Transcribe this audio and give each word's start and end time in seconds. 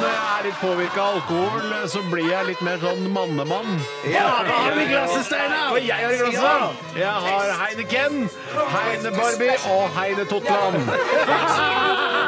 når 0.00 0.10
jeg 0.10 0.22
er 0.36 0.42
litt 0.46 0.58
påvirka 0.60 1.00
av 1.02 1.08
alkohol, 1.20 1.66
så 1.92 2.00
blir 2.10 2.26
jeg 2.30 2.42
litt 2.50 2.62
mer 2.66 2.78
sånn 2.82 3.02
mannemann. 3.14 3.70
Ja, 4.10 4.26
hva 4.46 4.56
har 4.64 4.72
du 4.74 4.80
i 4.82 4.88
glasset, 4.90 5.24
Steinar? 5.28 5.78
Jeg 5.82 6.00
har 6.02 6.12
i 6.12 6.18
glasset? 6.22 6.86
Jeg 6.96 7.14
har 7.26 7.44
Heineken, 7.62 8.14
Heine 8.74 9.10
Barbie 9.16 9.56
og 9.74 9.84
Heine 9.98 10.24
Totland. 10.30 10.76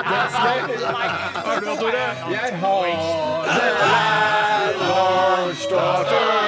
Har 0.08 1.60
du 1.60 1.66
noe, 1.66 1.76
Tore? 1.80 2.06
Jeg 2.32 2.50
har 2.62 2.84
The 3.48 3.68
Moscow 4.88 6.47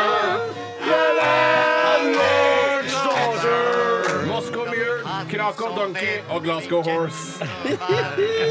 Krakow 5.50 5.76
Donkey 5.76 6.14
og 6.28 6.42
Glasgow 6.42 6.82
Horse. 6.82 7.22
Jeg 7.68 7.78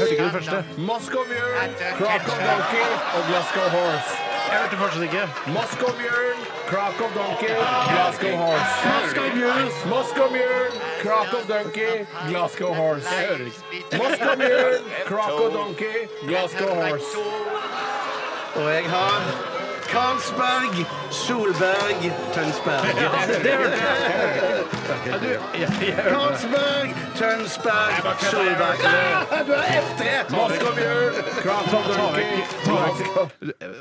hørte 0.00 0.10
ikke 0.10 0.24
det 0.24 0.32
første. 0.32 0.64
Moscow 0.78 1.22
Mule, 1.30 1.64
Krakow 1.98 2.36
Donkey 2.48 2.86
og 3.16 3.22
Glasgow 3.28 3.68
Horse. 3.76 4.10
Jeg 4.50 4.58
hørte 4.60 4.76
fortsatt 4.82 5.02
ikke. 5.08 5.24
Moscow 5.56 5.90
Mule, 6.00 6.34
Krakow 6.70 7.08
Donkey, 7.18 7.54
Glasgow 7.92 8.34
Horse. 8.42 8.72
Moscow 8.92 9.26
Mule, 9.38 9.66
Moscow 9.94 10.26
Mule, 10.36 10.72
Krakow 11.02 11.42
Donkey, 11.52 11.92
Glasgow 12.28 12.74
Horse. 12.74 13.08
Jeg 13.14 13.26
hører 13.28 13.44
ikke. 13.48 13.96
Moscow 14.02 14.34
Mule, 14.42 14.78
Krakow 15.10 15.48
Donkey, 15.58 15.96
Glasgow 16.28 16.74
Horse. 16.80 17.10
Og 18.54 18.66
jeg 18.74 18.84
har 18.90 19.49
Karlsberg, 19.90 20.86
Solberg, 21.10 22.12
Tønsberg. 22.34 22.86
Det 23.44 23.52
hørte 23.60 23.76
jeg. 23.76 23.86
Karlsberg, 26.08 26.94
Tønsberg, 27.16 27.92
Solberg. 28.30 28.78
Ah, 28.84 29.46
Du 29.46 29.52
er 29.52 29.62
F3! 29.62 30.02
Moscow 30.36 30.74
Mule, 30.74 31.12
Krakow 31.42 31.82
Donkey, 31.96 32.42
Glasgow 32.64 33.28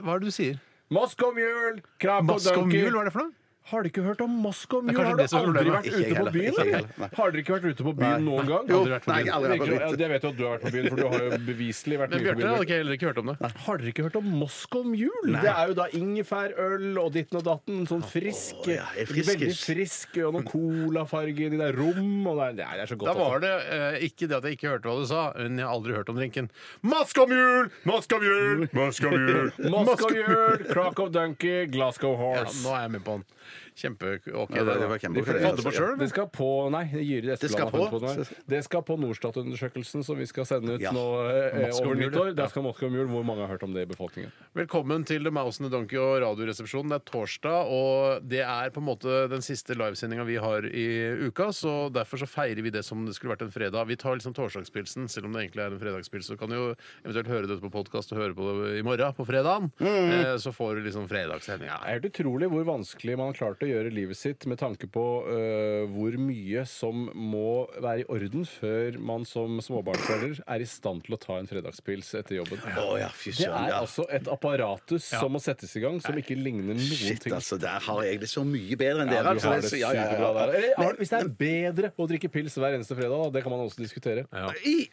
Hva 0.01 0.13
er 0.13 0.17
det 0.19 0.25
du 0.25 0.31
sier? 0.31 0.55
Moscow 0.89 1.31
Mule, 1.35 1.81
Krakow 2.01 2.23
Moscow 2.33 2.55
Donkey. 2.63 2.81
Mule, 2.83 2.91
hva 2.91 2.99
er 2.99 3.03
det 3.09 3.13
for 3.13 3.19
noe? 3.27 3.33
Har 3.69 3.83
dere 3.85 3.91
ikke 3.91 4.03
hørt 4.05 4.21
om 4.25 4.31
Moskva? 4.43 4.79
Kanskje 4.81 5.03
Har 5.05 5.15
du 5.15 5.21
er 5.21 5.27
aldri 5.29 5.45
problemet. 5.45 5.73
vært 5.75 5.85
Ikke 5.89 5.99
ute 5.99 6.09
på 6.09 6.15
heller, 6.19 6.31
byen? 6.33 6.53
ikke 6.53 6.63
eller? 6.79 7.11
Har 7.19 7.31
dere 7.33 7.41
ikke 7.43 7.55
vært 7.55 7.67
ute 7.69 7.83
på 7.87 7.93
byen 7.99 8.23
noen 8.25 8.47
gang? 8.49 8.69
Jo, 8.73 8.79
nei, 8.89 9.19
jeg 9.19 9.29
har 9.29 9.37
aldri 9.39 9.49
vært 9.49 9.59
på 9.59 9.67
byen. 9.69 9.97
det 10.01 10.09
vet 10.13 10.23
jo 10.25 10.29
at 10.29 10.37
du 10.39 10.43
har 10.47 10.53
vært 10.55 10.63
på 10.65 10.71
byen, 10.75 10.87
for 10.89 10.95
du 10.99 11.07
har 11.13 11.19
jo 11.25 11.39
beviselig 11.49 11.99
vært 12.01 12.09
Men 12.09 12.19
mye 12.19 12.19
på 12.19 12.25
Bjarte 12.29 12.39
byen. 12.39 12.55
hadde 12.59 12.77
heller 12.79 12.97
ikke 12.99 13.09
hørt 13.11 13.21
om 13.23 13.29
det. 13.31 13.35
Har 13.65 13.77
dere 13.83 13.91
ikke 13.93 14.05
hørt 14.07 14.15
om 14.19 14.27
Moscow 14.39 14.83
Mule? 14.83 15.41
Det 15.43 15.53
er 15.53 15.67
jo 15.69 15.77
da 15.79 15.85
ingefærøl 15.99 16.97
og 17.03 17.11
ditten 17.13 17.39
og 17.39 17.45
datten. 17.45 17.83
Sånn 17.89 18.03
frisk. 18.09 18.55
ja, 18.67 18.85
jeg 18.95 19.05
er 19.05 19.11
frisk. 19.13 19.29
Veldig 19.33 19.51
frisk. 19.59 20.17
Og 20.29 20.33
noe 20.37 20.43
colafarge 20.49 21.45
i 21.47 21.49
det 21.53 21.59
der 21.61 21.77
rom. 21.77 22.27
Og 22.27 22.41
det 22.57 22.65
er, 22.65 22.73
det 22.79 22.85
er 22.85 22.91
så 22.93 22.97
godt. 22.99 23.11
Da 23.13 23.17
var 23.19 23.39
det 23.43 23.53
eh, 23.69 23.99
ikke 24.09 24.27
det 24.29 24.37
at 24.39 24.43
jeg 24.49 24.57
ikke 24.59 24.71
hørte 24.73 24.89
hva 24.89 24.97
du 24.99 25.05
sa, 25.09 25.21
men 25.37 25.57
jeg 25.61 25.67
har 25.67 25.75
aldri 25.77 25.93
hørt 25.97 26.09
om 26.09 26.19
drinken. 26.19 26.49
Moscow 26.81 27.27
Mule! 27.29 27.69
Moscow 27.85 28.19
Mule! 28.23 28.69
Moscow 28.73 29.13
Mule! 29.13 29.51
Moscow 29.73 30.09
Mule, 30.09 30.57
Krakow 30.73 31.09
Donkey, 31.09 31.65
Glasgow 31.71 32.13
Ja, 32.17 32.43
Horse. 32.43 32.63
nå 32.65 32.73
er 32.75 32.85
jeg 32.87 32.91
med 32.97 33.03
på 33.05 33.17
den. 33.19 33.25
Kjempe... 33.75 34.19
Ok, 34.33 34.55
Ja, 34.55 34.63
det 34.63 34.79
det 34.79 34.89
var 34.89 34.97
kjempe- 34.99 35.23
De 35.23 35.41
Fant 35.43 35.57
det 35.57 35.65
på 35.65 35.71
sjøl, 35.75 35.97
Det 35.99 36.09
skal 36.09 36.27
på 36.27 36.49
Nei, 36.71 36.83
Jyri 36.93 37.27
Det 37.29 37.37
skal 37.37 37.49
Espeland 37.49 37.71
har 37.71 37.71
funnet 37.71 37.91
på? 37.91 37.99
på 37.99 38.15
det. 38.15 38.43
Det 38.55 38.63
skal 38.65 38.81
på 38.83 38.97
Norstat-undersøkelsen 38.99 40.03
som 40.05 40.17
vi 40.17 40.25
skal 40.29 40.45
sende 40.45 40.75
ut 40.75 40.81
Ja. 40.81 40.91
nå 40.91 41.05
eh, 41.29 41.67
Moscow 41.67 41.87
over 41.91 41.95
nyttår. 41.95 42.27
ja. 42.27 42.33
Der 42.33 42.47
skal 42.47 42.63
Moscow 42.63 42.89
Mule. 42.89 43.07
Hvor 43.09 43.23
mange 43.25 43.41
har 43.41 43.47
hørt 43.53 43.63
om 43.63 43.73
det 43.73 43.81
i 43.83 43.89
befolkningen? 43.89 44.31
Velkommen 44.55 45.05
til 45.05 45.23
The 45.23 45.31
Mouse 45.31 45.59
and 45.61 45.69
the 45.69 45.77
Donkey 45.77 45.97
og 45.97 46.21
Radioresepsjonen. 46.21 46.89
Det 46.89 46.99
er 47.01 47.05
torsdag, 47.11 47.65
og 47.69 48.27
det 48.29 48.41
er 48.45 48.69
på 48.69 48.79
en 48.81 48.85
måte 48.87 49.27
den 49.31 49.41
siste 49.41 49.73
livesendinga 49.75 50.23
vi 50.27 50.35
har 50.37 50.61
i 50.65 50.85
uka, 51.27 51.49
så 51.55 51.89
derfor 51.91 52.17
så 52.21 52.27
feirer 52.29 52.61
vi 52.61 52.69
det 52.69 52.83
som 52.85 53.05
det 53.05 53.15
skulle 53.15 53.33
vært 53.35 53.41
en 53.47 53.51
fredag. 53.51 53.87
Vi 53.87 53.95
tar 53.95 54.15
liksom 54.19 54.33
torsdagspilsen, 54.37 55.07
selv 55.09 55.25
om 55.25 55.33
det 55.33 55.47
egentlig 55.49 55.63
er 55.65 55.73
en 55.73 55.79
fredagspils. 55.81 56.27
Så 56.29 56.37
kan 56.37 56.49
du 56.49 56.55
jo 56.55 56.67
eventuelt 57.03 57.27
høre 57.27 57.47
dette 57.49 57.61
på 57.63 57.71
podkast 57.73 58.11
og 58.13 58.19
høre 58.21 58.35
på 58.37 58.45
det 58.63 58.79
i 58.79 58.83
morgen, 58.85 59.13
på 59.17 59.25
fredagen. 59.25 59.71
Eh, 59.81 60.37
Så 60.37 60.51
får 60.53 60.75
du 60.75 60.81
liksom 60.85 61.07
fredagssendinga. 61.09 61.79
Det 61.81 61.89
er 61.89 61.99
helt 61.99 62.05
utrolig 62.13 62.47
hvor 62.49 62.63
vanskelig 62.63 63.17
man 63.17 63.27
har 63.31 63.33
klart 63.33 63.48
å 63.57 63.67
gjøre 63.69 63.91
livet 63.93 64.15
sitt 64.17 64.45
med 64.45 64.57
tanke 64.59 64.85
på 64.91 65.03
øh, 65.27 65.87
hvor 65.89 66.11
mye 66.19 66.65
som 66.67 67.09
må 67.15 67.67
være 67.81 68.01
i 68.01 68.05
orden 68.09 68.45
før 68.45 68.99
man 68.99 69.25
som 69.25 69.57
småbarnsforelder 69.59 70.41
er 70.47 70.59
i 70.61 70.65
stand 70.69 71.03
til 71.05 71.15
å 71.15 71.19
ta 71.19 71.37
en 71.39 71.47
fredagspils 71.47 72.13
etter 72.19 72.35
jobben. 72.37 72.59
Å 72.77 72.99
ja, 72.99 73.07
fy 73.09 73.31
Det 73.31 73.45
søren. 73.47 73.65
er 73.65 73.69
Ja. 73.69 73.79
altså 73.81 74.05
et 74.09 74.27
apparatus 74.27 75.03
som 75.09 75.31
må 75.33 75.39
settes 75.41 75.75
i 75.75 75.79
gang, 75.81 75.99
som 76.01 76.13
ikke 76.15 76.37
ligner 76.37 76.63
noen 76.73 76.79
Shit, 76.79 77.21
ting. 77.21 77.33
altså. 77.33 77.57
Der 77.59 77.79
har 77.79 78.03
jeg 78.03 78.19
det 78.19 78.29
så 78.29 78.43
mye 78.45 78.75
bedre 78.77 79.01
enn 79.01 79.09
Ja, 79.11 79.23
dere. 79.23 79.33
du 79.33 79.47
har 79.47 79.55
det 79.55 79.63
altså. 79.63 79.79
Ja, 79.79 79.91
ja, 79.93 80.01
ja, 80.01 80.09
superbra 80.11 80.33
der. 80.33 80.53
Eller, 80.59 80.75
har- 80.77 80.95
Hvis 80.99 81.09
det 81.09 81.19
er 81.19 81.29
bedre 81.29 81.91
å 81.97 82.07
drikke 82.07 82.29
pils 82.31 82.55
hver 82.57 82.75
eneste 82.77 82.95
fredag, 82.95 83.23
da, 83.23 83.29
det 83.29 83.43
kan 83.43 83.51
man 83.51 83.61
også 83.67 83.77
diskutere. 83.81 84.25
I, 84.65 84.89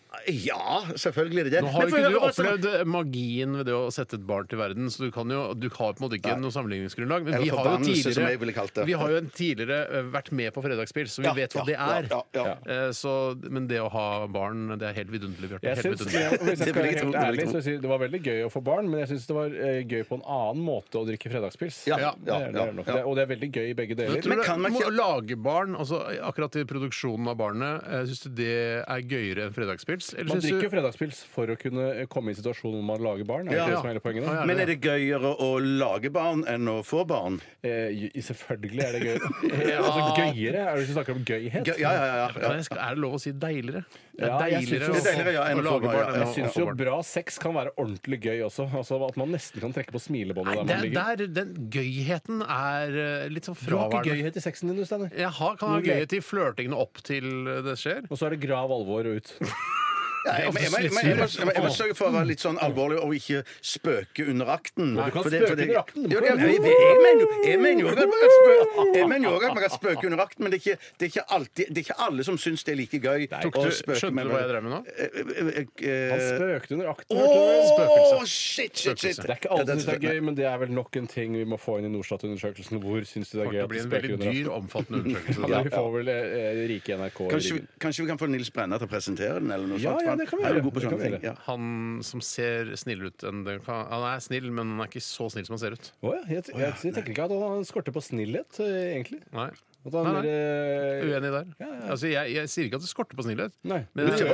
ja, 0.46 0.80
selvfølgelig 0.94 1.40
er 1.40 1.44
det 1.44 1.52
det. 1.52 1.62
Nå 1.64 1.70
har 1.72 1.82
Men 1.82 1.90
for- 1.90 1.98
ikke 1.98 2.10
du 2.12 2.20
altså- 2.20 2.44
opplevd 2.46 2.86
magien 2.86 3.56
ved 3.56 3.66
det 3.66 3.74
å 3.74 3.90
sette 3.92 4.14
et 4.14 4.26
barn 4.26 4.46
til 4.46 4.58
verden, 4.58 4.86
så 4.90 4.98
du, 5.06 5.10
kan 5.10 5.28
jo, 5.28 5.54
du 5.54 5.68
har 5.70 5.92
på 5.94 6.02
en 6.02 6.08
måte 6.08 6.18
ikke 6.20 6.38
noe 6.40 6.50
sammenligningsgrunnlag. 6.50 7.24
Men 7.24 7.34
Eller 7.34 7.44
vi 7.44 7.48
har 7.50 7.64
jo 7.64 7.84
tidligere 7.84 8.14
som 8.14 8.24
jeg 8.24 8.35
ville 8.38 8.52
tidligere, 8.52 8.54
kalt 8.54 8.74
det. 8.74 8.86
vi 8.86 8.92
har 8.92 9.08
jo 9.10 9.16
en 9.16 9.30
tidligere 9.30 9.78
eh, 9.98 10.02
vært 10.12 10.30
med 10.32 10.52
på 10.54 10.62
Fredagsspill, 10.62 11.06
så 11.08 11.22
vi 11.22 11.26
Ja, 11.28 11.34
vet 11.34 11.52
hva 11.56 11.62
ja, 11.62 11.66
det 11.66 11.76
er. 11.76 12.08
ja, 12.10 12.22
ja, 12.34 12.44
ja. 12.46 12.86
Eh, 12.86 12.90
Så, 12.92 13.12
men 13.50 13.66
det 13.66 13.80
å 13.80 13.88
ha 13.90 14.26
barn, 14.26 14.78
det 14.78 14.82
er 14.90 14.94
helt 14.94 15.10
vidunderlig. 15.10 15.48
Bjarte. 15.50 15.62
Jeg 15.66 15.76
Helt 15.76 15.86
syns, 15.86 16.06
vidunderlig. 16.06 16.38
hvis 16.38 16.46
jeg 16.46 16.56
Det 16.56 16.56
skal 16.56 16.74
vil 16.74 16.82
være 16.82 16.90
jeg 16.92 17.00
tro, 17.00 17.06
helt 17.06 17.12
det 17.12 17.20
vil 17.20 17.26
jeg 17.26 17.32
ærlig, 17.36 17.44
tro. 17.46 17.52
så 17.52 17.62
sier 17.66 17.80
det 17.80 17.90
var 17.90 17.98
veldig 18.06 18.20
gøy 18.26 18.40
å 18.46 18.50
få 18.52 18.62
barn, 18.64 18.90
men 18.90 19.00
jeg 19.00 19.08
syns 19.12 19.26
det 19.26 19.36
var 19.36 19.46
eh, 19.66 19.80
gøy 19.86 20.02
på 20.08 20.14
en 20.20 20.24
annen 20.26 20.62
måte 20.66 20.94
å 21.00 21.04
drikke 21.06 21.30
fredagspils. 21.32 21.86
Ja, 21.86 21.96
Ja, 22.06 22.12
Det 22.16 22.32
er, 22.32 22.52
det 22.52 22.60
er 22.62 22.72
nok 22.72 22.86
det. 22.86 23.02
Og 23.04 23.16
det 23.16 23.22
er 23.26 23.30
veldig 23.34 23.50
gøy 23.52 23.66
i 23.70 23.74
begge 23.74 23.94
deler. 23.96 24.14
Jeg 24.16 24.24
tror 24.26 24.36
Men 24.36 24.44
kan 24.44 24.60
man 24.60 24.72
det- 24.72 24.80
ikke- 24.80 24.96
lage 24.96 25.36
barn, 25.36 25.74
altså 25.76 26.00
akkurat 26.22 26.56
i 26.56 26.64
produksjonen 26.64 27.28
av 27.28 27.36
barnet, 27.36 27.82
syns 28.08 28.20
du 28.24 28.28
det 28.30 28.84
er 28.86 29.00
gøyere 29.02 29.46
enn 29.46 29.52
fredagspils? 29.54 30.12
Eller 30.14 30.28
Man 30.32 30.40
synes 30.40 30.52
drikker 30.52 30.70
du 30.70 30.76
fredagspils 30.76 31.24
for 31.24 31.46
å 31.46 31.56
kunne 31.58 32.06
komme 32.08 32.28
i 32.28 32.34
en 32.34 32.40
situasjon 32.42 32.72
hvor 32.72 32.82
man 32.82 33.00
lager 33.02 33.24
barn. 33.24 33.48
Er 33.48 33.50
det 33.50 33.56
Ja. 33.56 33.64
ikke 33.66 33.70
det 33.70 33.78
som 33.78 33.86
er 33.86 33.92
hele 33.92 34.00
poenget? 34.00 34.26
Da? 34.26 34.32
ja. 34.40 34.44
Men 34.46 34.60
er 34.60 34.66
det 34.66 34.80
gøyere 34.80 35.32
å 35.40 35.50
lage 35.60 36.10
barn 36.12 36.44
enn 36.46 36.66
å 36.68 36.82
få 36.84 37.06
barn? 37.06 37.40
Eh, 37.64 37.90
j- 37.90 38.10
selvfølgelig 38.26 38.82
er 38.86 38.96
det 38.96 39.00
gøy. 39.06 39.16
altså 39.86 40.02
gøyere? 40.18 40.64
Er 40.66 40.76
det 40.80 40.86
du 40.88 40.92
snakker 40.96 41.16
om 41.16 41.22
gøyhet? 41.26 41.62
Gøy, 41.66 41.78
ja, 41.80 41.92
ja, 41.96 42.04
ja, 42.20 42.26
Kan 42.34 42.56
ja. 42.60 42.80
Er 42.86 42.96
det 42.96 43.02
lov 43.04 43.16
å 43.16 43.20
si 43.22 43.32
deiligere? 43.32 43.84
Det 44.16 44.24
er 44.24 44.30
Ja, 44.32 44.36
jeg 44.48 44.66
synes 44.66 44.70
deiligere 44.70 44.86
jo- 44.86 44.94
Det 44.96 45.00
er 45.00 45.08
deiligere, 45.10 45.32
ja, 45.36 45.44
enn 45.52 45.60
å 45.60 45.62
å 45.62 45.66
lage 45.66 45.86
barn, 45.90 45.96
barn 46.10 46.20
Jeg 46.22 46.28
syns 46.36 46.58
jo 46.60 46.66
bra 46.80 46.96
sex 47.04 47.38
kan 47.42 47.56
være 47.56 47.72
ordentlig 47.76 48.20
gøy 48.24 48.44
også. 48.46 48.68
Altså 48.80 49.00
At 49.08 49.16
man 49.20 49.32
nesten 49.36 49.60
kan 49.64 49.72
trekke 49.76 49.92
på 49.96 50.00
smilebåndet 50.06 50.52
Nei, 50.52 50.56
der 50.56 50.64
man 50.64 50.72
det, 50.72 50.82
ligger. 50.86 51.16
der, 51.16 51.32
den 51.40 51.70
gøyheten 51.76 52.42
er 52.46 53.00
eh, 53.06 53.28
litt 53.32 53.44
sånn 53.48 53.58
Du 53.60 53.76
har 53.76 53.86
ikke 53.86 54.02
fraværende. 54.02 54.16
gøyhet 54.16 54.36
i 54.36 54.44
sexen 54.46 54.72
din, 54.72 54.80
du, 54.80 54.84
Steinar. 54.88 55.12
Jeg 55.12 55.32
har, 55.40 55.56
kan 55.60 55.74
ha 55.76 55.80
gøyhet 55.84 56.12
i 56.16 56.22
flørtingen 56.24 56.76
opp 56.76 57.02
til 57.06 57.28
det 57.66 57.76
skjer. 57.80 58.04
Og 58.10 58.16
så 58.18 58.26
er 58.30 58.36
det 58.36 58.40
grav 58.46 58.72
alvor 58.72 59.06
og 59.12 59.20
ut. 59.20 59.34
Ja, 60.26 60.32
jeg, 60.42 60.52
må- 60.52 60.60
jeg, 60.60 60.70
må- 60.72 60.78
jeg, 60.82 60.90
må- 60.90 61.00
jeg, 61.06 61.46
må- 61.46 61.54
jeg 61.54 61.62
må 61.62 61.70
sørge 61.70 61.94
for 61.94 62.06
å 62.10 62.12
være 62.16 62.26
litt 62.26 62.40
sånn 62.42 62.58
alvorlig 62.58 62.98
og 62.98 63.12
ikke 63.14 63.44
spøke 63.62 64.26
under 64.28 64.46
akten. 64.56 64.94
Nei, 64.96 65.04
du 65.06 65.10
kan 65.14 65.22
For 65.22 65.30
det- 65.30 65.42
spøke 65.46 65.56
det- 65.56 65.68
under 65.68 65.80
akten. 65.82 66.02
Jo, 66.10 66.18
jeg, 66.18 66.36
jeg, 66.36 66.50
jeg 66.66 66.98
mener 67.06 67.20
jo- 67.22 67.42
jeg 67.46 67.58
mener 67.62 67.80
jo 67.80 67.88
at 67.88 67.96
man 67.96 68.18
kan 68.20 68.32
spøke- 68.36 68.94
jeg 68.96 69.08
mener 69.08 69.24
jo 69.28 69.34
også 69.36 69.46
at 69.46 69.54
man 69.54 69.62
kan 69.66 69.74
spøke 69.78 70.04
under 70.10 70.18
akten, 70.26 70.40
men 70.42 70.50
det 70.50 70.56
er 70.58 70.62
ikke, 70.66 70.78
det 70.98 71.04
er 71.06 71.10
ikke, 71.14 71.24
alltid, 71.36 71.64
det 71.70 71.78
er 71.78 71.84
ikke 71.86 71.98
alle 72.06 72.24
som 72.24 72.36
syns 72.38 72.64
det 72.66 72.72
er 72.72 72.76
like 72.82 72.98
gøy. 73.00 73.26
Tok 73.46 73.54
å 73.56 73.64
du, 73.64 73.70
spøke 73.70 74.00
skjønte 74.02 74.22
du 74.26 74.30
hva 74.34 74.40
jeg 74.42 74.50
drev 74.50 74.62
med 74.66 74.72
nå? 74.74 74.80
Han 74.86 75.66
Eh, 75.86 76.20
spøkte 76.36 76.72
under 76.76 76.88
akten. 76.90 77.16
hørte 77.16 77.36
du 77.36 77.42
vel? 77.46 77.62
Spøkelse. 77.70 78.26
Shit, 78.26 78.76
shit, 78.76 78.98
shit. 78.98 79.16
Det 79.16 79.30
er 79.30 79.36
ikke 79.38 79.50
alle 79.50 79.66
som 79.66 79.78
syns 79.78 79.86
det 79.86 79.94
er 79.96 80.04
gøy, 80.10 80.20
men 80.26 80.34
det 80.34 80.44
er 80.46 80.58
vel 80.58 80.70
nok 80.74 80.96
en 80.96 81.06
ting 81.06 81.32
vi 81.36 81.44
må 81.44 81.58
få 81.60 81.78
inn 81.78 81.86
i 81.86 81.92
Norstat-undersøkelsen. 81.96 82.80
Hvor 82.82 83.00
syns 83.06 83.30
du 83.30 83.38
det 83.38 83.46
er 83.46 83.50
gøy 83.50 83.56
Det 83.56 83.62
at 83.62 83.68
blir 83.68 83.80
en 83.80 83.86
spøker 83.90 84.02
veldig 84.02 84.12
under 84.16 84.32
dyr, 84.32 84.46
akten? 84.46 84.56
omfattende 84.56 84.98
undersøkelse. 85.04 85.48
Ja, 85.56 85.62
vi 85.62 85.70
får 85.70 85.88
vel 85.96 86.08
eh, 86.08 86.66
rike 86.72 86.96
NRK 86.98 87.20
i 87.20 87.28
Kanskje, 87.30 87.52
ryggen. 87.52 87.66
vi- 87.66 87.80
kanskje 87.86 88.00
vi 88.02 88.08
kan 88.10 88.18
få 88.18 88.26
Nils 88.30 88.50
Brenna 88.50 88.78
til 88.78 88.86
å 88.88 88.90
presentere 88.90 89.34
den? 89.40 89.50
eller 89.50 89.66
noe 89.66 89.78
Ja, 89.78 89.92
sånt? 89.94 90.02
ja, 90.06 90.14
det 90.20 90.26
kan 90.30 90.38
vi 90.40 90.44
Han 90.44 90.52
er 90.52 90.60
gjøre. 90.60 90.64
god 90.64 90.74
på. 90.76 91.22
Ja. 91.24 91.34
Han 91.46 92.00
som 92.06 92.20
ser 92.24 92.72
snillere 92.80 93.12
ut 93.12 93.24
enn 93.28 93.44
det 93.46 93.58
kan 93.66 93.86
Han 93.90 94.06
er 94.14 94.20
snill, 94.24 94.50
men 94.50 94.74
han 94.76 94.80
er 94.84 94.90
ikke 94.90 95.04
så 95.04 95.28
snill 95.32 95.46
som 95.48 95.56
han 95.56 95.62
ser 95.62 95.76
ut. 95.78 95.92
Å 96.02 96.14
ja, 96.16 96.22
jeg, 96.36 96.44
jeg, 96.52 96.74
jeg 96.88 96.94
tenker 96.96 97.14
ikke 97.14 97.28
at 97.28 97.36
han 97.44 97.64
skorter 97.68 97.94
på 97.96 98.02
snillhet, 98.04 98.60
eh, 98.64 98.96
egentlig. 98.96 99.22
Nei. 99.36 99.50
Nei, 99.86 100.12
mer, 100.16 100.26
eh, 100.26 101.04
Uenig 101.06 101.30
der. 101.32 101.46
Altså, 101.90 102.08
jeg, 102.10 102.32
jeg 102.34 102.50
sier 102.50 102.64
ikke 102.68 102.78
at 102.80 102.84
det 102.86 102.90
skorter 102.90 103.16
på 103.18 103.22
snillhet. 103.26 103.52
Nei, 103.66 103.80
Men 103.94 104.08
jeg, 104.10 104.18
jeg, 104.26 104.32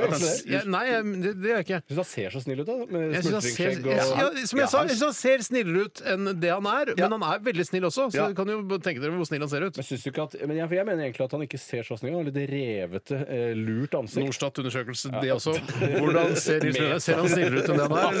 jeg, 0.49 0.63
nei, 0.73 0.83
det, 1.23 1.33
det 1.43 1.49
gjør 1.51 1.59
jeg 1.61 1.65
ikke. 1.67 1.79
Syns 1.89 1.99
han 2.01 2.09
ser 2.09 2.29
så 2.33 2.41
snill 2.43 2.59
ut, 2.63 2.67
da. 2.69 2.75
Med 2.93 3.13
ser, 3.23 3.77
og 3.83 3.91
ja, 3.93 4.27
som 4.49 4.59
jeg 4.63 4.69
sa, 4.71 4.81
jeg 4.83 4.95
synes 4.97 5.05
han 5.05 5.17
ser 5.17 5.37
snillere 5.45 5.85
ut 5.87 6.01
enn 6.13 6.31
det 6.41 6.51
han 6.53 6.67
er. 6.73 6.93
Men 6.97 7.11
han 7.17 7.25
er 7.29 7.43
veldig 7.45 7.65
snill 7.69 7.85
også, 7.89 8.09
så 8.13 8.17
Ja. 8.17 8.27
du 8.29 8.35
kan 8.37 8.47
jo 8.49 8.57
tenke 8.79 8.99
dere 9.03 9.13
hvor 9.13 9.27
snill 9.29 9.43
han 9.45 9.51
ser 9.51 9.67
ut. 9.67 9.77
Men, 9.77 9.85
du 9.89 10.09
ikke 10.13 10.23
at, 10.27 10.33
men 10.47 10.55
jeg, 10.57 10.67
mener 10.87 11.03
egentlig 11.07 11.25
at 11.27 11.35
han 11.37 11.43
ikke 11.45 11.59
ser 11.61 11.83
så 11.87 11.97
snill 11.99 12.13
ut. 12.13 12.17
Han 12.17 12.25
har 12.25 12.31
litt 12.31 12.49
revete, 12.53 13.15
eh, 13.27 13.53
lurt 13.57 13.93
ansikt. 13.99 14.23
Norstat-undersøkelse, 14.27 15.11
det 15.21 15.31
også. 15.35 15.53
Hvordan 15.99 16.35
ser 16.39 16.63
Nils 16.63 16.79
Ser 17.03 17.19
han 17.19 17.27
snillere 17.29 17.63
ut 17.63 17.69
enn 17.69 17.77
det 17.77 17.87
han 17.91 17.97
er? 17.99 18.13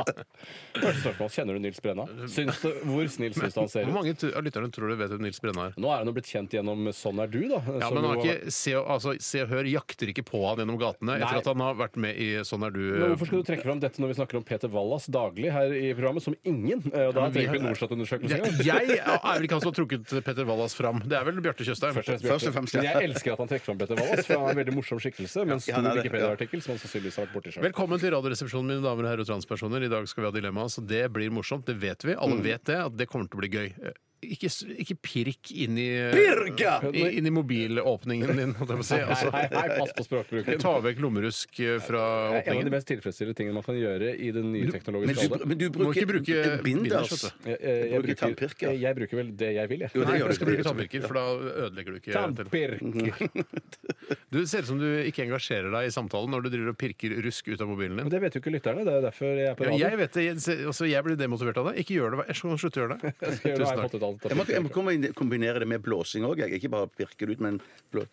Første 0.80 1.00
spørsmål. 1.04 1.30
Kjenner 1.34 1.54
du 1.56 1.60
Nils 1.62 1.80
Brenna? 1.84 2.04
Syns 2.30 2.58
du, 2.64 2.70
hvor 2.88 3.06
snill 3.12 3.34
syns 3.36 3.54
du 3.54 3.60
han 3.60 3.68
ser 3.70 3.84
Hvor 3.86 3.92
ut? 3.92 3.98
mange 4.00 4.14
tu- 4.18 4.32
av 4.34 4.42
lytterne 4.46 4.70
tror 4.74 4.90
du 4.90 4.96
vet 4.98 5.10
hvem 5.12 5.22
Nils 5.26 5.29
Brenna 5.38 5.70
Brennar. 5.70 5.74
Nå 5.76 5.88
er 5.92 5.98
han 6.02 6.06
jo 6.06 6.12
blitt 6.16 6.26
kjent 6.30 6.50
gjennom 6.50 6.88
Sånn 6.96 7.20
er 7.22 7.26
du, 7.30 7.40
da. 7.48 7.60
Ja, 7.78 7.90
men 7.90 8.02
han 8.02 8.04
har 8.10 8.16
ikke, 8.24 8.50
se, 8.50 8.74
og- 8.74 8.86
altså, 8.88 9.14
se 9.20 9.42
og 9.42 9.48
Hør 9.50 9.64
jakter 9.70 10.08
ikke 10.10 10.24
på 10.24 10.40
han 10.48 10.58
gjennom 10.58 10.78
gatene 10.80 11.18
Nei. 11.18 11.20
etter 11.20 11.38
at 11.38 11.46
han 11.46 11.60
har 11.60 11.74
vært 11.74 11.96
med 11.96 12.16
i 12.16 12.28
Sånn 12.42 12.64
er 12.66 12.70
du. 12.70 12.80
Men 12.98 13.10
hvorfor 13.14 13.26
skal 13.30 13.42
du 13.42 13.46
trekke 13.52 13.62
fram 13.62 13.80
dette 13.80 13.98
når 14.00 14.08
vi 14.08 14.14
snakker 14.18 14.36
om 14.36 14.42
Peter 14.44 14.68
Wallas 14.68 15.06
daglig 15.06 15.52
her 15.52 15.70
i 15.70 15.92
programmet, 15.94 16.22
som 16.22 16.34
ingen? 16.44 16.80
Eh, 16.92 17.06
Og 17.08 17.14
da 17.14 17.20
men 17.22 17.32
vi 17.32 17.44
trenger 17.46 17.52
vi 17.52 17.58
har- 17.60 17.70
Norstat-undersøkelse 17.70 18.30
Jeg, 18.30 18.64
jeg 18.64 18.98
er 18.98 19.20
vel 19.22 19.42
ikke 19.46 19.52
han 19.52 19.60
som 19.60 19.72
har 19.72 19.78
trukket 19.84 20.24
Petter 20.24 20.44
Wallas 20.46 20.74
fram. 20.74 21.00
Det 21.06 21.12
er 21.18 21.24
vel 21.24 21.40
Bjarte 21.40 21.62
Tjøstheim. 21.64 21.94
Først 21.94 22.08
og 22.08 22.20
fremst, 22.20 22.26
Først 22.30 22.46
og 22.48 22.54
fremst, 22.54 22.74
ja. 22.74 22.80
Men 22.82 22.90
jeg 22.90 23.10
elsker 23.10 23.32
at 23.32 23.38
han 23.38 23.48
trekker 23.48 23.64
fram 23.70 23.78
Peter 23.78 23.94
Wallas, 24.00 24.26
for 24.26 24.34
han 24.38 24.46
er 24.46 24.50
en 24.50 24.60
veldig 24.64 24.74
morsom 24.74 24.98
skikkelse. 24.98 25.46
Men 25.46 25.60
stor 25.60 25.70
Ja, 25.70 25.76
han 25.76 25.86
er 25.86 25.94
det, 25.94 26.04
Wikipedia-artikkel 26.10 26.62
som 26.62 26.72
han 26.74 26.78
sannsynligvis 26.80 27.16
har 27.20 27.26
vært 27.26 27.34
borti 27.36 27.52
sjøl. 27.52 27.62
Velkommen 27.68 28.00
til 28.00 28.10
Radioresepsjonen, 28.14 28.66
mine 28.66 28.82
damer 28.82 29.04
og 29.04 29.10
herrer 29.10 29.20
og 29.20 29.28
transpersoner. 29.28 29.84
I 29.84 29.88
dag 29.92 30.08
skal 30.08 30.24
vi 30.24 30.30
ha 30.30 30.34
dilemma, 30.40 30.64
så 30.70 30.80
det 30.86 31.12
blir 31.12 31.30
morsomt. 31.30 31.64
Det 31.66 31.76
vet 31.80 32.00
vi. 32.04 32.14
Alle 32.14 32.40
vet 32.42 32.64
det, 32.64 32.76
at 32.78 32.96
det 32.96 33.08
kommer 33.08 33.28
til 33.28 33.38
å 33.38 33.42
bli 33.44 33.50
gøy. 33.50 33.92
Eh, 34.22 34.32
Ikke, 34.34 34.48
ikke 34.84 34.96
pirk 35.00 35.50
inn 35.56 35.78
i, 35.80 35.88
Pirka! 36.12 36.80
i- 36.92 37.16
inn 37.16 37.26
i 37.26 37.30
mobilåpningen 37.32 38.36
din, 38.36 38.52
holdt 38.58 38.68
jeg 38.70 38.78
på 38.80 38.84
å 38.84 38.84
si. 38.84 38.98
Altså, 39.00 39.30
Hei, 39.32 39.46
hei, 39.48 39.68
pass 39.78 39.92
på 39.96 40.04
språkbruken. 40.04 40.58
ta 40.60 40.72
vekk 40.84 40.98
lommerusk 41.00 41.54
fra 41.56 41.78
fra 41.80 42.00
Det 42.00 42.04
er 42.04 42.28
en 42.30 42.36
av 42.36 42.44
de 42.44 42.50
åpningen. 42.50 42.70
mest 42.74 42.86
tilfredsstillende 42.90 43.36
tingene 43.38 43.54
man 43.54 43.62
kan 43.64 43.74
gjøre 43.80 44.10
i 44.20 44.30
den 44.30 44.52
nye 44.52 44.64
Men 44.68 44.72
teknologiske 44.76 45.28
du, 45.28 45.34
alder. 45.34 45.46
men 45.46 45.58
du 45.58 45.64
Må 45.70 45.92
ikke 45.94 46.06
bruker, 46.06 46.42
bruke 46.44 46.62
binders. 46.62 47.08
binders, 47.08 47.22
vet 47.22 47.32
Jeg, 47.46 47.58
jeg, 47.60 47.90
jeg, 47.90 48.02
bruker 48.02 48.20
tannpirker. 48.20 48.78
jeg 48.80 48.94
bruker 49.00 49.16
vel 49.22 49.30
det 49.36 49.50
jeg 49.56 49.68
vil, 49.72 49.78
jeg. 49.80 49.90
Jo, 49.94 50.00
det 50.04 50.08
Nei, 50.10 50.18
gjør 50.20 50.28
du 50.28 50.34
skal 50.34 50.46
bruke 50.50 50.64
tannpirker, 50.68 51.00
for 51.08 51.14
da 51.14 51.24
ødelegger 51.64 51.90
du 51.90 51.98
ikke 52.00 52.12
Tannpirker. 52.12 53.40
Du 54.30 54.46
ser 54.46 54.62
ut 54.62 54.66
som 54.70 54.78
du 54.78 54.86
ikke 55.06 55.24
engasjerer 55.26 55.70
deg 55.72 55.88
i 55.88 55.90
samtalen 55.94 56.30
når 56.30 56.44
du 56.46 56.48
driver 56.52 56.70
og 56.72 56.78
pirker 56.78 57.14
rusk 57.24 57.48
ut 57.50 57.60
av 57.60 57.68
mobilen 57.70 57.96
Men 57.96 58.06
din. 58.08 58.12
det 58.14 58.20
vet 58.22 58.34
jo 58.36 58.40
ikke 58.42 58.52
lytterne. 58.54 58.84
Det 58.86 58.92
er 58.94 59.02
derfor 59.02 59.26
jeg 59.34 59.48
er 59.50 59.54
på 59.58 59.64
Ja, 59.66 59.70
radio. 59.70 59.88
jeg 59.88 59.98
vet 59.98 60.12
det, 60.12 60.24
jeg, 60.24 60.66
altså, 60.70 60.84
jeg 60.90 61.04
blir 61.04 61.16
demotivert 61.18 61.56
av 61.58 61.70
det. 61.70 61.74
Ikke 61.82 61.94
gjør 61.98 62.10
det. 62.16 62.26
Jeg 62.30 62.36
skal 62.36 62.58
slutte 62.62 62.78
å 62.78 62.82
gjøre 62.84 62.94
det. 62.94 63.02
Nå 63.02 63.26
har 63.26 63.36
Tusen 63.40 63.50
jeg 63.50 63.66
takk. 63.66 63.82
fått 63.90 63.94
ut 63.98 64.06
alt 64.10 64.26
Jeg 64.28 64.38
må, 64.38 64.46
jeg 64.50 64.64
må 64.66 64.72
kombinere 65.16 65.62
det 65.62 65.68
med 65.70 65.82
blåsing 65.84 66.26
òg. 66.28 66.42
Ikke 66.58 66.70
bare 66.72 66.90
pirke 66.92 67.26
det 67.26 67.38
ut, 67.38 67.44
men 67.46 67.60
blå... 67.92 68.04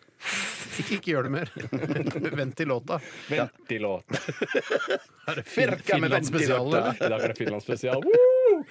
Ikke, 0.78 0.94
ikke 0.98 1.12
gjør 1.12 1.28
det 1.28 1.34
mer. 1.34 1.52
Vent 2.40 2.56
til 2.58 2.70
låta. 2.72 3.00
Vent 3.28 3.74
i 3.74 3.80
låten. 3.82 4.22
Er 5.28 5.40
det 5.40 5.44
Pirka 5.48 5.98
med 5.98 6.08
Finland-spesialen, 6.08 6.78
eller? 6.78 6.96
I 6.96 7.12
dag 7.12 7.20
er 7.20 7.34
det 7.34 7.38
Finland 7.38 7.66
spesial. 7.66 8.02
Woo! 8.08 8.64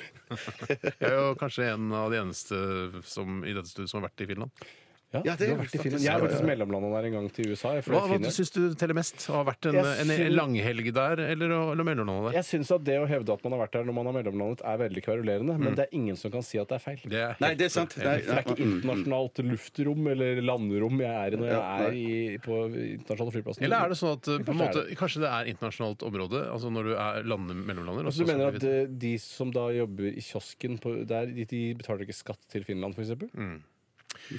Jeg 0.83 1.07
er 1.07 1.15
jo 1.15 1.29
kanskje 1.39 1.69
en 1.71 1.93
av 1.95 2.11
de 2.11 2.19
eneste 2.19 2.59
som, 3.07 3.41
i 3.45 3.55
dette 3.55 3.71
studiet 3.71 3.91
som 3.91 4.01
har 4.01 4.09
vært 4.09 4.25
i 4.25 4.29
Finland. 4.31 4.67
Ja, 5.13 5.21
Ja, 5.23 5.33
det 5.39 5.39
du 5.39 5.43
er 5.45 5.55
har 5.55 5.59
vært 5.63 5.75
i 5.77 5.79
Finland. 5.79 6.03
Jeg 6.03 6.11
har 6.11 6.19
faktisk 6.19 6.43
mellomlanda 6.49 6.87
der 6.91 7.05
en 7.07 7.13
gang 7.15 7.27
til 7.31 7.45
USA. 7.53 7.69
Hva, 7.79 7.99
hva 8.11 8.31
syns 8.35 8.49
du 8.51 8.59
teller 8.75 8.97
mest? 8.97 9.21
Å 9.31 9.37
ha 9.37 9.43
vært 9.47 9.67
en, 9.69 9.77
en, 9.79 10.09
syns- 10.11 10.33
langhelg 10.35 10.89
der, 10.97 11.21
eller, 11.31 11.53
eller 11.71 11.87
mellomlandet 11.87 12.25
der? 12.27 12.35
Jeg 12.41 12.47
syns 12.49 12.71
at 12.75 12.83
det 12.83 12.97
å 12.99 13.05
hevde 13.07 13.31
at 13.37 13.45
man 13.47 13.55
har 13.55 13.61
vært 13.61 13.77
der 13.77 13.87
når 13.87 13.95
man 13.95 14.09
har 14.09 14.17
mellomlandet, 14.17 14.63
er 14.67 14.81
veldig 14.81 15.03
kverulerende. 15.05 15.55
Men 15.63 15.77
det 15.79 15.85
er 15.85 15.95
ingen 15.95 16.19
som 16.19 16.33
kan 16.33 16.43
si 16.43 16.59
at 16.59 16.67
det 16.67 16.75
er 16.75 16.83
feil. 16.83 16.99
Det 17.07 17.21
er 17.23 17.39
Nei, 17.39 17.53
det 17.55 17.69
er 17.69 17.71
sant. 17.77 17.95
Det 17.95 18.03
er. 18.03 18.25
Det 18.27 18.35
er 18.35 18.43
ikke 18.43 18.57
internasjonalt 18.67 19.41
luftrom 19.47 20.11
eller 20.11 20.41
landrom 20.43 20.99
jeg 21.05 21.15
er 21.23 21.37
i 21.37 21.39
når 21.39 21.49
jeg 21.53 21.87
er 21.87 21.97
i, 22.01 22.11
på 22.43 22.59
internasjonale 22.67 23.35
flyplasser. 23.37 23.63
Eller 23.69 23.87
er 23.87 23.95
det 23.95 23.99
sånn 24.01 24.17
at 24.19 24.27
på 24.27 24.35
en 24.35 24.43
Kanskje 24.43 24.59
måte, 24.67 24.99
kanskje 25.05 25.23
det 25.23 25.31
er 25.31 25.53
internasjonalt 25.53 26.03
område? 26.11 26.43
Altså 26.51 26.73
når 26.75 26.91
du 26.91 26.93
er 26.99 27.23
lande, 27.31 27.55
mellomlander? 27.63 28.03
og 28.03 28.11
Altså, 28.11 28.27
du 28.27 28.33
mener 28.33 28.51
at 28.59 28.67
eh, 28.67 28.91
de 29.07 29.15
som 29.23 29.55
da 29.55 29.69
jobber 29.71 30.11
i 30.11 30.19
kiosken 30.27 30.75
på, 30.83 30.97
der, 31.07 31.31
de, 31.31 31.47
de 31.47 31.63
betaler 31.79 32.03
ikke 32.03 32.19
skatt 32.19 32.43
til 32.51 32.67
Finland, 32.67 32.99
f.eks.? 32.99 33.15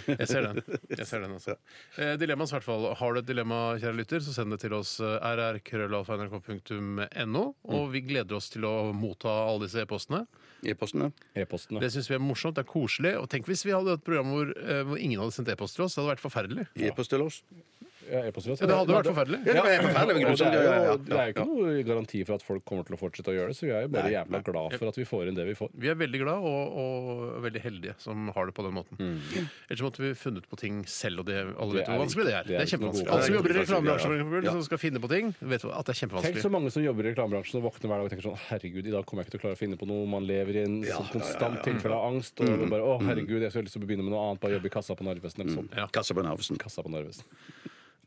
Jeg 0.09 0.29
ser 0.29 0.43
den. 0.49 0.61
Jeg 0.93 1.07
ser 1.09 1.21
den 1.25 1.33
altså. 1.39 1.55
eh, 1.99 2.15
Dilemmas, 2.21 2.51
i 2.53 2.57
hvert 2.59 2.67
fall. 2.67 2.85
Har 3.01 3.15
du 3.15 3.19
et 3.23 3.29
dilemma, 3.29 3.59
kjære 3.81 3.97
lytter, 3.99 4.21
så 4.25 4.35
send 4.37 4.53
det 4.55 4.61
til 4.65 4.73
oss 4.77 4.91
eh, 5.01 5.17
rrkrøllalfa.nrk.no. 5.39 7.45
Og 7.75 7.89
vi 7.93 8.01
gleder 8.07 8.39
oss 8.39 8.51
til 8.53 8.67
å 8.69 8.75
motta 8.97 9.33
alle 9.47 9.67
disse 9.67 9.83
e-postene. 9.85 10.21
E-postene. 10.67 11.11
E-postene. 11.39 11.81
Det 11.83 11.91
syns 11.95 12.09
vi 12.11 12.17
er 12.19 12.23
morsomt, 12.25 12.57
det 12.59 12.65
er 12.67 12.71
koselig. 12.73 13.15
Og 13.21 13.29
tenk 13.33 13.45
hvis 13.49 13.65
vi 13.67 13.75
hadde 13.77 13.97
et 13.99 14.05
program 14.07 14.33
hvor, 14.35 14.47
eh, 14.59 14.83
hvor 14.89 14.99
ingen 15.01 15.21
hadde 15.23 15.37
sendt 15.37 15.53
e-post 15.55 15.79
til 15.79 15.87
oss. 15.87 15.95
Det 15.97 16.03
hadde 16.03 16.15
vært 16.17 16.25
forferdelig. 16.25 16.65
E-post 16.89 17.11
til 17.15 17.25
oss. 17.27 17.37
Ja, 18.09 18.23
e-post. 18.29 18.47
Ja, 18.49 18.57
det 18.59 18.77
hadde 18.79 18.95
vært 18.97 19.09
forferdelig. 19.11 19.39
Ja, 19.47 19.53
det 19.55 19.63
var 19.65 19.87
forferdelig. 19.89 20.25
Og 20.29 20.37
det 20.39 20.47
er 20.49 20.87
jo 20.89 20.97
det 21.09 21.19
er 21.19 21.27
jo 21.29 21.35
ikke 21.35 21.47
noe 21.49 21.83
garanti 21.89 22.21
for 22.29 22.35
at 22.39 22.45
folk 22.47 22.65
kommer 22.69 22.87
til 22.89 22.97
å 22.97 23.01
fortsette 23.01 23.33
å 23.33 23.37
gjøre 23.37 23.53
det, 23.53 23.57
så 23.59 23.67
vi 23.69 23.73
er 23.77 23.85
jo 23.87 23.91
bare 23.95 24.13
jævla 24.15 24.41
glad 24.49 24.77
for 24.81 24.93
at 24.93 24.99
vi 25.01 25.07
får 25.09 25.31
inn 25.33 25.39
det 25.39 25.47
vi 25.49 25.57
får. 25.59 25.73
Vi 25.85 25.91
er 25.93 25.99
veldig 26.01 26.21
glad 26.25 26.47
og, 26.49 26.79
og 26.83 27.43
veldig 27.45 27.63
heldige 27.65 27.95
som 28.03 28.29
har 28.35 28.49
det 28.51 28.55
på 28.59 28.65
den 28.67 28.75
måten. 28.79 29.03
Ellers 29.69 29.85
måtte 29.85 30.03
vi 30.05 30.13
funnet 30.19 30.49
på 30.49 30.59
ting 30.61 30.81
selv, 30.89 31.23
og 31.25 31.29
det, 31.31 31.39
alle 31.57 31.69
Mm. 31.69 31.75
Vet 31.79 31.89
er 31.89 31.93
hvor 31.93 32.01
vanskelig 32.03 32.25
det 32.27 32.35
er. 32.35 32.47
Det 32.49 32.57
er 32.59 32.69
kjempevanskelig. 32.73 33.09
Alle 33.13 33.23
som 33.29 33.35
jobber 33.35 33.51
i 33.53 33.59
reklamebransjen, 33.59 34.47
som 34.49 34.63
skal 34.67 34.79
finne 34.81 35.01
på 35.05 35.09
ting, 35.13 35.31
vet 35.41 35.65
at 35.69 35.87
det 35.89 35.93
er 35.95 35.99
kjempevanskelig. 36.01 36.39
Tenk 36.39 36.47
så 36.47 36.51
mange 36.53 36.73
som 36.75 36.83
jobber 36.85 37.07
i 37.07 37.13
reklamebransjen 37.13 37.61
og 37.61 37.67
våkner 37.69 37.91
hver 37.93 38.01
dag 38.03 38.09
og 38.09 38.13
tenker 38.15 38.27
sånn 38.29 38.41
Herregud, 38.49 38.87
i 38.89 38.95
dag 38.95 39.07
kommer 39.07 39.23
jeg 39.23 39.29
ikke 39.29 39.35
til 39.37 39.41
å 39.41 39.45
klare 39.45 39.59
å 39.59 39.61
finne 39.61 39.79
på 39.81 39.89
noe. 39.91 40.07
Man 40.09 40.27
lever 40.29 40.59
i 40.59 40.65
en 40.65 40.79
sånn 40.89 41.11
konstant 41.13 41.61
tilfelle 41.67 41.95
av 41.99 42.09
angst. 42.13 42.41
Og 42.41 42.65
bare 42.73 42.83
Å, 42.89 42.97
herregud, 43.05 43.43
jeg 43.45 43.53
skal 43.55 43.67
lyst 43.69 43.77
til 43.77 43.85
å 43.85 43.89
begynne 43.89 44.07
med 44.07 44.15
noe 44.17 44.25
annet. 44.31 44.41
Bare 44.43 44.57
jobbe 44.59 44.71
i 44.71 44.75
kassa 44.79 44.97
på 44.99 45.05
Narvesen 45.07 45.45
eller 45.45 45.55
sånn. 45.61 45.69
Kassa 45.93 46.17
på 46.17 46.25
Narvesen. 46.27 46.61
Kassa 46.61 46.85
på 46.87 46.93
Narvesen. 46.93 47.25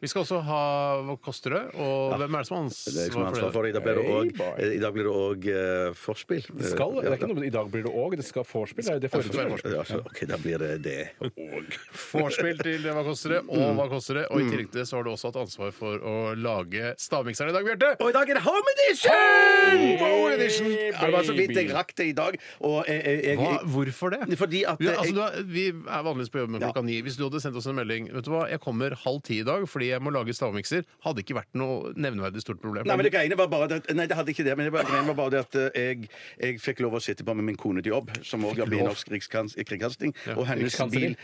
Vi 0.00 0.08
skal 0.08 0.22
også 0.24 0.38
ha 0.46 0.60
Hva 1.04 1.14
koster 1.20 1.52
det? 1.52 1.60
Og 1.76 2.14
hvem 2.16 2.36
er 2.38 2.40
det 2.44 2.48
som 2.48 2.56
har 2.56 2.62
ansvar 2.64 3.26
ansvar 3.28 3.34
for 3.36 3.52
for 3.52 3.66
det? 3.66 3.72
det. 3.74 3.76
I 3.76 3.76
dag 3.76 3.84
blir 3.84 3.98
det 3.98 4.04
Hey, 4.10 4.14
òg- 4.16 4.36
boy. 4.38 4.68
I 4.70 4.80
dag 4.80 4.94
blir 4.94 5.04
det 5.04 5.12
òg 5.12 5.48
uh, 5.50 5.94
forspill. 5.94 6.46
Det 6.56 6.70
skal, 6.72 6.94
det 6.96 7.10
er 7.10 7.16
ikke 7.18 7.28
noe, 7.28 7.44
I 7.44 7.52
dag 7.52 7.68
blir 7.70 7.84
det 7.84 7.92
òg. 7.92 8.16
Det 8.16 8.24
skal 8.24 8.46
vorspiel. 8.48 8.86
Det 8.86 8.90
er 8.90 8.96
jo 8.96 9.02
det 9.04 9.10
forrige 9.12 9.74
Ja, 9.74 9.98
OK, 10.00 10.20
da 10.30 10.38
blir 10.40 10.58
det 10.64 10.70
det 10.86 10.96
òg. 11.20 11.76
Vorspiel 12.14 12.62
til 12.64 12.88
Hva 12.88 13.04
koster 13.04 13.36
det? 13.36 13.42
Og 13.48 13.76
Hva 13.76 13.88
koster 13.92 14.20
det? 14.20 14.24
Og 14.30 14.40
i 14.40 14.48
tillegg 14.48 14.70
til 14.72 14.80
det 14.80 14.86
så 14.88 14.96
har 14.96 15.04
du 15.04 15.10
også 15.12 15.30
hatt 15.30 15.40
ansvar 15.44 15.74
for 15.76 16.00
å 16.00 16.16
lage 16.34 16.94
stavmikseren 16.96 17.52
i 17.52 17.56
dag, 17.58 17.68
Bjarte. 17.68 17.92
Og 18.00 18.08
i 18.08 18.16
dag 18.16 18.32
er 18.32 18.40
det 18.40 18.44
Home 18.48 18.74
Edition! 18.76 19.84
Home 20.00 20.32
Edition! 20.38 20.70
Hey, 20.70 20.90
det 20.96 21.12
var 21.12 21.28
så 21.28 21.36
vidt 21.36 21.54
jeg 21.60 21.70
rakk 21.76 21.92
det 22.00 22.08
i 22.08 22.16
dag. 22.16 22.40
Og 22.64 22.88
jeg, 22.88 23.04
jeg, 23.04 23.20
jeg, 23.28 23.40
Hva? 23.42 23.52
Hvorfor 23.76 24.16
det? 24.16 24.38
Fordi 24.40 24.64
at 24.64 24.80
Ja, 24.80 24.96
altså, 24.96 25.12
du 25.14 25.20
har, 25.26 25.36
vi 25.44 25.68
er 25.68 26.02
vanligvis 26.08 26.32
på 26.32 26.40
jobb 26.40 26.56
med 26.56 26.64
klokka 26.64 26.84
ni. 26.88 27.00
Hvis 27.04 27.20
du 27.20 27.26
hadde 27.28 27.42
sendt 27.44 27.60
oss 27.60 27.68
en 27.68 27.76
melding 27.76 28.08
Vet 28.14 28.24
du 28.24 28.32
hva, 28.32 28.46
jeg 28.48 28.62
kommer 28.64 28.96
halv 29.04 29.20
ti 29.26 29.42
i 29.42 29.46
dag 29.46 29.68
fordi 29.68 29.89
jeg 29.90 30.02
må 30.06 30.12
lage 30.14 30.34
stavmikser, 30.36 30.84
hadde 31.04 31.22
ikke 31.24 31.36
vært 31.38 31.52
noe 31.58 31.92
nevneverdig 31.96 32.42
stort 32.44 32.60
problem. 32.62 32.86
Nei, 32.88 32.96
men 32.96 33.06
det 33.08 33.12
greiene 33.14 33.36
var 33.38 33.50
bare 33.52 33.68
det, 33.74 33.80
Nei, 33.96 34.06
det 34.10 34.16
hadde 34.18 34.32
ikke 34.34 34.46
det. 34.46 34.56
Men 34.58 34.68
det 34.70 34.74
var, 34.74 34.86
greiene 34.88 35.10
var 35.12 35.18
bare 35.20 35.34
det 35.36 35.40
at 35.46 35.58
eh, 35.60 35.80
jeg, 35.90 36.10
jeg 36.40 36.60
fikk 36.62 36.82
lov 36.84 36.96
å 36.98 37.02
sitte 37.04 37.26
på 37.26 37.34
med 37.38 37.48
min 37.50 37.58
kone 37.60 37.82
til 37.84 37.94
jobb, 37.94 38.10
som 38.26 38.44
òg 38.48 38.58
jobber 38.62 38.78
i 38.80 38.84
Norsk 38.86 39.10
Rikskans- 39.12 39.56
Kringkasting. 39.66 40.14
Og 40.36 40.46
hennes 40.48 40.76
bil 40.92 41.16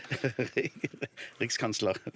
Rikskansler. 1.41 1.97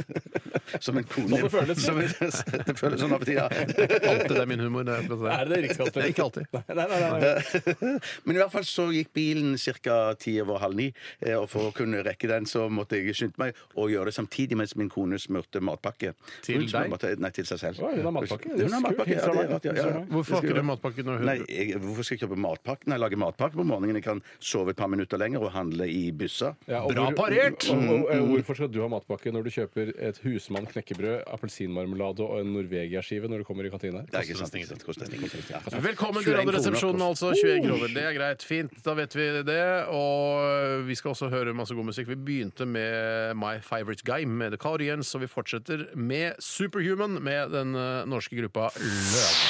Som 0.79 0.97
en 0.97 1.03
kone. 1.07 1.35
Sånn 1.35 1.41
det 1.43 1.51
føles. 1.51 1.81
Som 1.83 1.99
en, 1.99 2.11
det 2.67 2.75
føles 2.79 3.01
sånn 3.01 3.13
av 3.15 3.23
og 3.23 3.27
til, 3.27 3.37
ja. 3.39 3.47
Alltid 3.51 4.31
det 4.35 4.41
er 4.43 4.49
min 4.49 4.61
humor. 4.63 4.85
Det 4.87 4.95
er, 4.97 5.25
Er 5.33 5.49
det 5.49 5.55
det 5.55 5.61
Rikskansler? 5.65 6.07
Ikke 6.11 6.25
alltid. 6.25 6.47
Nei, 6.53 6.61
nei, 6.77 6.85
nei, 6.91 7.09
nei. 7.11 7.91
Men 8.25 8.37
i 8.37 8.41
hvert 8.41 8.53
fall 8.53 8.67
så 8.67 8.85
gikk 8.93 9.11
bilen 9.17 9.55
ca. 9.83 9.97
ti 10.19 10.35
over 10.41 10.61
halv 10.63 10.77
ni. 10.79 10.89
eh, 11.25 11.35
Og 11.37 11.47
for 11.51 11.69
å 11.69 11.73
kunne 11.75 12.03
rekke 12.05 12.29
den, 12.31 12.47
så 12.49 12.67
måtte 12.71 12.99
jeg 13.01 13.15
skynde 13.17 13.41
meg 13.41 13.59
å 13.75 13.87
gjøre 13.91 14.11
det 14.11 14.15
samtidig 14.17 14.57
mens 14.59 14.75
min 14.79 14.89
kone 14.91 15.19
smurte 15.21 15.61
matpakke. 15.63 16.13
Til 16.41 16.57
Hun 16.57 16.65
deg? 16.71 16.89
Matpakke, 16.91 17.19
nei, 17.21 17.29
til 17.35 17.45
seg 17.45 17.59
selv. 17.61 17.81
Å, 17.85 17.89
hun 17.93 18.07
har 18.07 18.13
matpakke. 18.15 18.49
Hun 18.57 18.73
har 18.73 18.81
matpakke, 18.85 19.13
ja, 19.13 19.25
det 19.27 19.41
er 19.43 19.49
rart, 19.51 19.65
ja, 19.67 19.73
ja. 19.77 20.01
Hvorfor 20.11 20.37
har 20.39 20.47
ikke 20.47 20.57
du 20.57 20.65
matpakke 20.71 21.03
når 21.05 21.19
hun 21.21 21.27
Nei, 21.29 21.35
jeg, 21.45 21.77
hvorfor 21.83 22.07
skal 22.07 22.17
jeg 22.17 22.23
kjøpe 22.25 22.39
matpakke? 22.45 22.89
Nei, 22.91 22.97
lage 23.01 23.19
matpakke 23.21 23.59
på 23.59 23.65
morgenen. 23.67 23.99
Jeg 23.99 24.05
kan 24.07 24.21
sove 24.41 24.73
et 24.73 24.79
par 24.79 24.89
minutter 24.91 25.21
lenger 25.21 25.45
og 25.45 25.51
handle 25.53 25.85
i 25.91 26.01
byssa. 26.11 26.53
Ja, 26.71 26.81
og 26.85 26.95
Bra 26.95 27.05
hvor- 27.11 27.17
parert! 27.21 27.67
Og, 27.69 27.83
og, 27.83 28.07
og, 28.15 28.27
hvorfor 28.35 28.59
skal 28.61 28.71
du 28.73 28.79
ha 28.81 28.89
matpakke 28.95 29.33
når 29.35 29.45
du 29.47 29.51
kjøper 29.57 29.93
et 30.09 30.21
husmann 30.25 30.65
knekkebrød, 30.71 31.21
appelsinmarmelade 31.35 32.25
og 32.25 32.39
en 32.41 32.53
Norvegia-skive 32.55 33.29
når 33.31 33.43
du 33.43 33.47
kommer 33.51 33.67
i 33.67 33.73
kantina? 33.73 34.01
Det 34.09 34.17
er 34.21 34.27
ikke 34.27 34.39
sant. 34.41 34.55
ikke. 34.57 34.79
Koster 34.85 35.05
nesten 35.05 35.19
ingenting. 35.19 35.45
Ja. 35.51 35.61
Velkommen 35.81 36.23
til 36.23 36.33
21 36.33 36.41
kroner 36.41 36.57
Radioresepsjonen, 36.57 37.05
altså. 37.05 37.31
21 37.37 37.67
kroner. 37.67 37.93
Det 37.95 38.05
er 38.09 38.17
greit. 38.17 38.45
Fint, 38.47 38.73
da 38.85 38.95
vet 38.97 39.15
vi 39.17 39.27
det. 39.47 39.61
Og 39.93 40.85
vi 40.87 40.95
skal 40.97 41.13
også 41.13 41.29
høre 41.31 41.53
masse 41.57 41.75
god 41.77 41.85
musikk. 41.91 42.09
Vi 42.11 42.17
begynte 42.17 42.65
med 42.65 43.35
My 43.39 43.57
Favorite 43.63 44.03
Guy 44.07 44.25
med 44.25 44.55
The 44.55 44.61
Cardians, 44.61 45.13
og 45.15 45.21
vi 45.25 45.29
fortsetter 45.31 45.85
med 45.95 46.30
Superhuman 46.39 47.19
med 47.23 47.51
den 47.55 47.75
eh, 47.75 48.03
norske 48.09 48.37
gruppa 48.37 48.69
Løv. 48.77 49.41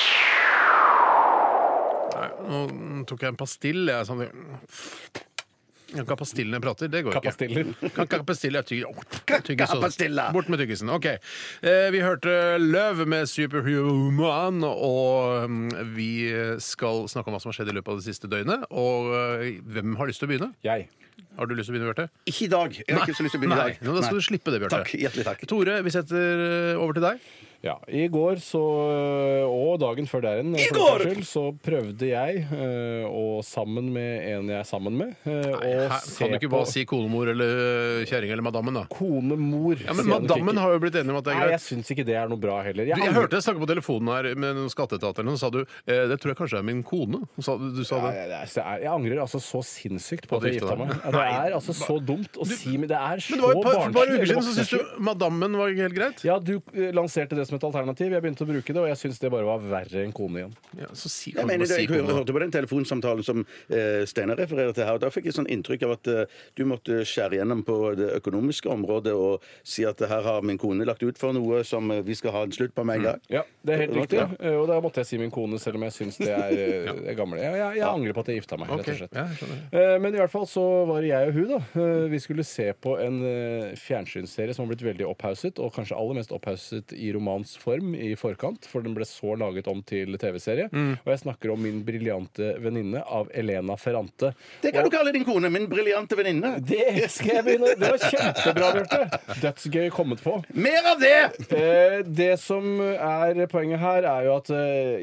Nei, 2.11 2.29
nå 2.45 3.03
tok 3.09 3.23
jeg 3.23 3.33
en 3.33 3.39
pastill, 3.39 3.85
jeg. 3.89 4.07
Sånn. 4.09 4.25
Kan 5.91 6.15
pastillen 6.15 6.55
jeg 6.55 6.63
prater. 6.63 6.91
Det 6.91 7.01
går 7.03 7.17
ikke. 7.17 7.31
Kapastiller. 7.31 7.71
Kan 7.95 8.07
ikke 8.07 8.19
ha 8.21 8.27
pastill, 8.27 8.57
jeg 8.59 8.67
tygger 8.69 9.01
Kakapastilla. 9.27 10.29
Bort 10.35 10.51
med 10.51 10.61
tyggisen. 10.63 10.91
OK. 10.93 11.07
Eh, 11.11 11.88
vi 11.91 12.03
hørte 12.03 12.35
Løv 12.61 13.03
med 13.11 13.27
Superhuman, 13.27 14.63
og 14.67 15.51
mm, 15.51 15.91
vi 15.97 16.11
skal 16.63 17.07
snakke 17.11 17.31
om 17.31 17.35
hva 17.35 17.43
som 17.43 17.51
har 17.51 17.59
skjedd 17.59 17.73
i 17.73 17.77
løpet 17.79 17.95
av 17.95 18.00
det 18.00 18.07
siste 18.07 18.31
døgnet. 18.31 18.67
Og 18.71 19.11
eh, 19.17 19.59
hvem 19.67 19.97
har 20.00 20.11
lyst 20.11 20.23
til 20.23 20.29
å 20.29 20.31
begynne? 20.31 20.51
Jeg. 20.65 20.88
Har 21.37 21.45
du 21.47 21.55
lyst 21.55 21.69
til 21.69 21.75
å 21.75 21.77
begynne, 21.79 21.93
Bjarte? 21.93 22.09
Ikke 22.29 22.45
i 22.45 22.51
dag. 22.51 22.75
Jeg 22.81 22.97
har 22.97 23.05
ikke 23.07 23.17
så 23.17 23.23
lyst 23.27 23.35
til 23.37 23.39
å 23.39 23.43
begynne 23.45 23.59
i 23.59 23.61
Nei, 23.61 23.69
dag. 23.77 23.85
nå, 23.87 23.95
da 23.97 24.01
skal 24.07 24.19
du 24.19 24.25
slippe 24.27 24.51
det, 24.53 24.59
Bjarte. 24.65 24.81
Takk. 24.81 24.91
Hjertelig 25.05 25.25
takk. 25.29 25.47
Tore, 25.47 25.79
vi 25.85 25.93
setter 25.95 26.43
eh, 26.49 26.81
over 26.81 26.97
til 26.99 27.07
deg. 27.09 27.31
Ja, 27.61 27.75
I 27.93 28.07
går 28.09 28.39
så, 28.41 28.57
og 29.45 29.75
dagen 29.83 30.07
før 30.09 30.23
der 30.25 30.39
igjen, 30.41 30.55
for 30.71 30.77
går! 30.79 31.03
den 31.03 31.11
saks 31.11 31.11
skyld, 31.13 31.27
så 31.29 31.41
prøvde 31.61 32.07
jeg, 32.09 32.39
eh, 32.57 33.03
og 33.05 33.43
sammen 33.45 33.91
med 33.93 34.23
en 34.31 34.47
jeg 34.49 34.57
er 34.63 34.65
sammen 34.65 34.95
med, 34.97 35.11
eh, 35.29 35.51
å 35.53 35.59
Her 35.61 35.93
se 36.01 36.23
kan 36.23 36.33
du 36.33 36.37
ikke 36.39 36.49
på 36.49 36.55
bare 36.55 36.71
si 36.71 36.85
konemor 36.89 37.29
eller 37.35 37.61
eh, 38.01 38.05
kjerring 38.09 38.33
eller 38.33 38.45
madammen, 38.47 38.79
da. 38.79 38.83
konemor. 38.89 39.77
Ja, 39.77 39.93
Men 39.93 40.07
sier 40.07 40.09
madammen 40.15 40.55
ikke. 40.55 40.63
har 40.65 40.73
jo 40.73 40.81
blitt 40.87 40.97
enig 41.03 41.13
om 41.13 41.19
at 41.21 41.27
det 41.27 41.35
er 41.35 41.37
Nei, 41.37 41.43
greit. 41.45 41.53
jeg 41.59 41.63
syns 41.67 41.93
ikke 41.93 42.07
det 42.09 42.17
er 42.17 42.33
noe 42.33 42.41
bra 42.41 42.57
heller. 42.65 42.81
Du, 42.81 42.89
jeg 42.89 42.97
angrer- 42.97 43.19
hørte 43.21 43.37
deg 43.37 43.45
snakke 43.45 43.61
på 43.61 43.69
telefonen 43.75 44.11
her 44.15 44.29
med 44.41 44.57
noen 44.57 44.73
skatteetater, 44.73 45.29
og 45.29 45.37
så 45.37 45.43
sa 45.45 45.51
du 45.53 45.59
eh, 45.61 46.01
det 46.09 46.17
tror 46.17 46.33
jeg 46.33 46.39
kanskje 46.41 46.63
er 46.63 46.67
min 46.71 46.81
kone. 46.81 47.21
Sa, 47.45 47.59
du 47.61 47.83
sa 47.85 48.01
Ja, 48.01 48.09
det. 48.09 48.17
jeg, 48.17 48.33
jeg, 48.33 48.51
jeg, 48.57 48.81
jeg 48.87 48.91
angrer 48.95 49.21
altså 49.27 49.37
så 49.45 49.61
sinnssykt 49.69 50.25
på 50.25 50.41
At 50.41 50.41
at 50.41 50.49
du 50.49 50.49
jeg 50.49 50.57
gifta 50.63 50.73
gifta 50.73 50.81
meg. 50.81 51.11
Ja, 51.12 51.24
Det 51.41 51.51
er 51.51 51.56
altså 51.58 51.74
så 51.75 51.96
dumt 52.06 52.38
å 52.39 52.46
si 52.48 52.77
men 52.77 52.88
Det 52.89 52.98
er 52.98 53.18
så 53.22 53.32
Men 53.36 53.39
det 53.41 53.48
var 53.48 53.56
et 53.56 53.63
par, 53.63 53.74
for 53.74 53.89
et 53.89 53.94
par 53.96 54.12
uker 54.15 54.25
siden 54.32 54.44
så 54.48 54.53
syntes 54.56 54.70
du 54.72 55.01
madammen 55.03 55.58
var 55.60 55.74
helt 55.75 55.96
greit. 55.96 56.24
Ja, 56.25 56.39
du 56.39 56.53
eh, 56.74 56.91
lanserte 56.96 57.36
det 57.36 57.46
som 57.48 57.58
et 57.58 57.63
alternativ. 57.68 58.12
Jeg 58.12 58.22
begynte 58.24 58.46
å 58.46 58.50
bruke 58.50 58.74
det, 58.74 58.82
og 58.82 58.88
jeg 58.91 58.98
syns 59.01 59.20
det 59.20 59.32
bare 59.32 59.46
var 59.48 59.60
verre 59.60 60.03
enn 60.06 60.13
kone 60.15 60.41
igjen. 60.44 60.53
Ja, 60.80 60.88
så 60.94 61.10
si, 61.12 61.32
Jeg 61.32 61.38
kan 61.41 61.48
du 61.48 61.53
mener 61.53 61.65
bare 61.65 61.75
si 61.75 61.86
jeg 61.86 61.89
hør- 61.91 62.15
hørte 62.22 62.34
på 62.36 62.44
den 62.44 62.51
telefonsamtalen 62.51 63.24
som 63.27 63.46
eh, 63.70 64.06
Steinar 64.10 64.38
refererer 64.41 64.74
til 64.74 64.84
her. 64.86 64.94
og 64.94 65.01
Da 65.01 65.10
fikk 65.13 65.25
jeg 65.30 65.34
sånn 65.38 65.50
inntrykk 65.51 65.84
av 65.88 65.91
at 65.98 66.08
eh, 66.08 66.25
du 66.56 66.63
måtte 66.65 67.01
skjære 67.08 67.39
gjennom 67.41 67.63
på 67.68 67.96
det 68.00 68.10
økonomiske 68.22 68.70
området 68.72 69.13
og 69.13 69.41
si 69.63 69.86
at 69.86 70.00
her 70.00 70.22
har 70.24 70.41
min 70.41 70.58
kone 70.62 70.86
lagt 70.86 71.03
ut 71.03 71.18
for 71.18 71.34
noe 71.34 71.63
som 71.68 71.89
eh, 71.91 72.01
vi 72.01 72.15
skal 72.15 72.32
ha 72.32 72.44
en 72.48 72.51
slutt 72.56 72.74
på 72.75 72.86
med 72.86 73.01
en 73.01 73.03
gang. 73.10 73.20
Ja, 73.30 73.44
det 73.65 73.74
er 73.75 73.84
helt 73.86 73.96
Ja. 73.96 74.01
riktig. 74.01 74.39
Eh, 74.39 74.56
Og 74.62 74.68
da 74.68 74.80
måtte 74.82 75.01
jeg 75.01 75.08
si 75.08 75.18
min 75.18 75.32
kone, 75.32 75.58
selv 75.60 75.75
om 75.75 75.84
jeg 75.88 75.91
syns 75.96 76.18
det 76.22 76.30
er, 76.30 76.51
eh, 76.51 76.91
er 77.12 77.15
gamle. 77.18 77.38
Jeg, 77.41 77.53
jeg, 77.58 77.77
jeg 77.82 77.88
angrer 77.88 78.13
på 78.13 78.20
at 78.25 78.27
jeg 78.32 78.41
gifta 78.41 78.58
meg, 78.62 78.70
rett 78.70 78.88
og 78.91 78.98
slett. 79.01 79.13
ja, 79.15 79.25
jeg 79.27 79.38
skjønner. 79.41 79.62
Eh, 79.74 79.98
Men 80.01 80.15
i 80.15 80.18
hvert 80.22 80.32
fall 80.32 80.46
så 80.50 80.63
var 80.88 81.00
det 81.03 81.10
jeg 81.12 81.29
og 81.29 81.36
hun, 81.38 81.50
da. 81.51 81.60
Eh, 81.81 82.05
Vi 82.12 82.20
skulle 82.24 82.43
se 82.48 82.67
på 82.74 82.96
en 83.01 83.17
eh, 83.27 83.74
fjernsynsserie 83.79 84.53
som 84.55 84.65
har 84.65 84.72
blitt 84.74 84.84
veldig 84.86 85.08
opphauset, 85.10 85.60
og 85.62 85.74
kanskje 85.75 85.98
aller 85.98 86.17
mest 86.20 86.34
opphauset 86.36 86.93
i 86.96 87.12
romans 87.15 87.55
form 87.62 87.93
i 87.96 88.13
forkant, 88.20 88.65
for 88.70 88.86
den 88.86 88.96
ble 88.98 89.05
så 89.08 89.36
laget 89.39 89.67
om 89.72 89.81
til 89.88 90.17
TV-serie. 90.22 90.70
Mm. 90.72 90.93
Og 91.03 91.12
jeg 91.13 91.24
snakker 91.24 91.53
om 91.53 91.62
Min 91.62 91.84
briljante 91.86 92.55
venninne 92.63 93.03
av 93.05 93.29
Elena 93.38 93.75
Ferrante. 93.77 94.31
Det 94.63 94.72
kan 94.74 94.88
du 94.88 94.89
kalle 94.93 95.13
din 95.13 95.25
kone. 95.27 95.51
Min 95.53 95.67
briljante 95.70 96.17
venninne. 96.17 96.55
Det 96.65 97.08
skal 97.13 97.36
jeg 97.38 97.46
begynne 97.46 97.75
Det 97.77 97.91
var 97.93 98.01
kjempebra, 98.01 98.72
Bjarte. 98.77 99.20
Dødsgøy 99.43 99.89
kommet 99.93 100.24
på. 100.25 100.38
Mer 100.58 100.89
av 100.93 101.01
det! 101.01 101.20
Eh, 101.53 101.98
det 102.08 102.31
som 102.41 102.81
er 102.81 103.43
poenget 103.51 103.81
her, 103.81 104.08
er 104.10 104.25
jo 104.27 104.38
at 104.39 104.50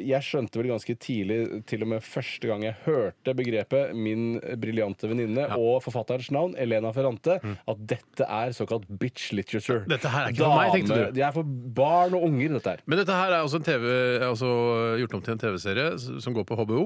jeg 0.02 0.26
skjønte 0.26 0.58
vel 0.60 0.72
ganske 0.72 0.98
tidlig, 0.98 1.40
til 1.68 1.84
og 1.86 1.92
med 1.94 2.04
første 2.04 2.50
gang 2.50 2.64
jeg 2.66 2.76
hørte 2.86 3.34
begrepet 3.38 3.94
'min 3.94 4.40
briljante 4.60 5.08
venninne' 5.10 5.48
og 5.58 5.77
forfatterens 5.84 6.30
navn, 6.34 6.54
Elena 6.58 6.92
Ferrante, 6.96 7.38
at 7.42 7.82
dette 7.90 8.26
er 8.26 8.52
såkalt 8.56 8.86
bitch 9.00 9.32
literature. 9.36 9.84
Dette 9.88 10.10
her 10.12 10.26
er 10.28 10.34
ikke 10.34 10.44
for 10.44 10.58
meg, 10.58 10.74
tenkte 10.76 10.98
du. 10.98 11.16
Det 11.16 11.24
er 11.24 11.34
for 11.36 11.48
barn 11.78 12.14
og 12.18 12.28
unger, 12.28 12.58
dette 12.58 12.76
her. 12.76 12.84
Men 12.86 13.02
dette 13.02 13.16
her 13.18 13.32
er 13.36 13.46
også 13.46 13.60
en 13.62 13.66
TV, 13.68 13.88
altså 14.28 14.52
gjort 15.02 15.18
om 15.18 15.24
til 15.26 15.36
en 15.36 15.42
TV-serie 15.46 15.88
som 16.20 16.36
går 16.36 16.46
på 16.48 16.58
HBO. 16.62 16.84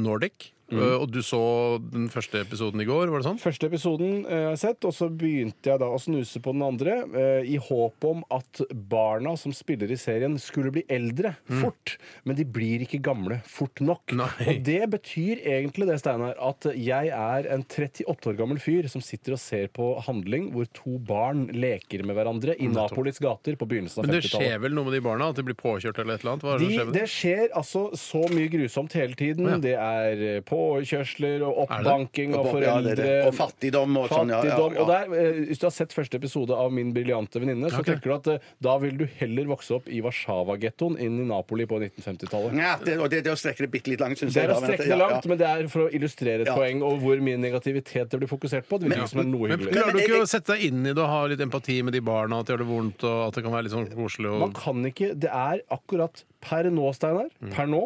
Nordic. 0.00 0.52
Uh, 0.72 0.96
Og 1.02 1.10
du 1.10 1.20
så 1.24 1.40
den 1.82 2.08
første 2.12 2.40
episoden 2.44 2.80
i 2.82 2.86
går, 2.88 3.10
var 3.10 3.22
det 3.22 3.26
sånn? 3.28 3.40
Første 3.42 3.66
episoden 3.70 4.24
eh, 4.26 4.44
har 4.46 4.54
jeg 4.54 4.60
sett, 4.62 4.86
og 4.86 4.94
så 4.94 5.08
begynte 5.10 5.70
jeg 5.72 5.80
da 5.82 5.88
å 5.90 5.98
snuse 6.00 6.40
på 6.44 6.52
den 6.54 6.62
andre, 6.66 6.96
eh, 7.16 7.48
i 7.50 7.56
håp 7.60 8.06
om 8.06 8.22
at 8.30 8.60
barna 8.90 9.32
som 9.40 9.52
spiller 9.56 9.90
i 9.90 9.98
serien, 10.00 10.36
skulle 10.40 10.70
bli 10.74 10.84
eldre 10.88 11.34
fort. 11.60 11.96
Men 12.28 12.38
de 12.38 12.44
blir 12.46 12.84
ikke 12.86 13.00
gamle 13.02 13.40
fort 13.50 13.82
nok. 13.82 14.14
Nei. 14.16 14.28
Og 14.46 14.62
det 14.66 14.80
betyr 14.94 15.42
egentlig 15.44 15.88
det, 15.90 15.98
Steinar, 16.02 16.36
at 16.38 16.68
jeg 16.76 17.10
er 17.14 17.50
en 17.54 17.64
38 17.66 18.30
år 18.30 18.38
gammel 18.38 18.60
fyr 18.62 18.86
som 18.92 19.02
sitter 19.04 19.34
og 19.36 19.42
ser 19.42 19.68
på 19.74 19.90
handling 20.06 20.50
hvor 20.54 20.68
to 20.76 20.98
barn 21.02 21.46
leker 21.54 22.04
med 22.06 22.16
hverandre 22.18 22.54
i 22.60 22.68
Napolis 22.70 23.18
gater 23.22 23.58
på 23.60 23.66
begynnelsen 23.70 24.02
av 24.02 24.06
Men 24.08 24.14
det 24.16 24.22
50-tallet. 24.24 24.46
skjer 24.46 24.62
vel 24.64 24.76
noe 24.78 24.86
med 24.88 24.96
de 24.98 25.02
barna? 25.04 25.30
At 25.34 25.40
de 25.40 25.46
blir 25.50 25.58
påkjørt 25.58 25.98
eller 26.02 26.14
et 26.18 26.24
eller 26.24 26.36
annet? 26.36 26.46
Hva 26.46 26.54
er 26.54 26.60
det 26.60 26.64
som 26.64 26.70
De, 26.70 26.76
skjer 26.78 26.88
med 26.90 26.94
det? 26.94 27.02
det 27.02 27.12
skjer 27.16 27.56
altså 27.60 27.82
så 28.00 28.22
mye 28.34 28.50
grusomt 28.52 28.96
hele 29.00 29.18
tiden. 29.18 29.50
Det 29.64 29.74
er 29.76 30.24
eh, 30.36 30.40
påkjørsler 30.60 31.42
og 31.46 31.62
oppbanking 31.64 32.34
er 32.36 32.48
foreldre. 32.50 33.08
Og 33.28 33.34
fattigdom 33.36 33.96
og 34.00 34.08
sånn. 34.12 34.32
Ja, 34.32 34.40
ja, 34.44 34.56
ja. 34.58 34.68
Og 34.82 34.88
der, 34.90 35.14
eh, 35.16 35.40
hvis 35.50 35.60
du 35.62 35.66
har 35.68 35.74
sett 35.74 35.94
første 35.96 36.18
episode 36.20 36.54
av 36.56 36.72
Min 36.72 36.92
briljante 36.94 37.40
venninne, 37.42 37.70
så 37.72 37.80
Ok. 37.80 37.86
tenker 37.90 38.10
du 38.10 38.14
at 38.14 38.26
eh, 38.34 38.38
da 38.62 38.76
vil 38.78 38.96
du 39.00 39.06
heller 39.20 39.44
vokse 39.50 39.74
opp 39.78 39.88
i 39.88 40.00
Warszawa-gettoen 40.04 40.98
inn 41.00 41.18
i 41.20 41.26
Napoli 41.28 41.66
på 41.66 41.78
1950-tallet. 41.80 42.54
Ja, 42.60 42.76
det, 42.84 42.98
og 43.00 43.10
det, 43.10 43.22
det 43.26 43.32
å 43.32 43.38
strekke 43.38 43.64
det 43.66 43.70
bitte 43.72 43.90
litt 43.92 44.00
langt, 44.00 44.18
syns 44.20 44.34
Det 44.34 44.42
jeg. 44.44 44.50
er 44.50 44.54
å 44.54 44.54
da, 44.54 44.60
men 44.60 44.70
strekke 44.70 44.86
det 44.86 44.94
ja, 44.94 45.00
langt, 45.00 45.24
ja. 45.24 45.28
men 45.32 45.38
det 45.38 45.48
er 45.50 45.68
for 45.72 45.86
å 45.86 45.90
illustrere 45.92 46.40
et 46.46 46.50
Ja. 46.50 46.56
poeng 46.56 46.82
og 46.86 47.00
hvor 47.02 47.20
mye 47.24 47.38
negativitet 47.40 48.10
det 48.10 48.20
blir 48.20 48.28
fokusert 48.30 48.66
på. 48.68 48.78
Det 48.80 48.88
virker 48.90 49.04
ikke 49.04 49.14
som 49.14 49.20
er 49.24 49.30
noe 49.30 49.48
Men 49.48 49.58
hyggelig. 49.58 49.72
Klarer 49.76 49.92
du 49.92 49.98
ikke 50.04 50.22
å 50.22 50.28
sette 50.28 50.54
deg 50.56 50.64
inn 50.70 50.80
i 50.86 50.92
det 50.94 50.98
og 51.02 51.08
ha 51.08 51.20
litt 51.26 51.40
empati 51.40 51.82
med 51.82 51.92
de 51.96 52.00
barna? 52.00 52.40
At 52.40 52.46
det 52.46 52.54
gjør 52.56 52.64
det 52.64 52.70
vondt, 52.70 53.04
og 53.04 53.28
at 53.28 53.34
det 53.34 53.44
kan 53.44 53.52
være 53.52 53.62
litt 53.68 53.72
sånn 53.76 53.88
koselig? 53.94 54.30
Man 54.38 54.50
Og... 54.50 54.54
kan 54.54 54.84
ikke 54.90 55.14
Det 55.20 55.30
er 55.30 55.62
akkurat 55.70 56.24
per 56.40 56.70
nå, 56.72 56.92
Steinar, 56.96 57.28
per 57.50 57.66
nå, 57.68 57.82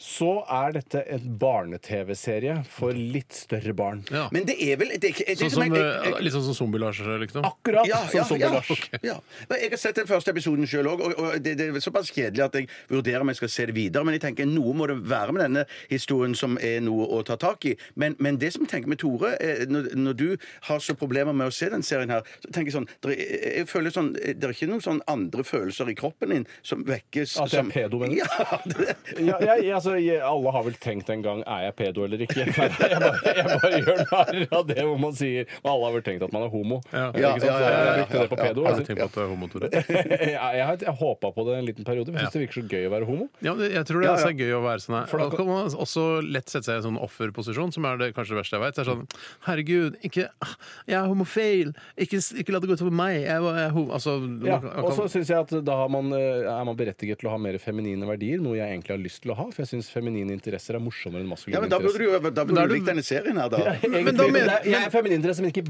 så 0.00 0.28
er 0.48 0.72
dette 0.72 1.00
en 1.12 1.24
barne-TV-serie 1.40 2.60
for 2.68 2.92
litt 2.96 3.32
større 3.36 3.72
barn. 3.76 4.02
Ja. 4.12 4.28
Men 4.32 4.46
det 4.48 4.54
er 4.62 4.76
vel 4.80 4.88
det 4.94 5.04
er, 5.04 5.12
ikke- 5.12 5.26
det 5.26 5.32
er 5.34 5.36
Sånn 5.44 5.50
som 5.50 5.62
som, 5.64 5.74
jeg- 5.74 5.82
eh, 5.84 6.10
jeg- 6.10 6.22
litt 6.24 6.32
sånn 6.32 6.44
som 6.44 6.54
Zombie-Lars, 6.54 6.98
liksom? 7.20 7.42
Akkurat 7.44 7.86
Ja, 7.86 8.06
som 8.06 8.16
ja, 8.18 8.24
Zombie 8.24 8.44
ja, 8.46 8.50
Lars. 8.52 8.90
ja. 9.02 9.20
Men 9.48 9.58
Jeg 9.60 9.70
har 9.70 9.76
sett 9.78 9.94
den 9.96 10.06
første 10.06 10.28
episoden 10.32 10.64
sjøl 10.66 10.86
òg, 10.86 11.00
og, 11.00 11.18
og 11.18 11.42
det, 11.42 11.56
det 11.58 11.68
er 11.74 11.80
såpass 11.80 12.10
kjedelig 12.12 12.44
at 12.44 12.52
jeg 12.54 12.68
vurderer 12.88 13.20
om 13.20 13.28
jeg 13.28 13.36
skal 13.36 13.48
se 13.48 13.66
det 13.66 13.74
videre. 13.74 14.04
Men 14.04 14.14
jeg 14.14 14.22
tenker 14.22 14.46
noe 14.46 14.72
må 14.74 14.86
det 14.86 15.02
være 15.04 15.32
med 15.32 15.42
denne 15.42 15.66
historien 15.90 16.34
som 16.34 16.56
er 16.58 16.80
noe 16.80 17.06
å 17.06 17.24
ta 17.24 17.36
tak 17.36 17.64
i. 17.66 17.76
Men, 17.96 18.16
men 18.18 18.36
det 18.38 18.52
som 18.52 18.62
jeg 18.64 18.70
tenker 18.70 18.88
med 18.88 18.98
Tore, 18.98 19.36
er, 19.40 19.66
når, 19.66 19.94
når 19.96 20.16
du 20.16 20.36
har 20.62 20.78
så 20.78 20.94
problemer 20.96 21.34
med 21.34 21.48
å 21.48 21.52
se 21.52 21.68
den 21.68 21.82
serien 21.82 22.08
her, 22.10 22.22
så 22.40 22.50
tenker 22.52 22.70
jeg 22.72 22.76
sånn 22.78 22.88
det 23.02 23.16
Jeg 23.56 23.66
føler 23.68 23.90
sånn 23.90 24.12
Det 24.14 24.42
er 24.44 24.52
ikke 24.52 24.68
noen 24.68 24.82
sånn 24.82 25.00
andre 25.08 25.42
følelser 25.44 25.88
i 25.90 25.94
kroppen 25.94 26.30
din 26.30 26.46
som 26.62 26.84
vekkes 26.84 27.36
At 27.40 27.50
jeg 27.56 27.64
er 27.64 27.70
pedo, 27.74 27.98
mener 28.02 28.14
du? 28.14 28.20
Ja, 28.22 28.58
det, 28.66 28.96
Ja, 29.26 29.36
jeg, 29.56 29.72
altså, 29.78 29.94
jeg, 30.00 30.20
alle 30.26 30.52
har 30.54 30.64
vel 30.66 30.76
tenkt 30.82 31.10
en 31.14 31.22
gang 31.24 31.42
er 31.46 31.64
jeg 31.66 31.76
pedo 31.80 32.04
eller 32.06 32.22
ikke. 32.26 32.46
Jeg 32.46 32.54
bare, 32.56 33.32
jeg 33.36 33.46
bare 33.62 33.78
gjør 33.82 34.00
narr 34.10 34.40
av 34.58 34.66
det 34.68 34.82
hvor 34.86 34.98
man 35.00 35.14
sier 35.16 35.46
Og 35.62 35.68
alle 35.72 35.86
har 35.88 35.94
vel 35.96 36.04
tenkt 36.06 36.22
at 36.26 36.32
man 36.34 36.44
er 36.46 36.50
homo. 36.52 36.78
Ja. 36.92 37.06
Ja, 37.16 37.30
ja, 37.36 37.36
ja, 37.36 37.56
ja, 37.56 37.80
jeg 37.86 38.04
brukte 38.04 38.22
det 38.22 38.30
på 38.32 38.38
pedo. 38.40 38.64
Har 38.66 38.76
du 38.80 38.84
tenkt 38.86 39.00
på 39.02 39.06
at 39.08 39.16
du 39.16 39.20
er 39.24 39.30
homo, 39.32 39.48
Tore? 39.52 39.70
Jeg, 40.26 40.32
jeg, 40.36 40.64
har- 40.68 40.82
jeg 40.86 40.94
håpa 41.00 41.30
på 41.36 41.44
det 41.48 41.56
en 41.58 41.66
liten 41.68 41.84
periode. 41.86 42.12
Jeg 42.12 42.26
syns 42.26 42.34
det 42.36 42.42
virker 42.44 42.60
så 42.60 42.64
gøy 42.70 42.86
å 42.88 42.92
være 42.92 43.06
homo. 43.08 43.26
Ja, 43.44 43.54
men 43.56 43.70
jeg 43.72 43.84
tror 43.88 44.02
det 44.04 44.10
altså 44.12 44.28
er 44.30 44.36
gøy 44.40 44.52
å 44.56 44.62
være 44.64 44.82
sånn 44.84 44.96
her. 44.98 45.06
For 45.10 45.22
da 45.22 45.28
kan 45.32 45.48
man 45.48 45.70
også 45.86 46.04
lett 46.26 46.50
sette 46.52 46.68
seg 46.68 46.76
i 46.76 46.80
en 46.80 46.86
sånn 46.90 46.98
offerposisjon, 47.06 47.72
som 47.76 47.86
er 47.88 48.00
det 48.00 48.08
kanskje 48.16 48.34
det 48.36 48.40
verste 48.42 48.58
jeg 48.58 48.64
vet. 48.66 48.80
Er 48.82 48.88
sånn 48.90 49.04
Herregud, 49.46 49.96
ikke 50.06 50.26
Jeg 50.28 50.96
er 50.98 51.06
homofil! 51.10 51.72
Ikke, 52.06 52.20
ikke 52.42 52.54
la 52.54 52.60
det 52.62 52.70
gå 52.70 52.76
utover 52.78 52.94
meg! 53.02 53.18
Jeg, 53.24 53.46
jeg, 53.60 53.70
homo. 53.76 53.94
altså, 53.96 54.16
Ja, 54.46 54.58
og 54.82 54.92
så 54.96 55.06
syns 55.12 55.30
jeg 55.32 55.40
at 55.46 55.54
da 55.66 55.78
har 55.82 55.90
man, 55.92 56.10
eh, 56.16 56.44
er 56.50 56.64
man 56.68 56.76
berettiget 56.78 57.20
til 57.22 57.30
å 57.30 57.34
ha 57.36 57.40
mer 57.46 57.58
feminine 57.62 58.06
verdier, 58.10 58.42
noe 58.42 58.58
jeg 58.58 58.68
egentlig 58.74 58.94
har 58.96 59.02
lyst 59.06 59.22
til 59.24 59.32
å 59.32 59.38
ha. 59.38 59.46
For 59.54 59.62
jeg 59.64 59.70
syns 59.76 59.90
feminine 59.94 60.34
interesser 60.34 60.76
er 60.76 60.82
morsommere 60.84 61.22
enn 61.24 61.30
maskuline 61.30 61.56
ja, 61.56 61.62
men 61.64 61.70
da 61.72 61.78
burde 61.80 61.94
interesser. 61.96 62.20
du, 62.26 62.30
da 62.36 62.44
burde 62.44 62.58
da 62.60 62.66
du 62.66 62.68
du- 62.68 62.74
likt 62.76 62.90
denne 62.90 63.06
serien 63.06 63.38
her, 63.40 63.48
da. 63.54 63.62
Egentlig, 63.76 64.04
Men 64.10 64.16
da 64.20 64.26
men 64.26 64.32
mener- 64.36 64.50
det 64.50 64.58
er- 64.58 64.70
jeg 64.70 64.80
er 64.80 64.86
men- 64.86 64.94
feminine 64.98 65.20
interesser, 65.22 65.42
men 65.46 65.52
ikke 65.54 65.64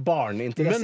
Men 0.57 0.81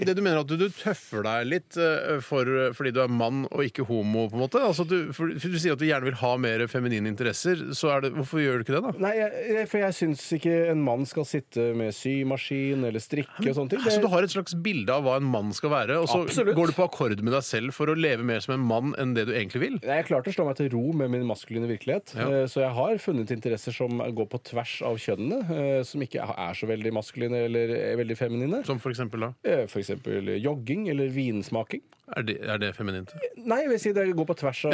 det, 0.00 0.06
det 0.06 0.14
du 0.16 0.22
mener 0.22 0.40
at 0.40 0.46
du, 0.50 0.56
du 0.56 0.68
tøffer 0.70 1.22
deg 1.26 1.46
litt 1.50 1.76
eh, 1.80 2.20
for, 2.24 2.48
fordi 2.76 2.92
du 2.96 3.00
er 3.02 3.08
mann 3.12 3.44
og 3.50 3.62
ikke 3.64 3.84
homo, 3.88 4.26
på 4.30 4.36
en 4.38 4.42
måte? 4.44 4.60
Altså 4.62 4.86
du, 4.88 5.12
for, 5.16 5.30
for 5.40 5.52
du 5.52 5.58
sier 5.60 5.74
at 5.76 5.80
du 5.82 5.86
gjerne 5.88 6.06
vil 6.08 6.18
ha 6.20 6.32
mer 6.40 6.64
feminine 6.70 7.08
interesser, 7.10 7.62
så 7.76 7.92
er 7.96 8.06
det, 8.06 8.12
hvorfor 8.16 8.40
gjør 8.42 8.60
du 8.60 8.64
ikke 8.66 8.76
det, 8.78 8.82
da? 8.86 8.92
Nei, 9.06 9.12
jeg, 9.18 9.66
for 9.70 9.82
jeg 9.82 9.96
syns 9.98 10.24
ikke 10.38 10.54
en 10.72 10.82
mann 10.86 11.06
skal 11.08 11.26
sitte 11.28 11.70
med 11.76 11.94
symaskin 11.96 12.84
eller 12.88 13.02
strikke 13.02 13.48
og 13.50 13.56
sånne 13.56 13.74
ting. 13.74 13.82
Altså, 13.84 14.00
Det- 14.00 14.06
du 14.06 14.12
har 14.14 14.22
et 14.26 14.30
slags 14.34 14.54
bilde 14.62 14.90
av 14.94 15.04
hva 15.04 15.16
en 15.20 15.28
mann 15.30 15.52
skal 15.56 15.70
være, 15.74 15.98
og 16.00 16.08
så 16.08 16.22
Absolutt. 16.24 16.54
går 16.56 16.66
du 16.72 16.72
på 16.78 16.86
akkord 16.88 17.20
med 17.22 17.32
deg 17.34 17.42
selv 17.46 17.74
for 17.76 17.86
å 17.92 17.96
leve 17.98 18.24
mer 18.24 18.40
som 18.40 18.54
en 18.54 18.64
mann 18.66 18.94
enn 18.98 19.14
det 19.14 19.26
du 19.26 19.32
egentlig 19.32 19.60
vil? 19.60 19.78
Nei, 19.82 20.00
Jeg 20.00 20.06
klarte 20.10 20.29
å 20.30 20.34
slå 20.36 20.46
meg 20.48 20.56
til 20.60 20.70
ro 20.72 20.82
med 20.96 21.10
min 21.12 21.26
maskuline 21.28 21.68
virkelighet. 21.70 22.14
Ja. 22.16 22.28
Eh, 22.30 22.46
Så 22.50 22.62
jeg 22.64 22.72
har 22.76 22.96
funnet 23.02 23.30
interesser 23.34 23.72
som 23.76 23.98
går 23.98 24.28
på 24.32 24.40
tvers 24.50 24.80
av 24.86 24.96
kjønnene, 24.98 25.40
eh, 25.50 25.82
som 25.86 26.00
ikke 26.00 26.22
er 26.24 26.54
så 26.54 26.66
veldig 26.70 26.92
maskuline 26.96 27.34
eller 27.46 27.74
er 27.76 27.96
veldig 28.00 28.16
feminine. 28.16 28.64
Som 28.66 28.78
for 28.78 28.90
eksempel 28.94 29.20
da? 29.28 29.32
Eh, 29.44 29.66
For 29.66 29.80
eksempel 29.82 30.34
jogging 30.40 30.88
eller 30.90 31.08
vinsmaking. 31.12 31.82
Er 32.16 32.22
det, 32.26 32.36
er 32.42 32.58
det 32.58 32.74
feminint? 32.74 33.12
Nei, 33.36 33.60
jeg 33.62 33.68
vil 33.70 33.78
si 33.78 33.92
det 33.92 34.04
går 34.16 34.26
på 34.26 34.34
tvers 34.40 34.64
av 34.66 34.72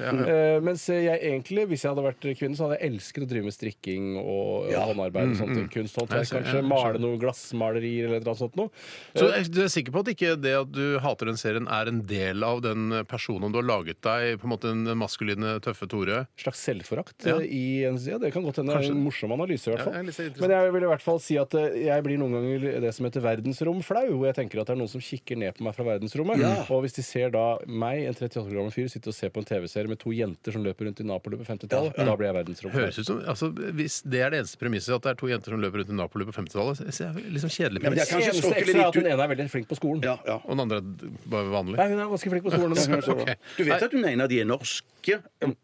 Ja. 0.00 0.10
Eh, 0.10 0.60
Mens 0.60 0.86
jeg 0.88 1.20
egentlig, 1.22 1.66
hvis 1.70 1.82
jeg 1.86 1.90
hadde 1.94 2.04
vært 2.04 2.26
kvinne, 2.38 2.56
så 2.58 2.66
hadde 2.68 2.78
jeg 2.80 2.90
elsket 2.92 3.24
å 3.24 3.28
drive 3.30 3.44
med 3.44 3.54
strikking 3.56 4.04
og 4.20 4.70
Ja. 4.70 4.84
håndarbeid 4.86 5.30
og 5.32 5.36
sånt. 5.40 5.70
Kunsthåndverk, 5.72 6.18
Jeg 6.20 6.26
ser- 6.26 6.36
kanskje. 6.40 6.52
ja, 6.52 6.60
jeg 6.60 6.64
Male 6.70 6.98
noen 6.98 7.00
noe 7.00 7.18
glassmalerier 7.18 8.04
eller 8.06 8.20
noe 8.20 8.34
sånt 8.36 8.56
noe. 8.56 8.70
Så 9.14 9.30
er- 9.32 9.48
du 9.48 9.62
er 9.62 9.68
sikker 9.72 9.90
på 9.92 10.00
at 10.00 10.06
ikke 10.14 10.40
det 10.40 10.54
at 10.60 10.70
du 10.72 10.98
hater 10.98 11.26
den 11.26 11.36
serien, 11.36 11.66
er 11.70 11.88
en 11.88 12.02
del 12.02 12.42
av 12.44 12.60
den 12.62 12.90
personen 13.06 13.50
du 13.52 13.58
har 13.60 13.66
laget 13.66 14.00
deg? 14.02 14.38
På 14.40 14.44
en 14.44 14.50
måte 14.50 14.68
den 14.68 14.84
maskuline, 14.98 15.60
tøffe 15.60 15.88
Tore? 15.88 16.26
slags 16.36 16.60
selvforakt 16.60 17.24
Ja. 17.26 17.38
eh, 17.38 17.46
i 17.50 17.84
en 17.84 17.98
side. 17.98 18.20
Det 18.20 18.32
kan 18.32 18.42
godt 18.44 18.56
hende. 18.56 18.74
Er 18.76 18.90
En 18.90 19.04
morsom 19.04 19.30
analyse, 19.32 19.68
i 19.68 19.74
hvert 19.74 19.84
fall. 19.84 19.92
Men 19.94 20.50
jeg 20.50 20.72
vil 20.72 20.82
i 20.82 20.86
hvert 20.86 21.00
fall 21.02 21.18
si 21.18 21.36
at 21.38 21.54
eh, 21.54 21.84
jeg 21.86 22.02
blir 22.04 22.18
noen 22.18 22.32
ganger 22.32 22.80
det 22.80 22.94
som 22.94 23.06
heter 23.06 23.20
verdensromflau. 23.22 24.10
Hvor 24.10 24.26
jeg 24.26 24.34
tenker 24.36 24.60
at 24.60 24.66
det 24.66 24.76
er 24.76 24.80
noen 24.80 24.88
som 24.88 25.00
kikker 25.00 25.36
ned 25.38 25.54
på 25.56 25.62
meg 25.62 25.74
fra 25.74 25.84
verdensrommet. 25.84 26.38
Og 26.70 26.82
hvis 26.84 26.94
de 26.96 27.02
ser 27.06 27.30
da 27.34 27.44
meg, 27.66 28.02
en 28.08 28.14
38 28.16 28.40
år 28.42 28.50
gammel 28.58 28.72
fyr, 28.74 28.88
sitte 28.92 29.10
og 29.12 29.16
se 29.16 29.30
på 29.32 29.42
en 29.42 29.48
TV-serie 29.48 29.90
med 29.90 29.98
to 30.02 30.12
jenter 30.14 30.54
som 30.56 30.64
løper 30.64 30.88
rundt 30.88 31.00
i 31.02 31.06
Napoli 31.08 31.38
på 31.40 31.46
50-tallet, 31.48 31.96
da 31.96 32.14
blir 32.18 32.28
jeg 32.30 32.36
verdensromflau. 32.38 32.80
Høres 32.84 32.98
ut 33.02 33.06
som, 33.10 33.20
altså, 33.28 33.50
Hvis 33.80 34.00
det 34.06 34.20
er 34.26 34.34
det 34.34 34.40
eneste 34.42 34.60
premisset, 34.60 34.94
at 34.96 35.06
det 35.06 35.12
er 35.14 35.20
to 35.22 35.30
jenter 35.30 35.54
som 35.56 35.62
løper 35.64 35.82
rundt 35.82 35.92
i 35.94 35.98
Napoli 36.00 36.26
på 36.28 36.34
50-tallet, 36.36 36.82
så 36.94 37.08
er 37.08 37.16
det 37.18 37.24
liksom 37.36 37.52
kjedelig 37.56 37.82
Ja, 37.84 37.90
men 37.90 37.98
det 37.98 38.04
er 38.06 38.12
kanskje 38.12 38.30
Eneste 38.34 38.54
ekstra 38.54 38.76
er 38.76 38.86
at 38.86 38.94
litt 38.94 39.00
hun 39.00 39.10
ene 39.12 39.24
er 39.26 39.32
veldig 39.34 39.48
flink 39.54 39.68
på 39.70 39.78
skolen. 39.80 40.04
Ja, 40.06 40.16
ja. 40.26 40.38
Og 40.44 40.52
den 40.54 40.64
andre 40.66 40.80
er 40.82 41.16
bare 41.36 41.50
vanlig. 41.56 41.76
Nei, 41.80 41.88
hun 41.94 42.04
er 42.04 42.12
ganske 42.14 42.32
flink 42.34 42.46
på 42.46 42.54
skolen. 42.54 42.76
okay. 43.20 43.36
Du 43.56 43.64
vet 43.70 43.88
at 43.88 43.96
hun 43.98 44.08
ene 44.12 44.26
av 44.28 44.32
de 44.32 44.40
er 44.44 44.48
norske? 44.50 45.20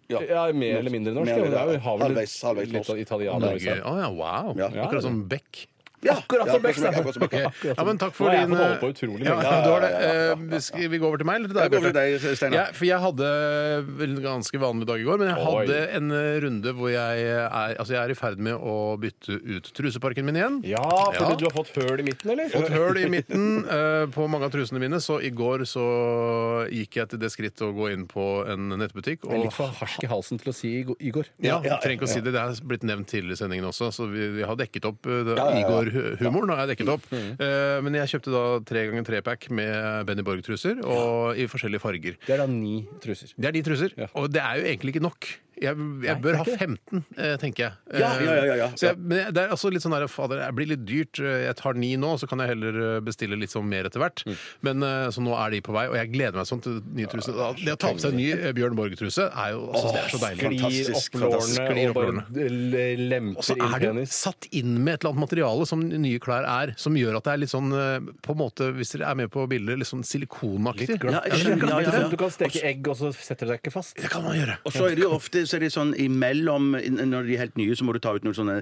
Ja, 0.08 0.46
Mer 0.56 0.78
eller 0.80 0.92
mindre 0.94 1.12
norsk. 1.16 1.30
Mer 1.30 1.46
eller 1.46 1.74
ja, 1.76 1.80
halvveis- 1.84 2.36
halvveis 2.46 2.70
litt 2.72 2.78
norsk. 2.80 3.00
italianer. 3.04 3.46
Norge. 3.50 3.60
liksom. 3.60 3.82
Å 3.92 3.96
ja, 4.00 4.10
wow. 4.16 4.52
Ja. 4.58 4.68
Akkurat 4.86 5.04
som 5.04 5.22
Beck. 5.28 5.66
Ja, 6.06 6.14
Akkurat 6.22 6.46
som 6.48 6.56
ja, 6.56 6.62
Beck, 6.66 6.78
akkurat 6.90 7.14
som 7.16 7.22
Beck. 7.26 7.34
Ja, 7.66 7.84
men 7.86 7.98
takk 8.00 8.14
for 8.16 8.26
Nå 8.26 8.30
har 8.30 8.38
jeg 8.38 8.46
din 8.46 8.56
fått 8.56 8.64
holde 8.66 8.80
på 8.82 8.90
utrolig 8.94 9.26
ja, 9.26 9.36
du 9.66 9.70
har 9.70 9.80
det. 9.84 9.90
Ja, 9.90 10.00
ja, 10.00 10.14
ja, 10.14 10.26
ja, 10.30 10.60
Eh, 10.76 10.88
vi 10.92 10.98
går 11.02 11.08
over 11.10 11.18
til 11.22 11.26
meg, 11.28 11.36
eller 11.40 11.50
til 11.52 11.58
Jeg 11.60 11.70
deg? 11.70 11.78
over 11.78 11.90
til 11.90 11.96
Bjarte? 11.96 12.26
deg, 12.26 12.36
Steinar. 12.40 12.56
Ja, 12.56 12.64
for 12.76 12.86
jeg 12.88 13.00
hadde 13.06 13.30
vel 14.00 14.10
en 14.16 14.22
ganske 14.24 14.60
vanlig 14.62 14.86
dag 14.88 15.00
i 15.02 15.06
går, 15.06 15.18
men 15.22 15.30
jeg 15.32 15.38
Oi. 15.42 15.54
hadde 15.66 15.78
en 15.98 16.10
eh, 16.16 16.38
runde 16.46 16.72
hvor 16.78 16.90
jeg 16.92 17.26
er, 17.26 17.76
altså 17.76 17.96
jeg 17.96 18.00
er 18.04 18.14
i 18.14 18.18
ferd 18.18 18.38
med 18.46 18.54
å 18.56 18.76
bytte 19.02 19.36
ut 19.56 19.70
truseparken 19.76 20.26
min 20.28 20.38
igjen. 20.40 20.58
Ja, 20.68 20.82
fordi 21.16 21.34
Ja. 21.34 21.40
du 21.42 21.46
har 21.48 21.54
fått 21.56 21.72
høl 21.76 22.00
i 22.02 22.06
midten, 22.06 22.30
eller? 22.34 22.50
Fått 22.52 22.70
høl 22.74 23.00
i 23.02 23.06
midten 23.12 23.46
eh, 23.66 24.06
på 24.14 24.26
mange 24.30 24.46
av 24.48 24.54
trusene 24.54 24.80
mine, 24.82 25.00
så 25.02 25.18
i 25.22 25.30
går 25.34 25.66
så 25.68 25.86
gikk 26.72 26.98
jeg 27.00 27.10
til 27.12 27.20
det 27.22 27.30
skritt 27.34 27.60
å 27.64 27.70
gå 27.76 27.90
inn 27.92 28.06
på 28.10 28.26
en 28.50 28.68
nettbutikk. 28.78 29.24
Jeg 29.26 29.32
er 29.32 29.38
Og 29.40 29.44
litt 29.48 29.56
for 29.56 29.72
harsk 29.80 30.04
i 30.06 30.10
halsen 30.10 30.40
til 30.42 30.52
å 30.52 30.56
si 30.56 30.72
i 30.80 30.84
Igor. 31.08 31.26
ja, 31.40 31.56
Ja, 31.56 31.60
ja, 31.64 31.76
trenger 31.82 32.00
ikke 32.02 32.08
å 32.08 32.12
si 32.14 32.20
det. 32.24 32.32
Det 32.36 32.42
er 32.42 32.60
blitt 32.68 32.84
nevnt 32.86 33.08
tidligere 33.10 33.36
i 33.38 33.40
sendingen 33.40 33.68
også, 33.70 33.90
så 33.94 34.06
vi, 34.10 34.28
vi 34.36 34.42
har 34.46 34.56
dekket 34.58 34.84
opp 34.90 35.06
uh, 35.08 35.34
ja, 35.36 35.46
ja. 35.60 35.66
Igor-humoren. 35.96 36.52
har 36.54 36.64
jeg 36.66 36.72
dekket 36.74 36.92
opp. 36.92 37.08
Eh, 37.12 37.78
men 37.86 37.98
jeg 38.00 38.12
kjøpte 38.14 38.34
da 38.34 38.44
tre 38.68 38.84
ganger 38.90 39.08
tre-pack 39.08 39.48
med 39.50 40.06
Benny 40.08 40.24
Borg-truser, 40.26 40.82
og 40.84 41.38
i 41.40 41.48
forskjellige 41.50 41.82
farger. 41.82 42.20
Det 42.26 42.36
er 42.36 42.42
da 42.44 42.46
ni 42.50 42.86
truser. 43.02 43.32
Det 43.36 43.50
er 43.50 43.56
de 43.56 43.62
truser, 43.66 43.96
og 44.14 44.30
det 44.32 44.42
er 44.44 44.60
jo 44.62 44.70
egentlig 44.70 44.96
ikke 44.96 45.04
nok. 45.06 45.28
Jeg, 45.56 45.76
jeg 46.04 46.20
bør 46.20 46.36
ha 46.36 46.44
15, 46.44 47.00
eh, 47.16 47.36
tenker 47.40 47.62
jeg. 47.64 48.00
Ja, 48.02 48.10
ja, 48.20 48.32
ja, 48.36 48.44
ja, 48.44 48.56
ja. 48.60 48.66
Så 48.76 48.90
jeg, 48.90 48.98
men 49.00 49.30
det 49.32 49.40
er 49.46 49.54
altså 49.54 49.70
litt 49.72 49.80
sånn 49.84 49.94
der, 49.96 50.04
fader, 50.12 50.42
det 50.42 50.50
blir 50.58 50.68
litt 50.74 50.82
dyrt. 50.84 51.20
Jeg 51.22 51.54
tar 51.56 51.78
ni 51.80 51.94
nå, 51.96 52.10
så 52.20 52.28
kan 52.28 52.42
jeg 52.44 52.50
heller 52.52 52.76
eh, 52.82 53.00
bestille 53.06 53.38
litt 53.40 53.52
sånn 53.54 53.64
mer 53.70 53.88
etter 53.88 54.02
hvert. 54.02 54.20
Mm. 54.28 54.34
Men 54.68 54.84
eh, 54.84 55.06
Så 55.16 55.24
nå 55.24 55.32
er 55.40 55.54
de 55.56 55.60
på 55.64 55.72
vei, 55.72 55.86
og 55.88 55.96
jeg 55.96 56.10
gleder 56.12 56.36
meg 56.36 56.48
sånn 56.50 56.60
til 56.64 56.80
nye 56.98 57.08
truser. 57.08 57.38
Det 57.62 57.72
å 57.72 57.78
ta 57.80 57.92
på 57.96 58.02
seg 58.04 58.12
en 58.12 58.20
ny 58.20 58.28
eh, 58.36 58.52
Bjørn 58.56 58.76
Borg-truse 58.76 59.28
er 59.32 59.54
jo 59.54 59.62
altså, 59.70 59.94
det 59.96 60.02
er 60.02 60.12
så 60.12 60.20
deilig. 60.26 60.42
Sklir 60.42 60.60
Fantastisk, 60.60 60.92
opp 60.92 61.20
fantastisk. 61.22 61.56
lårene 61.56 61.70
Sklir 61.70 61.80
og 61.80 61.88
opp 61.88 61.96
bare 61.96 62.12
lårene. 62.12 62.26
l- 62.52 63.06
lemper 63.14 63.40
Og 63.40 63.48
så 63.48 63.56
inn 63.56 63.64
er 63.66 63.78
det 63.80 63.88
jo 63.88 63.94
penis. 63.96 64.16
satt 64.26 64.48
inn 64.60 64.76
med 64.82 64.92
et 64.94 65.00
eller 65.00 65.14
annet 65.14 65.24
materiale 65.24 65.66
som 65.72 65.86
nye 65.88 66.20
klær 66.22 66.44
er, 66.52 66.74
som 66.80 67.00
gjør 67.00 67.16
at 67.20 67.26
det 67.30 67.32
er 67.36 67.42
litt 67.46 67.54
sånn 67.54 67.72
eh, 67.72 68.12
På 68.26 68.36
en 68.36 68.40
måte, 68.44 68.68
hvis 68.76 68.92
dere 68.96 69.08
er 69.14 69.18
med 69.24 69.32
på 69.32 69.46
bilder, 69.50 69.80
litt 69.80 69.88
sånn 69.88 70.04
silikonaktig. 70.06 70.90
Litt 70.92 71.02
glatt. 71.06 71.24
Ja, 71.24 71.32
jeg 71.32 71.46
skjønner, 71.46 71.72
ja, 71.72 71.80
ja, 71.86 71.96
ja. 72.02 72.08
Du 72.12 72.16
kan 72.20 72.32
steke 72.34 72.60
egg, 72.66 72.86
og 72.92 72.98
så 73.00 73.12
setter 73.16 73.46
det 73.48 73.56
deg 73.56 73.64
ikke 73.64 73.74
fast. 73.78 73.96
Det 74.02 74.10
kan 74.12 74.24
man 74.26 74.36
gjøre. 74.36 74.58
Og 74.66 74.74
så 74.76 74.84
er 74.90 74.98
det 74.98 75.04
jo 75.06 75.12
ofte 75.16 75.45
så 75.46 75.56
er 75.58 75.64
det 75.66 75.72
sånn 75.74 75.94
imellom 75.96 76.72
Når 76.76 77.26
de 77.26 77.34
er 77.36 77.42
helt 77.46 77.56
nye, 77.56 77.74
så 77.78 77.84
må 77.86 77.92
du 77.96 78.00
ta 78.02 78.12
ut 78.16 78.24
noen 78.26 78.34
sånne 78.36 78.58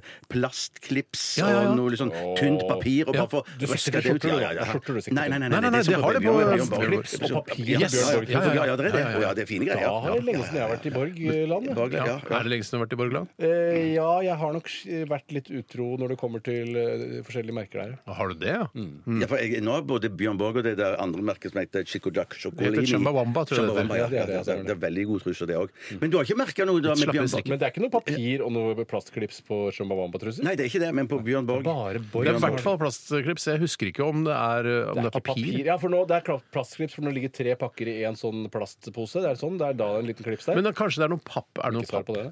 plastklips 0.49 1.39
Ja, 1.41 1.49
ja, 1.49 1.61
ja. 1.65 1.69
og 1.71 1.77
noe 1.79 1.93
litt 1.93 2.01
sånn 2.03 2.13
tynt 2.39 2.65
papir. 2.69 3.09
Og 3.09 3.15
Ja. 3.15 3.25
bare 3.27 3.31
få 3.33 3.43
Du 3.59 3.67
sikter 3.67 3.75
røska 3.75 3.93
det 3.93 3.99
ut. 3.99 4.05
skjorter, 4.05 4.31
du, 4.31 4.43
ja, 4.45 4.51
ja. 4.53 4.65
Skjorter 4.71 4.95
du 4.95 5.01
sikter 5.01 5.15
Nei, 5.19 5.29
nei, 5.29 5.39
nei, 5.39 5.49
Nei, 5.49 5.61
nei, 5.61 5.71
nei, 5.71 5.83
det 5.83 5.95
det 5.95 6.01
har 6.03 6.13
det 6.15 6.23
på 6.25 6.81
klips 6.85 7.15
og 7.23 7.45
papir. 7.45 7.81
Yes. 7.81 7.95
Borg. 8.15 8.29
Ja, 8.29 8.41
ja, 8.55 8.65
ja, 8.65 8.77
det 8.77 8.87
er 8.87 8.91
det. 8.91 9.01
Ja, 9.01 9.09
ja, 9.09 9.11
ja. 9.11 9.19
Å, 9.19 9.23
ja, 9.25 9.35
det 9.35 9.43
er 9.45 9.47
fine 9.51 9.65
greier. 9.69 9.85
Da 9.85 10.01
har 10.05 10.15
det 10.15 10.25
lenge 10.25 10.45
siden 10.45 10.59
jeg 10.59 10.65
har 10.65 10.73
vært 10.77 10.87
i 10.87 10.95
Borgland. 10.95 11.67
ja. 11.67 11.87
Ja, 11.95 12.05
ja. 12.05 12.17
Er 12.39 12.43
det 12.45 12.51
lenge 12.53 12.65
siden 12.65 12.75
du 12.75 12.79
har 12.79 12.87
vært 12.87 12.93
i 12.93 13.01
Borgland? 13.03 13.27
Eh, 13.39 13.95
ja, 13.95 14.11
jeg 14.25 14.37
har 14.43 14.53
nok 14.53 14.69
vært 15.15 15.29
litt 15.37 15.51
utro 15.51 15.87
når 16.01 16.09
det 16.15 16.19
kommer 16.19 16.43
til 16.45 16.77
eh, 16.77 17.23
forskjellige 17.27 17.55
merker 17.55 17.83
der. 17.85 17.99
Har 18.15 18.29
du 18.29 18.35
det, 18.35 18.49
ja? 18.55 18.67
Ja, 18.75 19.27
for 19.31 19.37
jeg, 19.39 19.63
nå 19.65 19.73
har 19.79 19.83
både 19.83 20.11
Bjørn 20.11 20.39
Borg 20.39 20.57
og 20.61 20.65
det 20.65 20.77
der 20.79 20.97
andre 21.01 21.23
merket 21.23 21.53
som 21.55 21.61
heter 21.63 21.85
Chico 21.87 22.11
Duck 22.11 22.35
Chocolini. 22.35 22.71
Det 22.75 22.83
heter 22.85 22.93
Chumbawamba, 22.97 23.45
tror 23.47 23.59
jeg 23.59 23.67
det 23.67 23.75
heter. 23.75 23.81
Chumbawamba, 23.81 23.97
ja, 23.97 24.05
Ja, 24.05 24.21
ja, 24.21 24.27
det 24.27 24.35
er 24.35 24.43
det, 24.45 24.47
det, 24.47 24.55
er, 24.59 24.63
det 24.65 24.75
er 24.75 24.81
veldig 24.89 25.05
gode 25.07 25.23
truser, 25.25 25.47
det 25.47 25.57
òg. 25.57 25.69
Men 26.01 26.11
du 26.11 26.17
har 26.19 26.25
ikke 26.27 26.37
merka 26.39 26.65
noe 26.69 26.74
da 26.83 26.95
med 26.99 27.13
Bjørn. 27.15 27.31
Borg? 27.31 27.49
Men 27.51 27.61
det 27.61 27.67
er 27.67 27.73
ikke 27.75 27.85
noe 27.85 27.93
papir 27.95 28.45
og 28.45 28.53
noe 28.55 28.87
plastklips 28.89 29.41
på 29.47 29.59
Shumbawamba-truser? 29.77 30.45
Nei, 30.47 30.55
det 30.59 30.67
er 30.67 30.71
ikke 30.73 30.83
det, 30.83 30.91
men 30.97 31.11
på 31.11 31.19
Bjørn 31.25 31.47
Borg 31.49 31.65
Bare 31.67 32.01
Borg. 32.13 32.25
Det 32.27 32.35
er 32.35 32.39
i 32.41 32.45
hvert 32.45 32.65
fall 32.65 32.79
plastklips. 32.81 33.49
Jeg 33.51 33.63
husker 33.63 33.91
ikke 33.91 34.05
om 34.07 34.25
det 34.27 34.35
er, 34.35 34.71
eh, 34.71 34.91
om 34.93 35.03
det 35.03 35.11
er 35.11 35.17
papir. 35.19 35.61
Ja, 35.67 35.77
for 35.81 35.93
nå, 35.93 36.05
det 36.11 36.21
er 36.21 36.41
plastklips, 36.55 36.97
for 36.99 37.07
nå 37.07 37.15
ligger 37.15 37.33
tre 37.35 37.55
pakker 37.61 37.91
i 37.93 38.01
en 38.09 38.19
sånn 38.19 38.49
plastpose. 38.53 39.23
Det 39.25 39.31
er 39.35 39.41
sånn, 39.41 39.59
det 39.61 39.71
er 39.73 39.79
da 39.81 39.91
en 40.01 40.09
liten 40.09 40.27
klips 40.27 40.49
der. 40.49 40.59
Men 40.59 40.69
da, 40.69 40.75
kanskje 40.77 41.03
det 41.03 41.09
er 41.09 41.15
noe 41.15 41.25
papp? 41.25 41.51
Er 41.61 41.71
det 41.71 41.81
noe 41.81 41.89
papp? 41.91 42.05
på 42.05 42.13
det. 42.15 42.25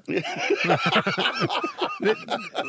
Det, 2.03 2.13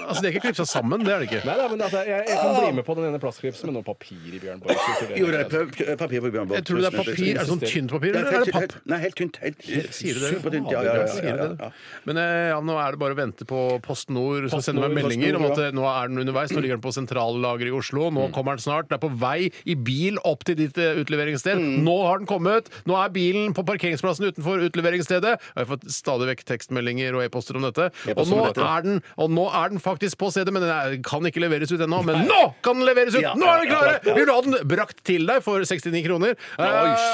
altså, 0.07 0.21
det 0.23 0.29
er 0.29 0.35
ikke 0.35 0.45
klipsa 0.49 0.67
sammen, 0.69 1.03
det 1.05 1.11
er 1.15 1.23
det 1.23 1.29
ikke. 1.31 1.41
Nei, 1.49 1.55
nei, 1.59 1.69
men 1.73 1.81
er, 1.83 1.95
jeg, 2.07 2.27
jeg 2.29 2.39
kan 2.39 2.53
bli 2.59 2.73
med 2.77 2.87
på 2.87 2.95
den 2.99 3.07
ene 3.09 3.21
plastklipsen 3.23 3.71
med 3.71 3.79
noe 3.79 3.87
papir 3.87 4.37
i 4.37 4.41
Bjørn 4.43 4.61
Borg. 4.63 4.77
Jo, 5.19 5.31
det 5.33 5.41
er 5.43 5.99
papir 5.99 6.23
på 6.23 6.31
Bjørn 6.31 6.51
Borg. 6.51 6.59
Jeg 6.61 6.67
tror 6.69 6.83
det 6.83 6.91
er 6.91 6.97
papir. 6.99 7.23
Er 7.33 7.41
det 7.41 7.47
sånn 7.51 7.65
tynt 7.65 7.95
papir, 7.95 8.15
eller 8.15 8.31
er 8.31 8.45
er 8.45 8.47
det 8.47 8.55
papp? 8.55 8.77
nei, 8.91 8.99
helt 9.05 9.19
tynt. 9.19 9.41
Helt, 9.43 9.65
Sier 9.97 10.19
du 10.19 10.23
det? 10.25 10.33
Supertynt. 10.37 10.71
Ja, 10.75 10.85
ja, 10.87 10.95
ja, 11.03 11.64
ja. 11.65 12.01
Men 12.09 12.21
eh, 12.21 12.49
ja, 12.53 12.59
nå 12.65 12.77
er 12.81 12.95
det 12.97 13.01
bare 13.03 13.17
å 13.17 13.19
vente 13.19 13.47
på 13.49 13.61
Post 13.85 14.13
Nord 14.15 14.49
som 14.49 14.59
Post 14.59 14.71
sender 14.71 14.87
meg 14.87 14.95
Nord, 14.95 14.99
meldinger 15.03 15.35
Post 15.35 15.41
om 15.41 15.47
Nord, 15.47 15.57
at 15.57 15.63
ja. 15.63 15.71
eh, 15.71 15.77
nå 15.79 15.87
er 15.91 16.13
den 16.13 16.23
underveis. 16.25 16.55
Nå 16.55 16.63
ligger 16.65 16.79
den 16.79 16.85
på 16.85 16.95
sentrallageret 16.97 17.73
i 17.73 17.77
Oslo. 17.79 18.09
Nå 18.15 18.29
kommer 18.35 18.59
den 18.59 18.65
snart. 18.65 18.91
Det 18.91 18.99
er 18.99 19.03
på 19.05 19.13
vei 19.25 19.39
i 19.71 19.77
bil 19.79 20.21
opp 20.27 20.45
til 20.49 20.59
ditt 20.61 20.79
eh, 20.81 21.01
utleveringssted. 21.03 21.61
Nå 21.85 21.97
har 22.07 22.23
den 22.23 22.31
kommet! 22.31 22.71
Nå 22.89 22.97
er 23.01 23.13
bilen 23.15 23.55
på 23.57 23.65
parkeringsplassen 23.67 24.31
utenfor 24.31 24.65
utleveringsstedet. 24.69 25.35
Jeg 25.41 25.61
har 25.61 25.71
fått 25.71 25.87
stadig 25.93 26.31
vekk 26.33 26.45
tekstmeldinger 26.53 27.17
og 27.19 27.25
e-poster 27.27 27.59
om 27.59 27.67
dette. 27.67 27.91
Og 28.15 28.25
nå, 28.31 28.41
er 28.53 28.87
den, 28.87 29.01
og 29.21 29.33
nå 29.35 29.47
er 29.55 29.73
den 29.75 29.83
faktisk 29.83 30.21
på 30.21 30.31
stedet, 30.35 30.53
men 30.55 30.65
den 30.65 30.73
er, 30.75 30.99
kan 31.07 31.25
ikke 31.29 31.43
leveres 31.45 31.73
ut 31.75 31.83
ennå. 31.85 32.03
Men 32.07 32.27
nå 32.29 32.41
kan 32.65 32.79
den 32.81 32.89
leveres 32.89 33.17
ut! 33.17 33.25
Nå 33.39 33.49
er 33.51 33.65
den 33.65 33.73
klare! 33.73 33.97
Vil 34.15 34.29
du 34.29 34.33
ha 34.35 34.41
den 34.45 34.59
brakt 34.69 35.01
til 35.07 35.27
deg 35.29 35.43
for 35.45 35.65
69 35.65 36.05
kroner? 36.07 36.37
Eh, 36.61 37.07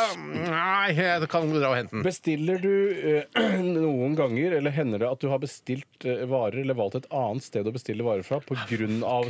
nei, 0.49 0.91
jeg 0.97 1.29
kan 1.31 1.49
dra 1.53 1.73
og 1.73 1.77
hente 1.79 1.97
den. 1.97 2.05
Bestiller 2.07 2.61
du 2.63 2.73
eh, 2.73 3.41
noen 3.77 4.17
ganger, 4.19 4.40
eller 4.57 4.71
hender 4.75 4.99
det 5.03 5.09
at 5.11 5.21
du 5.21 5.29
har 5.29 5.39
bestilt 5.43 6.05
eh, 6.09 6.25
varer 6.31 6.63
eller 6.63 6.75
valgt 6.79 6.97
et 7.01 7.09
annet 7.13 7.45
sted 7.45 7.67
å 7.69 7.73
bestille 7.75 8.03
varer 8.07 8.25
fra 8.27 8.39
pga. 8.41 8.65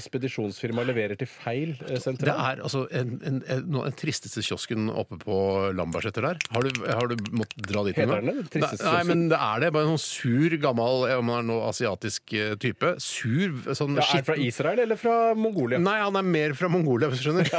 spedisjonsfirmaet 0.01 0.89
leverer 0.91 1.19
til 1.21 1.29
feil 1.31 1.73
eh, 1.83 1.95
Det 1.97 2.01
sentral? 2.05 2.39
er 2.41 2.63
altså 2.65 2.85
en, 2.95 3.17
en, 3.27 3.41
en, 3.51 3.65
noe- 3.71 3.89
den 3.91 3.97
tristeste 3.99 4.43
kiosken 4.47 4.89
oppe 4.91 5.19
på 5.23 5.37
Lambertseter 5.77 6.23
der. 6.31 6.39
Har 6.55 6.63
du, 6.67 6.71
har 6.87 7.11
du 7.11 7.17
måttet 7.37 7.67
dra 7.69 7.85
dit 7.87 7.97
Heter 7.99 8.21
den 8.21 8.31
det? 8.31 8.35
Den 8.41 8.51
tristeste 8.55 8.85
Nei, 8.87 8.93
kiosken? 8.95 9.09
men 9.13 9.29
det 9.33 9.41
er 9.41 9.65
det. 9.65 9.73
Bare 9.77 9.89
en 9.89 9.95
sånn 9.97 10.05
sur, 10.05 10.57
gammel 10.63 11.07
eh, 11.11 11.17
om 11.21 11.33
han 11.35 11.43
er 11.45 11.49
noe 11.51 11.69
asiatisk 11.71 12.35
eh, 12.39 12.55
type. 12.63 12.95
Sur, 13.03 13.57
sånn 13.77 13.97
Ja, 13.99 14.05
er 14.07 14.21
det 14.21 14.27
fra 14.29 14.37
skitten- 14.37 14.47
Israel 14.51 14.85
eller 14.87 15.01
fra 15.01 15.17
Mongolia? 15.39 15.81
Nei, 15.83 15.99
han 16.03 16.17
er 16.21 16.27
mer 16.27 16.55
fra 16.59 16.71
Mongolia, 16.73 17.11
hvis 17.13 17.23
du 17.25 17.31
skjønner. 17.31 17.51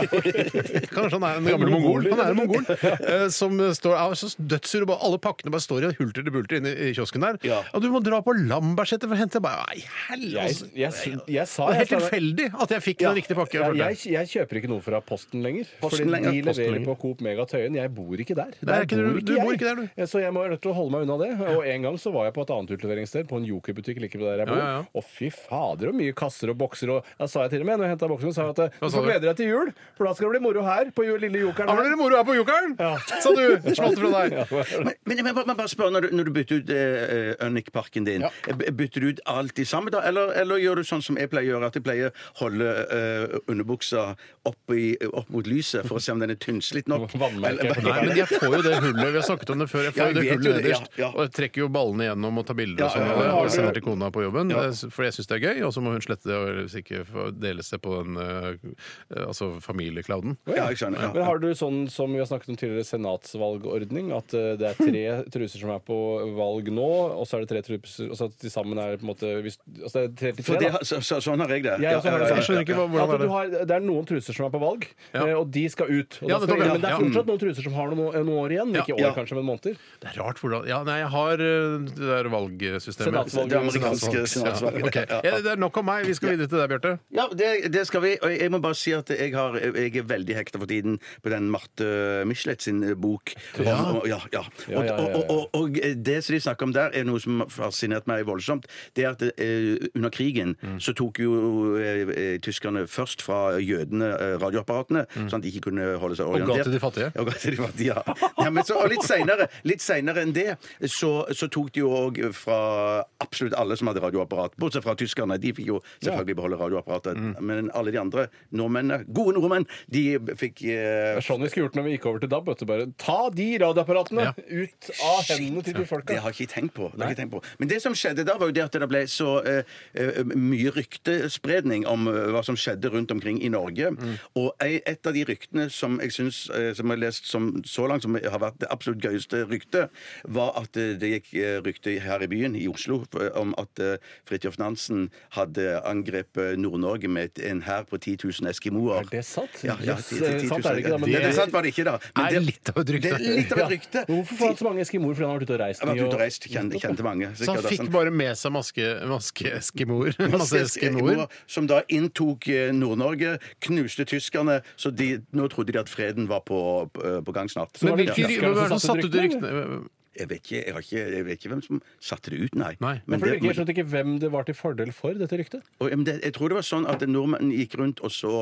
Kanskje 0.95 1.17
han 1.17 1.25
er 1.27 1.39
en 1.41 1.49
gammel 1.51 1.73
mongol. 1.73 2.07
Han 2.11 2.21
er 2.25 2.33
en 2.35 2.39
mongol 2.41 2.65
eh, 2.75 3.27
som 3.33 3.57
står 3.75 3.97
er 3.97 4.17
så 4.21 4.31
dødssur. 4.37 4.85
og 4.85 4.91
bare- 4.93 5.03
Alle 5.07 5.19
pakkene 5.23 5.53
bare 5.53 5.65
står 5.65 5.89
i 5.89 5.93
hulter 5.99 6.25
til 6.27 6.33
bulter 6.35 6.59
inne 6.61 6.73
i 6.75 6.91
kiosken 6.97 7.25
der. 7.25 7.40
Ja. 7.43 7.61
Og 7.73 7.81
du 7.81 7.89
må 7.93 7.99
dra 8.03 8.19
på 8.21 8.33
Lambertseter 8.37 9.07
for 9.09 9.15
å 9.15 9.19
hente 9.19 9.41
bare, 9.41 9.63
Nei, 9.71 9.81
helvete! 10.09 10.69
jeg, 10.77 10.93
sy- 10.93 11.31
jeg 11.33 11.47
sa 11.49 11.67
Det 11.71 11.73
er 11.75 11.79
helt 11.81 11.93
tilfeldig 11.95 12.47
at 12.61 12.73
jeg 12.75 12.83
fikk 12.85 13.01
Ja, 13.01 13.09
den 13.11 13.17
riktige 13.21 13.37
pakke. 13.39 13.57
ja, 13.61 13.69
jeg 13.91 13.97
jeg, 14.13 14.27
kjøper 14.35 14.59
ikke 14.61 14.69
noe 14.71 14.81
fra 14.85 14.99
Posten 15.01 15.41
lenger. 15.45 15.65
Posten 15.81 16.05
fordi 16.05 16.11
lenger, 16.13 16.31
de 16.31 16.41
leverer 16.51 16.85
på 16.85 16.95
Coop 17.01 17.21
Mega 17.25 17.45
Tøyen. 17.49 17.75
Jeg 17.79 17.93
bor 17.95 18.13
ikke 18.21 18.35
der. 18.37 18.51
der 18.61 18.73
er 18.75 18.85
ikke 18.85 18.99
du- 19.01 19.19
du 19.21 19.33
bor 19.41 19.53
ikke 19.53 19.67
der, 19.69 19.75
du. 19.81 20.05
Så 20.05 20.21
jeg 20.21 20.31
må 20.33 20.45
nødt 20.47 20.61
til 20.61 20.71
å 20.71 20.75
holde 20.77 20.91
meg 20.91 21.07
unna 21.07 21.17
det. 21.23 21.31
Og 21.57 21.65
en 21.65 21.81
gang 21.81 21.97
så 21.97 22.11
var 22.13 22.25
jeg 22.29 22.33
på 22.37 22.41
et 22.45 22.53
annet 22.53 22.71
utleveringssted, 22.77 23.27
på 23.27 23.37
en 23.41 23.45
Joker-butikk 23.49 23.99
like 24.01 24.17
ved 24.19 24.27
der 24.31 24.37
jeg 24.45 24.47
bor. 24.47 24.57
Ja, 24.61 24.65
ja, 24.67 24.77
ja. 24.81 24.85
Og 24.95 25.03
fy 25.03 25.29
fader, 25.33 25.89
og 25.89 25.95
mye 25.95 26.13
kasser 26.13 26.49
og 26.53 26.57
bokser. 26.61 26.89
Og 26.93 27.05
da 27.19 27.25
sa 27.27 27.41
jeg 27.47 27.51
til 27.57 27.61
og 27.61 27.65
med 27.71 27.79
når 27.79 27.89
jeg 27.89 27.95
henta 27.97 28.07
boksen, 28.11 28.33
sa 28.33 28.45
jeg 28.47 28.57
at 28.59 28.79
du 28.79 28.89
får 28.89 29.05
glede 29.07 29.21
deg 29.25 29.35
til 29.41 29.47
jul, 29.49 29.73
for 29.97 30.05
da 30.05 30.13
skal 30.13 30.29
det 30.31 30.37
bli 30.37 30.45
moro 30.47 30.63
her 30.67 30.91
på 30.91 31.05
jul, 31.07 31.19
lille 31.19 31.41
Jokeren. 31.41 31.67
Ja, 31.71 31.75
blir 31.81 31.89
det 31.89 31.97
moro 31.97 32.15
her 32.15 32.23
på 32.27 32.35
Jokeren! 32.37 32.77
Sa 33.21 33.33
du! 33.33 33.73
Smalt 33.73 33.97
fra 33.99 34.27
deg. 34.27 34.37
Men, 34.85 34.93
men 35.05 35.17
jeg 35.17 35.25
må 35.25 35.33
bare- 35.55 35.67
spør, 35.71 35.91
når 35.93 36.01
du, 36.01 36.09
når 36.17 36.23
du 36.25 36.31
bytter 36.35 36.61
ut 36.61 36.69
eh, 36.69 37.30
Unic-parken 37.39 38.03
din. 38.07 38.21
Ja. 38.25 38.31
Bytter 38.71 39.01
du 39.01 39.07
ut 39.13 39.21
alt 39.29 39.59
i 39.59 39.65
sammen, 39.65 39.91
da? 39.93 40.01
Eller, 40.07 40.33
eller 40.41 40.57
gjør 40.61 40.81
du 40.81 40.83
sånn 40.87 41.01
som 41.05 41.17
jeg 41.19 41.29
pleier 41.31 41.51
å 41.51 41.55
gjøre, 41.57 41.69
at 41.71 41.77
jeg 41.79 41.83
pleier 41.85 42.11
å 42.11 42.39
holde 42.43 42.69
uh, 42.91 43.37
underbuksa 43.51 44.15
opp, 44.49 44.73
i, 44.75 44.95
opp 45.11 45.29
mot 45.33 45.47
lyset 45.47 45.85
for 45.87 45.99
å 45.99 46.03
se 46.03 46.11
om 46.15 46.19
den 46.21 46.33
er 46.35 46.39
tynnslitt 46.41 46.87
nok? 46.91 47.11
Eller- 47.21 47.71
Nei, 47.81 47.97
men 48.07 48.17
jeg 48.17 48.27
får 48.31 48.55
jo 48.57 48.61
det 48.65 48.75
hullet. 48.81 49.01
Vi 49.11 49.17
har 49.19 49.25
snakket 49.27 49.53
om 49.55 49.59
det 49.63 49.67
før. 49.71 49.83
Jeg 49.89 49.93
får 49.97 50.01
Ja, 50.01 50.13
det 50.17 50.25
jeg 50.25 50.35
hullet 50.37 50.47
jo 50.47 50.51
det, 50.53 50.61
ja, 50.61 50.79
nederst. 50.79 50.97
ja. 50.99 51.09
Og 51.15 51.21
jeg 51.25 51.33
trekker 51.37 51.63
jo 51.65 51.69
ballene 51.73 52.07
gjennom 52.09 52.37
og 52.41 52.45
tar 52.49 52.57
bilder 52.59 52.83
Ja, 52.83 52.89
og 52.89 52.95
sånn. 52.95 53.07
ja, 53.07 53.13
av 53.13 53.21
det, 53.21 53.31
og 53.41 53.51
sender 53.55 53.77
til 53.77 53.85
kona 53.85 54.11
på 54.13 54.23
jobben. 54.25 54.51
eh, 54.51 54.71
For 54.91 55.05
jeg 55.07 55.15
syns 55.17 55.27
det 55.31 55.37
er 55.37 55.45
gøy. 55.47 55.61
Og 55.67 55.73
så 55.75 55.81
må 55.85 55.93
hun 55.95 56.01
slette 56.03 56.29
det, 56.29 56.39
hvis 56.61 56.75
ikke 56.81 57.03
deles 57.41 57.69
det 57.73 57.81
på 57.83 57.97
den 58.01 58.17
eh, 58.21 59.25
altså 59.27 59.51
familieclouden. 59.63 60.37
Ja. 60.51 60.69
Ja. 60.71 61.11
Men 61.13 61.23
har 61.27 61.39
du 61.41 61.49
sånn 61.57 61.83
som 61.91 62.11
vi 62.13 62.19
har 62.21 62.27
snakket 62.29 62.49
om 62.53 62.57
tidligere, 62.59 62.85
senatsvalgordning? 62.87 64.11
At 64.15 64.33
eh, 64.37 64.53
det 64.59 64.69
er 64.71 64.77
tre 64.79 65.03
truser 65.33 65.61
som 65.63 65.71
er 65.73 65.81
på 65.85 65.97
valg 66.37 66.69
nå, 66.73 66.87
og 67.15 67.25
så 67.27 67.37
er 67.37 67.45
det 67.45 67.49
tre 67.51 67.61
truser 67.65 68.09
Og 68.11 68.17
så 68.17 68.27
til 68.39 68.49
sammen 68.53 68.77
er 68.79 68.91
det 68.95 68.99
på 69.01 69.05
en 69.07 69.11
måte 69.13 69.29
hvis, 69.43 69.57
altså 69.83 70.01
det 70.01 70.05
er 70.11 70.15
tre 70.21 70.31
til 70.37 70.43
For 70.47 70.53
tre, 70.55 70.59
det, 70.61 70.67
da. 70.67 70.71
har- 70.77 70.85
så, 70.87 70.99
så, 71.03 71.19
sånn 71.21 71.39
har 71.43 71.49
jeg 71.53 71.63
det. 71.63 71.75
Jeg, 71.81 71.95
også 71.97 72.09
har 72.11 72.19
det 72.19 72.27
Jeg 72.27 72.35
sånn. 72.37 72.45
skjønner 72.47 72.65
ikke 72.65 72.77
hva- 72.79 72.89
hvordan 72.91 73.07
At 73.07 73.13
er 73.13 73.17
du 73.17 73.23
det? 73.23 73.31
har, 73.31 73.65
det 73.71 73.75
er 73.77 73.85
noen 73.85 74.05
truser 74.11 74.33
som 74.37 74.45
er 74.45 74.49
på 74.55 74.61
valg, 74.61 74.87
Ja. 75.13 75.25
eh, 75.27 75.33
og 75.39 75.51
de 75.51 75.63
skal 75.69 75.87
ut. 75.91 76.19
Og 76.21 76.29
Ja, 76.29 76.39
da 76.39 76.45
skal, 76.45 76.55
nettopp, 76.55 76.65
ja. 76.65 76.71
men 76.71 76.81
det 76.81 76.89
er 76.89 76.93
Ja. 76.95 76.99
fortsatt 77.01 77.27
noen 77.31 77.39
truser 77.39 77.61
som 77.63 77.73
har 77.73 77.87
noen, 77.91 78.13
noen 78.25 78.39
år 78.41 78.49
igjen. 78.55 78.71
Ikke 78.81 78.95
år, 78.95 78.99
Ja. 79.01 79.13
kanskje, 79.13 79.35
men 79.35 79.45
måneder. 79.45 79.77
Det 80.01 80.07
er 80.11 80.21
rart 80.21 80.37
hvordan 80.39 80.67
Ja, 80.67 80.83
nei, 80.83 80.97
jeg 80.99 81.09
har 81.09 81.33
eh, 81.33 81.77
det 81.85 81.95
der 81.95 82.29
valgsystemet. 82.29 83.11
Senatsvalg. 83.11 83.49
Det 83.49 83.57
amerikanske 83.61 84.19
senatsvalget. 84.27 84.81
Ja, 84.81 84.87
ok. 84.87 85.23
ja, 85.25 85.31
det 85.41 85.51
er 85.51 85.57
nok 85.57 85.77
om 85.77 85.85
meg. 85.85 86.05
Vi 86.05 86.13
skal 86.13 86.29
videre 86.37 86.47
til 86.47 86.57
deg, 86.59 86.69
Bjarte. 86.69 86.99
Ja, 87.11 87.27
det, 87.33 87.71
det 87.71 87.85
skal 87.87 88.01
vi. 88.01 88.17
Og 88.21 88.29
jeg 88.39 88.49
må 88.51 88.61
bare 88.61 88.75
si 88.75 88.91
at 88.93 89.07
jeg, 89.09 89.33
har, 89.33 89.53
jeg 89.59 89.95
er 89.95 90.03
veldig 90.03 90.35
hekta 90.35 90.59
for 90.59 90.65
tiden 90.67 90.99
på 91.23 91.29
den 91.29 91.49
Marte 91.51 92.23
Michelet 92.25 92.61
sin 92.61 92.81
bok. 93.01 93.33
Om, 93.59 93.65
ja, 93.65 93.77
ja. 94.05 94.19
Ja, 94.31 94.41
Og, 94.41 94.69
ja, 94.69 94.81
ja, 94.83 94.95
ja. 94.97 95.15
og, 95.17 95.29
og, 95.29 95.49
og 95.53 95.73
det 96.03 96.23
som 96.23 96.33
de 96.35 96.39
snakker 96.41 96.63
om 96.63 96.73
der, 96.73 96.91
er 96.93 97.00
noe 97.07 97.19
som 97.19 97.39
har 97.43 97.47
fascinert 97.49 98.07
meg 98.07 98.25
voldsomt. 98.25 98.65
Det 98.95 99.05
er 99.05 99.09
at 99.11 99.21
eh, 99.37 99.87
under 99.95 100.09
krigen 100.09 100.55
Mm. 100.61 100.77
så 100.79 100.93
tok 100.93 101.19
jo 101.19 101.75
eh, 101.79 102.01
eh, 102.11 102.37
tyskerne 102.43 102.83
først 102.87 103.21
fra 103.21 103.57
jødene 103.59 104.09
eh, 104.19 104.35
radioapparatene, 104.41 105.05
Mm. 105.15 105.29
sånn 105.29 105.39
at 105.39 105.41
de 105.45 105.51
ikke 105.51 105.63
kunne 105.69 105.97
holde 105.99 106.15
seg 106.15 106.27
Og 106.27 106.33
ga 106.37 106.43
orientert. 106.45 106.63
til 106.63 106.73
de 106.73 106.79
fattige. 106.79 107.11
Og 107.19 107.25
ga 107.25 107.31
til 107.39 107.51
de 107.55 107.57
fattige, 107.57 107.95
ja. 107.95 108.15
ja 108.43 108.49
men 108.49 108.63
så, 108.63 108.75
og 108.83 108.89
litt 108.89 109.03
seinere 109.03 109.47
litt 109.63 109.81
senere 109.81 110.21
enn 110.21 110.33
det 110.33 110.57
så, 110.89 111.25
så 111.33 111.47
tok 111.49 111.71
de 111.73 111.79
jo 111.81 111.89
òg 111.89 112.19
fra 112.33 113.03
absolutt 113.21 113.53
alle 113.57 113.75
som 113.77 113.87
hadde 113.87 114.01
radioapparat, 114.03 114.55
bortsett 114.59 114.83
fra 114.83 114.95
tyskerne. 114.95 115.37
De 115.41 115.53
fikk 115.53 115.67
jo 115.71 115.79
selvfølgelig 116.03 116.35
beholde 116.35 116.57
radioapparatet. 116.59 117.17
Mm. 117.17 117.35
Men 117.41 117.71
alle 117.73 117.91
de 117.91 117.99
andre 118.01 118.27
nordmennene, 118.51 119.05
gode 119.13 119.35
nordmenn, 119.37 119.65
de 119.91 120.17
fikk 120.37 120.63
eh, 120.65 121.15
Det 121.15 121.21
er 121.21 121.25
sånn 121.25 121.41
vi 121.41 121.49
skulle 121.49 121.67
gjort 121.69 121.75
når 121.79 121.87
vi 121.87 121.95
gikk 121.97 122.05
over 122.11 122.19
til 122.23 122.29
DAB. 122.31 122.45
Vet 122.51 122.59
du, 122.59 122.65
bare 122.69 122.87
Ta 123.01 123.29
de 123.29 123.47
radioapparatene 123.61 124.21
Ja. 124.27 124.33
ut 124.37 124.89
av 125.03 125.23
hendene 125.31 125.63
til 125.63 125.73
de 125.73 125.85
folka. 125.85 126.13
Det 126.13 126.19
har 126.21 126.31
jeg 126.31 126.47
ikke 126.47 126.53
tenkt 126.53 126.73
på. 126.75 126.90
Det 126.91 127.01
har 127.01 127.09
jeg 127.09 127.17
ikke 127.17 127.21
tenkt 127.21 127.33
på. 127.35 127.43
Men 127.59 127.67
det 127.71 127.81
som 127.81 127.93
skjedde 127.93 128.25
da, 128.25 128.37
var 128.37 128.47
jo 128.47 128.55
det 128.57 128.63
at 128.63 128.71
det 128.71 128.89
ble 128.89 129.01
så 129.07 129.29
eh, 129.45 129.63
eh, 129.95 130.23
mye 130.35 130.71
ryktespredning 130.75 131.85
om 131.89 132.07
eh, 132.07 132.29
hva 132.33 132.43
som 132.45 132.55
skjedde 132.59 132.91
rundt 132.93 133.11
omkring 133.11 133.41
i 133.43 133.49
Norge. 133.49 133.91
Mm. 133.95 134.15
Og 134.39 134.51
ei- 134.63 134.81
et 134.85 135.05
av 135.07 135.13
de 135.13 135.23
ryktene 135.27 135.69
som 135.71 135.99
jeg 136.01 136.11
synes, 136.15 136.49
eh, 136.55 136.73
som 136.77 136.87
jeg 136.89 136.97
har 136.97 137.03
lest 137.05 137.25
som, 137.29 137.51
så 137.65 137.87
langt 137.89 138.03
som 138.03 138.15
har 138.15 138.39
vært 138.41 138.59
det 138.61 138.69
absolutt 138.71 139.01
gøyeste 139.03 139.43
ryktet, 139.49 139.89
var 140.27 140.53
at 140.61 140.77
eh, 140.77 140.93
det 140.99 141.11
gikk 141.15 141.33
eh, 141.41 141.59
rykte 141.65 141.97
her 142.01 142.21
i 142.23 142.27
byen, 142.31 142.55
i 142.55 142.67
Oslo, 142.71 143.01
f- 143.11 143.31
om 143.39 143.53
at 143.61 143.79
eh, 143.79 143.97
Fridtjof 144.29 144.57
Nansen 144.61 145.09
hadde 145.35 145.81
angrepet 145.87 146.57
Nord-Norge 146.59 147.07
med 147.09 147.31
et- 147.31 147.45
en 147.51 147.61
hær 147.65 147.83
på 147.89 147.97
10 147.99 148.17
000 148.41 148.49
eskimoer. 148.51 149.01
Er 149.01 149.09
det 149.11 149.25
sant? 149.25 149.61
Ja, 149.63 149.75
ja, 149.81 149.95
Yes, 149.97 150.07
10 150.09 150.19
000. 150.21 150.47
sant 150.49 150.65
er 150.65 150.75
det 150.75 150.83
ikke, 150.83 150.89
da, 150.93 150.97
men 150.97 151.09
det, 151.09 151.15
det- 151.19 151.27
det, 151.27 151.35
sant 151.35 151.51
var 151.53 151.61
det 151.65 151.73
ikke, 151.73 151.83
da. 151.87 151.97
Men 152.15 152.25
er 152.25 152.31
det- 152.39 152.45
litt 152.45 152.69
av 152.71 152.77
et 152.81 152.89
rykte. 152.95 153.09
Det 153.11 153.27
er 153.27 153.35
litt 153.41 153.51
av 153.51 153.59
et 153.65 153.71
rykte. 153.75 154.05
Hvorfor 154.07 154.35
får 154.41 154.47
han 154.47 154.57
så 154.61 154.65
mange 154.69 154.81
eskimoer? 154.85 155.15
Fordi 155.15 155.25
han 155.27 155.31
har 155.31 155.39
vært 155.39 155.49
ute 155.49 155.55
og 155.55 155.61
reist 155.61 155.81
Jeg 155.81 155.87
har 155.87 155.95
vært 155.95 156.07
ute 156.07 156.15
og 156.15 156.21
reist, 156.21 156.47
kjente, 156.51 156.80
kjente 156.81 157.05
mange. 157.05 157.31
Så 157.37 157.47
han 157.51 157.63
fikk 157.65 157.85
altså. 157.85 157.93
bare 157.93 158.13
med 158.15 158.37
seg 158.39 158.55
maske, 158.55 158.89
maske-eskimoer. 159.11 160.17
Masse 160.19 160.41
Masse 160.41 160.61
eskimoer. 160.65 161.23
Som 161.49 161.69
da 161.69 161.81
inntok 161.91 162.49
eh, 162.51 162.73
Nord-Norge, 162.75 163.37
knuste 163.63 164.05
tyskerne, 164.09 164.59
så 164.75 164.91
de, 164.91 165.13
nå 165.35 165.47
trodde 165.53 165.75
de 165.75 165.81
at 165.81 165.91
freden 165.91 166.29
var 166.31 166.43
på, 166.47 166.61
på, 166.93 167.15
på 167.25 167.35
gang 167.35 167.51
snart. 167.51 167.77
Men 167.85 167.99
hvilke 168.01 168.27
ja. 168.27 168.69
satte 168.77 169.07
ut 169.07 169.17
ryktene? 169.17 169.81
Jeg 170.17 170.27
vet 170.27 170.41
ikke, 170.43 170.57
jeg, 170.65 170.73
har 170.75 170.81
ikke, 170.83 171.01
jeg 171.15 171.25
vet 171.25 171.37
ikke 171.39 171.49
hvem 171.53 171.61
som 171.63 171.81
satte 172.03 172.31
det 172.33 172.39
ut, 172.43 172.55
nei. 172.59 172.73
Nei. 172.83 172.97
Men 173.05 173.13
Men 173.15 173.19
for 173.21 173.27
det 173.31 173.43
Jeg 173.45 173.55
skjønte 173.55 173.71
ikke 173.75 173.85
hvem 173.93 174.19
det 174.19 174.31
var 174.33 174.43
til 174.43 174.55
fordel 174.59 174.91
for, 174.91 175.13
dette 175.15 175.37
ryktet. 175.39 175.61
og, 175.79 175.87
men 175.95 176.03
det, 176.03 176.17
jeg 176.25 176.33
tror 176.35 176.49
det 176.51 176.57
var 176.57 176.65
sånn 176.67 176.87
at 176.91 177.05
nordmenn 177.07 177.51
gikk 177.55 177.77
rundt 177.79 178.01
og 178.03 178.11
så 178.11 178.33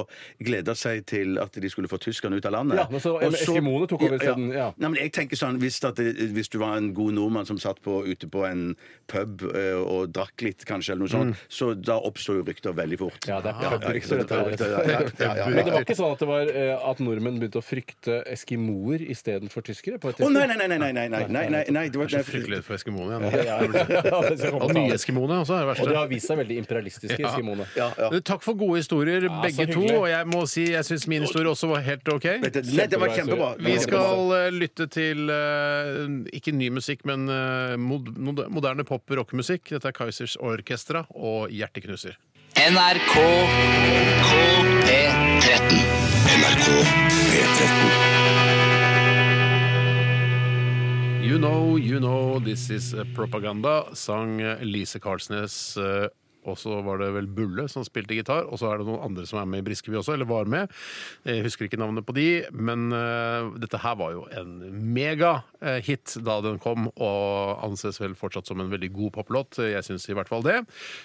gleda 0.41 0.73
seg 0.75 1.05
til 1.05 1.37
at 1.37 1.53
de 1.53 1.69
skulle 1.69 1.87
få 1.91 1.99
tyskerne 2.01 2.39
ut 2.41 2.45
av 2.49 2.55
landet. 2.57 2.79
Ja, 2.81 2.87
men 2.89 2.99
så- 2.99 3.15
Og 3.19 3.33
eskimoene 3.37 3.87
tok 3.87 4.01
over 4.01 4.17
isteden, 4.17 4.49
ja. 4.53 4.71
Nei, 4.77 4.89
men 4.89 4.95
jeg 5.03 5.11
tenker 5.13 5.37
sånn, 5.37 5.59
hvis, 5.61 5.77
at 5.85 5.95
det, 6.01 6.15
hvis 6.33 6.49
du 6.49 6.57
var 6.57 6.77
en 6.77 6.93
god 6.93 7.13
nordmann 7.13 7.45
som 7.45 7.57
satt 7.61 7.81
på, 7.85 7.99
ute 8.07 8.27
på 8.27 8.45
en 8.49 8.75
pub 9.07 9.45
eh, 9.53 9.77
og 9.77 10.09
drakk 10.11 10.41
litt, 10.41 10.65
kanskje, 10.65 10.93
eller 10.97 11.05
noe 11.05 11.13
sånt, 11.13 11.37
så 11.49 11.75
da 11.77 11.99
oppsto 12.01 12.33
jo 12.39 12.43
rykter 12.49 12.73
veldig 12.73 12.97
fort. 12.97 13.29
Ja, 13.29 13.41
det 13.45 13.53
er 13.53 13.77
pubrykter, 13.77 14.23
dette 14.25 14.41
her. 14.41 14.57
ja, 14.57 14.81
ja, 14.89 14.99
ja, 15.19 15.33
ja, 15.37 15.47
Men 15.53 15.65
det 15.65 15.73
var 15.73 15.85
ikke 15.85 15.95
sånn 16.01 16.13
at 16.17 16.19
det 16.25 16.27
var 16.33 16.49
eh, 16.49 16.89
at 16.89 16.99
nordmenn 16.99 17.37
begynte 17.39 17.61
å 17.61 17.65
frykte 17.65 18.23
eskimoer 18.25 19.05
istedenfor 19.05 19.61
tyskere? 19.69 19.99
på 19.99 20.09
et 20.09 20.19
Å, 20.21 20.29
nei, 20.29 20.47
tidspunkt? 20.47 20.57
nei, 20.57 20.67
nei, 20.67 20.77
nei, 20.79 21.07
nei, 21.09 21.27
nei, 21.27 21.47
nei, 21.49 21.58
nei, 21.59 21.65
nei, 21.75 21.83
det 21.93 21.99
var 22.01 22.07
Jeg 22.09 22.19
er 22.19 22.23
så 22.23 22.31
fryktelig 22.31 22.57
redd 22.59 22.65
for 22.67 22.77
eskimoene. 22.77 23.19
Ja, 23.19 23.29
Ja. 23.43 23.57
ja, 23.59 23.67
det 23.67 24.51
Og 24.53 24.67
til 24.69 24.75
nye 24.77 24.85
alle. 24.85 24.95
eskimoene 24.97 25.37
også 25.43 25.57
er 25.59 25.67
det 25.69 25.79
Og 25.83 25.89
de 25.91 25.95
har 25.99 26.07
vist 26.11 26.27
seg 26.31 26.37
veldig 26.39 26.57
imperialistiske, 26.63 27.19
Ja. 27.19 27.29
eskimoene. 27.33 27.67
Ja, 27.77 27.89
ja. 27.99 28.19
Takk 28.31 28.43
for 28.45 28.53
gode 28.59 28.79
historier, 28.81 29.27
begge 29.43 29.67
to. 29.73 29.83
Og 29.99 30.07
jeg 30.09 30.25
må 30.27 30.43
si 30.47 30.65
jeg 30.71 30.83
syns 30.87 31.07
min 31.07 31.21
historie 31.27 31.49
også 31.51 31.67
var 31.73 31.81
helt 31.85 32.07
OK. 32.09 32.25
Nei, 32.41 32.87
det 32.87 32.99
var 32.99 33.09
kjempebra. 33.15 33.51
Vi 33.59 33.77
skal 33.79 34.33
eh, 34.39 34.49
lytte 34.55 34.87
til 34.89 35.29
eh, 35.29 36.07
ikke 36.39 36.51
ny 36.55 36.69
musikk, 36.69 37.05
men 37.05 37.27
eh, 37.29 37.75
mod 37.77 38.09
mod 38.17 38.45
moderne 38.49 38.83
pop-rockemusikk. 38.87 39.69
Dette 39.75 39.87
er 39.91 39.91
Kaizers 39.95 40.37
Orkestra 40.39 41.05
og 41.15 41.49
Hjerteknuser. 41.51 42.15
NRK 42.55 43.15
P13. 44.85 45.79
NRK 46.39 46.67
P13. 47.29 48.38
You 51.21 51.37
know, 51.37 51.75
you 51.75 51.99
know, 51.99 52.39
this 52.39 52.69
is 52.69 52.95
propaganda, 53.13 53.89
sang 53.93 54.37
Lise 54.61 54.95
Karlsnes. 54.95 55.77
Eh, 56.43 56.49
Og 56.49 56.57
så 56.57 56.79
var 56.85 56.97
det 57.01 57.11
vel 57.13 57.27
Bulle 57.27 57.67
som 57.69 57.83
spilte 57.83 58.15
gitar, 58.17 58.45
og 58.49 58.59
så 58.59 58.71
er 58.71 58.79
det 58.81 58.87
noen 58.87 59.03
andre 59.09 59.25
som 59.29 59.39
er 59.41 59.45
med 59.45 59.59
i 59.63 59.67
Briskeby 59.69 59.99
også, 59.99 60.13
eller 60.15 60.25
var 60.29 60.45
med. 60.49 60.69
Jeg 61.27 61.43
husker 61.45 61.65
ikke 61.67 61.77
navnet 61.79 62.05
på 62.07 62.15
de, 62.15 62.45
men 62.51 62.91
uh, 62.93 63.51
dette 63.59 63.77
her 63.83 63.95
var 63.99 64.13
jo 64.15 64.23
en 64.39 64.55
megahit 64.95 66.15
da 66.25 66.39
den 66.45 66.57
kom, 66.63 66.87
og 66.95 67.59
anses 67.65 67.99
vel 68.01 68.15
fortsatt 68.17 68.47
som 68.49 68.59
en 68.63 68.71
veldig 68.71 68.91
god 68.95 69.11
poplåt. 69.19 69.59
Jeg 69.61 69.83
syns 69.85 70.07
i 70.09 70.15
hvert 70.17 70.29
fall 70.31 70.43
det. 70.45 70.61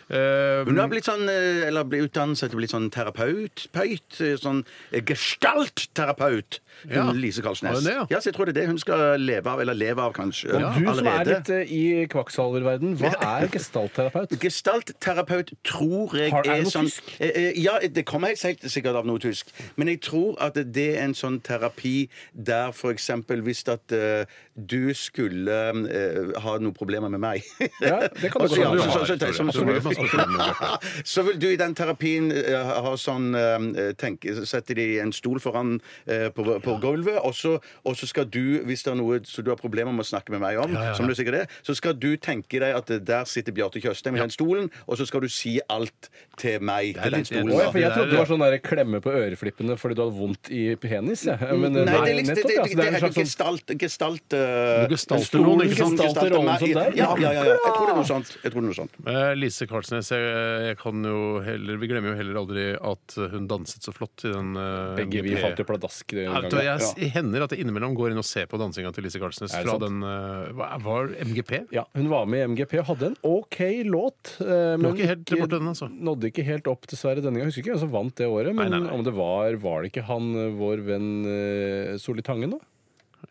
Eh, 0.08 0.62
Hun 0.68 0.78
har 0.80 0.88
blitt 0.88 1.08
sånn, 1.08 1.26
eh, 1.28 1.66
eller 1.68 1.84
blitt 1.88 2.08
utdannet 2.08 2.38
til 2.40 2.54
å 2.54 2.60
bli 2.60 2.68
sånn 2.70 2.88
terapeut, 2.94 3.66
pøyt, 3.74 4.20
eh, 4.22 4.36
sånn 4.40 4.62
eh, 4.92 5.02
gestaltterapeut, 5.02 6.60
hun 6.88 6.94
Ja. 6.94 7.04
Lise 7.14 7.42
Karlsnes. 7.42 7.82
Det, 7.84 7.92
ja? 7.94 8.06
ja, 8.10 8.18
så 8.20 8.30
jeg 8.30 8.34
tror 8.38 8.46
det 8.48 8.56
er 8.56 8.60
det 8.62 8.66
hun 8.68 8.78
skal 8.78 9.18
leve 9.20 9.46
av, 9.50 9.60
eller 9.60 9.74
leve 9.78 10.02
av 10.02 10.12
kanskje 10.16 10.54
Og 10.54 10.78
du 10.78 10.88
som 10.94 11.06
er 11.10 11.24
litt 11.28 11.50
eh, 11.54 11.70
i 11.74 11.82
kvakksalververden, 12.10 12.96
hva 13.00 13.12
er 13.42 13.48
gestaltterapeut? 13.52 14.34
Gestaltterapeut 14.42 15.23
tror 15.64 16.14
jeg 16.16 16.30
Har- 16.30 16.42
er 16.46 16.50
er 16.58 16.62
noe 16.62 16.70
sånn 16.70 16.84
tysk? 16.90 17.02
Eh, 17.20 17.30
eh, 17.34 17.52
Ja, 17.64 17.78
det 17.80 18.04
kommer 18.06 18.28
helt 18.28 18.38
sikkert 18.38 18.70
sikkert 18.70 18.96
av 18.96 19.06
noe 19.06 19.18
tysk. 19.18 19.46
Men 19.76 19.88
jeg 19.88 20.00
tror 20.00 20.36
at 20.40 20.54
det 20.54 20.96
er 20.98 21.04
en 21.04 21.14
sånn 21.14 21.40
terapi 21.40 22.08
der 22.34 22.72
eksempel 22.92 23.42
hvis 23.42 23.64
at 23.68 23.92
uh, 23.92 24.24
du 24.56 24.92
skulle 24.94 25.50
uh, 25.50 26.40
ha 26.40 26.58
noen 26.58 26.74
problemer 26.74 27.08
med 27.10 27.20
meg 27.20 27.42
Ja, 27.80 28.08
det 28.08 28.30
kan 28.32 28.40
du 28.40 28.44
Og 28.44 28.50
så- 28.50 28.62
godt 28.62 28.80
så- 28.82 29.06
så- 29.06 29.16
så- 29.16 29.24
Altså, 29.24 29.42
er. 29.42 30.78
Så 31.04 31.22
vil 31.24 31.38
du 31.38 31.48
i 31.48 31.56
den 31.56 31.74
terapien 31.74 32.30
eh, 32.32 32.64
ha 32.82 32.92
sånn 32.96 33.34
eh, 33.34 33.92
tenke, 33.98 34.34
Sette 34.46 34.74
de 34.74 34.98
en 35.00 35.12
stol 35.12 35.40
foran 35.40 35.80
eh, 36.06 36.28
på, 36.34 36.44
på 36.62 36.76
gulvet, 36.82 37.18
og 37.24 37.34
så, 37.34 37.58
og 37.84 37.96
så 37.96 38.06
skal 38.06 38.24
du, 38.24 38.60
hvis 38.64 38.82
det 38.84 38.92
er 38.92 38.98
noe 39.00 39.20
som 39.24 39.44
du 39.44 39.50
har 39.50 39.56
problemer 39.60 39.92
med 39.92 40.04
å 40.04 40.08
snakke 40.08 40.30
med 40.34 40.40
meg 40.44 40.58
om, 40.62 40.74
som 40.96 41.06
du 41.08 41.14
sikkert 41.14 41.34
er, 41.44 41.46
så 41.62 41.74
skal 41.76 41.94
du 41.94 42.16
tenke 42.16 42.60
deg 42.60 42.74
at 42.76 42.90
eh, 42.90 42.98
der 42.98 43.24
sitter 43.24 43.52
Bjarte 43.52 43.80
Tjøstheim 43.82 44.16
i 44.16 44.22
den 44.22 44.30
stolen, 44.34 44.70
og 44.86 44.98
så 44.98 45.06
skal 45.14 45.22
du 45.22 45.30
si 45.30 45.54
alt 45.70 46.10
til 46.42 46.58
meg 46.66 46.96
er 46.98 47.04
til 47.06 47.14
den 47.14 47.26
stolen. 47.28 47.50
Å, 47.54 47.58
ja, 47.62 47.70
for 47.70 47.78
jeg 47.78 47.90
trodde 47.94 48.08
er- 48.08 48.10
det 48.10 48.18
var 48.18 48.26
sånn 48.26 48.42
der 48.42 48.58
klemme 48.58 48.98
på 49.04 49.12
øreflippene 49.14 49.76
fordi 49.78 49.94
du 49.94 50.00
hadde 50.02 50.16
vondt 50.18 50.50
i 50.50 50.62
penis. 50.82 51.22
Ja. 51.30 51.36
Men, 51.54 51.70
Nei, 51.78 51.84
det 51.86 51.94
er 51.94 52.16
liksom, 52.18 52.34
nettopp, 52.34 52.50
det, 52.50 52.56
ja. 52.58 52.62
det, 52.64 52.70
Så 52.74 52.74
det 52.74 52.82
er 52.82 52.88
en 52.88 52.94
heter 52.94 53.04
slags 53.04 53.14
sånn 53.14 53.28
gestalt, 53.28 53.74
gestalt 53.78 54.34
uh, 54.34 54.82
Du 54.90 54.94
gestalter 54.96 55.38
ikke 55.68 55.78
sant? 55.78 56.00
Gestalter 56.02 56.34
rollen 56.34 56.58
som 56.58 56.72
deg? 56.74 56.98
Ja, 56.98 57.08
ja, 57.14 57.30
ja, 57.30 57.44
ja. 57.46 57.54
Jeg 57.54 57.74
tror 57.76 57.86
det 57.86 57.92
er 57.94 58.00
noe 58.00 58.08
sånt. 58.10 58.32
Jeg 58.42 58.50
tror 58.50 58.58
det 58.58 58.64
er 58.64 58.70
noe 58.72 58.78
sånt. 58.80 58.98
Eh, 59.14 59.30
Lise 59.38 59.68
Karlsnes, 59.70 60.10
jeg, 60.10 60.34
jeg 60.66 60.78
kan 60.82 61.06
jo 61.06 61.20
heller 61.46 61.78
Vi 61.84 61.90
glemmer 61.92 62.10
jo 62.10 62.16
heller 62.18 62.40
aldri 62.42 62.64
at 62.90 63.16
hun 63.36 63.46
danset 63.54 63.86
så 63.86 63.94
flott 63.94 64.26
i 64.26 64.32
den 64.34 64.50
uh, 64.58 64.96
Begge 64.98 65.22
vi 65.22 65.36
falt 65.38 65.62
jo 65.62 65.68
pladask 65.70 66.10
den 66.18 66.26
Ja, 66.26 66.40
vet 66.42 66.50
du 66.50 66.58
hva, 66.58 66.64
gangen. 66.66 66.82
jeg 66.82 67.06
s- 67.06 67.14
hender 67.14 67.46
at 67.46 67.54
jeg 67.54 67.62
innimellom 67.62 67.94
går 67.94 68.10
inn 68.10 68.18
og 68.18 68.26
ser 68.26 68.50
på 68.50 68.58
dansinga 68.58 68.90
til 68.96 69.06
Lise 69.06 69.22
Karlsnes 69.22 69.54
Er 69.54 69.62
det 69.62 69.70
fra 69.70 69.78
sant? 69.78 69.86
den 69.86 70.02
eh, 70.02 70.50
hva 70.58 70.72
Var 70.82 71.14
MGP? 71.30 71.54
Ja, 71.78 71.86
Hun 71.94 72.10
var 72.10 72.26
med 72.26 72.42
i 72.42 72.48
MGP 72.50 72.74
og 72.82 72.86
hadde 72.90 73.12
en 73.12 73.16
OK 73.22 73.60
låt. 73.86 74.34
eh, 74.42 74.74
Men 74.80 74.90
ikke 74.96 75.03
helt 75.10 75.24
borte 75.30 75.58
den, 75.58 75.68
altså. 75.70 75.88
nådde 75.90 76.30
ikke 76.30 76.44
helt 76.46 76.68
opp, 76.70 76.86
dessverre, 76.90 77.22
denne 77.22 77.38
gangen. 77.38 77.50
Jeg 77.50 77.54
husker 77.54 77.64
ikke 77.64 77.74
hvem 77.76 77.82
som 77.86 77.92
vant 77.94 78.16
det 78.20 78.28
året. 78.30 78.54
Men 78.54 78.70
Nei, 78.70 78.78
nei, 78.78 78.86
nei. 78.88 78.94
om 78.98 79.04
det 79.06 79.14
var 79.16 79.58
Var 79.64 79.82
det 79.84 79.90
ikke 79.92 80.06
han, 80.08 80.30
eh, 80.40 80.54
vår 80.58 80.84
venn 80.86 81.08
eh, 81.30 81.96
Solli 82.02 82.24
Tangen, 82.26 82.56
da? 82.56 82.60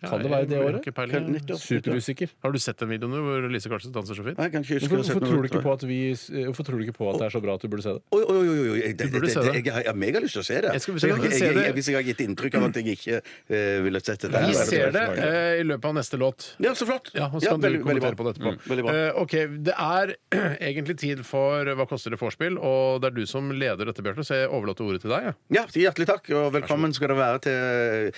Kan 0.01 0.21
det 0.23 0.31
være 0.31 0.47
det 0.49 0.59
året? 0.63 1.59
Superusikker. 1.59 2.31
Har 2.43 2.51
du 2.53 2.59
sett 2.61 2.79
den 2.81 2.89
videoen 2.93 3.13
hvor 3.23 3.47
Lise 3.51 3.69
Karlsen 3.71 3.93
danser 3.95 4.17
så 4.17 4.23
fint? 4.25 4.37
Nei, 4.39 4.47
jeg 4.49 4.53
kan 4.55 4.65
ikke 4.65 4.79
huske 4.79 4.89
Hvorfor, 4.93 5.03
hvorfor, 5.03 5.27
tror 5.27 5.41
du 5.43 5.47
ikke 5.49 5.63
på 5.63 5.73
at 5.73 5.83
vi, 5.89 5.99
hvorfor 6.47 6.67
tror 6.67 6.79
du 6.79 6.83
ikke 6.87 6.97
på 6.97 7.09
at 7.11 7.19
det 7.21 7.25
er 7.27 7.33
så 7.35 7.41
bra 7.43 7.55
at 7.57 7.61
du 7.63 7.67
burde 7.71 7.85
se 7.85 7.93
det? 7.97 8.01
Oi, 8.13 8.21
oi, 8.23 8.37
oi, 8.43 8.67
oi. 8.73 8.81
Det, 8.93 9.07
det, 9.13 9.21
det. 9.21 9.33
Jeg, 9.33 9.65
jeg 9.65 9.87
har 9.87 9.97
megalyst 9.99 10.37
til 10.37 10.43
å 10.43 10.47
se 10.47 10.59
det. 10.65 10.73
Jeg 10.73 10.83
skal- 10.85 10.97
hvis 10.97 11.05
jeg 11.07 11.13
jeg, 11.13 11.31
jeg, 11.41 11.55
jeg, 11.63 11.73
hvis 11.77 11.89
jeg 11.91 11.97
har 11.99 12.05
gitt 12.07 12.23
inntrykk 12.25 12.57
av 12.59 12.67
at 12.69 12.79
jeg 12.79 12.97
ikke 12.97 13.19
uh, 13.23 13.83
ville 13.85 14.01
sett 14.03 14.25
det 14.27 14.43
Vi 14.47 14.53
ser 14.59 14.93
det 14.95 15.05
uh, 15.17 15.61
i 15.61 15.65
løpet 15.67 15.89
av 15.89 15.95
neste 15.99 16.19
låt. 16.21 16.49
Ja, 16.63 16.73
så 16.77 16.87
flott. 16.89 17.11
Ja, 17.15 17.29
og 17.29 17.41
så 17.41 17.53
kan 17.53 17.61
ja, 17.61 17.67
veldig- 17.67 17.81
du 17.81 17.87
kommentere 17.87 18.19
på 18.19 18.27
det 18.27 18.35
etterpå. 18.35 18.53
Mm, 18.55 18.59
veldig 18.71 18.85
bra. 18.87 18.95
Eh, 18.97 19.21
ok, 19.23 19.35
Det 19.69 19.75
er 19.77 20.15
egentlig 20.69 20.97
tid 21.01 21.23
for 21.27 21.73
Hva 21.77 21.87
koster 21.89 22.13
det 22.13 22.19
vorspiel, 22.21 22.57
og 22.57 23.01
det 23.03 23.11
er 23.11 23.17
du 23.17 23.25
som 23.29 23.51
leder 23.51 23.89
dette, 23.89 24.03
Bjarte, 24.05 24.25
så 24.27 24.41
jeg 24.43 24.49
overlater 24.53 24.85
ordet 24.87 25.01
til 25.05 25.13
deg. 25.13 25.29
Ja. 25.29 25.33
Ja, 25.53 25.65
hjertelig 25.85 26.07
takk, 26.09 26.29
og 26.37 26.51
velkommen 26.55 26.93
skal 26.95 27.13
det 27.13 27.17
være 27.19 27.43
til 27.43 28.11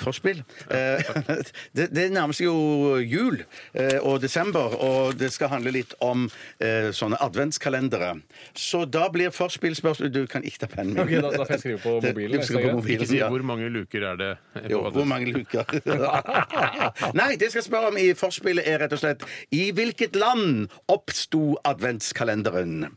forspill. 0.00 0.44
Det, 1.76 1.86
det 1.94 2.06
nærmer 2.12 2.34
seg 2.36 2.46
jo 2.48 2.96
jul 3.02 3.40
eh, 3.74 3.98
og 4.02 4.20
desember, 4.22 4.74
og 4.82 5.14
det 5.20 5.30
skal 5.34 5.50
handle 5.52 5.72
litt 5.74 5.92
om 6.04 6.24
eh, 6.58 6.90
sånne 6.96 7.18
adventskalendere. 7.22 8.12
Så 8.56 8.84
da 8.90 9.06
blir 9.12 9.30
forspillspørsmål 9.34 10.10
Du 10.12 10.22
kan 10.30 10.42
ikke 10.46 10.64
ta 10.64 10.70
pennen 10.72 10.94
min. 10.96 11.02
Ok, 11.04 11.12
da, 11.22 11.30
da 11.36 11.44
får 11.46 11.54
jeg 11.56 11.62
skrive 11.64 11.82
på 11.84 11.94
Det- 12.02 12.14
mobilen. 12.14 12.40
du 12.40 12.46
skal 12.46 12.64
på 12.66 12.74
mobilen, 12.78 12.96
Ikke 13.00 13.10
si 13.12 13.18
ja. 13.20 13.28
hvor 13.30 13.42
mange 13.46 13.68
luker 13.70 14.06
er 14.12 14.16
det. 14.20 14.30
Jo, 14.70 14.82
hvor 14.90 15.04
mange 15.08 15.30
luker? 15.32 15.64
Nei, 17.20 17.30
det 17.36 17.48
jeg 17.48 17.54
skal 17.56 17.66
spørre 17.66 17.90
om 17.92 17.98
i 18.00 18.08
forspillet, 18.18 18.66
er 18.66 18.82
rett 18.84 18.94
og 18.96 19.00
slett 19.02 19.24
I 19.54 19.70
hvilket 19.76 20.16
land 20.18 20.68
oppsto 20.90 21.56
adventskalenderen? 21.68 22.90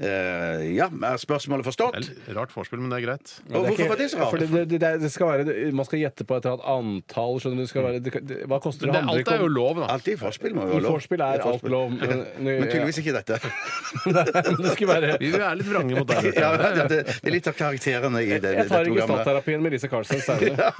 Eh, 0.00 0.74
ja, 0.74 0.88
er 0.90 1.18
spørsmålet 1.22 1.62
Det 1.62 1.68
forstått? 1.70 2.08
er 2.28 2.34
rart 2.34 2.50
vorspiel, 2.50 2.80
men 2.82 2.90
det 2.90 2.98
er 2.98 3.06
greit. 3.06 3.34
Og 3.46 3.46
det 3.46 3.54
er 3.54 3.60
hvorfor 3.62 3.78
ikke- 3.84 3.88
var 3.88 3.96
det 4.00 4.08
så 4.10 4.18
rart? 4.18 4.30
Fordi 4.34 4.46
det, 4.50 4.62
det, 4.68 4.80
det, 4.82 5.00
det 5.04 5.10
skal 5.12 5.26
være, 5.28 5.72
man 5.72 5.84
skal 5.86 5.98
gjette 6.00 6.24
på 6.26 6.34
et 6.36 6.44
eller 6.48 6.64
annet 6.66 7.04
antall. 7.06 7.38
Skjønner 7.40 7.56
du? 7.56 7.62
Det 7.62 7.68
skal 7.70 7.82
være, 7.84 8.00
det, 8.02 8.12
det, 8.26 8.38
hva 8.50 8.58
koster 8.60 8.86
Men 8.86 8.92
det? 8.94 9.02
handler 9.04 9.18
alt 9.22 9.28
er 9.28 9.38
jo 9.38 9.46
om- 9.46 9.54
lov, 9.54 9.74
da. 9.78 9.86
Alltid 9.94 10.12
i 10.14 10.16
forspill 10.18 10.54
må 10.54 10.62
jo 10.66 10.66
I 10.66 10.74
være 10.74 10.82
lov. 10.88 10.92
vorspiel 10.98 11.20
er 11.20 11.38
alt 11.38 11.42
forspill. 11.46 11.70
lov. 11.70 11.90
Men, 11.94 12.26
Men 12.44 12.66
tydeligvis 12.72 12.98
ikke 13.04 13.14
dette. 13.20 13.38
Det 14.64 14.72
skulle 14.74 14.90
være 14.94 15.18
Vi 15.20 15.30
er 15.32 15.54
litt 15.60 15.70
vrange 15.70 15.94
mot 15.98 16.08
deg. 16.10 16.32
Ja, 16.44 16.50
det, 16.56 16.88
det 16.90 16.98
det 17.06 17.28
er 17.30 17.30
litt 17.36 17.46
av 17.46 17.54
karakterene 17.54 18.18
i 18.24 18.38
det, 18.38 18.50
Jeg 18.58 18.66
tar 18.68 18.82
dette 18.82 18.90
programmet. 18.90 18.98
gestaltterapien 18.98 19.62
med 19.62 19.72
Lise 19.76 19.88
Carlsen 19.88 20.20
senere. 20.20 20.72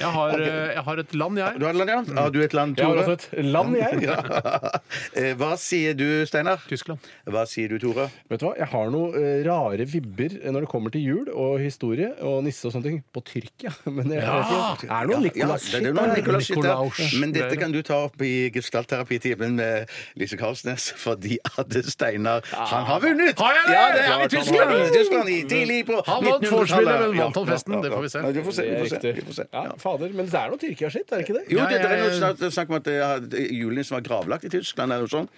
Jeg 0.00 0.08
har, 0.14 0.40
eh, 0.40 0.74
jeg 0.74 0.84
har 0.86 1.00
et 1.02 1.14
land, 1.14 1.38
jeg. 1.40 1.58
Du 1.60 1.64
har 1.66 1.72
et 1.74 1.80
land, 1.80 1.90
ja? 1.90 2.20
Har 2.22 2.30
du 2.30 2.40
et 2.44 2.54
land, 2.56 2.76
Jeg 2.78 2.86
har 2.86 2.94
Tore? 2.94 3.16
også 3.16 3.38
et 3.38 3.44
land, 3.44 3.76
jeg. 3.76 4.10
Eh, 5.16 5.34
Hva 5.40 5.50
sier 5.60 5.94
du, 5.98 6.06
Steinar? 6.28 6.60
Tyskland. 6.68 6.98
Hva 7.28 7.44
sier 7.48 7.69
du, 7.70 7.78
Tore? 7.82 8.04
Vet 8.30 8.40
du 8.42 8.46
hva, 8.46 8.52
Jeg 8.58 8.68
har 8.72 8.90
noen 8.92 9.14
eh, 9.20 9.40
rare 9.46 9.86
vibber 9.88 10.34
når 10.50 10.64
det 10.66 10.68
kommer 10.72 10.92
til 10.94 11.02
jul 11.06 11.28
og 11.32 11.58
historie 11.62 12.10
og 12.26 12.42
nisse 12.46 12.66
og 12.68 12.74
sånne 12.74 12.86
ting 12.88 12.98
på 13.14 13.22
Tyrkia. 13.26 13.72
Men 13.96 14.10
jeg, 14.14 14.24
vet 14.24 14.84
ikke, 14.84 14.90
er 14.90 15.06
det 15.06 15.10
noe 15.10 15.20
Ja, 15.20 15.22
Nicolas 15.26 15.68
ja, 15.70 15.78
er 15.78 15.84
shit 15.86 15.96
der. 15.96 16.14
Nikolaus. 16.20 17.14
Men 17.22 17.34
dette 17.36 17.56
kan 17.60 17.72
du 17.74 17.80
ta 17.86 18.00
opp 18.08 18.22
i 18.26 18.32
gestaltterapitimen 18.54 19.56
med 19.60 19.90
Lise 20.20 20.38
Karlsnes, 20.40 20.90
fordi 21.00 21.38
at 21.58 21.74
Steinar 21.90 22.44
Han 22.52 22.84
har 22.90 23.00
vunnet! 23.04 23.38
Har 23.40 23.54
jeg 23.58 23.64
det? 23.68 23.76
Ja, 23.76 23.86
det 23.94 24.04
er 24.06 24.24
i 24.24 24.30
Tyskland! 24.34 24.74
Tyskland 24.94 25.28
i 25.30 25.38
tidlig 25.50 25.80
på 25.88 26.00
Han 26.06 26.24
vant 26.26 26.44
1900-tallet. 26.44 26.52
vorspielet, 26.56 27.00
men 27.00 27.16
Ja, 27.20 27.24
vant 27.28 27.40
han 27.40 27.48
festen? 27.50 27.72
ja, 27.72 27.78
ja, 27.78 27.84
Det 27.84 27.92
får 27.94 28.02
vi 28.02 28.10
se. 28.12 28.18
Ja, 28.20 28.30
vi 28.30 28.42
får 28.48 28.56
se. 28.58 28.66
Du 28.66 28.74
Vi 28.74 28.88
får 28.88 29.00
se. 29.00 29.12
Du 29.20 29.22
får 29.30 29.38
se. 29.40 29.46
Ja, 29.52 29.64
fader, 29.78 30.08
Men 30.20 30.26
det 30.26 30.34
er 30.40 30.50
noe 30.50 30.60
Tyrkia-skitt, 30.60 31.08
er 31.12 31.16
det 31.20 31.26
ikke 31.28 31.36
det? 31.38 31.44
Jo, 31.52 31.58
det, 31.70 31.80
det 31.80 31.90
er 31.90 32.02
noe 32.40 32.50
snakk, 32.54 32.70
om 32.70 32.78
at 32.80 32.88
julenissen 33.50 33.94
var 33.98 34.04
gravlagt 34.06 34.44
i 34.48 34.52
Tyskland, 34.52 34.92
eller 34.92 35.06
noe 35.06 35.14
sånt. 35.14 35.30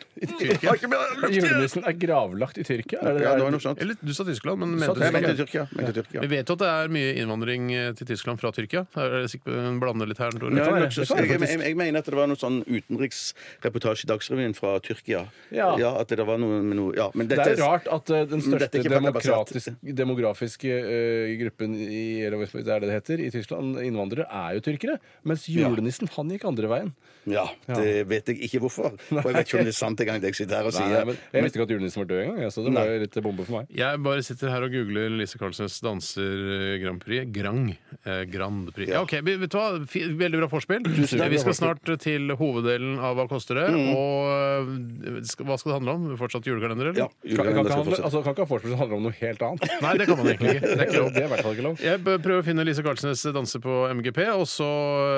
Julenissen 1.32 1.84
er 1.84 1.92
gravlagt 1.92 2.21
i 2.30 2.64
Tyrkia? 2.66 3.00
Er 3.02 3.16
det, 3.18 3.22
Ja, 3.24 3.34
det 3.36 3.44
var 3.46 3.54
noe 3.54 3.62
sånt. 3.62 3.80
Eller 3.82 3.96
du 4.00 4.12
sa 4.14 4.24
Tyskland, 4.24 4.60
men 4.62 4.76
mente 4.78 5.00
Jeg 5.02 5.12
mente. 5.12 5.34
Tyrkia. 5.42 5.66
Mente 5.76 5.92
Tyrkia. 5.98 6.20
Vi 6.22 6.30
vet 6.32 6.48
jo 6.48 6.56
at 6.58 6.62
det 6.62 6.70
er 6.72 6.92
mye 6.92 7.12
innvandring 7.22 7.72
eh, 7.74 7.92
til 7.98 8.06
Tyskland 8.12 8.40
fra 8.42 8.52
Tyrkia. 8.54 8.84
Er 8.96 9.16
det 9.22 9.30
sikkert 9.32 9.80
blander 9.82 10.06
litt 10.10 10.20
her? 10.22 10.30
Tore? 10.36 10.52
Ja, 10.56 10.68
jeg, 10.84 10.92
jeg, 10.92 11.40
jeg, 11.40 11.60
jeg 11.66 11.76
mener 11.78 12.02
at 12.02 12.10
det 12.10 12.18
var 12.18 12.30
noe 12.30 12.40
sånn 12.40 12.62
utenriksreportasje 12.66 14.06
i 14.06 14.10
Dagsrevyen 14.12 14.56
fra 14.58 14.76
Tyrkia. 14.84 15.24
Ja. 15.52 15.72
at 16.00 16.08
det 16.12 16.26
var 16.26 16.40
noe 16.40 16.62
med 16.62 16.78
noe 16.78 16.96
Ja, 16.96 17.08
men 17.14 17.28
Det 17.30 17.38
er 17.40 17.56
rart 17.60 17.88
at 17.90 18.10
eh, 18.10 18.24
den 18.28 18.42
Men 18.42 18.58
dette 18.58 18.68
største 18.68 18.82
ikke 18.82 18.94
demokratisk, 18.96 19.80
demografiske 20.02 20.72
eh, 20.72 21.34
gruppen 21.40 21.76
i, 21.78 22.22
eller 22.26 22.42
hva 22.42 22.48
er 22.62 22.84
det 22.84 22.90
det 22.90 22.96
heter, 22.98 23.22
i 23.24 23.30
Tyskland, 23.34 23.78
innvandrere, 23.82 24.26
er 24.28 24.58
jo 24.58 24.64
tyrkere. 24.68 24.98
Mens 25.28 25.46
julenissen, 25.50 26.10
han 26.16 26.30
gikk 26.32 26.46
andre 26.48 26.70
veien. 26.72 26.92
Ja, 27.30 27.46
det 27.68 28.06
vet 28.10 28.32
jeg 28.32 28.40
ikke 28.48 28.62
hvorfor. 28.64 28.96
For 29.08 29.28
jeg 29.30 29.36
vet 29.36 29.46
ikke 29.48 29.60
om 29.60 29.68
det 29.68 29.74
er 29.74 29.78
sant 29.78 30.00
engang, 30.02 30.22
det 30.22 30.32
jeg 30.32 30.40
sitter 30.42 30.58
her 30.58 30.68
og 30.70 30.74
Nei, 30.74 30.88
sier. 30.88 31.06
men 31.06 31.18
jeg 31.36 31.46
visste 31.46 31.58
ikke 31.60 31.68
at 31.68 31.74
julenissen 31.76 32.02
var 32.02 32.08
død 32.12 32.20
engang, 32.22 32.40
jeg, 32.44 32.52
så 32.54 32.62
det 32.68 32.74
var 32.76 32.90
jo 32.92 33.00
litt 33.02 33.18
bombe 33.24 33.46
for 33.48 33.56
meg. 33.58 33.72
Jeg 33.80 34.00
bare 34.04 34.22
sitter 34.28 34.52
her 34.52 34.66
og 34.68 34.74
googler 34.76 35.10
Lise 35.18 35.40
Karlsnes 35.40 35.80
danser 35.82 36.78
Grand 36.84 37.00
Prix. 37.02 37.26
Grand. 37.34 37.72
Eh, 38.04 38.22
Grand 38.30 38.68
Prix. 38.76 38.92
Ja, 38.92 39.00
ok, 39.02 39.16
vi- 39.24 39.36
vet 39.42 39.50
du 39.52 39.58
hva? 39.58 39.66
Fi- 39.88 40.04
Veldig 40.22 40.42
bra 40.42 40.48
forspill. 40.52 40.84
Vi 40.92 41.38
skal 41.40 41.56
snart 41.56 41.88
til 42.02 42.28
hoveddelen 42.38 42.98
av 43.00 43.16
Hva 43.18 43.26
koster 43.30 43.58
det? 43.58 43.66
Og 43.72 44.28
eh, 44.28 45.22
skal, 45.28 45.48
hva 45.48 45.56
skal 45.60 45.72
det 45.72 45.78
handle 45.80 45.96
om? 45.96 46.06
Fortsatt 46.20 46.46
julekalender, 46.46 46.92
eller? 46.92 47.02
Ja, 47.02 47.08
Kan, 47.08 47.46
kan, 47.48 47.52
ikke 47.52 47.64
skal 47.72 47.78
handle, 47.82 48.00
altså, 48.04 48.22
kan 48.26 48.36
ikke 48.36 48.44
ha 48.46 48.50
forspill 48.52 48.74
som 48.74 48.82
handler 48.84 49.00
om 49.00 49.06
noe 49.08 49.16
helt 49.18 49.42
annet. 49.48 49.66
Nei, 49.86 49.94
det 50.00 50.06
kan 50.10 50.20
man 50.20 50.30
egentlig 50.32 50.54
ikke. 50.56 50.62
Det 50.68 50.78
er 50.78 50.86
ikke 50.90 51.00
lov. 51.02 51.10
Det 51.16 51.22
er 51.22 51.26
i 51.26 51.32
hvert 51.32 51.44
fall 51.46 51.56
ikke 51.56 51.66
lov. 51.70 51.82
Jeg 51.88 52.02
prøver 52.06 52.24
prøve 52.28 52.44
å 52.44 52.46
finne 52.46 52.66
Lise 52.68 52.84
Karlsnes 52.86 53.24
danse 53.34 53.60
på 53.64 53.78
MGP, 53.98 54.20
og 54.36 54.46
så 54.50 54.68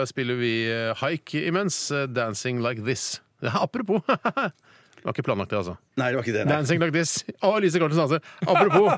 spiller 0.09 0.39
vi 0.41 0.53
eh, 0.71 0.93
Haik 1.03 1.35
imens. 1.45 1.83
eh, 1.91 2.07
'Dancing 2.07 2.63
Like 2.65 2.81
This'. 2.87 3.21
Ja, 3.43 3.51
apropos. 3.67 4.01
Det 5.05 5.09
var 5.11 5.13
ikke 5.19 5.23
planlagt, 5.23 5.51
det, 5.51 5.57
altså. 5.59 5.75
Nei, 6.01 6.07
det 6.09 6.17
var 6.17 6.23
ikke 6.25 6.33
det. 6.39 6.45
Nei. 6.47 6.55
'Dancing 6.55 6.81
Like 6.81 6.95
This'. 6.97 7.25
Å, 7.45 7.59
Lise 7.61 7.79
Karlsnes 7.79 8.01
Hansen. 8.01 8.21
Apropos. 8.49 8.89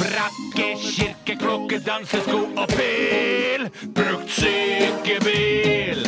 Brakke, 0.00 0.68
kirke, 0.80 1.36
klokke, 1.36 1.78
dansesko 1.86 2.38
og 2.56 2.68
pil. 2.72 3.68
Brukt 3.92 4.30
sykebil. 4.32 6.06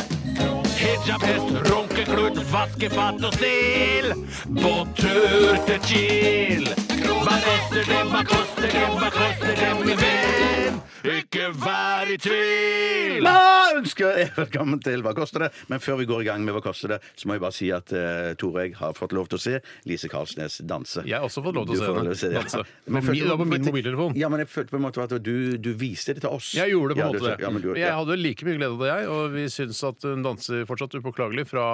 Hijab, 0.81 1.21
hest, 1.29 1.51
runkeklut, 1.69 2.41
vaskefat 2.51 3.21
og 3.29 3.33
stil. 3.37 4.13
På 4.57 4.73
tur 4.97 5.61
til 5.69 5.79
Kiel. 5.85 6.90
Hva 7.21 7.35
koster 7.45 7.85
det, 7.85 7.99
hva 8.11 8.21
koster 8.25 8.65
det, 8.73 8.81
hva 8.97 9.09
koster 9.13 9.51
det, 9.57 9.67
min 9.85 9.99
venn? 9.99 10.77
Ikke 11.11 11.47
vær 11.57 12.09
i 12.13 12.17
tvil. 12.21 13.21
La 13.25 13.33
ønsker 13.77 14.17
jeg 14.19 14.29
velkommen 14.37 14.77
til 14.83 15.01
Hva 15.05 15.13
koster 15.17 15.45
det? 15.45 15.49
Men 15.71 15.81
før 15.81 15.97
vi 16.01 16.05
går 16.09 16.21
i 16.23 16.27
gang 16.27 16.43
med 16.45 16.53
Hva 16.53 16.61
koster 16.65 16.93
det, 16.93 16.97
så 17.17 17.25
må 17.29 17.35
jeg 17.37 17.41
bare 17.43 17.55
si 17.57 17.69
at 17.73 17.93
uh, 17.95 18.31
Tore 18.41 18.51
og 18.53 18.67
jeg 18.67 18.75
har 18.77 18.93
fått 18.97 19.13
lov 19.17 19.29
til 19.31 19.39
å 19.39 19.41
se 19.41 19.55
Lise 19.89 20.09
Karlsnes 20.11 20.59
danse. 20.69 21.01
Jeg 21.09 21.17
har 21.17 21.25
også 21.25 21.41
fått 21.45 21.57
lov 21.57 21.65
til 21.69 21.77
å 21.77 21.79
se 21.81 21.87
henne 21.89 22.05
lov 22.05 22.11
til 22.11 22.17
å 22.17 22.21
se 22.21 22.29
det, 22.29 22.37
ja. 22.37 22.43
danse. 22.45 22.65
Men 22.85 23.07
min- 23.07 23.21
det 23.23 23.29
var 23.31 23.41
på 23.41 23.47
min 23.49 23.65
mobiltelefon. 23.69 24.17
Ja, 24.21 24.29
men 24.33 24.43
jeg 24.43 24.51
følte 24.53 24.75
på 24.75 24.81
en 24.81 24.85
måte 24.87 25.05
at 25.07 25.15
du, 25.25 25.33
du 25.57 25.71
viste 25.81 26.17
det 26.17 26.25
til 26.25 26.33
oss. 26.37 26.51
Jeg 26.57 26.73
gjorde 26.75 26.93
det 26.93 26.99
på 27.01 27.05
en 27.05 27.07
Ja, 27.07 27.13
måte 27.15 27.37
du- 27.37 27.45
Ja, 27.47 27.53
men 27.57 27.65
du, 27.65 27.69
Jeg 27.73 27.85
ja. 27.87 27.95
hadde 28.01 28.17
like 28.21 28.45
mye 28.49 28.57
glede 28.59 28.73
av 28.77 28.83
det, 28.85 28.91
jeg. 28.93 29.09
Og 29.17 29.37
vi 29.37 29.47
syns 29.57 29.81
at 29.89 30.09
hun 30.09 30.25
danser 30.25 30.67
fortsatt 30.69 30.97
upåklagelig 31.01 31.47
fra 31.49 31.65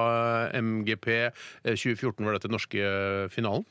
MGP 0.55 1.09
eh, 1.27 1.75
2014, 1.75 2.23
var 2.27 2.39
dette 2.39 2.51
norske 2.53 2.79
eh, 2.83 3.27
finalen. 3.33 3.67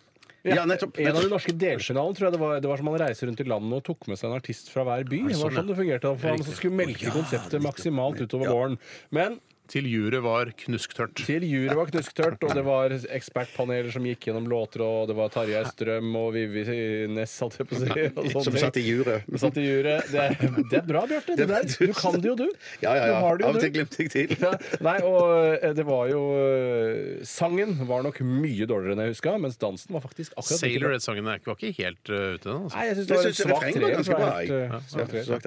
Ja, 0.55 0.65
nettopp. 0.69 1.01
En 1.03 1.17
av 1.17 1.25
de 1.25 1.33
norske 1.33 1.55
delfinalene 1.57 2.19
tror 2.19 2.29
jeg 2.29 2.37
det 2.37 2.41
var, 2.43 2.61
det 2.63 2.71
var 2.71 2.81
som 2.81 2.91
han 2.93 2.99
reiser 3.03 3.31
rundt 3.31 3.43
i 3.43 3.49
landet 3.51 3.81
og 3.81 3.85
tok 3.89 4.09
med 4.11 4.21
seg 4.21 4.31
en 4.31 4.39
artist 4.39 4.71
fra 4.73 4.87
hver 4.87 5.09
by. 5.11 5.21
Det 5.33 5.41
var 5.41 5.59
sånn 5.59 5.71
det 5.73 5.79
fungerte. 5.81 6.15
For 6.23 6.35
han 6.37 6.47
skulle 6.47 6.81
melke 6.85 7.13
konseptet 7.15 7.65
maksimalt 7.65 8.23
utover 8.23 8.53
våren. 8.53 8.81
Men 9.15 9.41
Til 9.71 9.89
juret 9.91 10.23
var 10.23 10.51
knusktørt. 10.65 11.17
til 11.27 11.45
juret 11.47 11.77
var 11.79 11.91
knusktørt, 11.91 12.43
og 12.47 12.55
det 12.55 12.63
var 12.67 12.95
ekspertpaneler 12.95 13.91
som 13.95 14.07
gikk 14.07 14.29
gjennom 14.29 14.47
låter, 14.51 14.85
og 14.87 15.09
det 15.11 15.17
var 15.19 15.33
Tarjei 15.35 15.63
Strøm 15.67 16.15
og 16.19 16.33
Vivi 16.37 16.65
Ness, 17.11 17.35
holdt 17.43 17.59
jeg 17.61 17.71
på 17.71 17.79
å 17.79 17.83
si. 17.83 18.37
Som 18.47 18.55
ting. 18.55 18.61
satt 18.63 18.79
i 18.81 18.85
juret. 18.87 19.27
Satt 19.43 19.59
i 19.61 19.67
juret. 19.67 20.11
Det 20.13 20.23
er, 20.23 20.37
det 20.71 20.81
er 20.81 20.87
bra, 20.87 21.03
Bjarte. 21.11 21.37
Du 21.37 21.93
kan 21.97 22.19
det 22.21 22.31
jo, 22.31 22.37
du. 22.39 22.47
Ja, 22.83 22.95
ja, 22.95 23.07
ja. 23.07 23.07
Du 23.09 23.27
har 23.27 23.43
Av 23.47 23.59
og 23.59 23.63
til 23.63 23.73
glemte 23.75 24.05
jeg 24.05 24.13
til. 24.13 24.37
Ja, 24.43 24.53
nei, 24.85 24.97
og 25.07 25.33
eh, 25.57 25.73
det 25.77 25.87
var 25.89 26.07
jo 26.11 26.23
eh, 26.37 27.25
Sangen 27.27 27.77
var 27.89 28.05
nok 28.07 28.21
mye 28.27 28.67
dårligere 28.69 28.97
enn 28.97 29.05
jeg 29.07 29.17
huska, 29.17 29.37
mens 29.43 29.59
dansen 29.61 29.97
var 29.97 30.05
faktisk 30.05 30.37
akkurat 30.37 30.61
Sailor. 30.61 30.95
Sailor-sangen 30.97 31.27
var 31.27 31.57
ikke 31.57 31.73
helt 31.81 32.13
uh, 32.13 32.37
ute, 32.37 32.49
ennå. 32.49 32.67
Altså. 32.67 32.77
Nei, 32.77 32.87
jeg 32.87 32.99
syns 32.99 33.09
det 33.09 33.17
var 33.17 33.25
en 33.25 33.31
et 33.31 33.41
svakt 33.41 33.67
tre. 33.67 33.91
ganske 33.97 34.19
bra. 34.21 34.31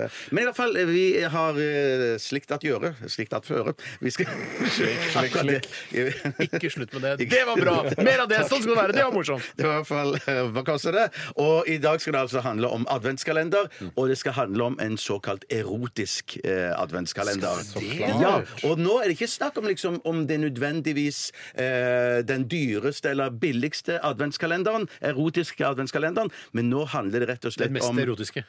jeg. 0.04 0.12
Men 0.32 0.44
i 0.44 0.48
hvert 0.50 0.60
fall, 0.60 0.80
vi 0.90 1.06
har 1.36 1.60
uh, 1.60 2.06
slikt 2.22 2.56
at 2.56 2.66
gjøre. 2.66 2.94
Slikt 3.10 3.36
at 3.38 3.48
føre. 3.48 3.76
Vi 4.04 4.09
skal 4.14 5.52
Ikke 6.50 6.70
slutt 6.72 6.94
med 6.94 7.02
det. 7.06 7.30
Det 7.32 7.42
var 7.48 7.60
bra! 7.60 7.76
Mer 8.04 8.24
av 8.24 8.30
det! 8.32 8.42
Sånn 8.50 8.64
skal 8.64 8.74
det 8.74 8.80
være! 8.82 8.96
Det 8.98 9.06
var 9.06 9.16
morsomt! 9.16 9.50
Det 9.58 9.66
var 9.66 9.74
i 9.74 9.82
hvert 9.82 9.90
fall 9.90 10.16
eh, 10.20 10.42
Hva 10.56 10.64
koster 10.68 10.96
det? 10.96 11.06
Og 11.42 11.70
i 11.70 11.78
dag 11.82 12.02
skal 12.02 12.18
det 12.18 12.24
altså 12.28 12.44
handle 12.46 12.72
om 12.76 12.86
adventskalender, 12.92 13.70
og 13.96 14.12
det 14.12 14.18
skal 14.20 14.38
handle 14.38 14.70
om 14.72 14.80
en 14.84 14.98
såkalt 15.00 15.46
erotisk 15.54 16.38
eh, 16.44 16.70
adventskalender. 16.76 17.64
Ja, 18.20 18.36
og 18.68 18.82
nå 18.82 19.00
er 19.00 19.10
det 19.10 19.18
ikke 19.18 19.32
snakk 19.32 19.60
om 19.62 19.70
liksom 19.70 20.00
om 20.10 20.26
det 20.30 20.40
nødvendigvis 20.44 21.30
eh, 21.56 22.22
den 22.28 22.48
dyreste 22.52 23.14
eller 23.14 23.34
billigste 23.34 24.00
adventskalenderen, 24.06 24.90
erotiske 25.02 25.66
adventskalenderen, 25.68 26.34
men 26.54 26.72
nå 26.72 26.86
handler 26.94 27.26
det 27.26 27.34
rett 27.34 27.46
og 27.46 27.54
Den 27.54 27.58
slett 27.60 27.78
mest 27.78 27.90
om 27.90 28.02
erotiske. 28.02 28.46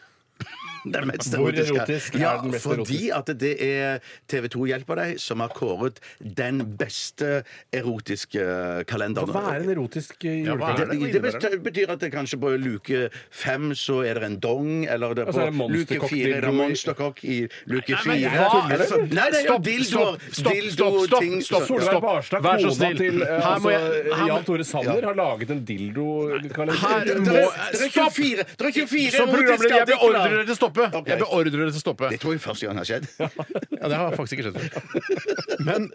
Den 0.84 1.06
mest 1.10 1.34
Hvor 1.36 1.48
erotiske. 1.52 1.76
erotisk 1.76 2.14
er 2.16 2.40
den 2.42 2.50
mest 2.54 2.64
fordi 2.64 3.10
at 3.12 3.26
det 3.40 3.52
er 3.60 3.98
TV 4.28 4.48
2 4.48 4.64
hjelper 4.70 4.96
deg 4.96 5.18
som 5.20 5.40
har 5.44 5.48
kåret 5.52 5.98
den 6.20 6.62
beste 6.80 7.42
erotiske 7.76 8.40
kalenderen. 8.88 9.28
Hva 9.34 9.42
er 9.54 9.64
en 9.64 9.70
erotisk 9.74 10.16
julekalender? 10.24 10.56
hva 10.56 10.70
er 10.72 11.10
Det, 11.10 11.12
det, 11.12 11.22
best- 11.22 11.62
betyr 11.62 11.90
at 11.92 12.00
det 12.00 12.10
kanskje 12.14 12.38
på 12.40 12.52
luke 12.60 13.10
fem 13.30 13.70
så 13.76 14.00
er 14.08 14.14
det 14.20 14.24
en 14.30 14.38
dong, 14.40 14.86
eller 14.86 15.14
det 15.14 15.26
Og 15.28 15.34
så 15.34 15.40
på 15.40 15.46
er 15.46 15.50
det 15.50 15.76
luke 15.90 16.08
fire 16.08 16.32
er 16.36 16.40
det 16.46 16.54
monstercock-dildo 16.54 17.28
i- 17.30 17.48
luke 17.66 17.92
Nei, 17.92 18.04
men 18.06 18.16
fire. 18.16 18.30
hva- 18.30 18.72
Er 18.72 18.78
det 18.78 18.88
sånn? 18.88 19.06
Nei, 19.10 19.28
det 19.30 19.38
er 19.40 19.44
jo 19.44 19.50
Stopp, 19.50 19.64
dildoer. 19.64 20.18
stopp, 20.30 20.54
stopp, 20.72 20.94
stopp, 21.06 21.20
ting- 21.20 21.42
stopp, 21.42 21.66
Solveig 21.68 21.88
stopp. 21.90 22.02
Barstad, 22.02 22.40
Vær 22.42 22.58
så 22.58 22.70
kona 22.70 22.74
snill. 22.80 22.96
til 22.98 23.22
eh, 23.22 23.26
Her 23.26 23.40
må 23.40 23.52
altså, 23.54 23.70
jeg- 23.70 24.14
her 24.14 24.22
må- 24.24 24.26
Jan 24.30 24.44
Tore 24.44 24.64
Sanner, 24.64 25.02
har 25.04 25.14
laget 25.14 25.50
en 25.50 25.64
dildokalender. 25.64 26.80
Her 26.80 27.04
Det 27.04 27.16
er- 27.16 27.20
det 27.20 27.80
er 27.80 27.88
24 27.90 28.36
det 28.36 28.66
er 28.66 28.72
24 28.72 29.10
Som 29.10 29.28
programleder, 29.28 29.50
erotiske 29.50 29.76
jeg 29.76 29.86
beordrer 29.86 30.20
artikler. 30.20 30.30
dere 30.30 30.44
til 30.46 30.54
å 30.54 30.69
stoppe. 30.70 30.88
Ok. 30.96 31.06
Jeg 31.10 31.18
beordrer 31.18 31.50
dere 31.58 31.70
til 31.74 31.80
å 31.80 31.84
stoppe. 31.84 32.10
Det 32.10 32.20
tror 32.22 32.32
jeg 32.36 32.40
første 32.40 32.66
gang 32.66 32.76
har 32.80 32.84
skjedd. 32.88 33.08
Ja, 33.80 33.88
Det 33.88 33.96
har 33.96 34.12
faktisk 34.12 34.36
ikke 34.36 34.50
skjedd 34.50 34.58
før. 34.60 35.64
Men 35.64 35.86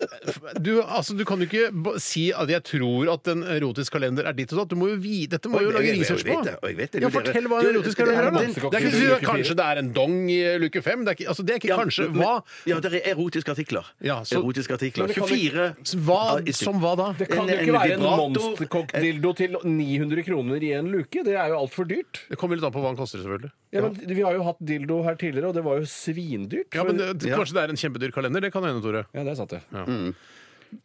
du, 0.62 0.82
altså, 0.82 1.14
du 1.18 1.22
kan 1.28 1.38
jo 1.38 1.46
ikke 1.46 1.68
b- 1.86 2.00
si 2.02 2.32
at 2.34 2.50
jeg 2.50 2.64
tror 2.66 3.12
at 3.14 3.28
en 3.30 3.44
erotisk 3.46 3.94
kalender 3.94 4.26
er 4.26 4.34
ditt 4.34 4.50
og 4.56 4.64
datt. 4.64 4.72
Du 4.74 4.78
må 4.80 4.88
jo 4.90 4.96
vite, 5.02 5.36
Dette 5.38 5.52
må 5.54 5.62
jo 5.62 5.70
lage 5.76 5.92
jeg- 5.92 6.00
research 6.02 6.24
vet 6.26 6.34
på. 6.40 6.44
det, 6.48 6.56
og 6.64 6.66
jeg 6.72 6.78
vet 6.80 6.92
det. 6.96 7.02
Ja, 7.04 7.10
Du, 7.10 7.14
dere- 7.14 7.26
Fortell 7.30 7.48
hva 7.52 7.60
du, 7.62 7.68
en 7.70 7.76
erotisk 7.76 7.98
det 7.98 8.02
er 8.02 8.10
kalender 8.10 8.26
er. 8.26 8.32
den- 8.42 8.56
Det 8.56 8.80
er 8.80 8.88
ikke 8.90 9.04
i 9.06 9.12
at 9.14 9.22
kanskje 9.30 9.56
det 9.60 9.66
er 9.66 9.78
en 9.84 9.92
dong 9.94 10.16
i 10.34 10.40
luke 10.66 10.82
fem. 10.82 11.06
Det 11.06 11.14
er 11.14 11.16
ikke, 11.20 11.30
altså, 11.36 11.46
det 11.46 11.54
er 11.54 11.60
ikke 11.62 11.70
Ja, 11.70 11.78
kanskje. 11.78 12.08
men- 12.10 12.22
Hva? 12.26 12.34
Ja, 12.66 12.80
det 12.80 12.94
er 12.94 13.10
erotiske 13.14 13.52
artikler. 13.54 13.86
Ja, 14.02 14.18
så- 14.24 14.42
erotiske 14.42 14.74
artikler. 14.74 15.06
Men 15.06 15.14
det 15.14 15.16
kan 15.22 15.28
24 15.30 15.76
hva 16.10 16.22
Ja, 16.46 16.52
som 16.54 16.82
hva 16.82 16.96
da? 16.98 17.12
Det 17.14 17.30
kan 17.30 17.46
En- 17.46 17.50
jo 17.50 17.54
en 17.54 17.66
ikke 17.70 17.78
være 17.78 17.92
en 17.94 18.00
vibrator, 18.02 18.18
monstercock-dildo 18.34 19.36
til 19.36 19.58
900 19.64 20.24
kroner 20.26 20.58
i 20.64 20.72
en 20.74 20.90
luke. 20.92 21.22
Det 21.24 21.36
er 21.38 21.48
jo 21.54 21.60
altfor 21.62 21.86
dyrt. 21.88 22.26
Det 22.30 22.38
kommer 22.38 22.56
litt 22.58 22.66
an 22.66 22.72
på 22.74 22.82
hva 22.82 22.90
den 22.90 22.98
koster, 22.98 23.20
selvfølgelig. 23.22 23.52
Ja, 23.76 23.82
men 23.82 23.94
Vi 24.16 24.22
har 24.22 24.34
jo 24.34 24.44
hatt 24.44 24.58
dildo 24.66 25.02
her 25.06 25.16
tidligere, 25.22 25.50
og 25.52 25.56
det 25.58 25.64
var 25.66 25.80
jo 25.80 25.86
svindyrt. 25.90 26.74
Ja, 26.76 26.84
men 26.88 26.98
det, 26.98 27.10
Ja. 27.30 27.38
Kanskje 27.40 27.54
det 27.60 27.64
er 27.64 27.70
en 27.76 27.82
kjempedyr 27.84 28.12
kalender? 28.16 28.42
Det 28.42 28.52
kan 28.54 28.64
hende, 28.68 28.82
Tore. 28.84 29.06
ja, 29.14 29.24
det 29.24 29.32
er 29.32 29.36
sant, 29.40 29.50
det. 29.56 29.62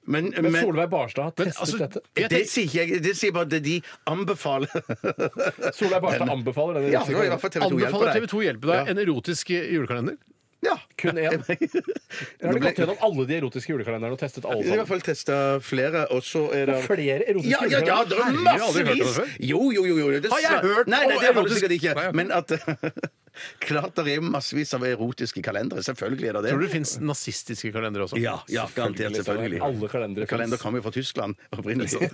Men, 0.07 0.29
Men 0.37 0.53
men 0.53 0.55
Solveig 0.63 0.91
Barstad 0.93 1.23
har 1.25 1.33
testet 1.35 1.61
altså, 1.65 1.79
dette. 1.81 2.01
jeg 2.15 2.29
det 2.29 2.31
tenker- 2.31 2.51
sier 2.53 2.65
ikke 2.69 2.89
jeg. 2.95 3.03
Det 3.03 3.15
sier 3.17 3.33
bare 3.35 3.49
det 3.51 3.63
de 3.65 3.79
anbefaler 4.07 4.69
Solveig 5.79 6.03
Barstad 6.05 6.29
anbefaler 6.31 6.75
denne 6.79 6.93
Ja, 6.93 7.01
i 7.03 7.15
hvert 7.17 7.41
fall 7.41 7.51
TV 7.51 7.65
2 7.65 7.71
hjelper 7.71 7.87
Anbefaler 7.89 8.13
deg. 8.13 8.21
TV 8.21 8.27
2 8.31 8.43
hjelpe 8.45 8.71
deg 8.71 8.91
en 8.93 9.01
erotisk 9.03 9.51
julekalender? 9.57 10.19
Ja. 10.63 10.75
Kun 11.01 11.17
én. 11.17 11.41
Jeg 11.49 12.45
har 12.45 12.59
gått 12.61 12.77
gjennom 12.83 12.99
alle 13.03 13.25
de 13.27 13.37
erotiske 13.41 13.73
julekalenderne 13.73 14.13
og 14.13 14.21
testet 14.21 14.45
alle 14.45 14.61
Jeg 14.61 14.69
har 14.69 14.77
i 14.77 14.83
hvert 14.83 14.87
sammen? 14.87 15.01
fall 15.01 15.05
testa 15.09 15.37
flere, 15.65 16.03
og 16.13 16.21
så 16.23 16.43
er 16.55 16.67
det 16.69 16.77
Flere 16.85 17.17
erotiske 17.25 17.51
ja, 17.51 17.63
ja, 17.65 17.81
ja, 17.81 18.05
det 18.05 18.19
er 18.19 18.27
Herregud, 18.29 18.47
har 18.47 18.61
aldri 18.61 18.85
hørt 18.85 18.85
om 18.85 18.85
det 18.85 19.01
massevis! 19.01 19.17
før. 19.17 19.33
Jo, 19.41 19.63
jo, 19.73 19.85
jo. 19.89 19.97
jo. 20.05 20.21
Det 20.21 20.31
Har 20.31 20.45
jeg 20.45 20.61
hørt 20.69 20.87
Nei, 20.93 21.01
nei, 21.01 21.15
om 21.17 21.17
det 21.17 21.27
har 21.27 21.33
du 21.33 21.41
erotisk- 21.41 21.57
sikkert 21.57 21.75
ikke. 21.81 21.97
Ok. 21.97 22.15
Men 22.21 22.31
at 22.31 22.53
Klart 23.61 23.95
det 24.01 24.15
er 24.17 24.21
massevis 24.25 24.73
av 24.75 24.85
erotiske 24.89 25.43
kalendere. 25.45 25.83
Selvfølgelig 25.87 26.29
er 26.29 26.33
det 26.39 26.43
det. 26.45 26.51
Tror 26.55 26.61
du 26.63 26.67
det 26.67 26.73
fins 26.75 26.95
nazistiske 27.01 27.73
kalendere 27.75 28.07
også? 28.09 28.19
Ja, 28.21 28.39
ja, 28.49 28.67
garantert. 28.75 29.17
Selvfølgelig. 29.21 29.61
Alle 29.63 29.89
kalendere 29.89 30.27
Kalender 30.31 30.57
kom 30.61 30.75
jo 30.79 30.83
fra 30.83 30.91
Tyskland 30.95 31.35
opprinnelig. 31.53 31.91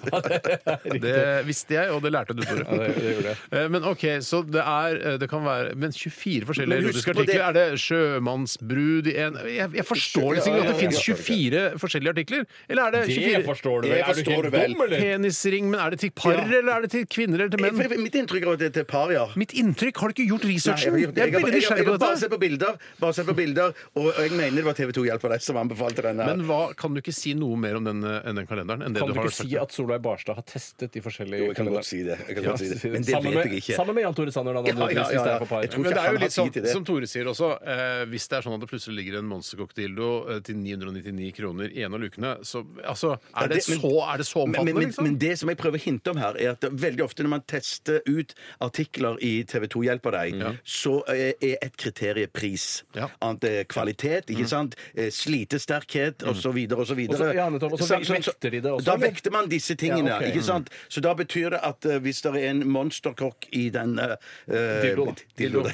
Det 1.07 1.45
visste 1.47 1.75
jeg, 1.77 1.91
og 1.93 2.03
det 2.05 2.13
lærte 2.15 2.35
du, 2.37 2.43
Tore. 2.47 2.65
Ja, 2.67 2.89
det, 2.89 2.95
det 2.97 3.25
jeg. 3.27 3.37
Eh, 3.53 3.69
Men 3.73 3.85
ok, 3.85 4.05
så 4.25 4.41
det 4.47 4.63
er 4.63 4.97
eh, 4.97 5.17
Det 5.21 5.29
kan 5.31 5.45
være 5.45 5.75
Men 5.79 5.93
24 5.93 6.47
forskjellige 6.49 6.85
erotiske 6.85 7.13
det- 7.13 7.23
artikler? 7.25 7.45
Er 7.47 7.53
det 7.57 7.81
sjømannsbrud 7.83 9.07
i 9.11 9.17
en 9.25 9.39
Jeg, 9.51 9.71
jeg 9.81 9.87
forstår 9.87 10.37
liksom 10.39 10.57
ikke 10.57 10.63
at 10.63 10.69
det 10.69 10.77
Ja, 10.77 10.77
ja, 10.77 10.83
fins 10.83 11.01
24 11.03 11.63
forskjellige 11.83 12.15
artikler. 12.17 12.47
Eller 12.69 12.83
er 12.83 12.91
det 12.97 13.03
Det 13.07 13.17
24 13.17 13.45
forstår 13.51 13.83
du 13.83 13.89
Det 13.89 13.93
vel? 13.93 14.01
Er 14.01 14.15
du 14.15 14.31
helt 14.31 14.77
dum, 14.77 14.83
eller? 14.87 14.99
penisring? 15.01 15.71
Men 15.71 15.81
er 15.81 15.91
det 15.97 16.01
til 16.05 16.11
par, 16.11 16.33
Ja. 16.37 16.45
eller 16.61 16.73
er 16.77 16.81
det 16.87 16.91
til 16.91 17.07
kvinner 17.07 17.41
eller 17.41 17.51
til 17.57 17.63
menn? 17.63 18.03
Mitt 18.07 18.15
inntrykk 18.15 18.47
er 18.47 18.53
at 18.53 18.59
det 18.65 18.67
er 18.71 18.77
til 18.81 18.85
par, 18.91 19.13
ja. 19.13 19.27
Mitt 19.37 19.53
inntrykk 19.57 19.97
Har 20.01 20.09
du 20.13 20.15
ikke 20.23 20.29
gjort 20.33 20.45
Nei, 20.47 20.55
researchen? 20.57 21.13
Jeg 21.17 21.29
er 21.29 21.33
veldig 21.37 21.53
jeg 21.53 21.61
nysgjerrig 21.61 21.85
har 21.87 21.93
på 21.93 21.99
Bare 21.99 22.11
dette. 22.15 22.21
sett 22.21 22.31
på 22.31 22.39
bilder, 22.41 22.79
bare 23.01 23.13
se 23.17 23.25
på 23.25 23.35
bilder 23.37 23.75
og 23.97 24.07
og 24.07 24.13
jeg 24.23 24.31
mener 24.37 24.57
det 24.61 24.65
var 24.65 24.75
TV 24.79 24.93
2 24.93 25.05
Hjelper 25.09 25.29
deg 25.35 25.41
som 25.43 25.57
anbefalte 25.57 26.03
denne. 26.05 26.23
her. 26.23 26.37
Men 26.37 26.47
hva, 26.47 26.75
kan 26.77 26.95
du 26.95 27.01
ikke 27.01 27.15
si 27.15 27.35
noe 27.35 27.57
mer 27.57 27.77
om 27.77 27.85
den, 27.85 28.05
eh, 28.05 28.21
enn 28.29 28.37
den 28.37 28.47
kalenderen? 28.47 28.83
Enn 28.87 28.93
det 28.95 29.01
Kan 29.03 29.09
du 29.13 29.15
har 29.19 29.25
ikke 29.27 29.33
sagt? 29.35 29.49
si 29.51 29.57
at 29.57 29.71
Solveig 29.73 30.03
Barstad 30.03 30.35
har 30.37 30.43
testet 30.45 30.93
de 30.93 31.01
forskjellige 31.01 31.39
jo, 31.41 31.47
jeg 31.53 31.57
kan 31.57 31.67
godt 31.73 31.85
si 31.89 32.03
det. 32.03 32.19
Jeg 32.29 32.35
kan 32.37 32.43
Ja, 32.45 32.51
godt 32.51 32.59
si 32.61 32.69
det. 32.69 32.93
Men 32.93 33.03
det 33.03 33.13
sammen 33.15 33.33
vet 33.35 33.47
jeg 33.51 33.63
ikke. 33.63 33.77
Sammen 33.77 33.95
med 33.95 34.03
Jan 34.05 34.15
Tore 34.15 34.33
Sanner, 34.33 34.53
da. 34.53 34.61
Ja, 34.61 34.67
ja, 34.67 34.77
ja, 34.77 34.87
det 34.87 35.15
ja. 35.15 35.25
er. 35.25 35.63
Jeg 35.67 35.71
tror 35.71 35.83
Men 35.83 35.93
det 35.93 35.99
er 35.99 36.07
jo 36.07 36.07
han 36.07 36.17
har 36.17 36.23
litt 36.27 36.33
sånn, 36.37 36.47
tid 36.47 36.53
til 36.53 36.63
det. 36.63 36.73
som 36.73 36.85
Tore 36.85 37.07
sier 37.07 37.25
også, 37.27 37.49
eh, 37.67 38.05
hvis 38.07 38.29
det 38.29 38.37
er 38.39 38.43
sånn 38.47 38.55
at 38.55 38.61
det 38.61 38.69
plutselig 38.71 38.97
ligger 39.01 39.19
en 39.19 39.29
monstercock-dildo 39.33 40.11
eh, 40.37 40.41
til 40.41 40.57
999 40.57 41.33
kroner 41.37 41.71
i 41.73 41.83
en 41.83 41.95
av 41.95 42.01
lukene, 42.01 42.37
så 42.45 42.65
altså 42.85 43.19
Er 43.35 43.49
det, 43.49 43.57
det- 43.65 43.69
men- 43.69 43.81
så, 43.81 44.13
er 44.13 44.17
det 44.19 44.27
så 44.27 44.47
Men, 44.47 44.55
omfattende, 44.55 44.65
men, 44.65 44.75
men, 44.75 44.89
liksom? 44.91 45.05
men 45.05 45.19
det 45.19 45.39
som 45.39 45.49
jeg 45.49 45.59
prøver 45.59 45.79
å 45.79 45.83
hinte 45.83 46.11
om 46.11 46.17
her, 46.17 46.35
er 46.37 46.51
at 46.51 46.61
det, 46.61 46.71
veldig 46.73 47.03
ofte 47.05 47.23
når 47.25 47.29
man 47.29 47.43
tester 47.47 48.01
ut 48.07 48.35
artikler 48.61 49.17
i 49.23 49.43
TV 49.45 49.67
2 49.69 49.83
Hjelper 49.87 50.11
deg, 50.13 50.59
så 50.65 50.96
er 51.09 51.35
er 51.43 51.57
et 51.63 51.77
kriterium 51.77 52.31
pris. 52.35 52.85
Ja. 52.95 53.09
Annet 53.23 53.45
er 53.45 53.65
kvalitet, 53.65 54.31
ikke 54.31 54.47
sant? 54.49 54.75
Eh, 54.95 55.11
Slitesterkhet, 55.11 56.23
og 56.23 56.37
så 56.37 56.53
vekter 56.53 56.67
de 58.51 58.61
det 58.61 58.71
også, 58.73 58.85
Da 58.87 58.95
eller? 58.95 59.07
vekter 59.07 59.31
man 59.31 59.49
disse 59.49 59.75
tingene, 59.75 60.09
Ja, 60.11 60.17
ok. 60.19 60.27
ikke 60.33 60.43
sant? 60.43 60.71
Så 60.89 61.01
da 61.01 61.15
betyr 61.15 61.51
det 61.51 61.61
at 61.63 61.85
eh, 61.87 61.99
hvis 61.99 62.23
det 62.23 62.35
er 62.35 62.51
en 62.51 62.65
monsterkokk 62.69 63.47
i 63.53 63.69
den 63.71 63.99
uh, 63.99 64.17
Dildo, 64.83 65.05
da. 65.07 65.15
dildo, 65.39 65.63
da. 65.63 65.73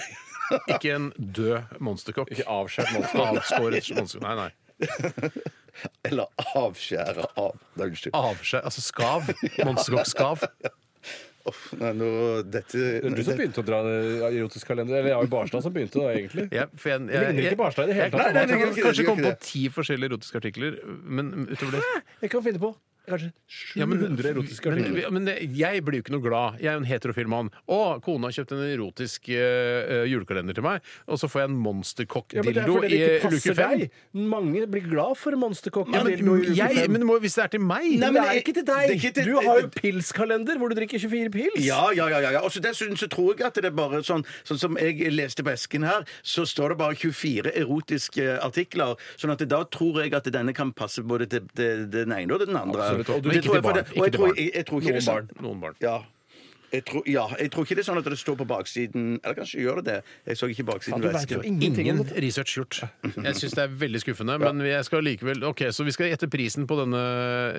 Ikke 0.74 0.94
en 0.94 1.12
død 1.16 1.78
monsterkokk. 1.80 2.30
Ikke 2.35 2.44
avskjært 2.48 2.92
monster. 2.96 3.20
Avskåret 3.26 3.90
monster... 3.96 4.20
Nei, 4.20 4.35
nei. 4.37 4.50
Eller 6.04 6.26
avskjære 6.58 7.24
av. 7.38 7.56
Nei, 7.78 7.87
Unnskyld. 7.88 8.12
Avskjær... 8.14 8.64
Altså 8.68 8.82
skav. 8.85 9.30
Monsterkokk-skav. 9.64 10.44
Uff, 11.50 11.72
nei, 11.74 11.90
nå, 11.98 12.09
dette 12.46 12.78
Det 12.78 13.09
er 13.09 13.16
du 13.18 13.22
som 13.26 13.38
begynte 13.38 13.62
å 13.64 13.66
dra 13.66 13.81
erotisk 14.28 14.68
kalender. 14.70 15.00
Eller 15.00 15.11
det 15.11 15.16
var 15.16 15.26
jo 15.26 15.33
Barstad 15.33 15.64
som 15.64 15.74
begynte, 15.74 15.98
da, 15.98 16.12
egentlig. 16.14 16.46
Ja, 16.55 16.68
for 16.78 16.92
jeg, 16.92 17.09
Det 17.09 17.22
ligner 17.24 17.48
ikke 17.50 17.61
Barstad 17.64 17.88
i 17.88 17.90
det 17.90 17.98
hele 17.98 18.12
tatt. 18.14 18.22
Nei, 18.22 18.31
nei, 18.37 18.44
det 18.46 18.59
jeg 18.61 18.62
kan 18.76 18.87
kanskje 18.87 19.07
komme 19.09 19.26
på 19.26 19.35
ti 19.48 19.64
forskjellige 19.74 20.12
erotiske 20.12 20.42
artikler, 20.42 20.78
men 20.87 21.33
utover 21.50 21.81
det 21.81 21.83
Jeg 22.22 22.35
kan 22.37 22.46
finne 22.46 22.62
på 22.62 22.70
kanskje 23.08 23.32
Ja, 23.76 23.84
700 23.86 24.30
erotiske 24.32 24.70
men, 24.70 24.78
artikler. 24.84 25.10
men 25.12 25.24
det- 25.24 25.50
jeg 25.56 25.84
blir 25.84 25.98
jo 26.00 26.02
ikke 26.02 26.12
noe 26.14 26.22
glad. 26.22 26.60
Jeg 26.60 26.66
er 26.68 26.72
jo 26.78 26.80
en 26.84 26.88
heterofil 26.88 27.26
mann. 27.28 27.50
Å, 27.68 28.00
kona 28.02 28.28
har 28.28 28.32
kjøpt 28.32 28.52
en 28.52 28.62
erotisk 28.78 29.28
eh, 29.28 30.06
julekalender 30.08 30.54
til 30.54 30.62
meg, 30.64 30.80
og 31.08 31.18
så 31.18 31.28
får 31.28 31.42
jeg 31.42 31.50
en 31.50 31.52
Ja, 31.52 31.72
men 31.72 31.82
det 31.82 32.62
er 32.62 32.66
monstercock-dildo 32.68 32.72
fordi 32.72 32.92
i 32.92 33.30
luke 33.30 33.54
fem. 33.54 33.88
Mange 34.14 34.66
blir 34.70 34.88
glad 34.88 35.16
for 35.16 35.32
monstercock. 35.36 35.88
Ja, 35.92 36.02
men, 36.04 36.12
i 36.12 36.16
luke 36.22 36.54
fem. 36.56 36.92
men 36.92 37.02
må, 37.06 37.18
hvis 37.20 37.34
det 37.34 37.44
er 37.44 37.48
til 37.48 37.60
meg 37.60 37.82
Nei, 37.82 37.98
Men 37.98 38.14
men 38.14 38.22
det 38.22 38.30
er 38.30 38.40
ikke 38.40 38.54
til 38.54 38.64
deg! 38.64 38.90
ikke 38.96 39.12
til- 39.14 39.24
Du 39.24 39.40
har 39.40 39.60
jo 39.60 39.68
pilskalender 39.68 40.56
hvor 40.58 40.68
du 40.70 40.74
drikker 40.78 40.98
24 41.00 41.30
pils. 41.30 41.64
Ja, 41.64 41.90
ja, 41.90 42.06
ja. 42.08 42.18
ja, 42.20 42.30
ja. 42.38 42.40
Og 42.40 42.50
så 42.52 42.60
dessuten 42.62 42.96
så 42.96 43.08
tror 43.08 43.36
jeg 43.36 43.46
at 43.46 43.54
det 43.54 43.64
er 43.66 43.70
bare 43.70 44.02
sånn 44.02 44.24
Sånn 44.44 44.58
som 44.58 44.76
jeg 44.76 44.98
leste 45.12 45.42
på 45.42 45.50
esken 45.52 45.84
her, 45.84 46.04
så 46.22 46.42
står 46.46 46.70
det 46.70 46.78
bare 46.78 46.94
24 46.94 47.52
erotiske 47.56 48.38
artikler. 48.42 48.96
Sånn 49.16 49.32
at 49.32 49.42
da 49.48 49.64
tror 49.64 50.02
jeg 50.02 50.14
at 50.14 50.24
denne 50.24 50.54
kan 50.54 50.72
passe 50.72 51.02
både 51.02 51.26
til, 51.28 51.40
til 51.54 51.86
den 51.90 52.12
ene 52.12 52.32
og 52.34 52.40
den 52.46 52.56
andre. 52.56 52.91
Absolutt, 52.92 53.09
og 53.16 53.22
Det 53.22 53.37
ikke 53.42 53.52
til 53.52 53.62
barn. 53.62 53.78
Ikke 53.85 54.11
til 54.11 54.18
tror, 54.18 54.26
barn. 54.26 54.37
jeg, 54.37 54.66
tror 54.66 54.81
ikke 54.81 54.92
Noen 54.92 54.98
det 54.98 55.02
er 55.02 55.07
sånn- 55.11 55.28
barn. 55.33 55.46
Noen 55.48 55.61
barn. 55.61 55.74
Ja. 55.81 56.00
Jeg 56.72 56.87
tror, 56.88 57.02
ja, 57.05 57.26
jeg 57.37 57.50
tror 57.52 57.66
ikke 57.66 57.76
det 57.76 57.83
er 57.83 57.92
sånn 57.92 57.98
at 58.00 58.05
det 58.09 58.16
står 58.16 58.37
på 58.40 58.46
baksiden 58.48 59.20
Eller 59.22 59.35
kanskje 59.37 59.61
gjør 59.61 59.83
det 59.83 59.85
det. 59.85 59.96
Jeg 60.24 60.37
så 60.40 60.46
ikke 60.48 60.64
baksiden 60.64 61.02
du 61.02 61.09
vet 61.12 61.28
jo 61.35 61.40
ingenting 61.44 61.87
Ingen 61.92 62.09
research 62.16 62.55
gjort. 62.57 62.78
Jeg 63.05 63.35
syns 63.37 63.52
det 63.59 63.64
er 63.66 63.68
veldig 63.76 64.00
skuffende, 64.00 64.38
men 64.40 64.62
jeg 64.64 64.81
skal 64.88 65.05
likevel 65.05 65.44
Ok, 65.44 65.61
Så 65.68 65.85
vi 65.85 65.92
skal 65.92 66.09
gjette 66.09 66.31
prisen 66.33 66.64
på 66.66 66.78
denne 66.81 66.96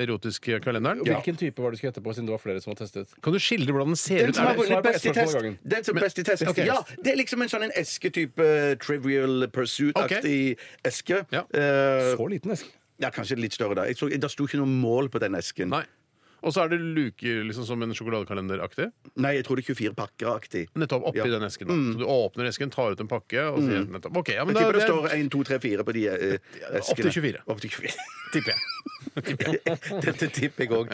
erotiske 0.01 0.57
kalenderen. 0.65 1.05
Hvilken 1.05 1.37
type 1.37 1.61
var 1.61 1.69
det 1.69 1.77
du 1.77 1.77
skulle 1.83 1.91
gjette 1.93 2.01
på, 2.01 2.09
siden 2.17 2.25
det 2.25 2.33
var 2.33 2.41
flere 2.41 2.59
som 2.65 2.73
har 2.73 2.81
testet? 2.81 3.13
Kan 3.21 3.33
du 3.33 3.37
skildre 3.37 3.69
hvordan 3.77 3.93
den 3.93 4.01
ser 4.01 4.17
Den 4.17 4.29
ut? 4.29 4.35
som 4.35 4.47
Er 4.47 4.57
det, 4.57 4.83
best 4.89 5.05
i 5.05 5.13
test. 5.13 5.37
Den 5.61 5.83
som 5.83 5.95
best 6.01 6.17
i 6.17 6.23
test. 6.23 6.47
Okay. 6.49 6.65
Ja, 6.65 6.79
det 7.03 7.13
er 7.13 7.17
liksom 7.21 7.41
en 7.45 7.49
sånn 7.53 7.63
en 7.69 7.75
esketype 7.77 8.79
Trivial 8.81 9.45
Pursuit-aktig 9.53 10.57
eske. 10.83 11.21
Ja. 11.31 11.45
Eh, 11.53 12.15
Så 12.17 12.27
liten 12.33 12.49
eske. 12.57 12.73
Ja, 13.03 13.11
kanskje 13.13 13.39
litt 13.39 13.55
større, 13.55 13.77
da. 13.81 13.87
Jeg 13.89 13.99
så, 13.99 14.09
det 14.09 14.31
sto 14.31 14.47
ikke 14.47 14.61
noe 14.61 14.71
mål 14.71 15.11
på 15.13 15.21
den 15.23 15.37
esken. 15.39 15.71
nei. 15.73 15.85
Og 16.43 16.51
så 16.51 16.65
er 16.65 16.73
det 16.73 16.79
luker 16.83 17.43
liksom 17.47 17.63
som 17.65 17.81
en 17.85 17.93
sjokoladekalenderaktig. 17.95 18.89
Nei, 19.23 19.35
jeg 19.37 19.45
tror 19.47 19.55
det 19.55 19.63
er 19.63 19.75
24 19.75 19.93
pakker-aktig. 19.95 20.65
Nettopp 20.75 21.05
oppi 21.07 21.21
Ja. 21.23 21.29
den 21.31 21.45
esken. 21.47 21.67
Da. 21.71 21.73
Så 21.73 21.97
du 22.01 22.05
åpner 22.05 22.49
esken, 22.51 22.69
tar 22.73 22.91
ut 22.91 22.99
en 22.99 23.07
pakke 23.07 23.45
og 23.53 23.59
sier 23.63 23.85
nettopp 23.87 24.17
OK, 24.19 24.33
ja, 24.35 24.43
men 24.43 24.55
Jeg 24.55 24.59
da 24.59 24.67
tipper 24.67 24.79
det 24.79 24.87
står 24.89 25.07
1, 25.15 25.29
2, 25.31 25.43
3, 25.43 25.59
4 25.63 25.83
på 25.87 25.93
de 25.95 26.03
eh, 26.07 26.37
eskene. 26.81 27.11
til 27.11 27.11
24. 27.23 27.43
Opp 27.47 27.61
til 27.63 27.69
24. 27.69 27.95
tipper 28.33 28.51
jeg. 28.51 28.59
Dette 30.03 30.27
tipper 30.33 30.63
jeg 30.65 30.71
òg. 30.73 30.93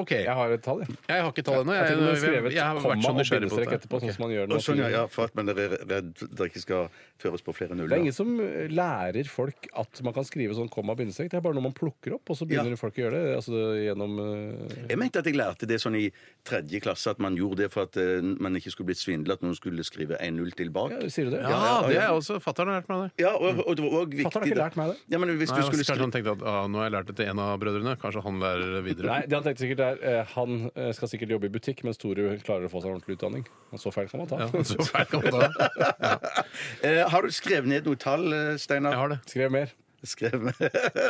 OK. 0.00 0.10
Jeg 0.16 0.34
har 0.38 0.52
et 0.54 0.62
tall, 0.64 0.80
jeg. 0.84 0.94
Jeg 1.10 1.22
har 1.22 1.30
ikke 1.30 1.44
tall 1.46 1.60
ennå. 1.62 1.74
Jeg 1.76 1.84
Jeg, 1.84 1.98
jeg, 2.00 2.18
skrevet 2.22 2.54
jeg 2.54 2.64
har 2.64 2.78
komma 2.80 2.94
vært 2.94 3.04
så 3.04 3.10
og 3.12 3.18
nysgjerrig 3.20 3.48
på 3.50 3.56
bindestrek 3.58 3.70
dette. 3.70 3.80
etterpå, 3.84 4.00
sånn 4.02 4.14
som 4.16 4.22
man 4.24 4.32
gjør 4.34 4.54
Og 4.54 4.62
sånn, 4.64 4.80
ja, 4.80 4.88
nå. 4.88 4.94
ja, 4.96 5.02
for 5.12 5.28
at 5.28 5.34
man 5.38 5.52
er 5.52 5.60
redd 5.84 6.10
det 6.24 6.48
ikke 6.50 6.62
skal 6.64 6.88
føres 7.20 7.44
på 7.44 7.54
flere 7.54 7.74
Det 7.74 7.78
er 7.78 7.82
nuller. 7.84 8.00
ingen 8.02 8.16
som 8.16 8.32
eh, 8.40 8.68
lærer 8.72 9.28
folk 9.30 9.68
at 9.84 10.02
man 10.06 10.16
kan 10.16 10.24
skrive 10.26 10.56
sånn 10.56 10.70
komma 10.72 10.94
og 10.96 10.98
bindestrek. 11.02 11.30
Det 11.30 11.38
er 11.38 11.44
bare 11.44 11.54
noe 11.58 11.66
man 11.68 11.76
plukker 11.76 12.16
opp, 12.16 12.24
og 12.32 12.36
så 12.38 12.48
begynner 12.48 12.74
Ja. 12.74 12.80
folk 12.80 12.96
å 12.96 13.04
gjøre 13.04 13.20
det 13.20 13.36
altså, 13.36 13.60
gjennom 13.84 14.16
eh, 14.24 14.63
Jeg 14.88 14.98
mente 15.00 15.20
at 15.20 15.28
jeg 15.28 15.36
lærte 15.38 15.68
det 15.68 15.78
sånn 15.82 15.96
i 15.98 16.06
tredje 16.46 16.80
klasse, 16.84 17.12
at 17.14 17.20
man 17.22 17.36
gjorde 17.38 17.64
det 17.64 17.70
for 17.72 17.88
at 17.88 17.98
eh, 18.00 18.22
man 18.22 18.56
ikke 18.58 18.72
skulle 18.74 18.92
blitt 18.92 19.00
svindlet, 19.00 19.38
at 19.38 19.44
noen 19.46 19.56
skulle 19.58 19.84
skrive 19.86 20.18
1-0 20.20 20.54
tilbake. 20.58 20.98
Ja, 21.00 21.10
sier 21.12 21.30
du 21.30 21.36
det? 21.36 21.42
Ja, 21.44 21.82
det 21.88 21.98
er 22.00 22.12
også 22.14 22.38
Fatter'n 22.42 22.70
har 22.72 22.82
lært 22.82 22.90
meg 22.92 23.04
det. 23.04 23.24
Ja, 23.24 23.34
og, 23.34 23.62
og 23.64 23.78
det 23.78 23.84
var 23.86 23.96
også 24.00 24.10
viktig 24.12 24.26
Fatter'n 24.28 24.46
har 24.46 24.52
ikke 24.52 24.60
lært 24.62 24.78
meg 24.80 24.92
det. 24.92 24.98
Ja, 25.14 25.20
men 25.22 25.34
hvis 25.38 25.52
Nei, 25.52 25.58
du 25.58 25.68
skulle 25.68 25.80
kanskje 25.80 25.88
skrive 25.90 26.08
han 26.08 26.14
tenkte 26.14 26.34
at 26.36 26.46
ah, 26.50 26.60
nå 26.70 26.82
har 26.82 26.88
jeg 26.88 26.96
lært 26.96 27.10
det 27.10 27.16
til 27.20 27.30
en 27.32 27.42
av 27.44 27.54
brødrene. 27.62 27.96
Kanskje 28.02 28.24
han 28.26 28.42
lærer 28.42 28.74
det 28.78 28.82
videre. 28.88 29.10
Nei, 29.12 29.20
det 29.28 29.38
han 29.38 29.46
tenkte 29.46 29.64
sikkert 29.64 29.84
er 29.86 30.02
eh, 30.10 30.34
Han 30.34 30.66
eh, 30.72 30.90
skal 30.96 31.12
sikkert 31.12 31.36
jobbe 31.36 31.50
i 31.50 31.54
butikk, 31.54 31.84
mens 31.86 32.00
Tore 32.00 32.36
klarer 32.44 32.68
å 32.68 32.72
få 32.72 32.82
seg 32.82 32.90
en 32.92 32.98
ordentlig 32.98 33.18
utdanning. 33.18 33.46
Og 33.74 33.82
så 33.82 33.94
feil 33.94 34.10
kan 34.10 34.22
man 34.24 34.30
ta. 34.30 34.42
Ja, 34.44 34.66
så 34.66 34.88
feil 34.88 35.08
kan 35.10 35.24
man 35.24 35.32
ta. 35.38 36.18
eh, 36.86 37.02
Har 37.10 37.24
du 37.24 37.34
skrevet 37.34 37.70
ned 37.70 37.88
noe 37.88 38.00
tall, 38.00 38.28
eh, 38.34 38.54
Steinar? 38.60 38.96
Jeg 38.96 39.02
har 39.02 39.14
det. 39.14 39.20
Skrev 39.30 39.54
mer. 39.54 39.74
Skrev 40.04 40.50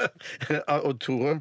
Og 0.87 0.99
Tore? 1.03 1.39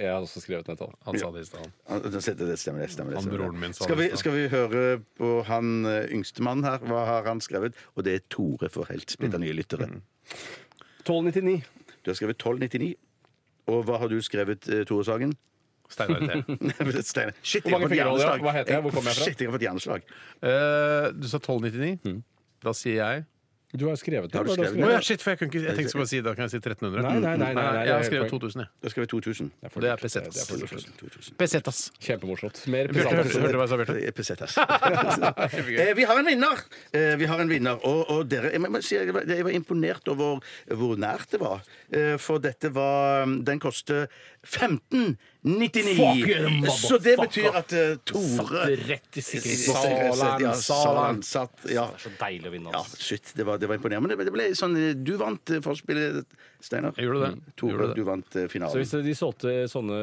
Jeg 0.00 0.08
har 0.08 0.24
også 0.24 0.40
skrevet 0.40 0.68
ned 0.70 0.78
tall. 0.80 0.94
Han 1.04 1.18
sa 1.20 1.28
det 1.34 1.42
i 1.42 1.48
stad. 1.48 1.66
Det 2.08 2.22
stemmer, 2.24 2.46
det 2.48 2.58
stemmer. 2.62 2.80
det 2.86 2.90
stemmer, 2.94 3.18
Han 3.18 3.28
broren 3.28 3.58
min 3.60 3.74
sa 3.76 3.84
skal 3.84 3.98
vi, 4.00 4.06
skal 4.16 4.32
vi 4.32 4.46
høre 4.48 4.84
på 5.20 5.32
han 5.48 5.68
yngste 5.84 6.14
yngstemann 6.16 6.64
her? 6.64 6.80
Hva 6.88 7.02
har 7.08 7.28
han 7.28 7.42
skrevet? 7.44 7.76
Og 7.96 8.06
det 8.06 8.14
er 8.16 8.24
Tore 8.32 8.70
for 8.72 8.88
helt 8.88 9.12
splitter 9.12 9.42
nye 9.42 9.52
lyttere. 9.56 9.90
1299. 11.04 11.60
Du 12.04 12.10
har 12.10 12.16
skrevet 12.16 12.40
1299. 12.40 12.94
Og 13.70 13.84
hva 13.86 13.98
har 14.00 14.08
du 14.08 14.16
skrevet, 14.24 14.68
eh, 14.72 14.84
Tore 14.88 15.04
Sagen? 15.04 15.34
Steinar 15.90 16.20
T. 16.22 17.26
Shit, 17.42 17.66
Hvor 17.66 17.78
mange 17.78 17.90
jeg 17.96 18.06
har 18.06 18.14
fått 18.14 18.14
fingre 18.14 18.14
har 18.14 18.14
du? 18.14 18.22
hjerneslag. 18.22 18.40
Hva 18.46 18.52
heter 18.56 18.72
jeg? 18.76 18.82
Hvor 18.86 18.94
kommer 18.94 19.10
jeg 19.10 19.18
fra? 19.18 19.26
Shit, 19.28 19.40
jeg 19.42 19.50
har 19.50 19.56
fått 19.56 19.66
hjerneslag. 19.66 20.00
Eh, 20.40 21.06
du 21.18 21.26
sa 21.28 21.40
1299. 21.42 22.22
Da 22.64 22.74
sier 22.76 23.00
jeg 23.00 23.24
Du 23.72 23.84
har 23.86 23.94
skrevet 24.00 24.32
det. 24.32 24.34
Har 24.38 24.44
du 24.44 24.50
er 24.50 24.56
det 24.58 24.66
skrevet 24.72 24.88
Å 24.88 24.90
ja, 24.90 25.00
shit, 25.06 25.22
for 25.22 25.30
jeg, 25.30 25.38
kunne 25.38 25.50
ikke, 25.52 25.60
jeg 25.62 25.76
tenkte 25.78 25.92
jeg 25.92 25.94
å 25.94 26.00
bare 26.00 26.10
si 26.10 26.20
da 26.26 26.32
kan 26.34 26.42
jeg 26.48 26.50
si 26.50 26.58
1300. 26.58 27.04
Nei, 27.04 27.12
nei, 27.12 27.20
nei, 27.20 27.50
nei, 27.54 27.64
nei, 27.70 27.84
jeg 27.86 27.94
har 27.94 28.06
skrevet 28.08 28.32
2000, 28.32 28.62
jeg. 28.64 28.70
Da 28.82 28.90
skrev 28.90 29.04
jeg 29.06 29.10
2000. 29.12 29.50
Det 29.60 29.68
er 29.68 29.74
for 29.74 29.80
Det 29.84 29.90
er 29.90 29.94
lurt. 29.94 30.02
pesetas. 30.02 30.34
Det 30.34 30.42
er 30.42 30.48
for 30.50 30.58
lurt. 30.64 30.88
2000. 30.98 31.36
Pesetas. 31.38 31.78
Kjempemorsomt. 32.02 32.62
Mer 32.74 32.90
pesetas. 32.90 33.36
hørte 33.38 33.52
du 33.54 33.58
hva 33.60 33.66
jeg 33.68 33.70
sa, 33.70 33.78
Bjarte? 33.78 33.96
Er 34.02 34.16
pesetas. 34.18 34.58
Eh, 35.80 35.92
Vi 35.94 36.04
har 36.08 36.18
en 36.18 36.26
vinner! 36.26 36.64
Eh, 36.92 37.14
Vi 37.20 37.26
har 37.30 37.40
en 37.44 37.48
vinner. 37.50 37.78
Og, 37.86 38.02
og 38.10 38.26
dere 38.30 38.50
jeg, 38.52 38.60
må 38.64 38.80
si, 38.82 38.96
jeg, 38.98 39.14
var, 39.14 39.22
jeg 39.30 39.44
var 39.46 39.54
imponert 39.54 40.08
over 40.10 40.42
hvor 40.74 40.98
nært 41.00 41.30
det 41.36 41.40
var. 41.40 41.62
Eh, 41.94 42.16
For 42.18 42.42
dette 42.42 42.72
var 42.74 43.30
Den 43.46 43.62
koster 43.62 44.08
1599! 45.42 46.70
Så 46.70 46.98
det 46.98 47.16
betyr 47.16 47.54
at 47.56 47.72
uh, 47.72 47.94
Tore 48.04 48.74
rett 48.76 49.16
i 49.16 49.22
Salan, 49.24 50.42
ja, 50.42 50.52
Salan 50.54 51.22
satt 51.24 51.64
ja. 51.72 51.86
Så 52.00 52.12
deilig 52.20 52.50
å 52.50 52.52
vinne. 52.52 52.74
ja, 52.74 52.82
altså. 52.82 53.00
shit, 53.00 53.32
det 53.38 53.46
var, 53.48 53.60
det 53.60 53.70
var 53.70 53.80
imponerende. 53.80 54.18
Men 54.20 54.28
det 54.28 54.34
ble 54.34 54.50
sånn 54.58 54.76
eh, 54.76 54.92
Du 54.92 55.14
vant 55.20 55.54
eh, 55.54 55.62
forspillet, 55.64 56.36
Steinar. 56.60 56.92
Jeg 56.96 57.08
gjorde 57.08 57.20
det. 57.24 57.30
Mm. 57.34 57.52
Tore, 57.56 57.70
Gjorde 57.72 57.88
det. 57.90 57.96
du 57.96 58.04
vant 58.08 58.36
eh, 58.36 58.44
Så 58.46 58.52
finalen. 58.52 58.80
hvis 58.82 58.92
de 59.06 59.14
solgte 59.16 59.52
sånne 59.72 59.98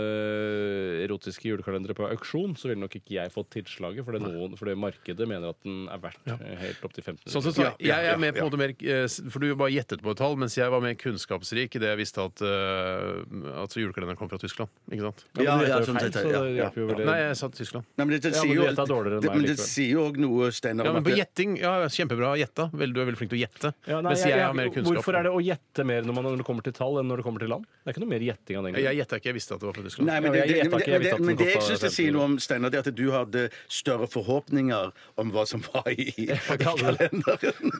erotiske 1.05 1.49
julekalendere 1.51 1.95
på 1.97 2.07
auksjon, 2.09 2.55
så 2.57 2.69
ville 2.71 2.81
nok 2.81 2.95
ikke 2.99 3.15
jeg 3.17 3.31
fått 3.33 3.49
tilslaget, 3.55 4.05
for 4.07 4.17
noen, 4.21 4.55
fordi 4.59 4.75
markedet 4.79 5.27
mener 5.29 5.51
at 5.53 5.59
den 5.65 5.85
er 5.93 6.01
verdt 6.03 6.31
eh, 6.33 6.55
helt 6.63 6.83
opp 6.87 6.95
til 6.95 7.05
15 7.05 7.31
Sånn 7.33 7.45
sett, 7.45 7.57
så, 7.57 7.65
Ja, 7.67 7.71
ja, 7.77 7.99
jeg 8.01 8.07
ja, 8.09 8.13
er 8.15 8.21
med 8.21 8.33
på 8.35 8.41
en 8.41 8.43
ja. 8.43 8.49
måte 8.49 8.61
mer 8.61 8.73
eh, 8.77 9.03
s- 9.07 9.19
For 9.33 9.43
du 9.43 9.51
bare 9.59 9.73
gjettet 9.73 10.01
på 10.05 10.13
et 10.13 10.19
tall, 10.21 10.37
mens 10.39 10.57
jeg 10.57 10.71
var 10.73 10.83
mer 10.83 10.95
kunnskapsrik 10.99 11.77
i 11.77 11.81
det 11.83 11.91
jeg 11.93 11.99
visste 12.01 12.23
at 12.23 12.41
uh, 12.43 13.23
altså 13.63 13.81
julekalenderen 13.81 14.17
kom 14.19 14.29
fra 14.31 14.39
Tyskland. 14.41 14.69
Ikke 14.91 15.07
sant? 15.07 15.23
Ja, 15.37 15.55
men 15.57 15.65
du 15.65 15.67
Ja, 15.67 15.77
ja, 15.77 15.79
jo 15.81 15.87
sånn 15.91 15.99
feil, 15.99 16.11
sett, 16.11 16.17
så 16.23 16.31
ja, 16.33 16.41
det 16.43 16.51
ja, 16.51 16.57
hjelper 16.63 16.81
jo 16.83 16.87
veldig. 16.91 17.07
Nei, 17.09 17.17
jeg 17.21 17.37
sa 17.39 17.49
Tyskland. 17.53 17.87
Nei, 17.97 18.05
men 18.07 18.13
det, 18.15 18.19
det 18.25 18.31
Ja, 18.33 18.41
sier 18.41 18.47
men 18.47 18.55
du 18.57 18.61
jo 18.61 18.67
gjetta 18.67 18.85
dårligere 18.91 19.17
enn 19.17 19.25
det, 19.25 19.29
meg 19.31 19.37
men 19.37 19.47
det 19.47 19.53
likevel. 19.55 19.71
sier 19.73 19.91
jo 19.93 20.05
òg 20.07 20.19
noe, 20.23 20.49
Steinar 20.57 20.89
Ja, 20.89 20.93
men 20.97 21.05
på 21.07 21.13
gjetting 21.17 21.55
ja, 21.61 21.73
Kjempebra 21.97 22.33
gjetta. 22.41 22.67
Vel, 22.77 22.93
du 22.95 23.01
er 23.01 23.07
veldig 23.09 23.19
flink 23.21 23.31
til 23.33 23.39
å 23.39 23.43
gjette. 23.45 23.73
Ja, 23.87 23.99
nei, 24.01 24.11
mens 24.13 24.23
jeg, 24.23 24.31
jeg, 24.33 24.39
jeg, 24.41 24.47
har 24.47 24.57
mer 24.57 24.71
kunnskap. 24.73 24.97
hvorfor 24.99 25.17
er 25.19 25.27
det 25.27 25.33
å 25.33 25.41
gjette 25.43 25.85
mer 25.87 26.07
når, 26.07 26.17
man, 26.19 26.29
det 26.47 26.53
kommer 26.53 26.63
til 26.63 26.75
tall, 26.77 26.95
enn 27.01 27.09
når 27.11 27.19
det 27.19 27.25
kommer 27.27 27.43
til 27.43 27.49
land? 27.51 27.65
Det 27.67 27.91
er 27.91 27.95
ikke 27.95 28.01
noe 28.03 28.11
mer 28.13 28.23
gjetting 28.23 28.57
av 28.57 28.63
den 28.63 28.75
Jeg 28.77 28.85
grunn. 28.85 28.97
gjetta 29.01 29.17
ikke, 29.19 29.27
jeg 29.27 29.35
visste 29.35 29.55
at 29.55 29.59
det 29.59 29.67
var 29.67 29.75
fra 29.75 29.83
Tyskland. 29.83 30.07
Nei, 30.07 30.17
men 30.23 30.31
det, 30.31 30.41
det, 30.47 30.57
jeg 30.57 30.71
det, 30.71 30.99
det, 31.03 31.19
men 31.27 31.39
det 31.39 31.47
jeg 31.51 31.63
syns 31.67 31.83
det 31.83 31.91
sier 31.91 32.15
noe 32.15 32.27
om, 32.27 32.37
Steinar, 32.39 32.71
det 32.71 32.79
er 32.79 32.87
at 32.87 32.95
du 32.95 33.05
hadde 33.11 33.43
større 33.67 34.07
forhåpninger 34.07 34.93
om 35.19 35.33
hva 35.35 35.43
som 35.49 35.63
var 35.67 35.89
i 35.91 36.27
kalenderen. 36.63 37.23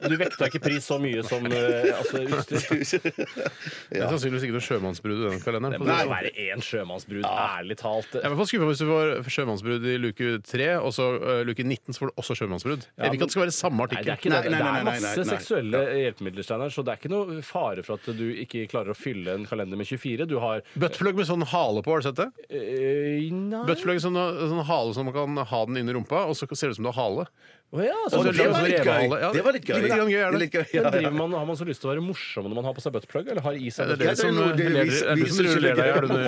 Du 0.03 0.15
vekta 0.20 0.49
ikke 0.51 0.61
pris 0.68 0.88
så 0.88 0.99
mye 0.99 1.24
som 1.28 1.47
eh, 1.47 1.91
altså, 1.95 2.24
utstyr. 2.28 3.07
Det 3.88 4.01
er 4.03 4.11
sannsynligvis 4.11 4.47
ikke 4.47 4.57
noe 4.57 4.65
sjømannsbrud 4.65 5.15
i 5.15 5.30
den 5.32 5.41
kalenderen. 5.43 5.78
Det 5.78 5.82
må 5.82 5.88
jo 5.88 5.97
sånn. 6.01 6.11
være 6.11 6.34
én 6.47 6.63
sjømannsbrud, 6.63 7.24
ærlig 7.28 7.80
talt. 7.80 8.18
Jeg 8.18 8.26
er 8.26 8.36
i 8.36 8.39
fall 8.41 8.49
skuffa 8.51 8.70
hvis 8.72 8.84
du 8.84 8.88
får 8.89 9.32
sjømannsbrudd 9.38 9.88
i 9.88 9.95
luke 10.01 10.34
3, 10.51 10.70
og 10.82 10.91
så 10.95 11.07
uh, 11.22 11.41
luke 11.47 11.63
19 11.63 11.95
så 11.95 12.03
får 12.03 12.11
du 12.11 12.22
også 12.24 12.38
sjømannsbrudd. 12.41 12.88
Jeg 12.89 13.13
vil 13.13 13.20
ikke 13.20 13.28
at 13.28 13.32
det 13.32 13.38
skal 13.38 13.45
være 13.45 13.55
samme 13.57 13.88
Nei, 13.88 14.01
det 14.03 14.13
artikkel. 14.13 14.36
er 14.36 14.43
ikke 14.43 14.53
det. 14.57 14.61
Er 14.68 14.88
masse 14.88 15.28
seksuelle 15.32 15.84
hjelpemidler, 16.01 16.47
Steinar, 16.47 16.74
så 16.74 16.84
det 16.86 16.93
er 16.93 17.01
ikke 17.01 17.13
noe 17.13 17.41
fare 17.45 17.86
for 17.86 17.99
at 17.99 18.18
du 18.18 18.26
ikke 18.43 18.57
klarer 18.72 18.95
å 18.95 18.97
fylle 18.97 19.36
en 19.38 19.45
kalender 19.45 19.78
med 19.78 19.86
24. 19.88 20.26
Du 20.26 20.38
har 20.41 20.64
Buttplug 20.74 21.16
med 21.20 21.28
sånn 21.30 21.45
hale 21.45 21.84
på, 21.86 21.93
har 21.93 22.01
du 22.01 22.08
sett 22.10 22.18
det? 22.24 22.30
eh, 22.49 23.28
Nei 23.32 23.62
Buttplug 23.70 24.01
sånn, 24.01 24.18
sånn 24.18 24.66
hale 24.66 24.93
som 24.97 25.05
man 25.05 25.14
kan 25.14 25.38
ha 25.51 25.62
den 25.70 25.78
inn 25.84 25.89
i 25.89 25.93
rumpa, 25.93 26.26
og 26.26 26.34
så 26.39 26.47
ser 26.49 26.68
det 26.72 26.74
ut 26.78 26.80
som 26.82 26.88
du 26.88 26.91
har 26.91 26.97
hale. 27.03 27.28
Å 27.68 27.82
ja, 27.84 27.95
Så 28.07 28.22
så 28.24 28.32
det 28.32 28.45
var 28.47 28.63
litt 28.63 28.80
gøy. 28.80 29.09
Ja, 29.20 29.30
Det 29.36 29.41
var 29.43 29.51
litt 29.51 29.65
gøy. 29.68 29.82
Litt 29.84 29.91
grann 29.91 30.07
gøy 30.07 30.22
er 30.24 30.32
Det 30.32 30.39
litt 30.39 30.53
gøy, 30.55 30.63
ja, 30.72 30.84
Men 30.86 30.93
driver 30.93 31.15
man, 31.18 31.34
Har 31.36 31.47
man 31.49 31.57
så 31.59 31.65
lyst 31.68 31.82
til 31.84 31.89
å 31.89 31.91
være 31.91 32.03
morsom 32.05 32.47
når 32.47 32.55
man 32.55 32.68
har 32.70 32.76
på 32.78 32.84
seg 32.86 32.93
buttplug, 32.95 33.28
eller 33.28 33.43
har 33.43 33.57
i 33.59 33.72
seg 33.76 33.91
Det 33.91 33.97
er 33.97 33.99
det 33.99 34.05
Ja, 34.07 34.13
det 34.15 34.24
er 34.24 34.24
er 34.24 34.24
som 34.24 35.36
deg 35.68 35.97
under 36.07 36.24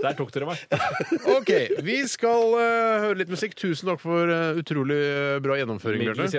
Der 0.00 0.16
tok 0.16 0.32
dere 0.32 0.48
meg. 0.48 0.56
OK, 1.34 1.52
vi 1.84 1.98
skal 2.08 2.56
uh, 2.56 3.04
høre 3.04 3.18
litt 3.20 3.32
musikk. 3.32 3.52
Tusen 3.58 3.90
takk 3.90 4.00
for 4.00 4.32
uh, 4.32 4.56
utrolig 4.60 4.96
uh, 4.96 5.36
bra 5.44 5.58
gjennomføring, 5.60 6.00
Bjørte. 6.06 6.30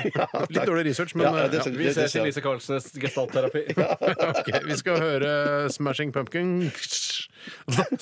Litt 0.54 0.68
dårlig 0.68 0.84
research, 0.88 1.12
men 1.18 1.26
eh, 1.34 1.68
Vi 1.74 1.92
ses 1.92 2.16
i 2.16 2.24
Lise 2.24 2.40
Karlsnes 2.44 2.88
gestaltterapi. 3.02 3.66
okay, 4.30 4.60
Vi 4.68 4.78
skal 4.80 5.00
høre 5.02 5.32
Smashing 5.74 6.14
Pumpkins 6.16 7.28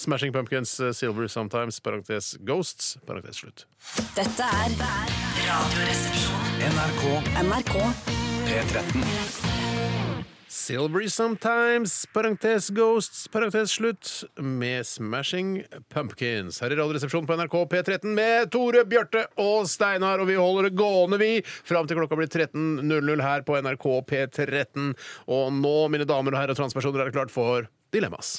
Smashing 0.05 0.32
Pumpkins 0.32 0.80
uh, 0.80 0.93
Silver 0.93 1.28
Sometimes, 1.28 1.80
parentes 1.80 2.36
Ghosts, 2.41 2.97
parentes 3.07 3.43
slutt. 3.43 3.66
Dette 4.16 4.49
er 4.62 4.76
Radioresepsjonen. 5.49 6.66
NRK 6.74 7.05
NRK 7.47 7.74
P13. 8.49 9.57
Silvery 10.49 11.09
Sometimes, 11.09 12.07
parentes 12.12 12.70
Ghosts, 12.70 13.28
parentes 13.28 13.70
slutt, 13.70 14.24
med 14.36 14.86
Smashing 14.86 15.62
Pumpkins. 15.93 16.61
Her 16.61 16.72
i 16.72 16.76
Radioresepsjonen 16.76 17.26
på 17.28 17.36
NRK 17.36 17.57
P13 17.68 18.14
med 18.16 18.51
Tore, 18.53 18.86
Bjarte 18.89 19.26
og 19.36 19.68
Steinar. 19.68 20.22
Og 20.22 20.30
vi 20.30 20.39
holder 20.41 20.70
det 20.70 20.76
gående, 20.80 21.20
vi, 21.20 21.30
fram 21.45 21.89
til 21.89 22.01
klokka 22.01 22.16
blir 22.16 22.32
13.00 22.32 23.24
her 23.24 23.45
på 23.45 23.61
NRK 23.61 23.89
P13. 24.09 24.93
Og 25.28 25.53
nå, 25.61 25.78
mine 25.93 26.09
damer 26.09 26.32
og 26.32 26.41
herrer 26.43 26.57
og 26.57 26.62
transpersoner, 26.64 27.05
er 27.05 27.12
det 27.12 27.18
klart 27.20 27.34
for 27.34 27.68
Dilemmas. 27.93 28.39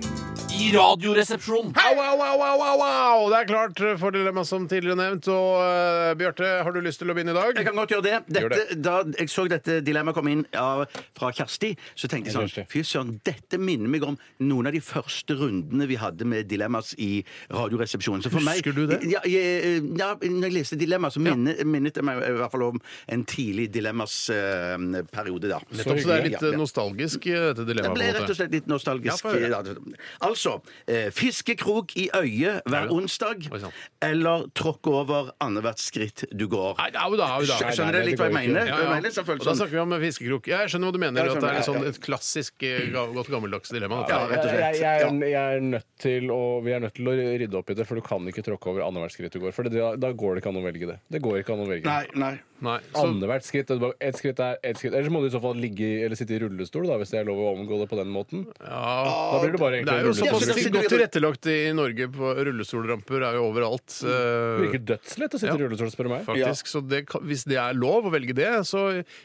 i 0.61 0.71
Radioresepsjonen. 0.75 1.73
Au, 1.75 1.99
au, 1.99 2.21
au, 2.21 2.41
au, 2.45 2.61
au, 2.61 2.81
au! 2.85 3.29
Det 3.31 3.37
er 3.39 3.47
klart 3.49 3.79
for 3.99 4.13
dilemma 4.13 4.43
som 4.45 4.67
tidligere 4.69 4.97
nevnt. 4.99 5.27
Og 5.31 5.57
uh, 5.57 6.11
Bjarte, 6.19 6.49
har 6.65 6.75
du 6.75 6.79
lyst 6.85 7.01
til 7.01 7.09
å 7.09 7.15
begynne 7.17 7.33
i 7.33 7.37
dag? 7.37 7.55
Jeg 7.57 7.65
kan 7.67 7.77
godt 7.79 7.93
gjøre 7.95 8.05
det. 8.05 8.41
Gjør 8.41 8.53
det. 8.53 8.65
da 8.85 8.95
jeg 9.17 9.31
så 9.31 9.45
dette 9.49 9.79
dilemmaet 9.85 10.17
komme 10.17 10.33
inn 10.35 10.43
ja, 10.53 10.83
fra 11.17 11.31
Kjersti, 11.33 11.71
så 11.97 12.09
tenkte 12.11 12.29
jeg 12.31 12.51
sånn 12.53 12.67
Fy 12.71 12.83
søren, 12.85 13.15
dette 13.25 13.57
minner 13.61 13.89
meg 13.91 14.05
om 14.05 14.17
noen 14.43 14.69
av 14.69 14.75
de 14.75 14.81
første 14.85 15.37
rundene 15.39 15.87
vi 15.89 15.97
hadde 16.01 16.27
med 16.29 16.49
dilemmas 16.51 16.93
i 17.01 17.09
Radioresepsjonen. 17.53 18.25
Så 18.25 18.33
for 18.33 18.45
meg- 18.45 18.61
Husker 18.61 18.75
du 18.77 18.83
det? 18.91 19.01
Ja, 19.09 19.23
jeg, 19.25 19.81
ja, 19.97 20.11
når 20.21 20.49
jeg 20.49 20.57
leste 20.59 20.77
dilemma, 20.79 21.09
så 21.13 21.23
minnet, 21.23 21.63
minnet 21.65 21.97
det 21.97 22.05
meg 22.05 22.21
i 22.27 22.35
hvert 22.37 22.53
fall 22.53 22.67
om 22.69 22.81
en 23.11 23.25
tidlig 23.29 23.69
dilemmas-periode, 23.73 25.49
da. 25.55 25.61
Så, 25.71 25.87
så 25.87 25.97
det 25.97 26.19
er 26.19 26.27
litt 26.27 26.37
Ja, 26.37 26.45
eh, 26.45 26.53
ja. 26.53 26.59
nostalgisk, 26.61 27.25
dette 27.25 27.65
dilemmaet? 27.65 27.97
Det 27.97 27.97
ble 27.97 28.11
rett 28.19 28.29
og 28.29 28.37
slett 28.37 28.55
litt 28.59 28.69
nostalgisk. 28.69 29.25
Ja. 29.41 29.61
Ja, 30.21 30.29
Altså 30.51 30.91
eh, 30.91 31.09
fiskekrok 31.15 31.95
i 31.99 32.07
øyet 32.17 32.67
hver 32.69 32.91
onsdag, 32.93 33.47
eller 34.03 34.47
tråkke 34.57 34.93
over 35.01 35.31
annethvert 35.43 35.81
skritt 35.81 36.25
du 36.31 36.47
går. 36.51 36.75
Nei, 36.79 36.89
au 37.03 37.15
da, 37.19 37.29
au 37.37 37.45
da. 37.47 37.59
Skjønner 37.61 37.97
dere 37.97 38.09
litt 38.09 38.19
hva 38.21 38.29
jeg 38.29 38.37
mener? 38.37 38.67
Ja, 38.67 38.79
ja. 38.83 38.89
mener 38.95 39.21
Og 39.37 39.45
da 39.45 39.55
snakker 39.57 39.75
vi 39.77 39.81
om 39.83 39.95
fiskekrok. 40.01 40.51
Jeg 40.51 40.73
skjønner 40.73 40.91
hva 40.91 40.97
du 40.97 41.01
mener. 41.05 41.31
At 41.31 41.41
det 41.41 41.51
er 41.51 41.59
litt 41.59 41.69
sånn 41.69 41.87
et 41.91 42.01
klassisk, 42.03 42.57
eh, 42.67 42.91
godt 42.91 43.31
gammeldags 43.31 43.73
dilemma. 43.73 44.03
Ja, 44.11 44.23
rett 44.31 44.45
og 44.45 44.51
slett. 44.51 44.81
jeg, 44.81 45.31
jeg 45.31 45.57
er 45.57 45.65
nødt 45.71 45.89
til 46.01 46.31
å, 46.33 46.41
vi 46.65 46.75
er 46.75 46.83
nødt 46.83 46.97
til 46.97 47.11
å 47.11 47.17
rydde 47.17 47.59
opp 47.61 47.73
i 47.73 47.77
det, 47.77 47.87
for 47.89 47.99
du 47.99 48.05
kan 48.05 48.31
ikke 48.31 48.45
tråkke 48.45 48.73
over 48.73 48.87
annethvert 48.87 49.15
skritt 49.17 49.37
du 49.37 49.43
går. 49.43 49.55
For 49.55 49.67
det, 49.67 49.75
da, 49.77 49.93
da 49.99 50.13
går 50.15 50.37
det 50.37 50.43
ikke 50.43 50.53
an 50.53 50.61
å 50.61 50.65
velge 50.65 50.93
det. 50.93 51.01
Det 51.11 51.23
går 51.23 51.43
ikke 51.43 51.55
an 51.57 51.65
å 51.65 51.69
velge 51.69 51.91
Nei, 51.91 52.05
nei. 52.19 52.35
Nei, 52.61 52.77
så, 52.91 53.03
Annethvert 53.07 53.45
skritt. 53.47 53.67
det 53.71 53.77
er 53.81 53.87
et 53.89 54.03
Ett 54.11 54.17
skritt 54.21 54.39
er 54.43 54.57
ett 54.63 54.77
skritt. 54.77 54.93
Ellers 54.93 55.09
må 55.13 55.21
du 55.23 55.27
i 55.27 55.33
så 55.33 55.41
fall 55.41 55.55
ligge 55.57 55.81
i, 55.81 56.03
eller 56.05 56.15
sitte 56.19 56.35
i 56.35 56.39
rullestol, 56.43 56.85
da, 56.85 56.97
hvis 57.01 57.09
det 57.13 57.19
er 57.21 57.25
lov 57.25 57.39
å 57.41 57.51
omgå 57.55 57.79
det 57.81 57.87
på 57.89 57.97
den 57.97 58.11
måten. 58.13 58.43
ja, 58.61 59.31
Da 59.33 59.39
blir 59.41 59.51
det 59.55 59.61
bare 59.61 59.71
det 59.71 59.79
egentlig 59.81 59.95
er 59.95 60.03
jo 60.05 60.11
rullestol. 60.11 60.27
Ja, 60.27 60.33
så 60.33 60.39
da 60.39 60.51
Ganske 60.51 60.61
sitter 60.61 60.75
godt 60.77 60.91
tilrettelagt 60.93 61.49
i 61.51 61.57
Norge 61.73 62.07
på 62.13 62.33
rullestolramper 62.47 63.25
er 63.29 63.37
jo 63.39 63.45
overalt. 63.49 63.97
Det 64.01 64.13
eh, 64.13 64.61
virker 64.65 64.83
dødslett 64.93 65.37
å 65.37 65.41
sitte 65.41 65.55
i 65.57 65.63
rullestol, 65.65 65.91
spør 65.93 66.09
du 66.09 66.11
meg. 66.13 66.25
Faktisk, 66.29 66.69
så 66.71 66.83
det, 66.85 67.01
Hvis 67.25 67.45
det 67.49 67.57
er 67.61 67.73
lov 67.77 68.05
å 68.09 68.13
velge 68.13 68.35
det, 68.37 68.49
så 68.69 68.83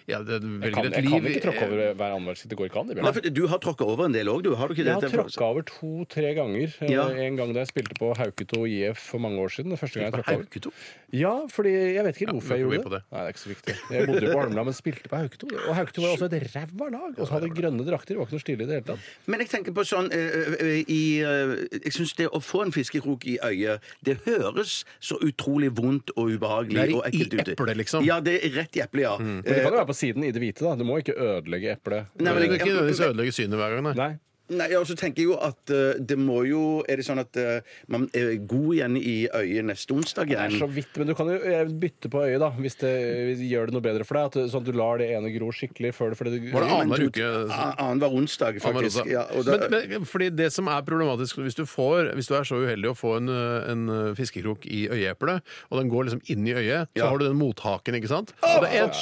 ja, 0.08 0.22
det 0.24 0.40
Jeg 0.40 0.56
velger 0.64 0.76
kan, 0.76 0.86
et 0.86 0.96
jeg 0.96 1.10
kan 1.10 1.28
ikke 1.32 1.44
tråkke 1.46 1.68
over 1.68 1.84
hver 2.00 2.16
annenhver 2.16 2.40
skritt. 2.40 2.50
Det 2.54 2.58
går 2.62 2.70
ikke 2.70 2.80
an. 2.80 2.88
det, 2.92 3.02
Nei, 3.04 3.12
for 3.18 3.30
Du 3.36 3.42
har 3.52 3.58
tråkka 3.62 3.84
over 3.92 4.08
en 4.08 4.16
del 4.16 4.32
òg, 4.32 4.42
du? 4.46 4.54
Har 4.56 4.68
du 4.68 4.76
ikke 4.76 4.86
det? 4.86 4.96
Jeg 4.96 5.10
har 5.12 5.16
tråkka 5.26 5.50
over 5.52 5.66
to-tre 5.68 6.32
ganger. 6.38 6.72
Eh, 6.80 6.94
Ja. 6.96 7.08
En 7.26 7.36
gang 7.36 7.52
da 7.52 7.60
jeg 7.64 7.68
spilte 7.74 7.96
på 7.98 8.14
Hauketo 8.16 8.64
IF 8.64 8.96
for 9.12 9.18
mange 9.20 9.38
år 9.42 9.50
siden. 9.52 9.70
Det 9.74 9.80
første 9.80 10.00
gang 10.00 10.08
jeg 10.08 10.16
tråkka 10.22 10.36
over. 10.38 10.72
Ja, 11.12 11.34
fordi 11.52 11.72
jeg 11.96 12.04
vet 12.06 12.16
ikke 12.22 12.32
hvorfor 12.36 12.56
jeg 12.56 12.64
gjorde 12.64 12.94
det. 12.96 13.02
Det. 13.26 13.32
Er 13.32 13.34
ikke 13.34 13.42
så 13.42 13.50
viktig. 13.52 13.76
Jeg 13.92 14.06
bodde 14.08 14.22
jo 14.26 14.32
på 14.32 14.40
Holmland, 14.40 14.68
men 14.70 14.76
spilte 14.76 15.10
på 15.10 15.20
Hauketo. 15.20 15.48
Og 15.66 15.74
Hauketo 15.76 16.04
var 16.04 16.14
også 16.14 16.28
et 16.30 16.48
ræva 16.54 16.88
lag. 16.94 17.12
Og 17.16 17.22
så 17.26 17.36
hadde 17.36 17.50
grønne 17.56 17.86
drakter. 17.86 18.14
Det 18.14 18.20
var 18.20 18.28
ikke 18.28 18.36
noe 18.38 18.44
stilig 18.44 18.66
i 18.66 18.68
det 18.70 18.78
hele 18.78 18.86
tatt. 18.90 19.08
Men 19.26 19.42
jeg 19.44 19.50
tenker 19.52 19.76
på 19.76 19.84
sånn 19.88 20.10
eh, 20.14 20.66
i, 20.82 21.00
eh, 21.20 21.54
Jeg 21.80 21.94
syns 21.96 22.14
det 22.18 22.28
å 22.30 22.40
få 22.42 22.64
en 22.66 22.74
fiskekrok 22.74 23.26
i 23.28 23.38
øyet, 23.46 23.90
det 24.06 24.18
høres 24.26 24.78
så 25.02 25.18
utrolig 25.24 25.72
vondt 25.76 26.12
og 26.16 26.36
ubehagelig 26.36 26.86
og 26.96 27.02
ekkelt 27.08 27.36
i 27.36 27.42
eplet, 27.56 27.76
liksom. 27.82 28.06
Ja, 28.06 28.20
det 28.24 28.38
er 28.40 28.54
rett 28.60 28.78
i 28.78 28.84
eplet, 28.84 29.06
ja. 29.06 29.16
Men 29.20 29.42
det 29.44 29.60
kan 29.62 29.72
jo 29.72 29.80
være 29.80 29.90
på 29.90 29.98
siden 29.98 30.24
i 30.26 30.32
det 30.34 30.42
hvite. 30.42 30.64
da 30.64 30.76
Du 30.78 30.86
må 30.86 31.00
ikke 31.02 31.16
ødelegge 31.16 31.76
eplet. 31.76 32.14
Nei, 32.20 32.32
men 32.32 32.42
Det 32.42 32.48
kan 32.52 32.60
ikke 32.60 32.72
nødvendigvis 32.72 33.04
ødelegge 33.10 33.36
synet 33.36 33.60
hver 33.60 33.76
gang, 33.76 33.84
nei. 33.90 33.96
Nei. 33.96 34.12
Nei, 34.54 34.68
og 34.78 34.84
så 34.86 34.94
tenker 34.94 35.24
jeg 35.24 35.30
jo 35.32 35.36
at 35.42 35.72
uh, 35.74 35.96
det 35.98 36.14
må 36.20 36.44
jo 36.46 36.60
Er 36.86 37.00
det 37.00 37.06
sånn 37.08 37.18
at 37.18 37.34
uh, 37.34 37.58
man 37.90 38.04
er 38.14 38.36
god 38.46 38.76
igjen 38.76 38.98
i 39.00 39.14
øyet 39.26 39.66
neste 39.66 39.94
onsdag 39.96 40.30
Det 40.30 40.38
er 40.38 40.54
så 40.54 40.68
vidt, 40.70 40.92
men 41.00 41.10
du 41.10 41.14
kan 41.18 41.30
jo 41.32 41.38
eh, 41.40 41.64
bytte 41.66 42.10
på 42.12 42.22
øyet, 42.22 42.38
da, 42.42 42.52
hvis 42.54 42.78
det 42.78 42.92
hvis 43.26 43.40
det 43.40 43.48
gjør 43.50 43.70
det 43.70 43.74
noe 43.74 43.84
bedre 43.84 44.06
for 44.06 44.18
deg. 44.18 44.28
At, 44.30 44.52
sånn 44.52 44.62
at 44.62 44.68
du 44.68 44.76
lar 44.78 45.00
det 45.00 45.08
ene 45.16 45.32
gro 45.34 45.48
skikkelig 45.54 45.92
før 45.96 46.14
det 46.14 46.30
det, 46.36 46.52
Var 46.52 46.66
det 46.66 46.76
annenhver 46.76 47.06
uke? 47.08 47.30
Annenhver 47.56 48.14
onsdag, 48.20 48.60
faktisk. 48.62 49.00
onsdag. 49.00 49.10
Ja, 49.10 49.24
og 49.34 49.48
da, 49.48 49.56
men, 49.72 49.88
men, 49.90 50.06
fordi 50.08 50.30
det 50.34 50.48
som 50.54 50.70
er 50.70 50.84
problematisk 50.86 51.40
hvis 51.42 51.58
du, 51.58 51.64
får, 51.68 52.12
hvis 52.18 52.30
du 52.30 52.36
er 52.38 52.46
så 52.46 52.60
uheldig 52.62 52.92
å 52.92 52.96
få 52.98 53.16
en, 53.18 53.32
en 53.32 53.84
fiskekrok 54.18 54.66
i 54.70 54.84
øyeeplet, 54.92 55.42
og 55.70 55.80
den 55.80 55.90
går 55.92 56.08
liksom 56.08 56.22
inn 56.32 56.46
i 56.46 56.54
øyet, 56.54 56.92
så 56.94 57.02
Ja. 57.02 57.10
har 57.10 57.18
du 57.18 57.26
den 57.26 57.38
mothaken, 57.40 57.98
ikke 57.98 58.12
sant? 58.12 58.34
Og 58.46 58.62
det 58.64 58.72
er 58.72 58.86
en, 58.86 58.94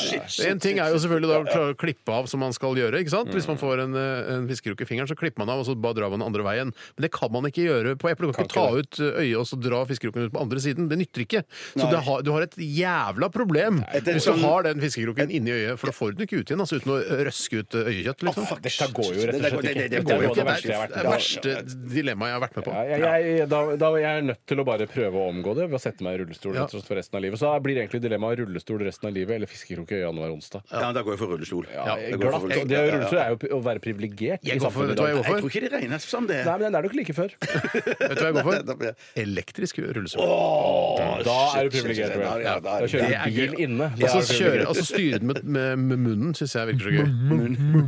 en 0.50 0.64
ting 0.64 0.80
er 0.80 0.94
jo 0.94 1.02
selvfølgelig 1.04 1.30
da 1.34 1.68
å 1.68 1.76
klippe 1.78 2.16
av 2.16 2.30
som 2.30 2.42
man 2.44 2.56
skal 2.56 2.78
gjøre, 2.80 3.04
ikke 3.04 3.14
sant? 3.16 3.32
Hvis 3.34 3.48
man 3.50 3.60
får 3.60 3.84
en, 3.84 3.98
en 4.38 4.48
fiskekrok 4.50 4.84
i 4.84 4.88
fingeren, 4.88 5.10
så 5.10 5.18
klipper 5.18 5.33
man 5.38 5.48
av, 5.50 5.60
og 5.62 5.66
så 5.66 5.74
bare 5.80 5.94
drar 5.98 6.10
man 6.10 6.20
den 6.20 6.28
andre 6.28 6.42
veien. 6.46 6.72
Men 6.96 7.02
det 7.06 7.10
kan 7.12 7.30
man 7.32 7.44
ikke 7.48 7.64
gjøre 7.66 7.96
på 8.00 8.10
eplet. 8.10 8.30
Du 8.30 8.36
kan 8.38 8.46
ikke 8.46 8.54
ta 8.54 8.68
ut 8.78 9.00
øyet 9.20 9.36
og 9.38 9.46
så 9.46 9.56
dra 9.60 9.84
fiskekroken 9.88 10.26
ut 10.28 10.32
på 10.34 10.40
andre 10.40 10.58
siden. 10.60 10.88
Det 10.88 10.98
nytter 10.98 11.24
ikke. 11.24 11.42
Så 11.74 11.88
det 11.90 12.00
har, 12.06 12.22
du 12.22 12.30
har 12.32 12.42
et 12.46 12.56
jævla 12.58 13.28
problem 13.32 13.82
hvis 13.94 14.04
du 14.24 14.30
sånn- 14.30 14.42
har 14.44 14.62
den 14.66 14.80
fiskekroken 14.80 15.30
inni 15.30 15.50
øyet, 15.54 15.78
for 15.78 15.86
da 15.90 15.92
får 15.96 16.12
du 16.12 16.16
den 16.18 16.26
ikke 16.28 16.40
ut 16.42 16.50
igjen, 16.50 16.60
altså 16.64 16.78
uten 16.80 16.92
å 16.94 16.98
røske 17.28 17.58
ut 17.64 17.74
ø, 17.74 17.84
øyekjøtt, 17.90 18.24
liksom. 18.28 18.44
Dette 18.64 18.88
går 18.94 19.10
jo 19.14 19.26
rett 19.28 19.34
og 19.34 19.40
slett 19.40 19.54
ikke. 19.64 19.88
det- 19.90 20.04
går 20.04 20.22
jo 20.22 20.30
ikke. 20.30 20.44
jeg 20.44 20.62
Det 20.64 20.74
er 20.74 21.02
det 21.02 21.12
verste 21.14 21.50
dilemmaet 21.94 22.28
jeg 22.30 22.36
har 22.38 22.42
vært 22.48 22.56
med 22.56 22.64
på. 22.64 22.72
Ja, 22.74 22.82
jeg, 22.84 23.38
jeg, 23.38 23.48
da, 23.48 23.60
da 23.76 23.88
er 23.96 24.22
nødt 24.22 24.42
til 24.46 24.58
å 24.58 24.64
bare 24.64 24.86
prøve 24.90 25.14
å 25.14 25.28
omgå 25.32 25.54
det 25.56 25.68
ved 25.70 25.78
å 25.78 25.82
sette 25.82 26.02
meg 26.04 26.18
i 26.18 26.24
rullestol 26.24 26.54
Ja. 26.54 26.66
for 26.66 26.94
resten 26.96 27.16
av 27.18 27.22
livet. 27.22 27.38
Så 27.38 27.50
blir 27.64 27.76
egentlig 27.80 28.02
dilemmaet 28.04 28.38
rullestol 28.42 28.78
resten 28.84 29.08
av 29.08 29.14
livet 29.14 29.34
eller 29.36 29.46
fiskekrok 29.50 29.90
i 29.92 30.00
januar 30.02 30.14
annenhver 30.14 30.34
onsdag. 30.36 30.62
ja, 30.70 30.92
da 30.92 31.02
går 31.02 31.12
jeg 31.14 31.18
for 31.18 31.28
rullestol. 31.34 31.66
Ja, 31.72 31.96
det 31.96 32.18
går 32.20 32.30
for 32.30 32.30
glatt. 32.30 32.42
rullestol. 32.42 32.68
Det 32.68 32.78
å 32.78 32.86
rullestol 32.92 33.18
er 33.18 33.28
jo 33.30 33.58
å 33.58 33.62
være 33.64 33.80
privilegert 33.80 34.40
i 34.44 34.48
Jeg 34.50 34.60
går 34.60 34.70
for- 34.72 34.86
hva 35.24 35.30
i 35.30 35.34
jeg 35.34 35.34
går 35.34 35.44
tror 35.44 35.54
ikke 35.54 35.64
det 35.64 35.72
regnes 35.74 36.06
som 36.10 36.26
det. 36.28 36.40
Nei, 36.46 36.54
men 36.60 36.64
den 36.68 36.78
er 36.78 36.86
nok 36.88 36.94
like 36.98 37.14
før. 37.16 37.34
Vet 38.04 38.18
du 38.18 38.22
hva 38.22 38.28
jeg 38.28 38.36
går 38.36 38.46
for? 38.48 38.94
Elektrisk 39.24 39.78
rullestol. 39.84 41.24
Da 41.24 41.36
er 41.58 41.68
du 41.68 41.74
privilegert. 41.74 42.14
tror 42.14 42.24
jeg. 42.24 42.44
ja, 42.46 42.54
da 42.64 42.76
er 42.78 42.88
kjører 42.94 43.14
er 43.14 43.30
du 43.30 43.40
bil 43.40 43.54
inne. 43.66 43.88
Da 43.94 44.04
Og 44.04 44.08
er 44.08 44.14
så 44.14 44.20
du 44.20 44.30
kjøre, 44.30 44.50
privilegert. 44.50 44.68
altså 44.72 44.84
styre 44.88 45.18
den 45.22 45.30
med, 45.32 45.40
med, 45.44 45.84
med 45.88 46.02
munnen 46.04 46.34
syns 46.38 46.54
jeg 46.58 46.70
virker 46.72 46.84
så 46.84 46.94
gøy. 46.94 47.06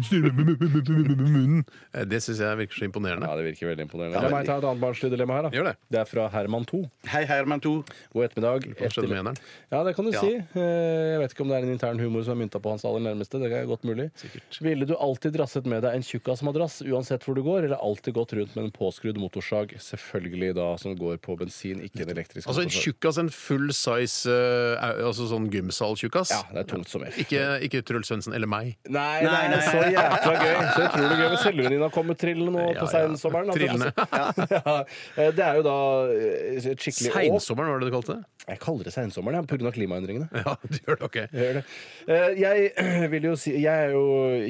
Styre 0.06 0.32
med, 0.32 0.46
med, 0.46 0.64
med, 0.64 0.90
med, 0.90 1.06
med 1.06 1.26
munnen. 1.36 1.64
Eh, 1.92 2.04
Det 2.10 2.20
syns 2.24 2.40
jeg 2.44 2.60
virker 2.62 2.80
så 2.80 2.86
imponerende. 2.88 3.28
Ja, 3.30 3.36
det 3.40 3.46
virker 3.50 3.70
veldig 3.72 3.86
imponerende. 3.88 4.22
La 4.26 4.30
meg 4.32 4.46
ta 4.48 4.58
et 4.60 4.66
annet 4.70 4.82
barnslig 4.82 5.10
dilemma 5.12 5.38
her. 5.40 5.48
da. 5.48 5.52
Gjør 5.56 5.68
det. 5.70 5.74
Det 5.92 6.00
er 6.02 6.08
fra 6.10 6.26
Herman 6.34 6.66
2. 6.70 6.82
Hei, 7.12 7.22
Herman 7.28 7.62
2. 7.64 7.74
God 8.14 8.26
ettermiddag. 8.28 8.68
Hva 8.80 8.90
skjedde 8.92 9.10
med 9.12 9.20
eneren? 9.22 9.40
Ja, 9.74 9.82
det 9.86 9.94
kan 9.98 10.08
du 10.08 10.12
si. 10.16 10.32
Eh, 10.36 11.12
Jeg 11.16 11.20
vet 11.22 11.34
ikke 11.36 11.44
om 11.46 11.52
det 11.52 11.58
er 11.60 11.66
en 11.66 11.74
intern 11.76 12.00
humor 12.02 12.24
som 12.26 12.36
er 12.36 12.40
mynta 12.44 12.60
på 12.62 12.72
hans 12.74 12.84
aller 12.88 13.02
nærmeste. 13.08 13.40
Det 13.42 13.50
er 13.52 13.66
godt 13.68 13.84
mulig. 13.88 14.08
Ville 14.62 14.86
du 14.88 14.94
alltid 14.96 15.34
drasset 15.36 15.66
med 15.70 15.82
deg 15.86 15.96
en 15.98 16.04
tjukkasmadrass 16.06 16.80
uansett 16.86 17.25
hvor 17.26 17.36
du 17.38 17.42
går, 17.44 17.66
eller 17.66 17.80
alltid 17.82 18.14
gått 18.16 18.32
rundt 18.38 18.54
med 18.56 18.64
en 18.68 18.72
påskrudd 18.74 19.18
motorsag, 19.20 19.74
selvfølgelig 19.82 20.52
da 20.56 20.68
som 20.80 20.94
går 20.98 21.18
på 21.24 21.36
bensin, 21.40 21.80
ikke 21.84 22.04
en 22.06 22.12
elektrisk 22.14 22.46
Altså 22.48 22.62
en 22.64 22.70
motorsag? 22.70 22.86
tjukkas, 22.86 23.18
en 23.24 23.30
full 23.34 23.72
size 23.76 24.30
eh, 24.30 24.86
altså 25.06 25.26
sånn 25.30 25.50
gymsal-tjukkas? 25.52 26.30
Ja, 26.32 26.40
det 26.54 26.62
er 26.64 26.70
tungt 26.70 26.88
som 26.92 27.04
F. 27.08 27.18
Ikke, 27.26 27.42
ikke 27.66 27.82
Truls 27.86 28.08
Svendsen 28.10 28.34
eller 28.36 28.46
meg. 28.50 28.76
Nei, 28.88 29.22
nei, 29.26 29.42
nei, 29.52 29.60
så 29.66 29.82
jækla 29.84 30.36
gøy. 30.38 30.54
Så 30.76 30.86
utrolig 30.86 31.18
gøy. 31.20 31.62
Men 31.66 31.72
din 31.76 31.82
har 31.86 31.92
kommet 31.94 32.18
trillende 32.20 32.52
nå 32.54 32.64
Ja, 32.72 32.80
på 32.80 32.86
ja. 32.86 32.92
seinsommeren. 32.92 33.50
Trillende. 33.56 33.92
ja. 34.56 34.76
Eh, 35.16 35.30
Det 35.36 35.44
er 35.46 35.58
jo 35.60 35.64
da 35.66 35.76
eh, 36.12 36.58
et 36.72 36.82
skikkelig 36.82 37.10
åp. 37.10 37.16
Seinsommeren, 37.16 37.72
var 37.72 37.80
det 37.82 37.88
du 37.90 37.94
kalte 37.96 38.16
det? 38.18 38.24
Jeg 38.46 38.60
kaller 38.62 38.86
det 38.86 38.92
seinsommeren 38.94 39.40
jeg, 39.40 39.48
pga. 39.50 39.72
klimaendringene. 39.74 40.28
Ja, 40.44 40.52
du 40.70 40.76
gjør 40.78 41.00
det, 41.00 41.06
ok. 41.08 41.16
Jeg 41.24 41.42
gjør 41.42 41.56
det. 41.58 41.64
Eh, 42.06 42.28
Jeg 42.44 43.10
vil 43.16 43.24
jo 43.30 43.32
si 43.40 43.54
Jeg 43.56 43.86
er 43.88 43.94
jo 43.96 44.02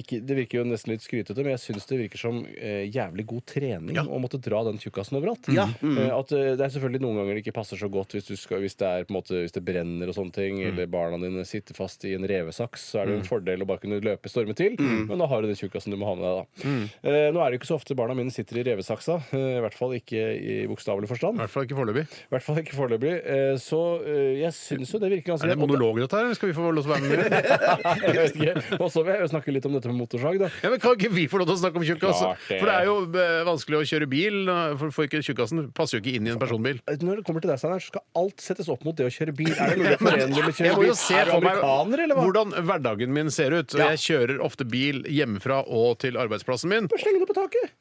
ikke 0.03 0.18
Det 0.29 0.37
virker 0.43 0.59
jo 0.61 0.64
nesten 0.68 0.93
litt 0.93 1.05
skrytete, 1.07 1.39
men 1.47 1.55
jeg 1.55 1.62
syns 1.62 1.87
det 1.89 2.01
virker 2.03 2.20
som 2.20 2.43
eh, 2.45 2.66
jævlig 2.93 3.25
god 3.31 3.45
trening 3.49 3.99
å 4.03 4.19
måtte 4.23 4.39
dra 4.43 4.62
den 4.67 4.79
tjukkasen 4.83 5.17
overalt. 5.19 5.49
Ja, 5.55 5.67
mm. 5.81 5.97
Eh, 5.99 6.12
At 6.17 6.33
eh, 6.33 6.55
Det 6.57 6.64
er 6.67 6.73
selvfølgelig 6.75 7.03
noen 7.05 7.17
ganger 7.21 7.35
det 7.39 7.43
ikke 7.45 7.55
passer 7.59 7.77
så 7.81 7.89
godt 7.93 8.14
hvis, 8.17 8.27
du 8.29 8.37
skal, 8.37 8.61
hvis, 8.64 8.77
det, 8.81 8.87
er, 8.89 9.05
på 9.09 9.14
måte, 9.17 9.39
hvis 9.45 9.55
det 9.57 9.62
brenner 9.67 10.09
og 10.11 10.17
sånne 10.19 10.33
ting, 10.37 10.57
Mm. 10.57 10.71
eller 10.73 10.87
barna 10.89 11.19
dine 11.21 11.43
sitter 11.45 11.75
fast 11.77 12.05
i 12.09 12.14
en 12.17 12.25
revesaks, 12.27 12.85
så 12.93 13.01
er 13.03 13.07
det 13.11 13.14
en 13.19 13.27
fordel 13.27 13.61
å 13.62 13.67
bare 13.69 13.83
kunne 13.83 13.99
løpe 14.01 14.31
storme 14.31 14.55
til. 14.57 14.77
Mm. 14.79 15.07
Men 15.11 15.19
da 15.21 15.27
har 15.29 15.43
du 15.43 15.49
den 15.51 15.59
tjukkasen 15.59 15.93
du 15.93 15.97
må 16.01 16.07
ha 16.09 16.14
med 16.17 16.25
deg, 16.25 16.37
da. 16.39 17.11
Eh, 17.11 17.29
Nå 17.35 17.41
er 17.43 17.51
det 17.51 17.59
jo 17.59 17.61
ikke 17.61 17.69
så 17.73 17.77
ofte 17.79 17.97
barna 17.99 18.14
mine 18.17 18.31
sitter 18.33 18.61
i 18.61 18.64
revesaksa, 18.71 19.19
eh, 19.37 19.59
i 19.59 19.62
hvert 19.64 19.75
fall 19.77 19.93
ikke 19.99 20.23
i 20.37 20.57
bokstavelig 20.71 21.09
forstand. 21.11 21.37
I 21.37 21.45
hvert 21.45 21.53
fall 21.53 21.67
ikke 21.69 21.77
foreløpig. 21.79 22.05
Hvert 22.33 22.47
fall 22.47 22.61
ikke 22.62 22.77
foreløpig. 22.79 23.12
Eh, 23.27 23.57
Så 23.62 23.81
eh, 24.07 24.41
jeg 24.41 24.53
syns 24.57 24.93
jo 24.95 24.99
det 25.03 25.11
virker 25.12 25.35
ganske 25.35 25.47
Er 25.51 25.55
det 25.55 25.59
monolog, 25.61 25.99
dette 26.01 26.17
her? 26.17 26.25
eller 26.31 26.35
Skal 26.39 26.49
vi 26.53 26.57
få 26.57 26.71
lov 26.71 26.87
til 26.87 26.93
å 26.93 26.95
være 26.95 27.11
med? 27.11 27.21
jeg 28.07 28.17
vet 28.17 28.37
ikke. 28.41 28.81
Og 28.81 28.89
så 28.93 29.05
vil 29.05 29.12
jeg 29.14 29.23
jo 29.27 29.31
snakke 29.35 29.55
litt 29.57 29.67
om 29.69 29.77
dette 29.77 29.91
med 29.93 29.99
motorsag, 30.01 30.39
da. 30.41 30.51
Ja, 30.64 30.71
men 30.73 30.81
Kan 30.83 30.97
ikke 30.97 31.12
vi 31.14 31.27
få 31.31 31.41
lov 31.43 31.51
til 31.51 31.57
å 31.59 31.61
snakke 31.62 31.81
om 31.83 31.87
tjukkas? 31.87 32.25
Det. 32.57 32.61
For 32.64 32.70
det 32.72 32.76
er 32.80 32.88
jo 32.88 32.96
eh, 33.22 33.44
vanskelig 33.46 33.78
å 33.78 33.84
kjøre 33.92 34.09
bil. 34.11 34.38
eh, 34.48 34.74
For, 34.80 34.94
for 34.96 35.07
ikke 35.09 35.20
Tjukkasen 35.26 35.62
passer 35.76 35.98
jo 35.98 36.02
ikke 36.04 36.16
inn 36.18 36.26
i 36.26 36.32
en 36.34 36.40
personbil. 36.42 36.80
Når 36.88 37.20
det 37.20 37.26
kommer 37.28 37.44
til 37.44 37.52
deg, 37.52 37.61
Steinar, 37.62 37.84
så 37.84 37.92
skal 37.94 38.04
alt 38.24 38.44
settes 38.44 38.68
opp 38.72 38.82
mot 38.88 38.96
det 38.98 39.07
å 39.07 39.12
kjøre 39.12 39.36
bil. 39.36 39.52
Er 39.54 39.74
det 39.74 39.78
mulig 39.84 39.94
å 40.00 40.02
forene 40.02 40.26
det 40.26 40.42
med 40.42 40.50
å 40.50 40.57
Jeg 40.57 40.59
kjøre 40.59 40.74
må 40.76 40.82
bil? 40.84 40.90
jo 40.90 40.98
se 41.00 41.16
er 41.20 41.30
du 41.30 41.34
for 41.36 41.46
meg 41.46 41.61
amerikaner, 41.62 42.04
eller 42.09 42.18
hva? 42.20 42.26
hvordan 42.26 42.57
hverdagen 42.72 43.16
min 43.20 43.30
ser 43.30 43.57
ut. 43.61 43.76
Og 43.76 43.80
Ja. 43.84 43.90
Jeg 43.94 44.04
kjører 44.09 44.42
ofte 44.50 44.66
bil 44.68 45.02
hjemmefra 45.07 45.62
og 45.68 45.98
til 46.02 46.16
arbeidsplassen 46.20 46.72
min. 46.72 46.88
Sleng 46.96 47.20
det 47.22 47.28
på 47.30 47.36
taket! 47.38 47.74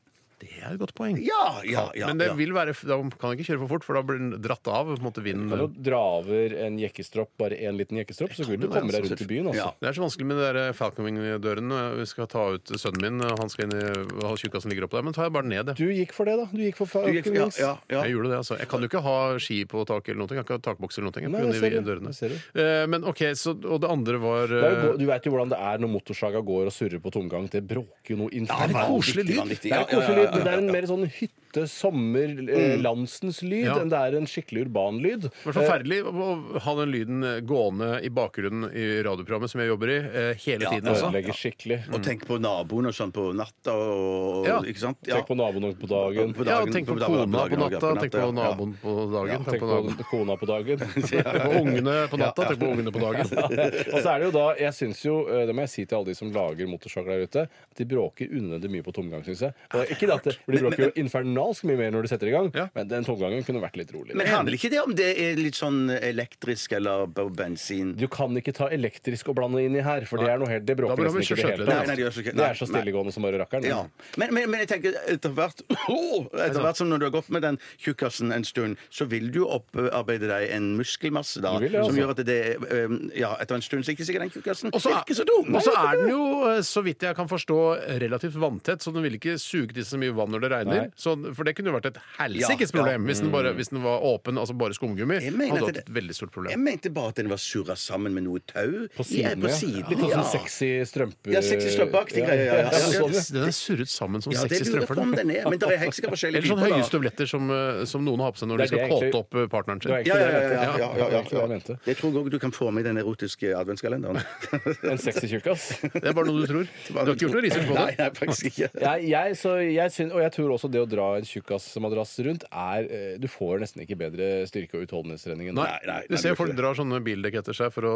Er 0.65 0.75
et 0.75 0.81
godt 0.81 0.95
poeng. 0.97 1.19
Ja, 1.21 1.61
ja, 1.67 1.85
ja. 1.97 2.09
Men 2.09 2.21
det 2.21 2.29
ja. 2.31 2.35
vil 2.37 2.53
være, 2.55 2.73
da 2.87 2.97
kan 3.15 3.33
jeg 3.33 3.39
ikke 3.39 3.49
kjøre 3.51 3.61
for 3.63 3.73
fort, 3.75 3.85
for 3.87 3.97
da 3.99 4.03
blir 4.05 4.21
den 4.21 4.41
dratt 4.43 4.67
av. 4.67 4.89
på 4.89 4.97
en 4.97 5.05
måte 5.05 5.23
Kan 5.25 5.45
du 5.45 5.55
draver 5.55 5.83
dra 5.85 6.01
over 6.19 6.55
en 6.65 6.79
jekkestropp, 6.81 7.31
bare 7.39 7.57
én 7.59 7.77
liten 7.77 7.99
jekkestropp, 8.01 8.33
så 8.35 8.47
vil 8.49 8.59
du 8.63 8.67
komme 8.71 8.91
deg 8.93 9.05
rundt 9.05 9.21
i 9.21 9.29
byen. 9.29 9.51
Altså. 9.51 9.61
Ja. 9.61 9.71
Det 9.79 9.89
er 9.91 9.97
så 9.97 10.05
vanskelig 10.05 10.27
med 10.29 10.41
de 10.41 10.47
der 10.49 10.73
Falcon-dørene. 10.77 11.81
Vi 11.99 12.05
skal 12.09 12.29
ta 12.31 12.45
ut 12.55 12.73
sønnen 12.79 13.01
min, 13.05 13.21
han 13.25 13.51
skal 13.51 13.67
inn 13.69 13.77
i 13.77 14.35
Tjukkasen 14.35 14.71
ligger 14.73 14.87
oppå 14.87 14.99
der. 14.99 15.05
Men 15.07 15.15
ta 15.15 15.25
jeg 15.27 15.33
bare 15.35 15.47
ned 15.47 15.69
det. 15.69 15.75
Du 15.79 15.87
gikk 15.89 16.13
for 16.15 16.27
det, 16.27 16.35
da. 16.41 16.47
Du 16.51 16.61
gikk 16.63 16.79
for 16.79 16.89
Falconwings. 16.91 17.59
ja, 17.59 17.71
ja, 17.71 17.73
ja. 17.93 18.03
Jeg 18.05 18.15
gjorde 18.15 18.31
det, 18.33 18.39
altså. 18.41 18.57
Jeg 18.59 18.69
kan 18.71 18.83
jo 18.83 18.89
ikke 18.91 19.03
ha 19.05 19.17
ski 19.41 19.59
på 19.69 19.85
taket 19.87 20.13
eller 20.13 20.21
noe. 20.23 20.29
Jeg 20.35 20.41
kan 20.41 20.47
ikke 20.47 20.57
ha 20.59 20.63
takboks 20.71 20.99
eller 20.99 21.11
noe. 21.11 21.31
Nei, 21.35 21.43
jeg 21.45 21.61
ser. 21.61 21.99
Det 22.05 22.15
ser. 22.17 22.35
Eh, 22.55 22.85
Men 22.91 23.05
OK, 23.07 23.21
så, 23.39 23.55
og 23.55 23.81
det 23.83 23.89
andre 23.91 24.19
var 24.21 24.51
Det 24.51 24.61
jo 24.61 24.91
eh, 24.91 24.97
Du 24.99 25.05
vet 25.09 25.27
jo 25.27 25.33
hvordan 25.33 25.51
det 25.53 25.59
er 25.71 25.81
når 25.83 25.91
motorsaga 25.95 26.41
går 26.45 26.69
og 26.71 26.75
surrer 26.75 27.01
på 27.03 27.13
tomgang. 27.13 27.47
Det 27.51 27.63
bråker 27.65 28.15
jo 28.15 28.19
noe 28.23 28.31
Ja, 28.33 28.41
infernalt. 28.43 28.91
koselig 28.91 29.27
lyd. 29.29 29.55
Det 29.63 29.71
er 29.71 29.87
koselig 29.89 30.17
lyd, 30.21 30.35
men 30.35 30.45
det 30.47 30.54
er 30.55 30.63
en 30.63 30.73
mer 30.73 30.87
sånn 30.89 31.05
hytte, 31.07 31.44
sommer, 31.63 32.27
sommerlandsens 32.35 32.83
landsens 32.85 33.41
lyd 33.43 33.65
Ja. 33.65 33.75
enn 33.81 33.89
det 33.89 33.97
er 33.99 34.15
en 34.17 34.25
skikkelig 34.29 34.65
urban 34.67 34.99
lyd. 35.01 35.21
Det 35.21 35.31
var 35.45 35.53
forferdelig 35.53 35.99
å 36.03 36.59
ha 36.59 36.75
den 36.75 36.91
lyden 36.91 37.45
gående 37.47 38.03
i 38.03 38.09
bakgrunnen 38.09 38.69
i 38.75 39.01
radioprogrammet 39.05 39.49
som 39.49 39.61
jeg 39.61 39.69
jobber 39.71 39.89
i, 39.89 39.97
eh, 39.97 40.33
hele 40.45 40.61
Ja, 40.65 40.69
tiden. 40.69 40.83
Det 40.85 40.91
Altså. 40.95 41.09
ødelegger 41.11 41.33
skikkelig. 41.33 41.79
Og 41.93 42.01
tenk 42.03 42.25
på 42.25 42.39
naboen 42.39 42.87
og 42.87 42.93
sånn 42.93 43.11
på 43.11 43.33
natta 43.35 43.71
og 43.73 44.45
Ja. 44.47 44.59
Ikke 44.61 44.79
sant? 44.79 44.97
Tenk 45.03 45.27
på 45.27 45.35
naboen 45.35 45.75
på 45.75 45.87
dagen. 45.87 46.33
På 46.33 46.45
Ja, 46.45 46.59
dagen- 46.59 46.73
tenk 46.73 46.87
på 46.87 46.95
på 46.95 47.05
kona 47.05 47.25
på 47.25 47.31
dagen, 47.31 47.59
natta, 47.59 47.95
tenk 48.01 48.11
på 48.11 48.17
ja. 48.17 48.31
naboen 48.31 48.73
på 48.81 49.11
dagen. 49.11 49.45
Tenk 49.45 49.59
på 49.61 49.67
naboen. 49.67 49.97
kona 50.09 50.35
på 50.37 50.45
dagen. 50.47 50.77
Tenk 51.05 51.25
på 51.25 51.51
ungene 51.61 52.07
på 52.09 52.17
natta, 52.17 52.45
tenk 52.47 52.59
på 52.59 52.67
ungene 52.73 52.91
på 52.91 52.99
dagen. 52.99 53.25
og 53.95 53.99
så 54.01 54.07
er 54.15 54.19
det 54.19 54.25
jo 54.25 54.31
da, 54.31 54.55
jeg 54.55 54.73
synes 54.73 55.01
jo, 55.03 55.27
eh, 55.27 55.45
Det 55.45 55.53
må 55.55 55.59
jeg 55.61 55.69
si 55.69 55.85
til 55.85 55.95
alle 55.97 56.05
de 56.05 56.13
som 56.15 56.31
lager 56.31 56.65
motorsager 56.67 57.05
der 57.05 57.23
ute, 57.27 57.41
at 57.45 57.75
de 57.77 57.85
bråker 57.85 58.27
unødvendig 58.31 58.69
mye 58.71 58.83
på 58.83 58.91
tomgang, 58.93 59.23
syns 59.23 59.39
jeg. 59.41 59.53
Og 59.73 59.85
ikke 59.85 60.07
det 60.07 60.15
at 60.15 60.23
det, 60.23 60.35
for 60.45 60.51
De 60.51 60.57
bråker 60.59 60.83
jo 60.85 60.91
infernalsk 60.95 61.44
mye 61.67 61.77
mer 61.77 61.91
når 61.91 62.01
du 62.03 62.07
setter 62.07 62.27
i 62.27 62.31
gang, 62.31 62.51
Ja. 62.55 62.67
men 62.75 62.87
den 62.87 63.03
tomgangen 63.05 63.43
kunne 63.45 63.61
vært 63.61 63.75
litt 63.77 63.91
rolig. 63.93 64.15
Men 64.15 64.27
handler 64.27 64.53
ikke 64.57 64.69
det 64.71 64.79
om 64.81 64.93
det 64.95 65.09
er 65.19 65.35
litt 65.35 65.55
sånn 65.55 65.89
elektrisk 65.99 66.73
eller 66.73 67.05
b- 67.07 67.29
bensin? 67.35 67.95
Du 67.95 68.07
kan 68.07 68.29
ikke 68.35 68.53
ta 68.53 68.67
elektrisk 68.69 69.29
og 69.29 69.35
blande 69.35 69.61
inn 69.63 69.75
i 69.75 69.81
her, 69.81 70.05
for 70.05 70.17
det 70.17 70.29
er 70.29 70.37
noe 70.39 70.47
helt 70.49 70.65
Det 70.65 70.75
Da 70.75 70.81
bråker 70.81 70.95
blir 70.95 71.11
nesten 71.13 71.21
ikke 71.37 71.39
i 71.39 71.43
det 71.43 71.51
hele. 71.57 71.65
Nei, 71.69 71.85
nei, 71.85 71.95
det 71.95 72.03
gjør 72.05 72.13
så 72.15 72.19
ikke- 72.23 72.33
Det 72.35 72.41
nei, 72.41 72.49
er 72.49 72.53
så 72.55 72.65
nei. 72.67 72.81
stillegående 72.81 73.13
som 73.13 73.23
bare 73.23 73.37
rakkeren. 73.43 73.63
Ja. 73.65 73.85
Men, 74.17 74.33
men, 74.33 74.49
men 74.51 74.59
jeg 74.65 74.69
tenker 74.69 74.93
etter 75.07 75.29
hvert 75.29 75.61
Etter 76.45 76.61
hvert 76.61 76.75
som 76.77 76.89
når 76.89 76.99
du 76.99 77.05
har 77.05 77.11
gått 77.11 77.29
med 77.29 77.41
den 77.45 77.59
tjukkasen 77.77 78.31
en 78.33 78.43
stund, 78.43 78.77
så 78.89 79.05
vil 79.07 79.29
du 79.31 79.39
jo 79.43 79.47
opparbeide 79.47 80.27
deg 80.29 80.49
en 80.55 80.75
muskelmasse 80.77 81.41
da, 81.41 81.53
Du 81.59 81.65
vil 81.67 81.71
det, 81.75 81.83
som 81.85 81.91
altså. 81.91 82.01
gjør 82.01 82.09
at 82.15 82.25
det 82.25 82.85
um, 82.85 83.11
Ja, 83.15 83.35
etter 83.41 83.55
en 83.55 83.61
stund 83.65 83.85
så 83.85 83.91
er 83.91 83.95
ikke 83.97 84.07
sikkert 84.07 84.25
den 84.25 84.33
tjukkasen 84.35 84.73
Og 84.73 84.81
så 84.81 84.89
er 84.91 85.03
er, 85.05 85.13
så 85.15 85.25
dum! 85.27 85.55
og 85.55 85.61
så 85.65 85.73
er 85.75 85.97
den 86.01 86.09
jo, 86.09 86.21
eh, 86.49 86.61
så 86.65 86.83
vidt 86.85 87.01
jeg 87.05 87.15
kan 87.15 87.27
forstå, 87.27 87.57
relativt 88.01 88.35
vanntett, 88.39 88.81
så 88.81 88.91
den 88.93 89.03
vil 89.05 89.17
ikke 89.19 89.35
suge 89.41 89.73
til 89.75 89.83
så 89.85 89.97
mye 90.01 90.13
vann 90.15 90.31
når 90.33 90.41
det 90.45 90.51
regner. 90.51 90.81
Nei. 90.85 90.91
Så 90.97 91.15
for 91.35 91.43
det 91.47 91.53
kunne 91.57 91.71
jo 91.71 91.75
vært 91.77 91.89
et 91.91 91.97
helsikes 92.17 92.41
Ja, 92.41 92.65
ja. 92.65 92.71
problem 92.79 93.05
hvis 93.09 93.21
den, 93.21 93.31
bare, 93.33 93.53
hvis 93.57 93.69
den 93.73 93.81
var 93.83 93.99
åpen, 94.07 94.37
altså 94.41 94.55
bare 94.57 94.73
skumgummi. 94.77 95.19
Jeg 95.21 95.33
mener 95.35 95.55
Hadde 95.59 95.69
at 95.69 95.75
hatt 95.75 95.89
et 95.89 95.93
veldig 95.95 96.15
stort 96.15 96.29
Jeg 96.31 96.35
problem. 96.37 96.63
mente 96.65 96.89
bare 96.95 97.09
at 97.13 97.15
den 97.21 97.29
var 97.31 97.37
surra 97.41 97.75
sammen 97.79 98.13
med 98.15 98.23
noe 98.25 98.39
tau. 98.47 98.87
På 98.95 99.03
Ja, 99.05 99.35
siden, 99.35 99.41
på 99.45 99.49
ja. 99.51 99.55
siden, 99.59 99.85
Litt 99.89 99.99
sånn 99.99 100.09
ja. 100.15 100.21
som 100.23 100.39
sexy 100.39 100.69
strømpe... 100.89 101.31
Ja, 101.35 101.41
sexy 101.45 101.69
strømpeaktig 101.75 102.25
greie, 102.25 102.45
ja, 102.45 102.55
ja. 102.55 102.69
Ja, 102.71 102.79
sånn, 102.95 103.13
ja. 103.13 103.23
Den 103.35 103.47
er 103.49 103.55
surret 103.55 103.91
sammen 103.91 104.21
som 104.25 104.33
Ja, 104.33 104.43
det 104.47 104.57
sexy 104.57 104.71
lurer 104.71 104.81
jeg 104.81 104.87
strømper. 104.87 104.95
på 104.95 105.01
om 105.05 105.15
den 105.19 105.31
er. 105.35 105.49
Men 105.49 105.59
det 105.59 105.69
er 105.71 105.81
helt 105.85 105.97
sikkert 105.99 106.15
forskjellige 106.15 106.41
Eller 106.43 106.55
sånn 106.55 106.63
høye 106.65 106.79
da. 106.81 106.87
støvletter 106.89 107.29
som, 107.29 107.49
eh, 107.51 107.83
som 107.85 108.05
noen 108.05 108.19
har 108.25 108.31
på 108.35 108.41
seg 108.43 108.49
når 108.51 108.57
Det 108.57 108.69
de 108.69 108.79
er 108.79 108.87
skal 108.87 108.99
det 108.99 109.11
kåte 109.11 109.19
opp 109.21 109.35
eh, 109.35 109.47
partneren 109.51 109.79
Det 109.83 109.89
var 109.91 110.03
sin. 110.03 110.11
egentlig 110.11 110.15
Ja, 110.15 110.25
det 110.25 110.35
ja, 110.35 110.41
jeg 110.41 110.55
ja, 110.55 110.61
ja, 110.65 110.75
ja, 110.75 110.93
Det 110.95 111.01
var 111.01 111.11
ja, 111.11 111.21
det 111.21 111.35
jeg 111.35 111.41
ja. 111.41 111.47
mente. 111.55 111.77
Jeg 111.85 111.97
tror 111.99 112.19
òg 112.21 112.29
du 112.31 112.39
kan 112.39 112.51
få 112.55 112.71
med 112.71 112.85
den 112.85 112.97
erotiske 113.01 113.53
adventskalenderen. 113.59 114.21
En 114.95 114.97
sexy 115.01 115.27
tjukkas. 115.31 115.65
Det 115.81 116.03
er 116.05 116.13
bare 116.15 116.25
noe 116.29 116.41
du 116.41 116.47
tror. 116.49 116.67
Du 116.87 116.93
har 116.97 117.09
ikke 117.11 117.25
gjort 117.25 117.35
noe 117.37 117.43
research 117.45 117.67
på 117.69 117.75
Nei, 117.75 117.85
det? 117.91 117.97
nei, 117.99 118.09
faktisk 118.19 118.49
ikke. 118.51 118.69
Jeg, 118.85 119.07
jeg, 119.09 119.35
så 119.39 119.55
jeg 119.61 119.91
syn- 119.95 120.11
og 120.15 120.21
jeg 120.23 120.31
tror 120.35 120.53
også 120.55 120.69
det 120.71 120.81
å 120.81 120.87
dra 120.89 121.07
en 121.19 121.24
tjukkasmadrass 121.29 122.13
rundt 122.27 122.45
er 122.51 122.87
eh, 122.89 123.17
Du 123.21 123.27
får 123.31 123.59
nesten 123.63 123.83
ikke 123.85 123.97
bedre 123.99 124.27
styrke- 124.49 124.77
og 124.79 124.85
utholdenhetstrening 124.87 125.49
enn 125.51 125.59
det. 125.59 125.65
Nei, 125.65 125.79
nei, 125.89 125.99
Du 126.09 126.15
nei, 126.15 126.21
ser 126.21 126.35
folk 126.39 126.51
ikke 126.53 126.59
drar 126.61 126.77
sånne 126.79 127.01
bildekk 127.05 127.39
etter 127.41 127.57
seg 127.57 127.71
for 127.75 127.87
å 127.89 127.95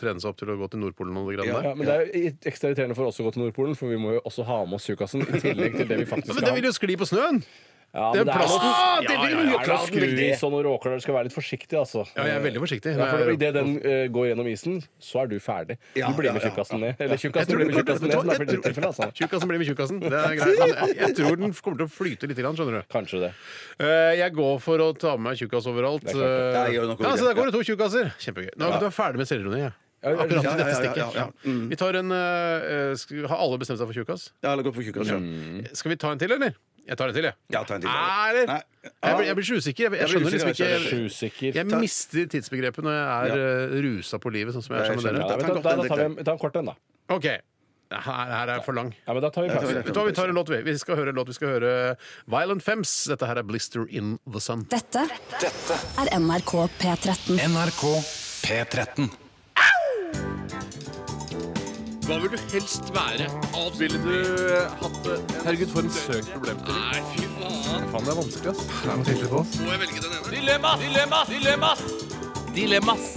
trene 0.00 0.20
seg 0.22 0.30
opp 0.32 0.38
til 0.40 0.52
å 0.54 0.58
gå 0.60 0.70
til 0.72 0.82
Nordpolen 0.82 1.16
og 1.20 1.30
det 1.32 1.38
greiene 1.40 1.54
Ja, 1.54 1.62
der. 1.70 1.78
men 1.78 1.86
det 1.88 1.94
er 1.94 2.04
jo 2.08 2.34
ekstra 2.52 2.70
irriterende 2.72 2.98
for 2.98 3.10
oss 3.10 3.18
å 3.22 3.26
gå 3.28 3.34
til 3.36 3.44
Nordpolen, 3.46 3.76
for 3.78 3.92
vi 3.92 3.98
må 4.00 4.16
jo 4.18 4.22
også 4.28 4.46
ha 4.48 4.60
med 4.64 4.78
oss 4.80 4.86
tjukkasen 4.88 5.24
i 5.26 5.40
tillegg 5.42 5.76
til 5.80 5.88
det 5.90 5.98
vi 6.04 6.08
faktisk 6.12 6.32
Men 6.32 6.38
skal 6.40 6.48
det 6.50 6.56
vil 6.60 6.70
jo 6.70 6.76
skli 6.76 6.98
på 7.00 7.08
snøen! 7.10 7.42
Ja, 7.94 8.12
det 8.12 8.20
er 8.20 8.24
men 8.28 8.34
plasten. 8.36 8.60
noe- 8.60 8.74
Ah, 8.78 9.00
det 9.00 9.10
er 9.10 9.16
og 10.44 10.52
noen 10.52 10.64
råker. 10.66 10.94
Du 10.94 11.00
skal 11.00 11.14
være 11.14 11.24
litt 11.24 11.32
forsiktig, 11.32 11.72
altså. 11.78 12.04
Ja, 12.16 12.24
jeg 12.28 12.36
er 12.36 12.42
veldig 12.44 12.60
forsiktig. 12.60 12.92
Ja, 12.98 13.06
for 13.10 13.30
Idet 13.32 13.54
den 13.56 13.70
eh, 13.80 14.08
går 14.12 14.26
gjennom 14.28 14.46
isen, 14.52 14.82
så 15.00 15.22
er 15.22 15.26
du 15.32 15.38
ferdig. 15.40 15.78
Ja, 15.96 16.10
Du 16.12 16.18
blir 16.20 16.32
med 16.36 16.42
tjukkasen 16.44 16.80
ned. 16.84 17.00
Eller 17.00 17.16
tjukkasen 17.16 17.56
blir 17.56 17.66
med 17.66 17.78
tjukkasen 17.80 18.08
ned. 18.08 18.76
er 18.76 18.86
altså. 18.90 19.08
Tjukkasen 19.16 19.48
blir 19.48 19.58
med 19.58 19.66
tjukkasen. 19.70 20.00
Det 20.04 20.12
er 20.12 20.36
greit. 20.36 20.58
Jeg, 20.88 20.96
jeg 21.00 21.16
tror 21.16 21.36
den 21.40 21.52
kommer 21.56 21.78
til 21.80 21.86
å 21.88 21.90
flyte 21.90 22.28
litt, 22.28 22.36
skjønner 22.38 22.76
du. 22.76 22.82
Kanskje 22.92 23.20
det. 23.24 23.32
Eh, 23.80 24.14
Jeg 24.20 24.32
går 24.36 24.60
for 24.60 24.78
å 24.84 24.92
ta 24.98 25.16
med 25.16 25.30
meg 25.32 25.40
tjukkas 25.40 25.66
overalt. 25.72 26.04
Det 26.04 26.12
er 26.12 26.20
klart 26.20 26.28
det. 26.28 26.54
Ja, 26.54 26.64
jeg 26.68 26.74
gjør 26.78 26.86
nok 26.92 27.00
Ja, 27.00 27.16
så 27.16 27.24
der 27.24 27.34
går 27.40 27.44
det 27.50 27.54
to 27.56 27.64
tjukkaser. 27.72 28.12
Kjempegøy. 28.20 28.50
Nå 28.60 28.68
er 28.68 28.80
du 28.84 28.90
ferdig 28.92 29.16
med 29.24 29.26
selvironi. 29.32 29.60
jeg. 29.64 29.72
Ja, 29.98 30.10
ja, 30.14 30.16
Akkurat 30.22 30.44
ja, 30.44 30.50
i 30.52 30.58
dette 30.60 30.68
ja, 30.68 30.68
ja, 30.68 30.78
stikket. 30.78 31.14
ja, 31.16 31.24
ja. 31.24 31.52
Vi 31.72 31.76
tar 31.80 31.96
en 31.98 32.12
eh, 32.14 33.26
Har 33.32 33.40
alle 33.42 33.58
bestemt 33.58 33.80
seg 33.80 33.88
for 33.90 33.96
tjukkas? 33.96 34.28
Ja, 34.44 34.52
eller 34.52 34.62
gå 34.62 34.70
for 34.76 34.84
tjukkas. 34.86 35.10
Skal 35.74 35.90
vi 35.90 35.96
ta 35.98 36.12
en 36.14 36.20
til, 36.22 36.30
eller? 36.36 36.54
Jeg 36.88 36.96
tar 36.96 37.10
en 37.10 37.16
til, 37.18 37.26
jeg. 37.28 37.36
Ja, 37.52 37.60
ta 37.68 37.76
en 37.76 37.82
til. 37.84 37.90
Eller? 37.92 38.46
Nei. 38.48 38.60
Jeg 38.88 39.16
blir, 39.18 39.26
jeg 39.28 39.36
blir 39.36 39.46
så 39.48 39.58
usikker. 39.60 39.84
Jeg, 39.84 39.92
jeg 39.92 40.00
Jeg 40.00 40.08
skjønner 40.12 40.34
liksom 40.34 40.48
usikker, 40.48 40.70
jeg 40.72 40.80
ikke 40.80 40.94
Sjusikker. 40.94 41.58
Jeg 41.58 41.66
mister 41.84 42.30
tidsbegrepet 42.32 42.86
når 42.86 42.96
jeg 42.96 43.34
er 43.36 43.42
eh, 43.44 43.76
rusa 43.84 44.20
på 44.22 44.32
livet, 44.32 44.56
sånn 44.56 44.64
som 44.64 44.74
jeg 44.74 44.80
er 44.80 44.88
jeg 44.88 44.96
sammen 44.96 45.04
med 45.04 45.10
skjønner. 45.10 45.20
Ja, 45.20 45.28
dere. 45.28 45.44
vet 45.44 45.68
da, 45.68 45.76
da 45.76 45.88
tar 45.92 46.00
vi 46.00 46.08
en, 46.08 46.16
ta 46.24 46.32
en 46.32 46.40
kort 46.40 46.56
en, 46.62 46.72
da. 46.72 46.76
OK. 47.18 47.28
Her, 47.88 48.32
her 48.32 48.50
er 48.52 48.64
for 48.64 48.76
lang. 48.76 48.90
Ja, 49.06 49.14
men 49.16 49.24
da 49.24 49.30
tar 49.32 49.44
vi 49.44 49.52
tar 49.52 49.60
vi 49.60 49.68
pause. 49.68 49.76
Vet 49.84 49.92
du 49.92 50.00
hva, 50.00 50.06
Vi 50.08 50.16
tar 50.16 50.32
en 50.32 50.40
låt, 50.40 50.50
vi. 50.52 50.62
Vi 50.64 50.76
skal 50.80 50.98
høre 51.00 51.12
en 51.12 51.20
låt. 51.20 51.28
Vi 51.28 51.36
skal 51.36 51.54
høre 51.58 51.70
Violent 52.28 52.64
Femmes. 52.64 52.96
Dette 53.12 53.28
her 53.28 53.40
er 53.40 53.48
Blister 53.48 53.84
in 53.88 54.16
the 54.28 54.40
Sun. 54.44 54.64
Dette 54.72 55.04
er 55.04 56.12
NRK 56.16 56.52
P13. 56.80 57.40
NRK 57.48 57.84
P13. 58.44 59.08
Hva 62.08 62.16
vil 62.22 62.30
du 62.32 62.38
helst 62.54 62.86
være? 62.94 63.26
Ville 63.76 63.98
du 64.00 64.14
hatt 64.80 64.94
det? 65.04 65.16
Herregud, 65.44 65.72
for 65.74 65.84
en 65.84 65.90
søk 65.92 66.30
problemstilling. 66.32 66.86
Nei, 66.86 67.02
fy 67.12 67.26
faen. 67.34 67.82
Faen, 67.92 68.06
det 68.06 68.12
er 68.14 68.16
vanskelig, 68.16 68.52
ass. 68.54 68.62
Det 68.70 68.88
er 68.88 68.96
noe 68.96 69.08
tydelig 69.10 69.28
på 69.28 69.40
oss. 69.42 69.56
Må 69.60 69.74
jeg 69.74 69.82
velge 69.82 70.00
den 70.06 70.14
ene? 70.16 70.30
Dilemmas! 70.32 70.86
Dilemmas! 70.86 71.34
Dilemmas! 71.34 71.82
Dilemmas 72.56 73.10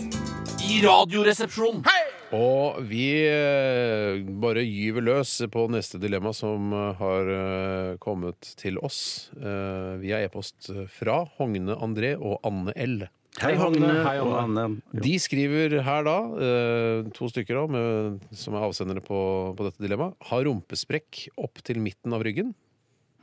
i 0.68 0.82
Radioresepsjonen. 0.84 1.86
Hei! 1.88 2.04
Og 2.36 2.82
vi 2.92 3.06
eh, 3.32 4.20
bare 4.44 4.68
gyver 4.68 5.08
løs 5.08 5.38
på 5.56 5.66
neste 5.72 6.00
dilemma 6.04 6.36
som 6.36 6.76
eh, 6.76 6.92
har 7.00 7.32
eh, 7.38 7.96
kommet 8.04 8.52
til 8.60 8.76
oss 8.84 9.32
eh, 9.40 9.96
via 10.04 10.20
e-post 10.28 10.68
fra 11.00 11.22
Hogne 11.40 11.80
André 11.80 12.18
og 12.20 12.44
Anne 12.48 12.76
L. 12.76 13.08
Hei, 13.40 13.54
Hogne 13.56 13.94
og 14.20 14.34
Anne. 14.36 14.66
De 14.92 15.14
skriver 15.22 15.78
her 15.86 16.04
da, 16.04 16.18
eh, 16.36 17.12
to 17.16 17.30
stykker 17.32 17.64
med, 17.72 18.26
som 18.36 18.58
er 18.58 18.66
avsendere 18.68 19.04
på, 19.06 19.20
på 19.56 19.68
dette 19.70 19.80
dilemmaet, 19.80 20.18
ha 20.28 20.42
rumpesprekk 20.44 21.30
opp 21.40 21.64
til 21.64 21.80
midten 21.80 22.12
av 22.18 22.26
ryggen. 22.28 22.52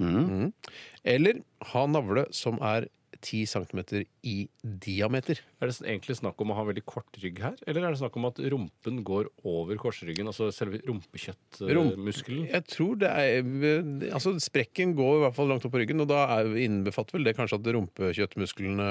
Mhm. 0.01 0.53
Eller 1.05 1.43
ha 1.73 1.87
navle 1.91 2.25
som 2.33 2.57
er 2.63 2.89
10 3.21 3.47
cm 3.51 4.05
i 4.23 4.35
diameter. 4.63 5.41
Er 5.59 5.71
det 5.71 5.77
egentlig 5.83 6.17
snakk 6.21 6.39
om 6.43 6.53
å 6.53 6.57
ha 6.59 6.65
veldig 6.69 6.85
kort 6.87 7.19
rygg 7.23 7.41
her, 7.43 7.57
eller 7.67 7.87
er 7.87 7.95
det 7.95 8.01
snakk 8.01 8.17
om 8.21 8.29
at 8.29 8.39
rumpen 8.53 9.01
går 9.07 9.31
over 9.49 9.81
korsryggen, 9.81 10.31
altså 10.31 10.51
selve 10.55 10.81
rumpekjøttmuskelen? 10.87 12.47
Jeg 12.53 12.67
tror 12.71 12.99
det 13.03 13.11
er 13.11 13.43
Altså, 14.13 14.37
sprekken 14.43 14.95
går 14.99 15.19
i 15.19 15.23
hvert 15.27 15.37
fall 15.37 15.51
langt 15.51 15.67
opp 15.67 15.75
på 15.75 15.83
ryggen, 15.83 16.01
og 16.05 16.11
da 16.13 16.25
er, 16.39 16.53
innbefatter 16.63 17.19
vel 17.19 17.27
det 17.27 17.37
kanskje 17.39 17.59
at 17.59 17.71
rumpekjøttmusklene 17.75 18.89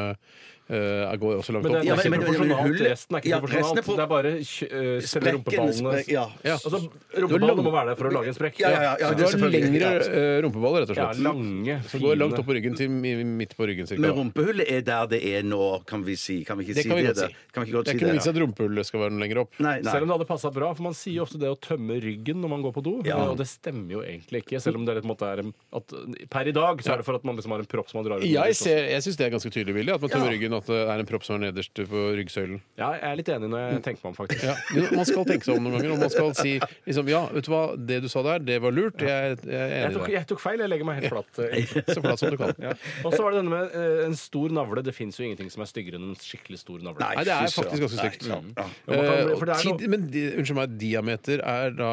eh, 0.70 1.16
går 1.18 1.38
også 1.42 1.54
langt 1.56 1.66
opp. 1.66 1.72
Men 1.72 1.82
det 1.82 1.88
er 1.88 1.96
men- 1.96 1.98
ikke 1.98 2.10
men- 2.10 2.20
men 2.20 2.28
proporsjonalt. 2.28 2.82
Resten 2.88 3.16
er 3.16 3.20
ikke 3.22 3.30
ja, 3.30 3.40
proporsjonalt. 3.40 3.78
er 3.78 3.82
på- 3.88 3.96
Det 3.98 4.04
er 4.04 4.08
bare 4.08 4.32
øh, 4.38 5.02
selve 5.02 5.32
rumpeballene. 5.38 6.08
ja. 6.12 6.26
Ja. 6.44 6.54
Altså, 6.58 6.80
rumpeballene 7.18 7.64
må 7.64 7.72
være 7.72 7.88
der 7.88 7.96
for 7.96 8.10
å 8.10 8.14
lage 8.14 8.28
en 8.28 8.34
sprekk. 8.38 8.60
Ja, 8.60 8.70
ja, 8.70 8.82
ja, 8.82 8.96
ja, 9.00 9.08
Så 9.08 9.16
det 9.18 9.18
du 9.18 9.38
er 9.38 9.42
har 9.42 9.50
lengre 9.50 9.90
eh, 10.08 10.42
rumpeballer, 10.44 10.80
rett 10.84 10.90
og 10.92 10.98
Ja, 10.98 11.08
slett. 11.14 11.24
lange, 11.24 11.82
Som 11.90 12.00
går 12.02 12.16
langt 12.18 12.40
opp 12.40 12.46
på 12.46 12.54
ryggen 12.58 12.76
til 12.78 12.90
midt 12.90 13.56
på 13.58 13.64
ryggen. 13.68 13.88
Cirka. 13.88 14.02
Men 14.02 14.12
rumpehullet 14.18 14.68
er 14.72 14.82
der 14.82 15.08
det 15.08 15.24
er 15.24 15.44
nå, 15.44 15.86
kan 15.86 16.04
vi 16.04 16.16
si. 16.16 16.44
Kan 16.44 16.58
vi 16.58 16.66
ikke 16.66 16.76
Det 16.76 16.84
si 16.84 16.90
kan 16.90 16.98
vi 16.98 17.04
det? 17.04 17.16
godt 17.16 17.22
da? 17.22 17.28
si. 17.28 17.36
Kan 17.54 17.64
vi 17.64 17.70
ikke 17.72 17.78
godt 17.78 17.86
Det 17.86 17.92
er 17.94 17.98
ikke 17.98 18.08
noe 18.08 18.14
vits 18.18 18.28
i 18.28 18.30
at 18.30 18.36
rumpehullet 18.36 18.86
skal 18.86 19.00
være 19.00 19.12
noe 19.12 19.22
lenger 19.24 19.38
opp. 19.42 19.52
Nei, 19.60 19.80
nei. 19.82 19.92
Selv 19.92 20.04
om 20.04 20.08
det 20.10 20.16
hadde 20.18 20.28
passa 20.28 20.50
bra, 20.52 20.74
for 20.74 20.84
man 20.84 20.94
sier 20.94 21.22
ofte 21.22 21.40
det 21.40 21.48
å 21.50 21.58
tømme 21.60 22.02
ryggen 22.02 22.42
når 22.42 22.50
man 22.50 22.62
går 22.62 22.74
på 22.74 22.84
do. 22.84 23.02
Ja. 23.06 23.18
Og 23.30 23.38
det 23.38 23.48
stemmer 23.48 23.92
jo 23.92 24.02
egentlig 24.02 24.44
ikke, 24.44 24.62
selv 24.62 24.76
om 24.76 24.86
det 24.86 24.96
er, 24.96 25.00
et 25.00 25.06
måte 25.08 25.24
er 25.24 25.40
at 25.74 26.30
per 26.30 26.48
i 26.48 26.52
dag 26.52 26.78
så 26.84 26.94
er 26.94 26.98
det 26.98 27.06
for 27.06 27.16
at 27.16 27.24
man 27.24 27.36
liksom 27.38 27.52
har 27.52 27.60
en 27.60 27.66
propp 27.66 27.90
som 27.90 28.02
man 28.04 28.10
drar 28.12 28.20
ut. 28.20 28.28
Jeg, 28.28 28.56
ser- 28.56 28.90
jeg 28.90 29.02
syns 29.02 29.18
det 29.18 29.26
er 29.28 29.32
ganske 29.38 29.52
tydelig 29.52 29.74
bilde. 29.74 29.94
At 29.96 30.02
man 30.02 30.10
tømmer 30.10 30.32
Ja. 30.32 30.57
At 30.58 30.68
det 30.70 30.80
er 30.90 31.00
en 31.04 31.08
propp 31.10 31.24
som 31.28 31.38
er 31.38 31.44
nederst 31.52 31.74
på 31.90 32.02
ryggsøylen. 32.18 32.62
Ja, 32.80 32.92
jeg 32.98 33.04
er 33.12 33.16
litt 33.20 33.30
enig 33.34 33.50
når 33.52 33.64
jeg 33.64 33.84
tenker 33.88 34.02
meg 34.04 34.12
om, 34.12 34.18
faktisk. 34.18 34.44
Ja, 34.44 34.56
Man 34.98 35.06
skal 35.10 35.26
tenke 35.30 35.48
seg 35.48 35.58
om 35.58 35.64
noen 35.68 35.78
ganger, 35.78 35.94
og 35.96 36.00
man 36.04 36.12
skal 36.14 36.34
si 36.38 36.54
liksom, 36.88 37.10
ja, 37.12 37.22
vet 37.34 37.46
du 37.48 37.52
hva, 37.54 37.62
det 37.78 38.00
du 38.04 38.10
sa 38.12 38.24
der, 38.26 38.40
det 38.48 38.58
var 38.64 38.76
lurt. 38.76 39.02
Jeg, 39.02 39.38
jeg 39.44 39.54
er 39.54 39.74
Jeg 39.74 39.86
enig 39.88 39.98
tok, 39.98 40.04
i 40.04 40.12
det. 40.12 40.16
jeg 40.18 40.28
tok 40.34 40.42
feil. 40.44 40.60
Jeg 40.66 40.72
legger 40.74 40.90
meg 40.90 41.02
helt 41.02 41.14
flat. 41.14 41.42
eh. 41.48 41.76
Så 41.96 42.02
flat 42.04 42.20
som 42.24 42.32
du 42.34 42.38
kan. 42.42 42.54
Ja. 42.62 42.74
Og 43.06 43.14
så 43.14 43.22
var 43.26 43.34
det 43.36 43.42
denne 43.44 43.54
med 43.54 43.76
eh, 43.78 44.06
en 44.08 44.18
stor 44.20 44.50
navle. 44.58 44.84
Det 44.86 44.96
fins 44.98 45.18
jo 45.20 45.26
ingenting 45.28 45.50
som 45.54 45.64
er 45.66 45.70
styggere 45.72 46.00
enn 46.02 46.10
en 46.12 46.18
skikkelig 46.20 46.60
stor 46.64 46.82
navle. 46.86 47.02
Nei, 47.04 47.24
det 47.28 47.34
er 47.36 47.52
faktisk 47.54 47.86
ganske 47.86 48.02
stygt. 48.02 48.28
Nei, 48.28 48.38
ja. 48.38 48.42
Ja, 48.58 48.68
man 48.88 49.06
kan- 49.06 49.16
Eh, 49.28 49.36
for 49.38 49.46
det 49.46 49.56
er 49.56 49.60
og 49.60 49.66
noe- 49.68 49.80
tid, 49.82 49.90
men 49.94 50.08
di, 50.14 50.22
unnskyld 50.40 50.58
meg, 50.58 50.78
diameter 50.82 51.42
er 51.44 51.72
da 51.78 51.92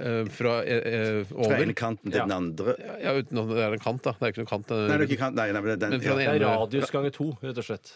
eh, 0.00 0.24
fra 0.34 0.54
eh, 0.64 0.88
eh, 0.90 1.22
Fra 1.30 1.44
over 1.46 1.62
ene 1.64 1.74
kanten 1.78 2.10
til 2.12 2.20
den 2.20 2.32
andre. 2.34 2.74
Ja, 3.02 3.14
uten 3.18 3.38
at 3.44 3.48
det 3.54 3.64
er 3.66 3.76
en 3.76 3.82
kant, 3.84 4.02
da. 4.06 4.12
Det 4.18 4.26
er 4.28 4.32
ikke 4.34 4.42
noen 4.44 4.50
kant. 4.54 4.70
Nei, 4.70 4.86
det 4.90 4.96
er 4.96 5.06
ikke 5.08 5.20
kant. 5.20 5.36
Nei, 5.38 5.48
nei, 5.54 5.60
men 5.64 5.78
den, 5.78 5.90
Men 5.96 6.00
fra 6.04 6.16
ja. 6.16 6.30
ene, 6.30 6.38
Det 6.40 6.46
er 6.48 6.56
radius 6.64 6.90
ganger 6.94 7.14
to, 7.14 7.26
rett 7.42 7.58
og 7.60 7.66
slett. 7.66 7.92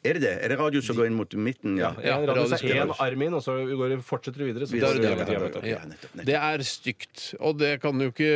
Er 0.00 0.16
det 0.16 0.22
det? 0.22 0.32
Er 0.40 0.48
det 0.48 0.56
radio 0.56 0.80
som 0.80 0.96
går 0.96 1.10
inn 1.10 1.16
mot 1.18 1.34
midten? 1.36 1.74
Ja. 1.76 1.90
Ja, 2.00 2.14
ja 2.14 2.30
radio 2.30 2.46
er 2.56 2.62
én 2.72 2.92
arm 3.04 3.22
inn, 3.26 3.34
og 3.36 3.42
så 3.44 3.52
går 3.68 3.90
det, 3.92 3.98
fortsetter 4.00 4.46
videre. 4.46 4.64
Så 4.64 4.72
videre. 4.72 4.96
Det, 4.96 5.10
er 5.12 5.42
det. 5.44 5.60
Ja. 5.68 5.80
Nettopp, 5.84 6.14
nettopp. 6.16 6.26
Det 6.30 6.36
er 6.38 6.64
stygt. 6.64 7.24
Og 7.36 7.58
det 7.60 7.72
kan 7.82 8.00
jo 8.00 8.08
ikke 8.08 8.30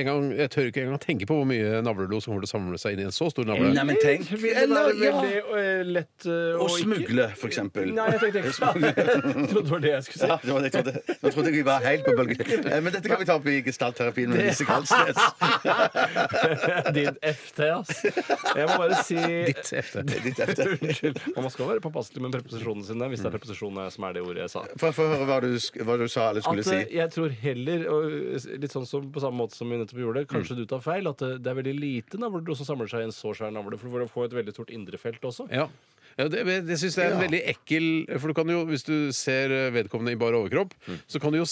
engang 0.00 0.30
Jeg 0.32 0.50
tør 0.54 0.70
ikke 0.70 0.84
engang 0.86 1.02
tenke 1.02 1.28
på 1.28 1.36
hvor 1.36 1.44
mye 1.50 1.82
navlelo 1.84 2.22
som 2.24 2.32
kommer 2.32 2.46
til 2.46 2.48
å 2.48 2.52
samle 2.54 2.80
seg 2.80 2.96
inn 2.96 3.02
i 3.02 3.06
en 3.10 3.12
så 3.12 3.28
stor 3.28 3.44
navle. 3.50 3.68
Nei, 3.76 3.84
men 3.90 4.00
tenk 4.00 4.30
Eller, 4.32 4.94
ja. 4.96 5.12
veldig 5.18 5.60
eh, 5.60 5.82
lett 5.90 6.24
eh, 6.24 6.56
Å 6.56 6.64
og 6.64 6.72
smugle, 6.78 7.28
for 7.42 7.52
eksempel. 7.52 7.92
Nei, 7.98 8.08
jeg 8.14 8.22
tenkte 8.24 8.40
ikke 8.40 8.72
Jeg 9.04 9.52
trodde 9.52 9.66
det 9.66 9.74
var 9.74 9.84
det 9.84 9.92
jeg 9.92 10.08
skulle 10.08 10.22
si. 10.22 10.32
Ja, 10.32 10.40
det 10.40 10.56
var 10.56 10.64
det 10.64 10.70
jeg 10.70 10.76
trodde. 10.78 11.18
Nå 11.20 11.34
trodde 11.36 11.52
jeg 11.52 11.58
vi 11.58 11.66
var 11.68 11.84
helt 11.84 12.08
på 12.08 12.16
bølgen. 12.16 12.40
Eh, 12.64 12.80
Men 12.80 12.96
dette 12.96 13.12
kan 13.12 13.20
vi 13.20 13.28
ta 13.28 13.36
opp 13.36 13.52
i 13.52 13.58
gestaltterapien 13.68 14.32
med 14.32 14.48
Lise 14.48 14.64
Kalsnes. 14.64 15.20
Din 16.96 17.20
FT, 17.20 17.68
ass. 17.76 18.04
Jeg 18.08 18.72
må 18.72 18.80
bare 18.86 19.04
si 19.04 19.20
Ditt 19.20 19.72
efte. 19.76 21.09
Unnskyld. 21.10 21.36
Og 21.36 21.42
man 21.46 21.52
skal 21.54 21.68
være 21.70 21.82
påpasselig 21.84 22.22
med 22.24 22.34
preposisjonene 22.38 22.86
sine 22.88 23.08
hvis 23.12 23.22
det 23.24 23.28
er 23.30 23.34
preposisjonene 23.36 23.86
som 23.94 24.06
er 24.08 24.16
det 24.16 24.22
ordet 24.24 24.44
jeg 24.46 24.52
sa. 24.54 24.64
For 24.80 24.90
å 25.04 25.08
høre 25.12 25.28
hva 25.28 25.38
du, 25.44 25.48
hva 25.84 25.98
du 26.00 26.06
sa 26.08 26.30
eller 26.30 26.46
skulle 26.46 26.64
At 26.64 26.72
eh, 26.74 26.84
si. 26.86 26.96
jeg 26.98 27.14
tror 27.16 27.36
heller, 27.44 27.86
og 27.92 28.58
litt 28.64 28.74
sånn 28.74 28.88
som 28.88 29.10
på 29.14 29.22
samme 29.22 29.40
måte 29.42 29.58
som 29.58 29.70
vi 29.70 29.78
nettopp 29.82 30.02
gjorde, 30.04 30.26
kanskje 30.30 30.56
Mm. 30.56 30.62
du 30.64 30.66
tar 30.70 30.80
feil, 30.82 31.06
at 31.10 31.18
det, 31.22 31.30
det 31.44 31.50
er 31.52 31.60
veldig 31.60 31.76
lite 31.78 32.18
navler 32.18 32.54
som 32.58 32.66
samler 32.72 32.88
seg 32.90 33.04
i 33.04 33.08
en 33.10 33.14
så 33.14 33.30
svær 33.36 33.52
navle. 33.54 33.78
For 33.78 33.90
for 33.90 34.02
å 34.04 34.10
få 34.10 34.24
et 34.26 34.34
veldig 34.38 34.52
stort 34.54 34.70
indrefelt 34.74 35.22
også. 35.26 35.46
Ja. 35.50 35.68
Ja, 36.18 36.24
det, 36.26 36.40
det 36.66 36.76
synes 36.80 36.96
jeg 36.98 37.06
er 37.06 37.12
en 37.14 37.20
veldig 37.22 37.38
ekkel 37.52 37.84
For 38.18 38.32
du 38.32 38.34
kan 38.34 38.48
jo, 38.50 38.64
hvis 38.66 38.82
du 38.82 39.12
ser 39.14 39.52
vedkommende 39.70 40.10
i 40.10 40.18
bar 40.18 40.34
overkropp, 40.34 40.72
så 41.06 41.20
kan 41.22 41.30
du 41.32 41.38
jo 41.38 41.46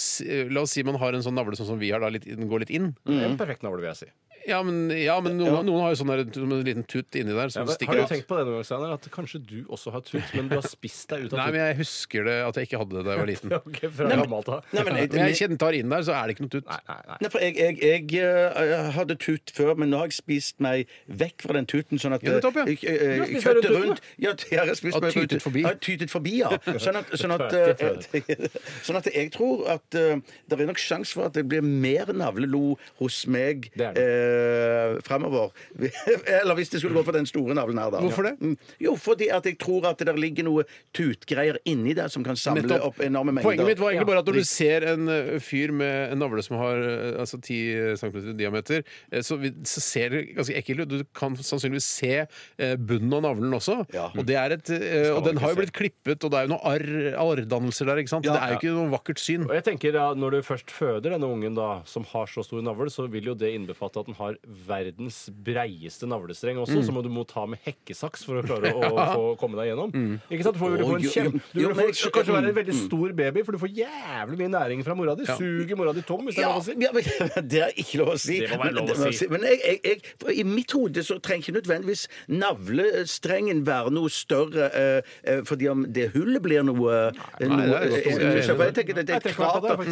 La 0.51 0.65
oss 0.67 0.75
si 0.75 0.83
man 0.83 0.99
har 0.99 1.15
en 1.15 1.23
sånn 1.23 1.37
navle 1.39 1.55
sånn 1.57 1.69
som 1.71 1.79
vi 1.79 1.93
har, 1.95 2.03
da, 2.03 2.11
litt, 2.11 2.27
den 2.27 2.51
går 2.51 2.65
litt 2.67 2.73
inn. 2.75 2.89
Er 3.07 3.29
En 3.29 3.37
perfekt 3.39 3.63
navle, 3.63 3.79
vil 3.85 3.93
jeg 3.93 4.01
si. 4.03 4.11
Ja, 4.49 4.62
men, 4.64 4.88
ja, 4.96 5.18
men 5.20 5.36
noen, 5.38 5.66
noen 5.68 5.82
har 5.84 5.92
jo 5.92 5.99
sånn 6.01 6.11
der, 6.12 6.22
en 6.24 6.64
liten 6.64 6.84
tutt 6.88 7.14
inni 7.20 7.34
der 7.36 7.46
Ja, 7.46 7.53
som 7.53 7.66
men, 7.68 7.76
har 7.88 7.99
du 7.99 8.03
ut. 8.03 8.09
tenkt 8.11 8.26
på 8.30 8.38
det 8.38 8.46
noen 8.49 8.57
gang, 8.59 8.66
Steinar? 8.68 8.94
At 8.96 9.09
kanskje 9.12 9.40
du 9.44 9.57
også 9.68 9.92
har 9.92 10.01
tut, 10.07 10.24
men 10.34 10.49
du 10.49 10.57
har 10.57 10.66
spist 10.66 11.09
deg 11.12 11.26
ut 11.26 11.34
av 11.36 11.42
Nei, 11.42 11.49
men 11.53 11.61
jeg 11.66 11.76
husker 11.82 12.24
det 12.28 12.36
at 12.49 12.59
jeg 12.61 12.68
ikke 12.70 12.80
hadde 12.82 12.96
det 12.99 13.05
da 13.05 13.14
jeg 13.16 13.20
var 13.22 13.30
liten. 13.32 13.53
Ok, 13.68 13.80
fra 13.92 14.09
gammelt 14.14 14.49
av. 14.49 14.64
Nei, 14.72 14.84
men 14.88 14.96
jeg- 15.03 15.12
Men 15.12 15.26
jeg 15.28 15.36
kjenner 15.42 15.59
tar 15.61 15.76
inn 15.78 15.88
der, 15.92 16.03
så 16.09 16.14
er 16.16 16.26
det 16.30 16.36
ikke 16.36 16.46
noe 16.46 16.55
tutt. 16.57 16.66
Nei, 16.72 16.80
nei, 16.88 16.99
nei. 17.09 17.16
Nei, 17.20 17.30
for 17.34 17.44
jeg, 17.44 17.57
jeg, 17.59 17.78
jeg 18.12 18.22
eh, 18.24 18.90
hadde 18.96 19.16
tut 19.20 19.53
før, 19.55 19.74
men 19.78 19.90
nå 19.92 20.01
har 20.01 20.09
jeg 20.09 20.18
spist 20.18 20.59
meg 20.64 20.88
vekk 21.09 21.44
fra 21.46 21.57
den 21.59 21.66
tuten. 21.68 21.99
Sånn 22.01 22.14
at 22.16 22.22
Ja, 22.24 22.36
nettopp, 22.38 22.57
ja. 22.62 22.64
eh, 22.64 22.88
eh, 22.88 23.14
Du 23.18 23.20
har 23.20 23.28
spist 23.28 23.46
kjøttet 23.49 23.62
deg 23.68 23.76
rundt 23.76 23.86
rundt 23.88 24.03
Ja, 24.18 24.32
jeg 24.51 24.59
har 24.64 24.74
spist 24.78 24.94
Har 24.96 25.05
meg 25.05 25.12
rundt- 25.16 25.28
tytet 25.34 25.44
forbi. 25.44 25.62
Ja, 25.66 25.74
tytet 25.88 26.11
forbi, 26.14 26.34
ja. 26.40 26.51
Sånn 26.78 26.96
at, 27.03 27.12
sånn 27.20 27.34
at, 27.36 27.53
eh, 27.53 28.49
sånn 28.86 28.96
at 29.01 29.11
jeg 29.12 29.32
tror 29.34 29.66
at 29.76 29.99
eh, 29.99 30.16
det 30.49 30.59
er 30.61 30.66
nok 30.70 30.80
sjanse 30.82 31.12
for 31.18 31.28
at 31.28 31.36
det 31.36 31.44
blir 31.51 31.62
mer 31.64 32.11
navlelo 32.16 32.76
hos 33.03 33.20
meg 33.30 33.70
Det 33.76 33.86
er 33.90 33.92
det. 33.99 34.07
Uh, 34.39 34.99
fremover. 35.07 35.51
Eller 36.41 36.55
hvis 36.59 36.70
det 36.72 36.80
skulle 36.82 36.97
gå 36.99 37.05
for 37.07 37.16
den 37.16 37.26
store 37.28 37.57
navlen 37.59 37.80
her, 37.82 37.91
da. 37.95 38.01
Hvorfor 38.05 38.28
det? 38.30 38.34
Mm. 38.41 38.57
Jo, 38.84 38.95
fordi 39.01 39.28
at 39.34 39.47
jeg 39.49 39.59
tror 39.61 39.86
at 39.91 39.99
det 40.01 40.09
der 40.11 40.18
ligger 40.20 40.47
noe 40.47 40.64
tutgreier 40.97 41.59
inni 41.68 41.95
der 41.99 42.09
som 42.12 42.24
kan 42.26 42.36
samle 42.39 42.64
Nettopp. 42.66 42.86
opp 42.93 43.03
enorme 43.05 43.32
mengder. 43.34 43.49
Poenget 43.49 43.66
mitt 43.72 43.82
var 43.82 43.93
egentlig 43.93 44.07
Ja. 44.07 44.11
bare 44.12 44.22
at 44.22 44.30
når 44.30 44.39
du 44.39 44.45
ser 44.49 44.86
en 44.93 45.09
eh, 45.12 45.39
fyr 45.43 45.72
med 45.74 46.12
en 46.14 46.18
navle 46.22 46.43
som 46.45 46.57
har 46.61 46.78
eh, 46.82 47.20
altså 47.22 47.41
10 47.41 47.97
cm 48.01 48.16
i 48.32 48.36
diameter, 48.39 48.84
eh, 49.12 49.20
så, 49.26 49.36
vi- 49.41 49.55
så 49.68 49.80
ser 49.84 50.09
det 50.14 50.22
ganske 50.36 50.57
ekkelt 50.62 50.84
ut. 50.86 50.89
Du 50.89 51.05
kan 51.18 51.36
sannsynligvis 51.36 51.89
se 51.89 52.12
eh, 52.26 52.76
bunnen 52.76 53.12
av 53.18 53.24
navlen 53.28 53.55
også. 53.59 53.80
Ja. 53.95 54.09
Og, 54.14 54.24
det 54.28 54.36
er 54.39 54.57
et, 54.59 54.70
eh, 54.74 55.11
og 55.14 55.24
den 55.26 55.41
har 55.43 55.55
jo 55.55 55.61
blitt 55.62 55.74
klippet, 55.76 56.22
og 56.24 56.30
det 56.34 56.41
er 56.43 56.49
jo 56.49 56.55
noen 56.55 56.66
arr, 56.68 56.91
arrdannelser 57.24 57.89
der. 57.91 58.03
ikke 58.03 58.12
sant? 58.14 58.26
Ja, 58.28 58.34
det 58.36 58.43
er 58.45 58.55
jo 58.55 58.61
ikke 58.62 58.74
noe 58.76 58.93
vakkert 58.97 59.22
syn. 59.22 59.47
Og 59.49 59.55
jeg 59.57 59.64
tenker 59.70 59.95
ja, 59.99 60.09
Når 60.18 60.39
du 60.39 60.39
først 60.47 60.70
føder 60.74 61.14
denne 61.14 61.28
ungen 61.28 61.55
da, 61.57 61.68
som 61.89 62.05
har 62.12 62.26
så 62.30 62.45
stor 62.47 62.62
navl, 62.64 62.91
så 62.93 63.07
vil 63.11 63.30
jo 63.32 63.34
det 63.39 63.53
innbefatte 63.57 64.01
at 64.03 64.09
den 64.11 64.18
har 64.19 64.39
verdens 64.69 65.19
breieste 65.47 66.09
navlestreng 66.11 66.59
også, 66.62 66.83
som 66.87 66.99
du 67.05 67.11
må 67.12 67.25
ta 67.29 67.45
med 67.51 67.62
hekkesaks 67.66 68.25
for 68.27 68.41
å 68.41 68.45
klare 68.47 68.73
å, 68.79 68.93
få 69.12 69.25
komme 69.41 69.59
deg 69.61 69.73
gjennom. 69.73 69.93
Ikke 70.29 70.47
sant? 70.47 70.59
Du 70.59 70.62
får, 70.62 70.77
du 70.81 70.85
får 70.89 70.99
en 70.99 71.07
kjem... 71.14 71.31
Du 71.39 71.61
jo, 71.62 71.69
vil 71.71 71.77
men 71.79 71.93
få, 71.95 72.12
kanskje 72.19 72.37
være 72.37 72.53
en 72.53 72.59
veldig 72.59 72.77
stor 72.83 73.14
baby, 73.23 73.45
for 73.47 73.57
du 73.57 73.62
får 73.62 73.73
jævlig 73.79 74.41
mye 74.43 74.53
næring 74.57 74.85
fra 74.87 74.97
mora 74.99 75.14
di. 75.19 75.27
Suger 75.29 75.79
mora 75.79 75.95
di 75.97 76.05
tom, 76.09 76.25
hvis 76.29 76.39
det 76.39 76.45
er 76.45 76.49
Ja, 76.49 76.55
lov 76.55 76.62
å 76.62 76.66
si. 76.66 76.77
ja, 76.83 76.93
men, 76.95 77.03
det 77.53 77.62
er 77.66 77.75
ikke 77.85 78.03
lov 78.03 78.12
å 78.14 78.19
si. 78.21 78.39
Det 78.43 78.51
må 78.53 78.62
være 78.64 78.77
lov 78.79 78.93
å 78.95 79.12
si. 79.14 79.29
Men 79.33 79.47
jeg, 79.49 79.61
jeg, 79.64 79.81
jeg, 79.85 80.14
for 80.23 80.35
i 80.35 80.47
mitt 80.49 80.75
hode 80.77 81.05
så 81.07 81.19
trenger 81.23 81.47
ikke 81.47 81.57
nødvendigvis 81.61 82.05
navlestrengen 82.33 83.62
være 83.66 83.93
noe 83.95 84.12
større 84.12 84.69
eh, 84.75 85.12
eh, 85.25 85.41
fordi 85.49 85.69
om 85.71 85.85
det 85.95 86.11
hullet 86.14 86.43
blir 86.45 86.64
noe, 86.66 86.99
Nei, 87.43 87.64
er 87.69 87.87
eh, 87.87 88.43
for 88.49 88.64
Jeg 88.66 88.77
tenker 88.79 89.01
at 89.03 89.09
det 89.09 89.16
er 89.16 89.23
et 89.23 89.37
krater. 89.37 89.83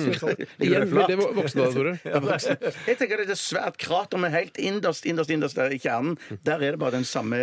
det 0.59 1.14
er 1.14 1.22
voksne, 1.37 1.68
Tore. 1.74 1.97
Jeg 2.05 2.99
tenker 2.99 3.22
at 3.22 3.27
det 3.27 3.31
er 3.31 3.35
et 3.37 3.41
svært 3.41 3.79
krater, 3.81 4.16
men 4.21 4.33
helt 4.35 4.59
innerst, 4.59 5.07
innerst, 5.07 5.31
innerst 5.35 5.57
der 5.59 5.73
i 5.75 5.79
kjernen, 5.83 6.17
der 6.47 6.61
er 6.62 6.75
det 6.77 6.81
bare 6.83 6.97
den 6.97 7.05
samme 7.09 7.37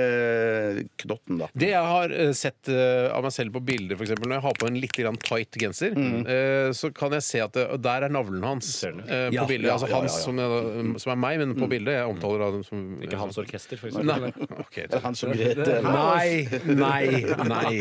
knotten, 1.04 1.40
da. 1.42 1.48
Det 1.58 1.70
jeg 1.74 1.90
har 1.94 2.14
eh, 2.16 2.32
sett 2.38 2.70
eh, 2.72 3.10
av 3.14 3.24
meg 3.26 3.34
selv 3.36 3.54
på 3.58 3.62
bilder, 3.66 3.98
f.eks. 4.00 4.14
når 4.24 4.36
jeg 4.38 4.44
har 4.46 4.58
på 4.60 4.70
en 4.70 4.80
litt 4.82 4.96
grann 4.98 5.18
tight 5.24 5.58
genser, 5.60 5.96
eh, 5.98 6.70
så 6.76 6.92
kan 6.96 7.16
jeg 7.18 7.26
se 7.26 7.42
at 7.44 7.54
det, 7.58 7.66
og 7.76 7.82
der 7.84 8.08
er 8.08 8.14
navlen 8.14 8.44
hans 8.48 8.70
eh, 8.88 8.96
på 9.04 9.36
Ja, 9.36 9.46
bildet. 9.50 9.68
ja, 9.70 9.76
altså 9.78 9.90
ja, 9.92 10.00
hans 10.02 10.14
ja, 10.14 10.20
ja. 10.20 10.24
Som, 10.24 10.40
jeg, 10.42 11.02
som 11.04 11.14
er 11.16 11.20
meg, 11.24 11.40
men 11.44 11.56
på 11.58 11.68
bildet. 11.72 11.98
Jeg 12.00 12.10
omtaler 12.10 12.44
ham 12.48 12.64
som 12.66 12.84
Ikke 13.04 13.20
Hans 13.20 13.38
Orkester, 13.42 13.80
for 13.80 13.94
Nei. 14.04 14.18
eksempel. 14.32 14.60
ok, 14.66 14.80
han 15.04 15.18
som 15.20 15.34
Grete. 15.34 15.80
Nei, 15.84 16.48
nei, 16.70 17.24
nei. 17.50 17.74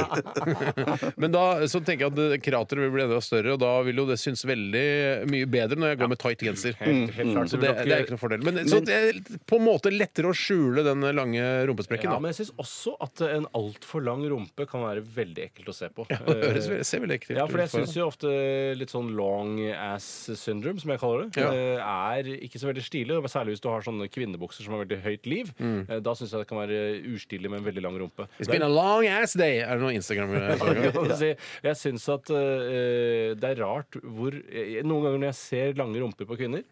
Men 1.23 1.33
da 1.35 1.43
så 1.71 1.81
tenker 1.85 2.07
jeg 2.07 2.13
at 2.13 2.19
det- 2.19 2.41
krateret 2.43 2.83
vil 2.87 2.93
bli 2.95 3.05
enda 3.05 3.21
større, 3.25 3.55
og 3.55 3.61
da 3.63 3.71
vil 3.87 4.01
jo 4.03 4.07
det 4.09 4.19
synes 4.21 4.43
veldig 4.49 4.85
mye 5.31 5.49
bedre 5.51 5.79
når 5.79 5.93
jeg 5.93 6.01
går 6.03 6.11
med 6.13 6.21
tight 6.23 6.43
genser. 6.45 6.77
Helt, 6.81 7.13
helt 7.17 7.35
klart. 7.37 7.53
Så 7.53 7.61
det, 7.63 7.73
det 7.87 7.95
er 7.97 8.05
ikke 8.05 8.15
noe 8.17 8.23
fordel. 8.23 8.45
Men, 8.47 8.61
så 8.69 8.82
det 8.87 8.97
er 8.99 9.19
på 9.49 9.59
en 9.61 9.65
måte 9.67 9.91
lettere 9.93 10.31
å 10.31 10.37
skjule 10.37 10.85
den 10.87 11.05
lange 11.17 11.43
rumpesprekken. 11.69 12.09
Ja, 12.11 12.17
da. 12.17 12.23
men 12.25 12.33
jeg 12.33 12.41
syns 12.43 12.53
også 12.63 12.95
at 13.05 13.23
en 13.29 13.47
altfor 13.59 14.03
lang 14.05 14.25
rumpe 14.31 14.67
kan 14.71 14.83
være 14.85 15.03
veldig 15.05 15.45
ekkelt 15.49 15.71
å 15.73 15.77
se 15.77 15.89
på. 15.95 16.07
Det 16.11 16.39
høres, 16.43 16.69
ser 16.89 17.03
veldig 17.05 17.17
ekkelt 17.21 17.37
Ja, 17.39 17.47
for 17.51 17.63
jeg 17.63 17.71
ut. 17.71 17.75
syns 17.77 17.97
jo 17.97 18.07
ofte 18.09 18.31
litt 18.79 18.93
sånn 18.93 19.11
long 19.19 19.57
ass 19.73 20.07
syndrome, 20.41 20.81
som 20.83 20.91
jeg 20.95 21.01
kaller 21.03 21.27
det, 21.29 21.43
Ja. 21.43 21.51
eh, 21.53 21.83
er 22.23 22.31
ikke 22.49 22.61
så 22.63 22.71
veldig 22.71 22.85
stilig. 22.87 23.17
og 23.19 23.29
Særlig 23.33 23.57
hvis 23.57 23.65
du 23.65 23.69
har 23.73 23.85
sånne 23.87 24.09
kvinnebukser 24.13 24.65
som 24.67 24.75
har 24.77 24.85
veldig 24.85 25.01
høyt 25.05 25.27
liv. 25.31 25.53
Eh, 25.63 25.99
Da 26.03 26.15
syns 26.19 26.33
jeg 26.35 26.43
det 26.43 26.49
kan 26.51 26.59
være 26.63 26.81
ustilig 27.15 27.49
med 27.51 27.61
en 27.63 27.67
veldig 27.71 27.83
lang 27.85 27.99
rumpe. 28.01 28.27
It's 28.39 28.49
been 28.51 28.63
a 28.67 28.69
long 28.73 29.07
ass 29.07 29.35
day! 29.39 29.61
Er 29.63 29.79
det 29.79 29.85
noe 29.87 29.95
Instagram? 29.97 30.33
Kan 30.93 31.17
si. 31.19 31.33
Jeg 31.63 31.77
syns 31.79 32.09
at 32.13 32.31
eh, 32.35 33.33
det 33.39 33.49
er 33.53 33.61
rart 33.63 33.97
hvor 34.03 34.35
eh, 34.35 34.81
Noen 34.83 35.05
ganger 35.07 35.19
når 35.23 35.29
jeg 35.31 35.39
ser 35.39 35.79
lange 35.79 36.01
rumper 36.03 36.27
på 36.29 36.37
kvinner, 36.41 36.65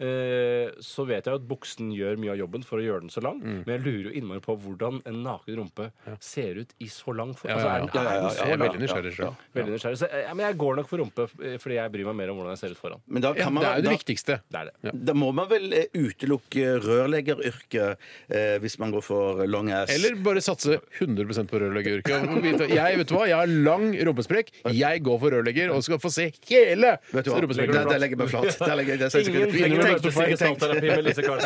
eh, 0.00 0.70
så 0.82 1.04
vet 1.08 1.26
jeg 1.26 1.32
jo 1.34 1.40
at 1.40 1.46
buksen 1.56 1.90
gjør 1.96 2.20
mye 2.20 2.34
av 2.36 2.40
jobben 2.44 2.64
for 2.66 2.78
å 2.78 2.84
gjøre 2.84 3.06
den 3.06 3.12
så 3.12 3.22
lang, 3.24 3.40
men 3.42 3.64
jeg 3.72 3.82
lurer 3.86 4.10
jo 4.10 4.14
innmari 4.20 4.42
på 4.44 4.56
hvordan 4.60 5.00
en 5.08 5.22
naken 5.24 5.56
rumpe 5.62 5.88
ser 6.20 6.60
ut 6.62 6.74
i 6.84 6.88
så 6.92 7.14
lang 7.16 7.32
form. 7.34 7.50
Ja, 7.50 7.56
Altså, 7.56 7.66
ja, 7.66 7.74
er 7.74 7.80
ja. 7.80 7.86
den- 7.86 8.06
er 8.06 8.20
den 8.20 8.30
så 8.36 8.44
lang? 8.46 8.60
veldig 8.66 8.80
nysgjerrig 8.84 9.12
Ja. 9.18 9.30
Veldig 9.56 9.72
nysgjerrig. 9.76 9.98
Så, 9.98 10.08
ja, 10.12 10.34
men 10.34 10.46
jeg 10.46 10.58
går 10.58 10.76
nok 10.76 10.88
for 10.90 10.98
rumpe 11.02 11.26
eh, 11.42 11.56
fordi 11.62 11.74
jeg 11.78 11.92
bryr 11.92 12.04
meg 12.10 12.16
mer 12.20 12.30
om 12.32 12.36
hvordan 12.40 12.52
jeg 12.54 12.58
ser 12.62 12.70
ut 12.76 12.80
foran. 12.80 13.00
Men 13.08 13.22
da 13.22 13.32
kan 13.34 13.52
man, 13.54 13.62
det 13.64 13.70
er 13.70 13.76
jo 13.76 13.82
det 13.82 13.90
da, 13.90 13.96
viktigste. 13.96 14.36
Det 14.50 14.60
er 14.60 14.70
det. 14.82 14.92
da 15.08 15.12
må 15.16 15.32
man 15.34 15.48
vel 15.48 15.72
eh, 15.72 15.86
utelukke 15.96 16.66
rørleggeryrket 16.84 17.96
eh, 18.30 18.58
hvis 18.62 18.78
man 18.82 18.92
går 18.94 19.02
for 19.04 19.44
long 19.46 19.70
ass. 19.72 19.90
Eller 19.94 20.16
bare 20.22 20.40
satse 20.44 20.78
100% 21.00 21.48
på 21.50 21.60
rørleggeryrket. 21.62 22.68
Jeg 22.70 22.98
vet 23.00 23.10
hva, 23.14 23.26
jeg 23.28 23.36
har 23.38 23.46
lang 23.50 23.88
rumpesprekk. 24.06 24.52
Jeg 24.74 25.02
går 25.06 25.18
for 25.22 25.30
rørlegger 25.36 25.72
og 25.74 25.82
skal 25.86 25.98
få 26.02 26.10
se 26.12 26.28
hele 26.50 26.96
rumpesprekken. 27.12 27.74
Der, 27.86 27.98
legger 28.02 28.16
jeg 28.16 28.22
meg 28.22 28.28
flat. 28.32 28.58
Der 28.60 28.74
legger 28.76 28.96
jeg, 28.96 29.00
der, 29.00 29.10
jeg, 29.10 29.26
Ingen 29.26 29.40
jeg, 29.40 29.50
trenger 29.56 29.76
å 29.76 29.86
jeg, 29.86 29.94
møte 29.96 30.06
jeg, 30.06 30.16
jeg, 30.16 30.28
jeg, 30.28 30.38
signalterapi 30.38 30.86
med 30.92 31.04
Lise 31.06 31.22
Karlsnes 31.22 31.44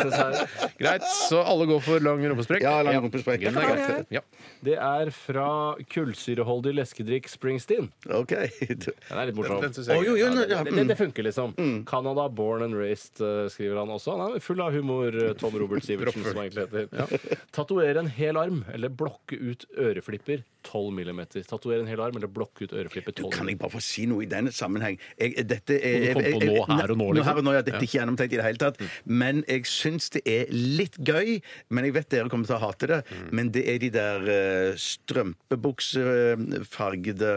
Greit, 0.81 1.05
så 1.27 1.41
alle 1.45 1.67
går 1.69 1.81
for 1.85 2.03
lang 2.03 2.23
rumpesprekk? 2.31 2.63
Ja, 2.65 2.81
lang 2.85 2.99
rumpesprekk. 3.05 3.43
Den 3.45 3.59
er 3.59 3.69
greit. 3.71 4.13
Ja. 4.13 4.21
Det 4.65 4.75
er 4.77 5.11
fra 5.15 5.47
kullsyreholdig 5.91 6.73
leskedrikk 6.77 7.29
Springsteen. 7.31 7.89
OK. 8.13 8.35
Den 8.61 9.17
er 9.17 9.29
litt 9.29 9.37
morsom. 9.37 9.61
Den 9.63 9.75
synes 9.75 9.89
jeg 9.91 10.05
jo, 10.05 10.15
jo, 10.19 10.29
Ja, 10.31 10.61
det, 10.63 10.73
det, 10.75 10.85
det 10.91 10.97
funker, 10.99 11.25
liksom. 11.27 11.55
Canada, 11.89 12.27
born 12.29 12.65
and 12.67 12.77
raised, 12.77 13.21
eh, 13.21 13.47
skriver 13.53 13.81
han 13.81 13.93
også. 13.93 14.17
Han 14.19 14.37
er 14.37 14.45
full 14.45 14.61
av 14.63 14.75
humor, 14.75 15.15
eh, 15.15 15.33
Tom 15.39 15.57
Robert 15.61 15.85
Sivertsen, 15.85 16.25
som 16.25 16.37
han 16.41 16.47
egentlig 16.49 16.67
heter. 16.69 17.37
Tatovere 17.55 18.03
en 18.05 18.11
hel 18.13 18.39
arm 18.39 18.63
eller 18.73 18.93
blokke 18.93 19.37
ut 19.39 19.65
øreflipper 19.77 20.45
12 20.63 20.93
millimeter. 20.93 21.41
Tatovere 21.47 21.79
en 21.83 21.87
hel 21.91 21.99
arm 22.01 22.15
eller 22.17 22.27
blokke 22.31 22.63
ut 22.67 22.73
øreflippet 22.77 23.15
12 23.21 23.31
Kan 23.33 23.47
jeg 23.51 23.57
bare 23.61 23.71
få 23.73 23.81
si 23.81 24.05
noe 24.09 24.21
i 24.23 24.25
denne 24.29 24.51
sammenheng? 24.53 24.97
Jeg, 25.19 25.47
dette 25.47 25.73
er, 25.81 26.13
du 26.13 26.19
på 26.19 26.23
jeg- 26.25 26.33
jeg- 26.41 26.49
nå, 26.51 26.65
her 26.69 26.91
og 26.91 26.97
nå, 26.97 27.07
liksom? 27.13 27.25
her 27.31 27.37
og 27.37 27.43
nå, 27.47 27.51
ja, 27.53 27.61
Dette 27.61 27.77
er 27.77 27.81
ikke 27.87 27.97
gjennomtenkt 27.99 28.33
i 28.33 28.37
det 28.37 28.43
hele 28.45 28.57
tatt. 28.61 28.77
Men 29.05 29.43
jeg 29.47 29.61
syns 29.65 30.09
det 30.15 30.21
er 30.25 30.45
litt 30.51 30.97
gøy. 31.01 31.41
Men 31.69 31.83
jeg 31.85 31.93
vet 31.93 32.09
dere 32.09 32.29
kommer 32.29 32.45
til 32.47 32.55
å 32.55 32.59
hate 32.65 32.87
det. 32.87 33.03
Men 33.31 33.51
det 33.51 33.67
er 33.67 33.77
de 33.81 33.89
der 33.89 34.19
uh, 34.21 34.75
strømpebuksefargede 34.77 37.31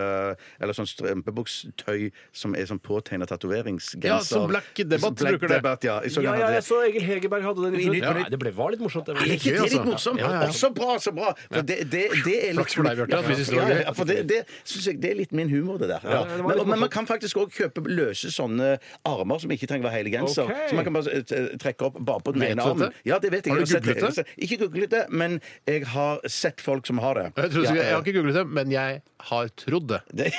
Eller 0.61 0.73
sånn 0.77 0.87
strømpebukstøy 0.89 2.11
som 2.35 2.55
er 2.59 2.67
sånn 2.69 2.81
påtegna 2.85 3.27
tatoveringsgenser. 3.29 4.09
Ja, 4.09 4.19
som 4.25 4.49
Black 4.51 4.75
Debatt 4.77 5.15
Black 5.19 5.33
bruker 5.39 5.49
det. 5.49 5.55
Debbath, 5.63 5.85
ja. 5.87 5.97
Jeg 6.05 6.11
så 6.15 6.21
Ja, 6.25 6.33
ja, 6.39 6.49
jeg 6.57 6.63
så 6.67 6.77
Egil 6.87 7.03
Hegerberg 7.07 7.43
hadde 7.47 7.61
den. 7.71 7.75
Ja, 7.95 8.13
det 8.29 8.39
ble, 8.41 8.51
var 8.55 8.71
litt 8.75 8.83
morsomt. 8.85 9.07
Det 9.07 9.13
var 9.17 9.23
Er 9.23 9.27
litt 9.35 9.43
det 9.45 9.53
gøy, 9.55 9.61
litt 9.71 9.85
morsomt? 9.89 10.19
Ja, 10.21 10.25
ja, 10.31 10.35
ja. 10.45 10.49
Å, 10.49 10.51
Så 10.55 10.69
bra, 10.75 10.91
så 11.03 11.11
bra! 11.15 11.29
For 11.51 11.63
det, 11.63 11.79
det, 11.91 12.05
det 12.25 12.37
er 12.51 12.55
litt 12.59 12.75
Det 13.23 13.47
Ja, 13.55 13.69
ja, 13.85 13.93
for 13.95 14.09
det, 14.09 14.17
det, 14.29 14.41
synes 14.65 14.87
jeg, 14.91 14.99
det 15.03 15.11
er 15.11 15.19
litt 15.19 15.33
min 15.37 15.49
humor, 15.51 15.79
det 15.79 15.89
der. 15.93 16.01
Ja. 16.05 16.23
det 16.25 16.43
var 16.43 16.57
litt 16.59 16.65
Men, 16.65 16.71
men 16.75 16.83
man 16.85 16.91
kan 16.93 17.07
faktisk 17.07 17.39
òg 17.43 17.53
kjøpe 17.55 17.85
løse 17.89 18.31
sånne 18.35 18.75
armer 19.07 19.39
som 19.43 19.53
ikke 19.55 19.69
trenger 19.71 19.87
å 19.87 19.91
være 19.91 20.01
hele 20.03 20.13
genser. 20.15 20.49
Ok. 20.51 20.65
Så 20.71 20.79
man 20.79 20.89
kan 20.89 20.97
bare 20.99 21.15
eh, 21.21 21.49
trekke 21.63 21.89
opp 21.89 21.99
bare 22.01 22.25
på 22.27 22.35
den 22.37 22.45
Vet 22.45 22.55
ene 22.55 22.63
du 22.63 22.71
armen. 22.71 22.85
dette? 22.89 23.09
Ja, 23.09 23.19
det 23.23 23.33
vet 23.35 23.47
jeg. 23.49 23.55
Har 23.55 23.61
du 23.61 23.65
Jeg 23.65 23.73
sett 23.75 23.89
googlet 23.89 24.21
det? 24.21 24.27
Ikke 24.47 24.61
googlet 24.65 24.95
det, 24.95 25.03
men 25.11 25.39
jeg 25.71 25.85
har 25.95 26.25
sett 26.31 26.65
folk 26.65 26.87
som 26.91 27.03
har 27.05 27.21
det. 27.21 27.27
Jeg, 27.37 27.53
tror, 27.55 27.69
Ja, 27.69 27.75
jeg 27.81 27.93
har 27.95 28.03
ikke 28.05 28.17
googlet 28.19 28.41
det, 28.41 28.47
men 28.61 28.75
jeg 28.75 29.03
har 29.31 29.53
trodd 29.65 29.89
det. 29.93 30.01
det 30.13 30.31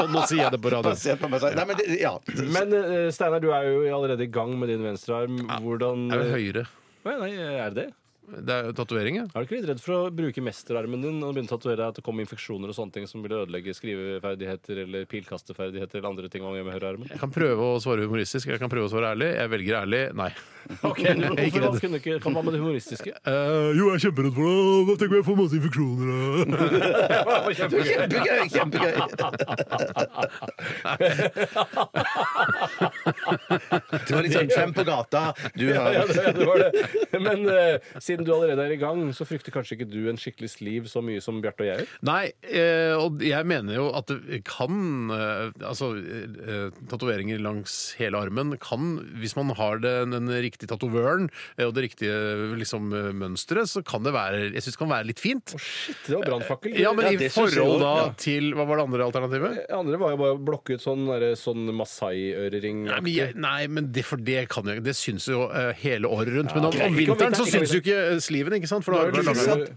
Og 0.00 0.10
nå 0.10 0.24
sier 0.26 0.42
jeg 0.46 0.54
det 0.56 0.62
på 0.64 0.72
radio. 0.74 0.90
Basert 0.90 1.20
på 1.22 1.30
meg 1.30 1.44
selv. 1.44 1.58
Nei, 1.60 1.66
men 1.70 1.78
det, 1.80 1.86
ja. 2.00 2.14
Men 2.56 2.74
eh, 2.80 3.06
Steinar, 3.14 3.40
du 3.44 3.52
er 3.54 3.68
jo 3.70 3.84
allerede 3.96 4.26
i 4.26 4.32
gang 4.32 4.56
med 4.58 4.72
din 4.72 4.82
venstrearm. 4.84 5.38
Hvordan 5.62 6.08
Det 6.10 6.18
er 6.18 6.24
vel 6.24 6.34
høyere. 6.36 6.66
Nei, 7.06 7.30
er 7.38 7.70
det 7.70 7.84
det? 7.84 7.88
Det 8.26 8.54
er 8.54 8.72
tatovering, 8.74 9.20
ja. 9.20 9.24
Er 9.30 9.44
du 9.44 9.46
ikke 9.46 9.60
litt 9.60 9.68
redd 9.70 9.82
for 9.82 9.92
å 9.94 10.10
bruke 10.14 10.42
mesterarmen 10.42 11.02
din 11.04 11.22
og 11.22 11.30
begynne 11.36 11.46
å 11.46 11.54
tatovere 11.54 11.86
at 11.92 11.98
det 12.00 12.04
kommer 12.06 12.26
infeksjoner 12.26 12.72
og 12.72 12.76
sånne 12.76 12.94
ting 12.96 13.06
som 13.06 13.22
vil 13.22 13.36
ødelegge 13.38 13.74
skriveferdigheter 13.78 14.82
eller 14.82 15.06
pilkasteferdigheter 15.10 16.00
eller 16.00 16.10
andre 16.10 16.30
ting 16.32 16.42
man 16.42 16.56
gjør 16.58 16.66
med 16.66 16.74
høyrearmen? 16.74 17.06
Jeg 17.12 17.22
kan 17.22 17.32
prøve 17.34 17.70
å 17.76 17.78
svare 17.82 18.06
humoristisk, 18.06 18.50
jeg 18.50 18.62
kan 18.62 18.72
prøve 18.72 18.88
å 18.88 18.92
svare 18.92 19.14
ærlig. 19.14 19.30
Jeg 19.38 19.52
velger 19.54 19.74
ærlig 19.84 20.02
nei. 20.18 20.32
Ok, 20.82 20.98
er 21.06 21.14
Hvorfor 21.22 21.78
kunne 21.78 21.94
du 21.94 22.00
ikke 22.00 22.18
Hva 22.24 22.42
med 22.42 22.52
det 22.56 22.60
humoristiske? 22.60 23.12
Uh, 23.22 23.70
jo, 23.78 23.84
jeg 23.92 23.94
er 23.94 24.02
kjemperedd 24.08 24.34
for 24.34 24.42
det. 24.50 24.56
Da 24.88 24.94
tenker 24.98 25.14
jeg 25.14 25.20
jeg 25.20 25.28
får 25.28 25.36
masse 25.38 25.56
infeksjoner. 25.60 26.06
Kjempegøy! 27.54 28.42
kjempegøy 28.56 28.92
Det 34.06 34.12
var 34.16 34.22
litt 34.26 34.34
sånn 34.34 34.50
Trump 34.50 34.74
på 34.76 34.84
gata. 34.90 35.22
Du 35.54 35.64
har 35.70 35.94
Ja, 35.94 36.02
det, 36.10 36.34
det 36.36 36.46
var 36.48 36.56
det. 36.64 36.70
Men 37.22 37.46
eh, 37.50 37.78
siden 38.16 38.26
du 38.26 38.32
allerede 38.34 38.64
er 38.64 38.74
i 38.74 38.80
gang, 38.80 39.02
så 39.14 39.26
frykter 39.28 39.52
kanskje 39.54 39.76
ikke 39.76 39.88
du 39.90 40.08
en 40.10 40.18
skikkelig 40.20 40.50
sliv 40.54 40.88
så 40.90 41.02
mye 41.04 41.20
som 41.24 41.40
Bjarte 41.44 41.64
og 41.64 41.68
jeg? 41.68 41.86
Nei, 42.06 42.32
eh, 42.48 42.94
og 42.96 43.22
jeg 43.24 43.46
mener 43.48 43.76
jo 43.76 43.88
at 43.96 44.08
det 44.10 44.42
kan 44.48 45.12
eh, 45.12 45.52
Altså, 45.66 45.92
eh, 45.98 46.74
tatoveringer 46.90 47.40
langs 47.42 47.94
hele 47.98 48.18
armen 48.20 48.54
kan, 48.62 48.96
hvis 49.20 49.36
man 49.38 49.52
har 49.58 49.80
den, 49.82 50.14
den 50.14 50.30
riktige 50.30 50.70
tatovøren 50.70 51.28
eh, 51.56 51.66
og 51.66 51.74
det 51.76 51.86
riktige 51.88 52.16
liksom, 52.58 52.88
eh, 52.96 53.10
mønsteret, 53.16 53.68
så 53.70 53.82
kan 53.86 54.04
det 54.06 54.14
være 54.16 54.42
Jeg 54.54 54.64
syns 54.64 54.76
det 54.76 54.82
kan 54.82 54.92
være 54.92 55.08
litt 55.10 55.22
fint. 55.22 55.56
Shit, 55.60 56.00
det 56.06 56.16
var 56.18 56.30
brannfakkel. 56.30 56.76
Ja, 56.80 56.92
men 56.96 57.08
Ja, 57.10 57.14
i 57.26 57.30
forhold 57.32 57.80
da 57.82 57.92
ja. 58.00 58.06
til 58.20 58.52
Hva 58.56 58.66
var 58.68 58.80
det 58.80 58.86
andre 58.88 59.08
alternativet? 59.10 59.60
Det 59.66 59.76
andre 59.76 60.00
var 60.00 60.14
jo 60.14 60.20
bare 60.22 60.36
å 60.36 60.40
blokke 60.50 60.76
ut 60.76 60.84
sånn, 60.84 61.06
sånn 61.40 61.70
Masai-ørering. 61.76 62.84
Nei, 62.88 63.00
men, 63.00 63.12
jeg, 63.12 63.36
nei, 63.40 63.60
men 63.72 63.90
det, 63.94 64.06
for 64.06 64.22
det 64.22 64.46
kan 64.52 64.68
jeg 64.70 64.84
Det 64.86 64.96
syns 64.98 65.28
jo 65.30 65.46
eh, 65.50 65.72
hele 65.82 66.10
året 66.10 66.34
rundt. 66.36 66.54
Men 66.56 66.68
om, 66.70 66.80
om 66.88 66.96
vinteren 66.98 67.36
så 67.36 67.46
syns 67.48 67.74
jo 67.74 67.82
ikke 67.82 67.96
eh, 67.96 68.05
sliven, 68.20 68.52
ikke 68.58 68.68
sant? 68.70 68.84
For 68.84 68.92
da 68.92 69.10
du 69.10 69.16
Du 69.20 69.22
lange- 69.22 69.62
Eh, 69.62 69.68
eh, 69.70 69.74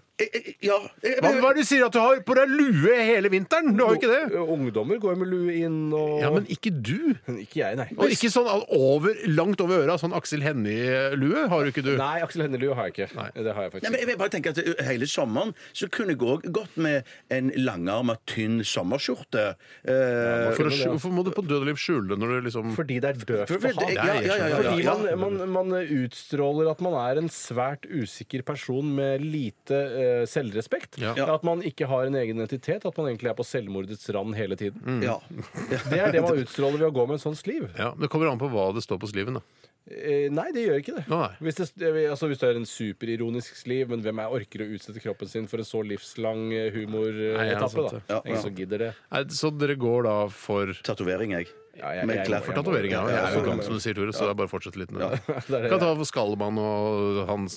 Ja. 0.62 0.76
eh, 1.04 1.16
Hva, 1.24 1.30
hva 1.40 1.50
er 1.52 1.56
det 1.56 1.64
du 1.64 1.68
sier 1.70 1.86
at 1.86 1.94
du 1.96 2.00
har 2.02 2.20
på 2.28 2.36
deg 2.36 2.52
lue 2.52 2.96
hele 3.00 3.30
vinteren? 3.32 3.72
Du 3.78 3.84
har 3.86 3.94
jo 3.96 4.00
ikke 4.02 4.12
det. 4.12 4.40
Ungdommer 4.44 5.00
går 5.00 5.16
med 5.22 5.30
lue 5.32 5.54
inn 5.64 5.78
og 5.96 6.20
Ja, 6.22 6.32
Men 6.36 6.46
ikke 6.52 6.72
du. 6.76 7.14
Ikke 7.40 7.62
jeg, 7.62 7.78
nei. 7.80 7.88
Og 7.96 8.12
ikke 8.12 8.32
sånn 8.34 8.50
over, 8.76 9.16
langt 9.32 9.62
over 9.64 9.86
øra, 9.86 9.96
sånn 10.02 10.16
Aksel 10.18 10.44
Hennie-lue 10.44 11.46
har 11.52 11.64
du 11.64 11.72
ikke 11.72 11.86
du. 11.86 11.94
Nei, 12.00 12.20
Aksel 12.26 12.44
Hennie-lue 12.46 12.76
har 12.76 12.90
jeg 12.90 12.96
ikke. 12.98 13.08
Det 13.40 13.54
har 13.56 13.68
jeg 13.68 13.74
faktisk 13.76 13.86
Nei, 13.88 13.94
men 13.96 14.04
jeg 14.04 14.10
vil 14.12 14.20
bare 14.20 14.34
tenke 14.36 14.54
at 14.56 14.84
Hele 14.90 15.08
sommeren 15.10 15.54
så 15.76 15.88
kunne 15.94 16.16
jeg 16.18 16.22
òg 16.26 16.50
gått 16.56 16.76
med 16.82 17.08
en 17.34 17.52
langarma, 17.64 18.18
tynn 18.30 18.60
sommerskjorte. 18.68 19.46
Eh, 19.88 20.50
For 20.58 20.68
å, 20.68 20.74
hvorfor 20.96 21.14
må 21.16 21.24
du 21.28 21.32
på 21.36 21.46
død 21.48 21.62
og 21.64 21.70
liv 21.72 21.80
skjule 21.80 22.12
det 22.12 22.20
når 22.20 22.36
du 22.36 22.48
liksom 22.50 22.74
Fordi 22.76 23.00
det 23.04 23.14
er 23.14 23.20
døvt 23.24 23.54
For- 23.56 23.70
å 23.72 23.74
ha. 23.80 23.90
ja, 23.96 24.06
ja, 24.06 24.20
ja, 24.20 24.36
ja, 24.50 24.60
Fordi 24.60 24.84
ja. 24.84 24.96
man, 25.16 25.40
man, 25.40 25.70
man 25.70 25.80
utstråler 25.86 26.70
at 26.74 26.84
man 26.84 26.96
er 27.00 27.22
en 27.24 27.30
svært 27.32 27.88
usikker 27.90 28.44
person 28.48 28.90
med 29.00 29.24
lite 29.24 29.80
eh, 29.80 30.08
selvrespekt. 30.30 31.00
Ja. 31.02 31.14
At 31.36 31.46
man 31.48 31.64
ikke 31.66 31.88
har 31.90 32.08
en 32.10 32.18
egen 32.20 32.38
identitet. 32.42 32.86
At 32.86 32.98
man 33.00 33.12
egentlig 33.12 33.32
er 33.32 33.38
på 33.40 33.46
selvmordets 33.48 34.10
rand 34.16 34.36
hele 34.40 34.58
tiden. 34.60 35.02
ja. 35.06 35.20
Det 35.92 36.00
er 36.00 36.12
det 36.16 36.26
man 36.26 36.40
utstråler 36.44 36.80
ved 36.82 36.90
å 36.92 36.96
gå 36.96 37.08
med 37.10 37.18
en 37.20 37.26
sånn 37.30 37.38
sliv. 37.40 37.70
Ja, 37.78 37.94
Det 38.00 38.10
kommer 38.12 38.32
an 38.32 38.42
på 38.42 38.50
hva 38.52 38.70
det 38.76 38.84
står 38.86 39.00
på 39.02 39.10
sliven. 39.12 39.40
da. 39.40 39.46
Eh, 39.90 40.28
nei, 40.30 40.52
det 40.54 40.68
gjør 40.68 40.82
ikke 40.84 40.96
det. 41.00 41.04
Nei. 41.10 41.30
Hvis, 41.42 41.62
det 41.82 41.90
altså, 42.12 42.28
hvis 42.30 42.38
du 42.42 42.46
er 42.46 42.58
en 42.60 42.68
superironisk 42.70 43.56
sliv, 43.58 43.90
men 43.90 44.04
hvem 44.06 44.20
er 44.22 44.36
orker 44.38 44.62
å 44.62 44.68
utsette 44.76 45.02
kroppen 45.02 45.30
sin 45.32 45.48
for 45.50 45.64
en 45.64 45.66
så 45.66 45.82
livslang 45.82 46.44
eh, 46.54 46.68
Nei, 46.68 46.68
ja, 46.68 46.76
humoretappe? 46.76 47.70
sant 47.74 47.80
da? 47.80 47.96
det. 47.96 48.04
Ja, 48.14 48.20
Ingen 48.28 48.44
som 48.44 48.60
gidder 48.60 48.84
det. 48.86 48.92
Nei, 49.16 49.24
så 49.34 49.50
dere 49.56 49.78
går 49.82 50.06
da 50.06 50.14
for 50.34 50.76
Tatovering, 50.86 51.34
jeg. 51.40 51.50
Ja, 51.80 51.92
jeg- 51.96 52.08
jeg, 52.10 52.30
jeg- 52.30 52.44
For 52.44 52.54
jeg 52.54 52.60
tatovering, 52.60 52.92
ja. 52.92 53.02
Jeg 53.10 53.18
er 53.20 53.34
jo 53.36 53.42
ja, 53.42 53.46
gammel, 53.50 53.64
som 53.66 53.74
du 53.74 53.80
sier, 53.84 53.96
Tore, 53.98 54.14
så 54.16 54.30
er 54.30 54.34
bare 54.40 54.48
å 54.48 54.52
fortsette 54.52 54.80
litt 54.80 54.92
med 54.92 55.02
det. 55.04 55.20
det 55.50 55.62
det, 55.64 55.70
Kan 55.74 55.80
ta 55.84 56.06
Skallmann 56.10 56.58
og 56.60 57.28
han, 57.30 57.48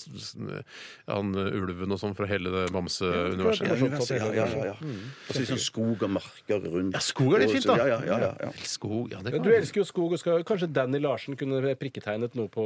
han 1.08 1.34
ulven 1.34 1.92
og 1.94 2.00
sånn 2.02 2.16
fra 2.18 2.26
hele 2.30 2.50
det 2.54 2.64
bamseuniverset. 2.74 3.68
Ja, 3.68 4.30
ja, 4.32 4.32
ja, 4.32 4.46
ja, 4.46 4.64
ja. 4.72 4.74
Og 4.74 5.32
så 5.34 5.38
litt 5.42 5.52
sånn 5.52 5.62
skog 5.62 6.02
og 6.06 6.10
marker 6.18 6.62
rundt. 6.66 6.96
Ja, 6.96 7.02
skog 7.04 7.36
er 7.36 7.44
litt 7.44 7.54
fint, 7.54 7.68
da. 7.70 7.76
Ja, 7.80 7.86
ja, 7.86 8.00
ja, 8.06 8.18
ja, 8.26 8.32
ja. 8.48 8.50
Skog, 8.66 9.12
ja, 9.14 9.22
det 9.22 9.32
kan 9.36 9.42
Du 9.46 9.50
elsker 9.54 9.82
jo 9.82 9.86
skog 9.88 10.12
og 10.16 10.22
skal 10.22 10.42
Kanskje 10.48 10.68
Danny 10.72 10.98
Larsen 11.02 11.36
kunne 11.38 11.60
prikketegnet 11.78 12.34
noe 12.38 12.50
på, 12.52 12.64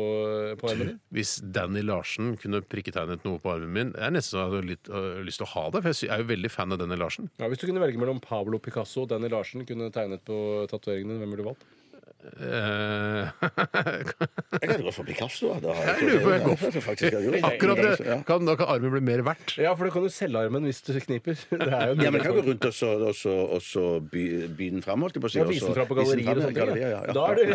på 0.60 0.70
armen 0.70 0.92
din? 0.92 1.00
Hvis 1.14 1.36
Danny 1.42 1.82
Larsen 1.86 2.34
kunne 2.40 2.62
prikketegnet 2.64 3.24
noe 3.26 3.40
på 3.42 3.52
armen 3.52 3.72
min 3.72 3.92
Jeg 3.96 4.06
er 4.08 4.14
nesten 4.14 4.36
så 4.36 4.40
jeg 4.42 4.50
hadde 4.50 4.68
litt 4.70 4.88
øh, 4.90 5.20
lyst 5.26 5.38
til 5.42 5.46
å 5.46 5.50
ha 5.54 5.64
det, 5.70 5.82
for 5.84 5.92
jeg 5.92 6.06
jeg 6.06 6.12
er 6.14 6.22
jo 6.22 6.28
veldig 6.30 6.50
fan 6.52 6.72
av 6.74 6.78
Danny 6.80 6.96
Larsen. 6.98 7.28
Ja, 7.40 7.48
Hvis 7.50 7.60
du 7.62 7.66
kunne 7.68 7.82
velge 7.82 7.98
mellom 8.00 8.20
Pablo 8.22 8.58
Picasso 8.62 9.02
og 9.04 9.10
Danny 9.12 9.28
Larsen 9.32 9.64
kunne 9.68 9.88
tegnet 9.94 10.22
på 10.26 10.36
tatoveringen 10.70 11.12
din, 11.14 11.20
hvem 11.22 11.32
ville 11.34 11.44
du 11.44 11.45
valgt? 11.46 11.66
Eh, 12.26 13.28
Jeg 14.56 14.68
kan 14.70 14.82
gå 14.86 14.92
for 14.94 15.06
Picasso. 15.06 15.52
Da. 15.62 15.74
Jeg 15.86 16.06
lurer 16.06 16.22
på 16.24 16.30
jeg 16.32 16.42
går 16.46 16.56
for. 16.60 16.78
Jeg 17.06 17.12
det. 17.36 17.40
akkurat 17.46 17.80
det. 17.82 18.16
Kan, 18.28 18.46
da 18.48 18.54
kan 18.58 18.70
armen 18.74 18.92
bli 18.96 19.02
mer 19.04 19.22
verdt. 19.26 19.54
Ja, 19.60 19.74
for 19.78 19.86
da 19.88 19.92
kan 19.94 20.06
du 20.06 20.10
selge 20.12 20.40
armen 20.40 20.66
hvis 20.68 20.80
du 20.86 20.92
kniper. 21.02 21.36
Det 21.66 21.68
er 21.70 21.92
jo 21.92 21.96
Ja, 22.02 22.10
men 22.10 22.18
jeg 22.20 22.26
kan 22.26 22.36
gå 22.38 22.44
rundt 22.48 22.66
og 22.70 22.74
så, 22.76 22.90
og 23.10 23.14
så, 23.18 23.34
og 23.56 23.62
så 23.64 23.84
by, 24.12 24.24
by 24.58 24.68
den 24.76 24.84
fram, 24.84 25.04
holdt 25.06 25.18
jeg 25.18 25.24
på 25.24 25.30
å 25.30 25.32
si. 25.34 25.40
Ja, 25.40 25.46
vise 25.50 25.68
den 25.68 25.76
fra 25.78 25.86
på 25.90 25.98
gallerier 25.98 26.32
og 26.36 26.42
sånt. 26.46 26.60
ja, 26.80 26.88
Ja. 26.96 27.00
Da 27.16 27.26
er 27.30 27.40
det 27.40 27.46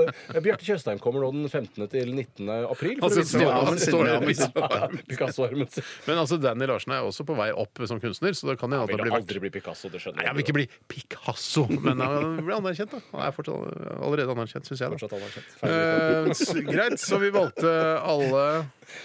det. 0.00 0.42
Bjarte 0.44 0.66
Tjøstheim 0.68 1.00
kommer 1.02 1.24
nå 1.24 1.32
den 1.36 1.48
15. 1.50 1.88
til 1.92 2.12
19. 2.14 2.50
april. 2.70 3.00
Altså, 3.04 3.24
fram 3.26 3.40
det 3.40 5.02
Picasso-armen. 5.10 5.68
Men 6.06 6.20
altså, 6.22 6.38
Danny 6.40 6.68
Larsen 6.70 6.94
er 6.96 7.06
også 7.06 7.26
på 7.28 7.36
vei 7.38 7.50
opp 7.52 7.80
som 7.90 8.00
kunstner, 8.02 8.36
så 8.36 8.50
da 8.52 8.56
kan 8.60 8.70
hende 8.70 8.82
Han 8.84 8.90
vil 8.92 9.00
blir 9.02 9.14
verdt. 9.14 9.24
aldri 9.26 9.42
bli 9.46 9.52
Picasso, 9.58 9.90
det 9.92 10.00
skjønner 10.02 10.20
Nei, 10.20 10.26
jeg 10.28 10.36
vil 10.38 10.44
ikke 10.46 10.56
bli 10.58 10.66
Picasso, 10.90 11.66
men 11.80 12.00
han 12.04 12.40
blir 12.44 12.56
anerkjent. 12.60 12.94
da 12.96 13.02
Han 13.14 13.26
er 13.26 13.34
fortsatt 13.36 13.79
allerede 14.00 14.34
anerkjent, 14.34 14.66
syns 14.68 14.80
jeg. 14.80 14.90
da 14.90 14.96
Fortsatt 14.96 15.14
anerkjent. 15.18 15.48
Eh, 15.62 16.72
greit, 16.72 17.00
så 17.00 17.18
vi 17.22 17.30
valgte 17.34 17.70
alle 18.02 18.44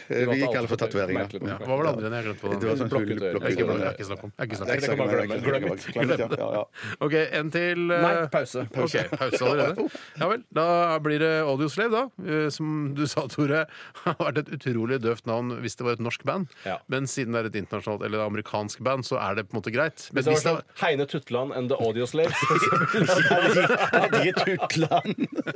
Vi 0.09 0.39
gikk 0.39 0.55
alle 0.57 0.65
for 0.69 0.80
tatoveringer. 0.82 1.30
Ja, 1.45 1.57
Hva 1.61 1.76
var 1.78 1.84
det 1.86 1.89
andre 1.91 2.07
enn 2.09 2.15
Jeg 2.17 2.26
glemte 2.26 2.41
på 2.41 2.53
Det 2.57 2.69
var 2.69 2.80
sånn 2.80 2.89
Blokket 2.89 3.19
øre. 3.21 3.34
Jeg 3.36 3.43
er 3.45 3.93
ikke, 3.93 4.05
snakk 4.07 4.23
om. 4.26 4.32
Det 4.36 4.88
kan 4.89 4.97
man 4.97 5.11
glemme. 5.11 5.38
Glemme. 5.45 5.76
Glemme 5.93 6.17
det, 6.17 6.39
ja, 6.41 6.47
ja. 6.55 6.63
OK, 7.05 7.13
en 7.39 7.51
til. 7.53 7.84
eh, 7.93 8.01
Nei, 8.05 8.13
pause. 8.34 8.63
Ok, 8.73 8.95
pause 9.13 9.41
allerede. 9.45 9.86
Ja 10.21 10.30
vel. 10.32 10.41
Da 10.57 10.65
blir 11.05 11.19
det 11.21 11.32
Audioslave, 11.45 11.91
da. 11.93 12.26
Eh, 12.26 12.47
Som 12.55 12.93
du 12.97 13.03
sa, 13.11 13.28
Tore, 13.30 13.65
har 14.05 14.17
vært 14.21 14.41
et 14.45 14.49
utrolig 14.57 14.97
døvt 15.03 15.30
navn 15.30 15.53
hvis 15.61 15.78
det 15.78 15.86
var 15.86 15.99
et 15.99 16.03
norsk 16.05 16.26
band. 16.26 16.49
Ja. 16.65 16.80
Men 16.89 17.05
siden 17.09 17.38
det 17.38 17.43
er 17.43 17.51
et 17.51 17.59
internasjonalt 17.61 18.05
eller 18.09 18.26
amerikansk 18.26 18.82
band, 18.86 19.05
så 19.05 19.19
er 19.21 19.38
det 19.38 19.45
på 19.49 19.55
en 19.55 19.61
måte 19.61 19.73
greit. 19.76 20.07
Men 20.11 20.23
Hvis 20.26 20.32
det 20.32 20.49
var 20.49 20.63
sånn 20.63 20.82
Heine 20.82 21.05
Tutland 21.05 21.53
and 21.53 21.69
The 21.69 21.78
Audioslave, 21.78 22.34
så 22.34 22.45
er. 23.38 24.09
De 24.45 24.57
Tutland. 24.70 25.16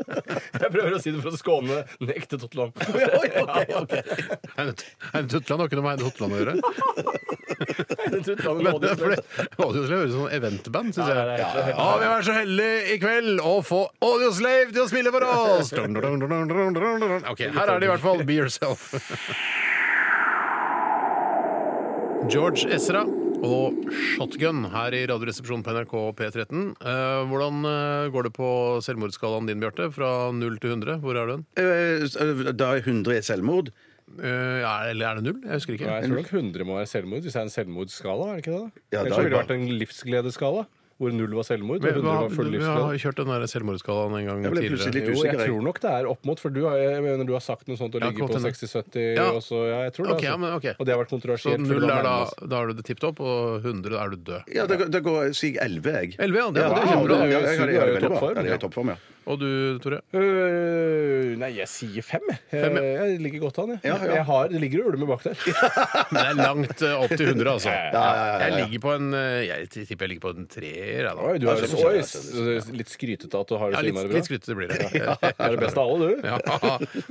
Jeg 0.62 0.72
prøver 0.74 0.95
å 0.95 1.01
si 1.01 1.14
det 1.14 1.22
for 1.24 1.32
å 1.34 1.39
skåne 1.39 1.82
den 1.99 2.12
ekte 2.16 2.39
Totland. 2.41 2.72
Heine 4.57 4.74
Heine 5.14 5.28
Tutland 5.32 5.60
har 5.62 5.70
ikke 5.70 5.80
noe 5.80 5.86
med 5.86 5.91
Heine 5.93 6.03
Totland 6.05 6.32
å 6.34 6.39
gjøre. 6.39 6.53
Heine 7.99 8.22
Tutland 8.26 8.64
Men 8.64 8.80
det 8.84 8.91
er 8.93 8.99
fordi 8.99 9.18
Audioslave 9.60 9.99
høres 9.99 10.12
ut 10.12 10.18
som 10.18 10.28
eventband, 10.39 10.95
syns 10.95 11.10
Ja, 11.10 11.26
jeg. 11.36 11.39
Ja, 11.76 11.88
vi 11.99 12.10
er 12.10 12.28
så 12.30 12.36
heldige 12.38 12.78
i 12.95 12.99
kveld 13.01 13.41
å 13.43 13.55
få 13.66 13.82
Audioslave 14.05 14.70
til 14.76 14.84
å 14.86 14.89
spille 14.91 15.14
for 15.16 15.28
oss! 15.28 15.74
OK, 15.74 17.41
her 17.55 17.74
er 17.74 17.82
det 17.82 17.89
i 17.89 17.91
hvert 17.93 18.05
fall. 18.05 18.24
Be 18.28 18.38
yourself. 18.39 18.91
George 22.30 22.68
Ezra 22.76 23.05
og 23.45 23.77
Shotgun 24.15 24.65
her 24.73 24.95
i 24.97 25.03
Radioresepsjonen 25.09 25.63
på 25.65 25.73
NRK 25.75 25.93
P13. 26.19 26.63
Eh, 26.79 27.19
hvordan 27.29 27.59
eh, 27.69 28.07
går 28.13 28.27
det 28.27 28.33
på 28.35 28.49
selvmordsskalaen 28.85 29.47
din, 29.49 29.61
Bjarte? 29.63 29.87
Fra 29.95 30.09
0 30.35 30.57
til 30.59 30.73
100? 30.75 30.97
Hvor 31.03 31.19
er 31.21 31.31
den? 31.35 31.45
Eh, 31.59 32.51
Da 32.59 32.73
er 32.75 32.83
100 32.83 33.15
er 33.17 33.25
selvmord. 33.25 33.71
Eh, 34.17 34.59
ja, 34.63 34.73
eller 34.89 35.05
er 35.11 35.19
det 35.19 35.25
null? 35.29 35.39
Jeg 35.45 35.59
husker 35.61 35.75
ikke. 35.77 35.85
Ja, 35.87 35.99
jeg 36.01 36.09
tror 36.09 36.19
nok 36.23 36.33
100 36.33 36.65
må 36.67 36.79
være 36.79 36.89
selvmord, 36.89 37.21
hvis 37.23 37.35
det 37.37 37.41
er 37.43 37.47
en 37.47 37.53
selvmordsskala. 37.53 38.27
er 38.31 38.39
det 38.39 38.43
ikke 38.43 38.55
det? 38.55 38.61
da? 38.65 38.83
Ja, 38.97 39.03
Ellers 39.03 39.13
da 39.15 39.19
er 39.21 39.23
ville 39.23 39.29
det 39.29 39.37
det 39.37 39.41
vært 39.43 39.55
en 39.55 39.79
livsgledeskala, 39.83 40.65
hvor 40.99 41.13
null 41.15 41.31
var 41.33 41.45
selvmord. 41.47 41.79
Vi, 41.79 41.87
og 41.87 41.95
100 42.03 42.11
var 42.19 42.29
full 42.35 42.49
vi 42.51 42.59
har 42.59 42.97
kjørt 42.99 43.15
den 43.21 43.29
der 43.31 43.45
selvmordsskalaen 43.47 44.15
en 44.19 44.25
gang 44.27 44.43
Jeg 44.43 44.51
ble 44.51 44.61
plutselig 44.67 44.91
tidligere. 44.91 44.93
litt 44.93 45.07
Jo, 45.07 45.09
jeg 45.09 45.15
usikker. 45.15 45.39
jeg. 45.39 45.49
tror 45.49 45.61
nok 45.63 45.79
det 45.79 45.91
er 45.95 46.09
opp 46.11 46.25
mot, 46.27 46.39
for 46.43 46.49
du 46.51 46.61
har, 46.67 46.75
jeg 46.75 47.01
mener, 47.05 47.23
du 47.25 47.33
har 47.33 47.39
sagt 47.45 47.67
noe 47.71 47.77
sånt 47.79 47.95
å 47.95 47.99
Ja, 48.03 48.09
ligge 48.11 48.19
på 48.27 48.35
hende. 48.35 48.51
60-70 48.51 49.15
Ja. 49.15 49.27
og 49.31 49.41
så, 49.41 49.57
ja, 49.69 49.79
jeg 49.87 49.93
tror 49.95 50.03
det. 50.05 50.11
Ok, 50.13 50.23
ja, 50.23 50.33
altså. 50.35 50.39
men 50.43 50.53
ok. 50.59 50.67
Og 50.79 50.85
det 50.85 50.91
har 50.93 50.99
vært 50.99 51.09
Så 51.09 51.15
kontroversielt. 51.15 51.55
for 51.67 51.73
null 51.73 51.83
er 51.83 51.87
da, 51.87 51.95
nærmer 52.03 52.49
da 52.49 52.55
er 52.61 52.67
du 52.67 52.73
det 52.73 52.85
tipp 52.85 53.03
opp 53.03 53.19
og 53.21 53.63
100 53.63 53.95
er 54.03 54.09
du 54.09 54.17
død. 54.17 54.41
Ja, 54.53 54.65
da, 54.67 54.75
da 54.75 54.99
går 54.99 55.31
sier 55.33 55.53
jeg 55.55 55.63
11, 55.63 55.87
jeg. 55.95 56.15
11, 56.19 56.35
ja. 56.35 56.51
Det, 56.51 56.59
Ja, 56.59 56.67
det 56.67 56.67
er 56.67 56.69
wow, 56.69 56.83
kjempebra. 56.83 57.07
det 57.07 57.15
er 57.15 57.25
jo- 57.25 57.31
Ja, 57.31 57.39
jeg 57.39 57.59
har 57.59 57.67
jeg 57.69 57.79
har 57.79 57.87
jeg. 58.89 58.97
Og 59.30 59.38
du, 59.38 59.49
Tore? 59.84 59.99
Øh, 60.17 61.36
nei, 61.38 61.49
jeg 61.59 61.67
sier 61.69 62.01
fem. 62.05 62.23
jeg. 62.32 62.39
Fem, 62.49 62.77
ja. 62.80 63.05
Jeg 63.05 63.19
ligger 63.21 63.43
godt 63.43 63.59
an, 63.61 63.73
jeg. 63.75 63.82
Ja, 63.86 63.97
ja. 64.01 64.15
jeg 64.17 64.25
har, 64.25 64.47
det 64.49 64.61
ligger 64.63 64.82
og 64.88 64.95
ulmer 64.95 65.11
bak 65.11 65.25
der. 65.27 65.43
Men 66.13 66.17
det 66.17 66.23
er 66.32 66.39
langt 66.39 66.82
eh, 66.88 66.95
opp 67.03 67.13
til 67.13 67.27
100, 67.30 67.51
altså. 67.53 67.69
Ja, 67.69 67.84
ja, 67.93 68.01
ja, 68.01 68.23
ja. 68.25 68.39
Jeg 68.47 68.55
ligger 68.63 68.82
på 68.88 68.93
en 68.97 69.09
eh, 69.13 69.41
Jeg 69.45 69.69
tipper 69.75 70.07
jeg 70.07 70.11
ligger 70.15 70.23
på 70.25 70.32
en 70.34 70.47
treer. 70.49 70.88
jeg, 70.95 71.03
da. 71.05 71.13
Oi, 71.30 71.36
du 71.43 71.45
er 71.51 71.61
oi, 71.61 72.01
s- 72.01 72.71
litt 72.73 72.89
skrytete 72.89 73.41
at 73.43 73.51
du 73.53 73.57
har 73.61 73.69
det 73.69 73.77
Ja, 73.77 73.84
så 73.84 73.86
litt, 73.86 73.93
innmari 73.93 74.09
bra. 74.09 74.17
litt 74.17 74.30
skrytete 74.32 74.57
blir 74.57 74.73
det. 74.73 74.80
Ja. 74.99 75.13
Er 75.30 75.53
det 75.53 75.61
beste 75.61 75.84
av 75.84 75.93
alle, 75.93 76.09
du? 76.09 76.25
Ja, 76.30 76.39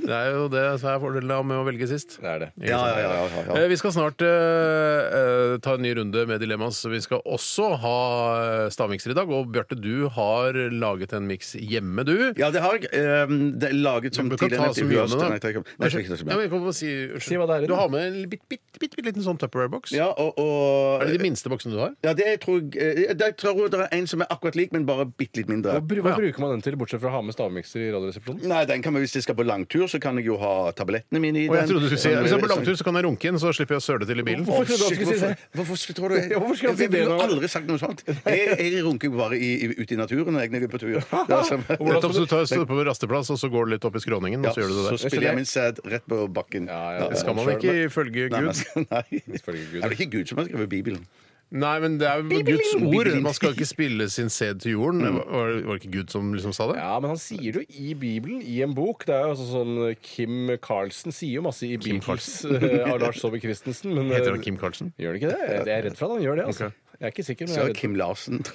det 0.03 0.17
er 0.19 0.29
jo 0.35 0.43
det 0.51 0.65
som 0.83 0.91
er 0.91 0.99
fordelen 1.05 1.31
av 1.39 1.47
med 1.47 1.61
å 1.61 1.65
velge 1.67 1.87
sist. 1.89 2.17
Det 2.19 2.29
er 2.35 2.43
det. 2.43 2.51
Ja, 2.67 2.81
ja, 2.91 2.99
ja, 3.05 3.15
ja, 3.15 3.45
ja. 3.47 3.57
Eh, 3.63 3.67
Vi 3.71 3.79
skal 3.79 3.95
snart 3.95 4.21
eh, 4.27 4.99
eh, 5.21 5.55
ta 5.63 5.77
en 5.79 5.83
ny 5.87 5.95
runde 6.01 6.25
med 6.29 6.43
Dilemmas. 6.43 6.83
Vi 6.91 6.99
skal 7.05 7.23
også 7.23 7.71
ha 7.85 7.95
eh, 8.43 8.67
stavmikser 8.75 9.15
i 9.15 9.17
dag. 9.17 9.31
Og 9.39 9.49
Bjarte, 9.55 9.79
du 9.79 10.09
har 10.19 10.59
laget 10.75 11.15
en 11.15 11.27
miks 11.31 11.55
hjemme, 11.55 12.03
du. 12.08 12.08
Ja, 12.39 12.49
det 12.53 12.61
har 12.63 12.77
jeg. 12.77 12.89
Um, 13.29 13.35
det 13.59 13.69
er 13.69 13.75
laget 13.77 14.15
som 14.15 14.29
Du 14.29 14.35
kan 14.37 14.49
tidligere 14.49 14.69
ta 14.69 14.73
så 14.79 14.85
mye 14.89 15.01
om 15.03 15.09
det, 15.09 15.19
da. 15.19 15.29
Nei, 15.29 15.39
jeg 15.39 15.63
Nei, 15.79 15.89
jeg 15.89 15.93
trekker 15.95 16.09
Ja, 16.19 16.25
mye. 16.25 16.35
men 16.35 16.43
jeg 16.45 16.51
kan 16.51 16.73
si. 16.73 16.89
Si 17.29 17.35
hva 17.39 17.47
det 17.49 17.55
er 17.55 17.63
i 17.63 17.67
Du 17.67 17.73
den. 17.73 17.79
har 17.79 17.89
med 17.89 18.01
en 18.09 18.29
bitte, 18.29 18.45
bit, 18.49 18.61
bit, 18.79 18.95
bit, 18.95 19.05
liten 19.09 19.23
sånn 19.25 19.37
Tupperware-boks. 19.41 19.91
Ja, 19.95 20.07
og, 20.11 20.37
og 20.39 21.01
Er 21.03 21.05
det 21.11 21.17
de 21.19 21.23
minste 21.23 21.49
boksene 21.51 21.73
du 21.75 21.79
har? 21.83 21.93
Ja, 22.03 22.13
det 22.13 22.39
tror 22.43 22.61
jeg 22.61 22.75
eh, 22.79 23.15
Jeg 23.19 23.35
tror 23.37 23.69
det 23.69 23.79
er 23.79 23.87
en 23.99 24.07
som 24.07 24.21
er 24.21 24.29
akkurat 24.33 24.55
lik, 24.55 24.71
men 24.73 24.85
bare 24.89 25.05
bitte 25.05 25.41
litt 25.41 25.49
mindre. 25.51 25.77
Hva, 25.79 25.81
bru- 25.85 26.01
hva 26.05 26.15
bruker 26.17 26.39
man 26.43 26.51
den 26.57 26.61
til, 26.65 26.77
bortsett 26.79 27.01
fra 27.03 27.09
å 27.11 27.17
ha 27.17 27.21
med 27.25 27.35
stavmikser 27.35 27.79
i 27.87 27.91
Radioresepsjonen? 27.93 28.45
Nei, 28.49 28.63
den 28.69 28.81
kan 28.85 28.93
man, 28.93 29.01
Hvis 29.03 29.15
jeg 29.19 29.23
skal 29.27 29.35
på 29.35 29.45
langtur, 29.47 29.87
så 29.91 29.99
kan 30.01 30.17
jeg 30.17 30.25
jo 30.29 30.37
ha 30.41 30.71
tablettene 30.77 31.19
mine 31.23 31.43
i 31.43 31.47
Og 31.49 31.55
jeg 31.55 31.67
den. 31.67 31.73
trodde 31.73 31.89
du 31.89 31.89
skulle 31.93 32.03
si 32.03 32.09
Hvis 32.15 32.31
jeg 32.33 32.39
er 32.39 32.45
på 32.45 32.51
langtur, 32.53 32.75
så 32.79 32.83
kan 32.87 32.95
jeg 32.99 33.05
runke 33.05 33.29
inn, 33.29 33.39
så 33.39 33.53
slipper 33.55 33.77
jeg 33.77 33.83
å 33.83 33.87
søle 33.87 34.05
til 34.09 34.19
i 34.19 34.25
bilen. 34.27 34.45
Hvorfor 34.45 34.65
trodde 34.65 34.79
du 34.79 34.85
han 34.85 34.95
skulle 34.95 35.19
si 35.19 35.25
det? 35.25 35.37
Hvorfor, 35.59 35.93
tror 35.99 36.09
du 36.09 36.15
Ja, 36.33 36.39
hvorfor 36.39 36.55
skulle 36.59 36.71
han 36.73 36.77
si 36.79 36.83
Jeg 36.83 36.91
ville 36.91 37.05
det 37.05 37.09
jo 37.09 37.17
nå? 37.17 37.27
aldri 37.29 37.47
sagt 37.51 37.67
noe 37.69 37.79
sånt. 37.81 38.03
Jeg, 38.07 38.57
jeg 38.59 38.83
runker 38.85 39.09
jo 39.09 39.17
bare 39.19 39.37
i, 39.39 39.49
i, 39.65 39.69
ute 39.79 39.93
i 39.95 39.99
naturen 39.99 40.33
når 40.35 40.45
jeg 40.47 40.63
er 40.63 40.67
på 40.73 40.79
tur. 40.81 40.99
Det 40.99 41.35
er 41.39 41.43
som- 41.47 41.63
Nettopp, 41.99 42.15
så 42.17 42.25
du 42.25 42.31
tar, 42.33 42.45
står 42.49 42.65
på 42.71 42.79
rasteplass, 42.87 43.29
og 43.35 43.39
så 43.43 43.51
går 43.53 43.69
du 43.69 43.75
litt 43.75 43.85
opp 43.89 43.95
i 43.99 44.03
skråningen, 44.03 44.43
Ja, 44.43 44.49
og 44.49 44.55
så 44.57 44.63
gjør 44.63 44.73
du 44.73 44.75
det 44.79 44.85
der. 44.89 44.97
så 44.97 45.09
spiller 45.13 45.27
jeg 45.29 45.39
min 45.43 45.49
sæd 45.53 45.83
rett 45.93 46.05
på 46.09 46.23
bakken. 46.33 46.67
Ja, 46.71 46.83
ja, 46.97 47.07
Det 47.13 47.21
skal 47.23 47.35
man 47.37 47.53
ikke 47.55 47.75
ifølge 47.87 48.29
Nei, 48.33 48.41
Gud. 48.47 48.53
skal, 48.63 48.85
nei. 48.89 49.05
Ifølge 49.39 49.65
Gud. 49.71 49.81
Det 49.81 49.89
er 49.91 49.97
ikke 49.99 50.11
Gud 50.17 50.31
som 50.31 50.41
har 50.41 50.49
skrevet 50.51 50.69
Bibelen? 50.71 51.03
Nei, 51.49 51.79
men 51.81 51.95
det 51.97 52.05
er 52.05 52.19
jo 52.21 52.41
Guds 52.45 52.75
ord. 52.77 53.07
Man 53.25 53.33
skal 53.33 53.55
ikke 53.55 53.65
spille 53.65 54.05
sin 54.13 54.27
sæd 54.29 54.59
til 54.61 54.75
jorden. 54.75 55.01
Var, 55.01 55.23
var 55.65 55.79
det 55.79 55.79
ikke 55.81 55.93
Gud 55.95 56.11
som 56.13 56.27
liksom 56.35 56.53
sa 56.53 56.67
det? 56.69 56.75
Ja, 56.77 56.99
men 57.01 57.09
han 57.09 57.17
sier 57.17 57.55
det 57.55 57.63
jo 57.63 57.63
i 57.89 57.95
Bibelen, 57.97 58.43
i 58.45 58.59
en 58.61 58.75
bok. 58.77 59.01
Det 59.09 59.15
er 59.15 59.23
jo 59.25 59.31
altså 59.33 59.47
sånn 59.49 59.95
Kim 60.05 60.51
Carlsen 60.61 61.09
sier 61.15 61.39
jo 61.39 61.41
masse 61.47 61.65
i 61.65 61.71
Kim 61.81 61.97
Beatles 62.05 62.27
eh, 62.45 62.83
av 62.85 62.99
Lars 63.01 63.17
Saabye 63.23 63.41
Christensen. 63.41 63.95
Men 63.97 64.11
Heter 64.13 64.29
eh, 64.29 64.35
han 64.37 64.45
Kim 64.45 64.59
Carlsen? 64.61 64.93
gjør 65.01 65.15
han 65.15 65.23
ikke 65.23 65.33
det? 65.33 65.49
Jeg 65.65 65.73
er 65.79 65.83
redd 65.89 65.97
for 65.97 66.05
at 66.11 66.19
han 66.19 66.27
gjør 66.27 66.37
det. 66.43 66.45
altså. 66.53 66.69
Ok. 66.69 66.85
Jeg 66.99 67.07
er 67.07 67.13
ikke 67.13 67.23
sikker, 67.23 67.47
men 67.47 67.53
Så 67.55 67.59
jeg 67.61 67.63
er 67.63 67.69
redd 67.71 67.77
Kim 67.79 67.93
Larsen. 67.95 68.41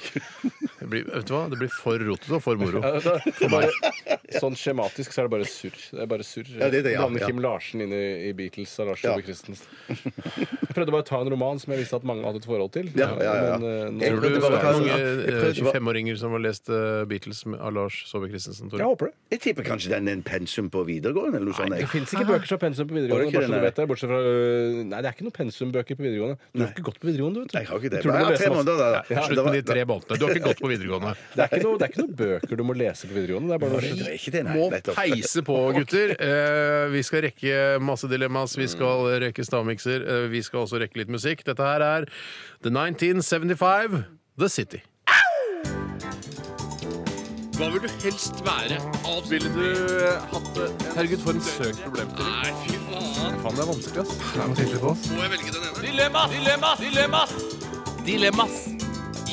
Det 0.84 0.88
blir, 0.90 1.04
vet 1.08 1.24
du 1.24 1.32
hva? 1.32 1.44
Det 1.48 1.56
blir 1.56 1.70
for 1.72 1.96
rotete 2.04 2.34
og 2.36 2.42
for 2.44 2.58
moro. 2.60 2.80
Ja, 2.84 2.98
det 3.00 3.12
er- 3.14 3.36
For 3.38 3.48
meg. 3.48 3.70
Sånn 4.42 4.56
skjematisk 4.58 5.14
så 5.14 5.22
er 5.22 5.28
det 5.28 5.32
bare 5.32 5.46
surr. 5.48 5.76
Det 5.94 6.00
er 6.02 6.08
bare 6.10 6.24
surr. 6.26 6.48
Ja, 6.58 6.66
det 6.72 6.80
er 6.80 6.84
det, 6.84 6.92
ja, 6.96 7.04
Blande 7.06 7.20
ja. 7.22 7.28
Kim 7.30 7.38
Larsen 7.40 7.80
inn 7.84 7.92
i, 7.94 8.00
i 8.28 8.32
Beatles 8.36 8.72
av 8.82 8.90
Lars 8.90 9.00
Ja. 9.04 9.14
Saabye 9.14 9.24
Christensen. 9.28 9.64
Jeg 9.88 10.74
prøvde 10.74 10.92
bare 10.92 11.04
å 11.04 11.06
ta 11.08 11.20
en 11.24 11.30
roman 11.32 11.60
som 11.62 11.72
jeg 11.72 11.80
visste 11.84 11.96
at 11.96 12.04
mange 12.08 12.24
hadde 12.26 12.40
et 12.42 12.48
forhold 12.48 12.72
til. 12.74 12.90
Ja, 12.98 13.08
ja, 13.16 13.32
ja. 13.32 13.56
Men, 13.62 14.00
eh, 14.00 14.04
Jeg 14.04 14.12
Tror 14.12 14.20
du 14.20 14.26
prøvde 14.26 14.34
det 14.34 14.42
bare 14.44 14.58
å 14.58 14.60
ta 14.60 14.72
er 14.72 14.76
mange 14.76 14.90
jeg 14.90 15.00
eh, 15.00 15.38
prøvde 15.38 15.64
bare- 15.64 15.74
25-åringer 15.78 16.20
som 16.20 16.36
har 16.36 16.42
lest 16.44 16.68
eh, 16.74 17.04
Beatles 17.14 17.40
med- 17.48 17.60
av 17.64 17.72
Lars 17.78 18.00
Saabye 18.10 18.32
Christensen? 18.34 18.72
Tore? 18.74 18.82
Jeg 18.84 18.90
håper 18.92 19.08
det. 19.12 19.14
Jeg 19.36 19.42
tipper 19.46 19.68
kanskje 19.70 19.94
den 19.94 20.10
er 20.12 20.18
en 20.18 20.26
pensum 20.26 20.68
på 20.74 20.84
videregående 20.90 21.38
eller 21.40 21.48
noe 21.52 21.56
sånt. 21.62 21.72
Det 21.72 21.80
jeg. 21.86 21.92
fins 21.94 22.12
ikke 22.18 22.28
bøker 22.34 22.52
som 22.52 22.60
pensum 22.66 22.90
på 22.90 22.98
videregående. 22.98 23.24
Var 23.24 23.24
det 23.24 23.32
ikke 23.32 23.40
Bare 23.40 23.48
så 23.48 23.54
det, 23.54 23.62
du 23.62 23.68
vet 23.70 23.80
det, 23.80 23.88
bortsett 23.94 24.12
fra 24.12 24.20
øh, 24.20 24.84
Nei, 24.92 25.00
det 25.00 25.08
er 25.08 25.16
ikke 25.16 25.28
noen 25.30 25.38
pensumbøker 25.40 25.96
på 26.02 26.04
videregående. 26.10 26.36
Du 26.52 26.64
har 26.66 26.72
ikke 26.74 26.86
gått 26.90 27.00
på 27.00 27.08
videregående, 27.12 27.40
du. 27.40 27.44
vet 27.46 27.54
du. 27.54 27.56
Nei, 27.56 27.64
jeg 27.64 27.70
har 27.72 27.78
ikke 27.84 27.94
det. 27.94 28.02
Tror 28.04 28.10
du 28.10 28.18
Bare 28.18 28.24
må 28.33 28.33
lese 28.34 28.42
tre 28.44 28.50
måneder, 28.54 28.78
da. 28.78 29.02
Ja, 29.14 29.22
Slutt 29.24 29.36
det 29.38 29.44
var- 29.44 29.52
med 29.52 29.64
de 29.64 29.72
tre 29.72 29.84
månedene. 29.88 30.18
Du 30.18 30.24
har 30.26 30.34
ikke 30.34 30.44
gått 30.50 30.60
på 30.64 30.70
videregående. 30.72 31.14
Det 31.34 31.42
er, 31.44 31.48
ikke 31.54 31.64
noe, 31.64 31.78
det 31.78 31.84
er 31.86 31.92
ikke 31.94 32.02
noen 32.04 32.16
bøker 32.20 32.56
du 32.56 32.64
må 32.64 32.76
lese 32.76 33.06
på 33.10 33.14
videregående. 33.14 33.48
Det 33.48 33.54
er 33.54 33.62
bare 33.64 33.80
Det 33.80 34.06
er 34.08 34.18
ikke 34.18 34.32
det, 34.36 34.44
nei. 34.44 34.56
Må 34.58 34.70
nettopp. 34.70 34.94
peise 35.00 35.42
på, 35.46 35.58
gutter. 35.78 36.14
Eh, 36.18 36.88
vi 36.94 37.02
skal 37.02 37.22
rekke 37.28 37.80
masse 37.80 38.08
dilemmas. 38.10 38.56
Vi 38.56 38.66
skal 38.66 39.20
rekke 39.24 39.44
stavmikser. 39.46 40.02
Eh, 40.08 40.28
vi 40.28 40.42
skal 40.42 40.60
også 40.66 40.80
rekke 40.82 40.96
litt 41.02 41.08
musikk. 41.08 41.44
Dette 41.44 41.62
her 41.62 41.80
er 41.80 42.04
The 42.62 42.70
1975 42.70 44.04
The 44.38 44.48
City. 44.48 44.82
Hva 47.54 47.68
vil 47.70 47.84
du 47.84 47.88
helst 48.02 48.40
være? 48.44 48.80
Ville 49.30 49.50
du 49.54 49.66
hatt 50.32 50.48
det? 50.56 50.66
Herregud, 50.96 51.20
for 51.22 51.30
en 51.36 51.40
søk 51.40 51.76
problemstilling. 51.84 52.40
Nei, 52.42 52.50
fy 52.64 52.80
faen. 52.88 53.38
Faen, 53.44 53.54
det 53.54 53.62
er 53.62 53.70
vanskelig, 53.70 54.02
ass. 54.02 55.10
Må 55.14 55.22
jeg 55.22 55.30
velge 55.36 55.52
den 55.54 55.62
ene? 55.68 55.84
Dilemmas! 55.86 56.34
Dilemmas! 56.34 56.82
Dilemmas! 56.82 57.63
Dilemmas! 58.04 58.68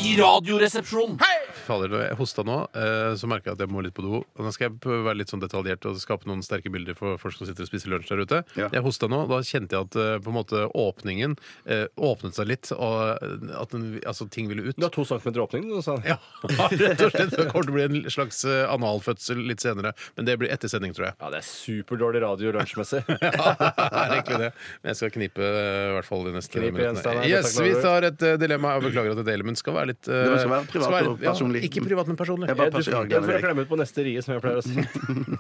I 0.04 0.16
radioresepsjonen. 0.16 1.18
Fader, 1.18 1.41
når 1.80 2.04
jeg 2.06 2.18
hosta 2.20 2.44
nå, 2.48 2.58
eh, 2.76 3.14
så 3.20 3.28
merka 3.30 3.52
jeg 3.52 3.58
at 3.60 3.64
jeg 3.66 3.72
må 3.72 3.82
litt 3.86 3.96
på 3.98 4.04
do. 4.06 4.22
Og 4.24 4.42
Nå 4.46 4.52
skal 4.56 4.70
jeg 4.70 5.04
være 5.06 5.18
litt 5.22 5.32
sånn 5.32 5.42
detaljert 5.44 5.86
og 5.90 6.00
skape 6.02 6.28
noen 6.30 6.44
sterke 6.46 6.72
bilder 6.74 6.98
for 6.98 7.20
folk 7.22 7.38
som 7.38 7.48
sitter 7.48 7.66
og 7.66 7.70
spiser 7.70 7.94
lunsj 7.94 8.12
der 8.12 8.24
ute. 8.26 8.40
Ja. 8.60 8.70
Jeg 8.74 8.84
hosta 8.86 9.10
nå, 9.12 9.24
da 9.30 9.42
kjente 9.46 9.78
jeg 9.78 9.88
at 9.88 9.98
eh, 10.00 10.16
på 10.24 10.32
en 10.32 10.38
måte 10.38 10.64
åpningen 10.68 11.36
eh, 11.66 11.86
åpnet 11.96 12.38
seg 12.38 12.50
litt, 12.52 12.72
og 12.76 13.22
at 13.62 13.76
den, 13.76 14.00
altså, 14.08 14.28
ting 14.32 14.50
ville 14.52 14.66
ut. 14.68 14.78
Du 14.78 14.86
har 14.88 14.94
to 14.94 15.06
centimeter 15.08 15.44
åpning, 15.46 15.68
du 15.70 15.82
sa. 15.86 15.98
Ja, 16.08 16.18
rett 16.52 17.06
og 17.06 17.14
slett. 17.16 17.36
Det 17.36 17.48
kommer 17.52 17.68
til 17.68 17.74
å 17.74 17.78
bli 17.78 17.88
en 17.88 18.12
slags 18.12 18.44
analfødsel 18.46 19.42
litt 19.50 19.64
senere. 19.64 19.94
Men 20.18 20.28
det 20.28 20.38
blir 20.42 20.52
etter 20.54 20.72
sending, 20.72 20.96
tror 20.98 21.12
jeg. 21.12 21.18
Ja, 21.22 21.32
det 21.34 21.42
er 21.42 21.48
superdårlig 21.48 22.24
radio 22.26 22.56
lunsjmessig. 22.58 23.04
Ja, 23.32 23.54
det 23.56 24.00
er 24.02 24.14
egentlig 24.16 24.38
det. 24.42 24.48
Men 24.82 24.90
jeg 24.92 24.98
skal 25.00 25.12
knipe 25.14 25.42
i 25.42 25.94
hvert 25.96 26.08
fall 26.08 26.26
de 26.28 26.34
neste 26.36 26.62
minuttene. 26.62 27.24
Yes, 27.30 27.54
vi 27.62 27.72
tar 27.82 28.06
et 28.10 28.26
dilemma. 28.42 28.76
Jeg 28.78 28.86
beklager 28.90 29.14
at 29.16 29.22
jeg 29.22 29.28
deler, 29.30 29.48
men 29.48 29.58
skal 29.60 29.76
være 29.78 29.92
litt 29.94 30.04
Det 30.10 30.40
skal 30.42 30.52
være 30.52 30.68
privat 30.72 31.08
og 31.12 31.22
personlig. 31.22 31.61
Ikke 31.68 31.84
privat, 31.86 32.08
men 32.10 32.20
personlig. 32.20 32.50
Jeg 32.52 32.58
bare 32.60 32.72
Du 32.72 32.78
passer 32.78 32.96
ja, 32.96 33.02
skal 33.02 33.12
gjerne 33.14 33.28
få 33.28 33.36
deg. 33.36 33.44
klemme 33.46 33.66
ut 33.66 33.70
på 33.72 33.80
neste 33.82 34.06
rie, 34.08 34.24
som 34.26 34.34
jeg 34.36 34.44
pleier 34.44 34.62
å 34.62 34.66
si. 34.66 34.76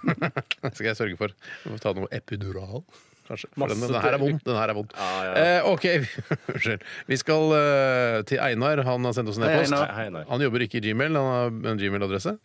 Det 0.61 0.75
skal 0.77 0.91
jeg 0.91 0.99
sørge 0.99 1.17
for. 1.19 1.33
Jeg 1.65 1.73
må 1.73 1.81
ta 1.81 1.93
noe 1.97 2.11
epidural. 2.15 2.83
Kanskje. 3.31 3.47
For 3.55 3.71
den, 3.71 3.83
den 3.85 3.97
her 4.03 4.15
er 4.17 4.21
vondt. 4.21 4.45
Den 4.47 4.57
her 4.59 4.71
er 4.73 4.77
vondt. 4.77 4.95
Ah, 4.99 5.11
ja, 5.23 5.31
ja. 5.31 5.43
Eh, 5.59 5.67
OK, 5.71 5.85
unnskyld. 6.55 6.87
Vi 7.07 7.19
skal 7.21 7.53
uh, 7.55 8.21
til 8.27 8.41
Einar. 8.43 8.83
Han 8.87 9.07
har 9.07 9.15
sendt 9.17 9.31
oss 9.31 9.39
en 9.39 9.47
e-post. 9.47 9.71
Einar. 9.71 9.93
Hei, 9.97 10.07
Einar. 10.11 10.25
Han 10.31 10.43
jobber 10.47 10.65
ikke 10.67 10.81
i 10.81 10.85
Gmail, 10.89 11.15
han 11.15 11.29
har 11.35 11.71
en 11.73 11.79
Gmail-adresse. 11.79 12.35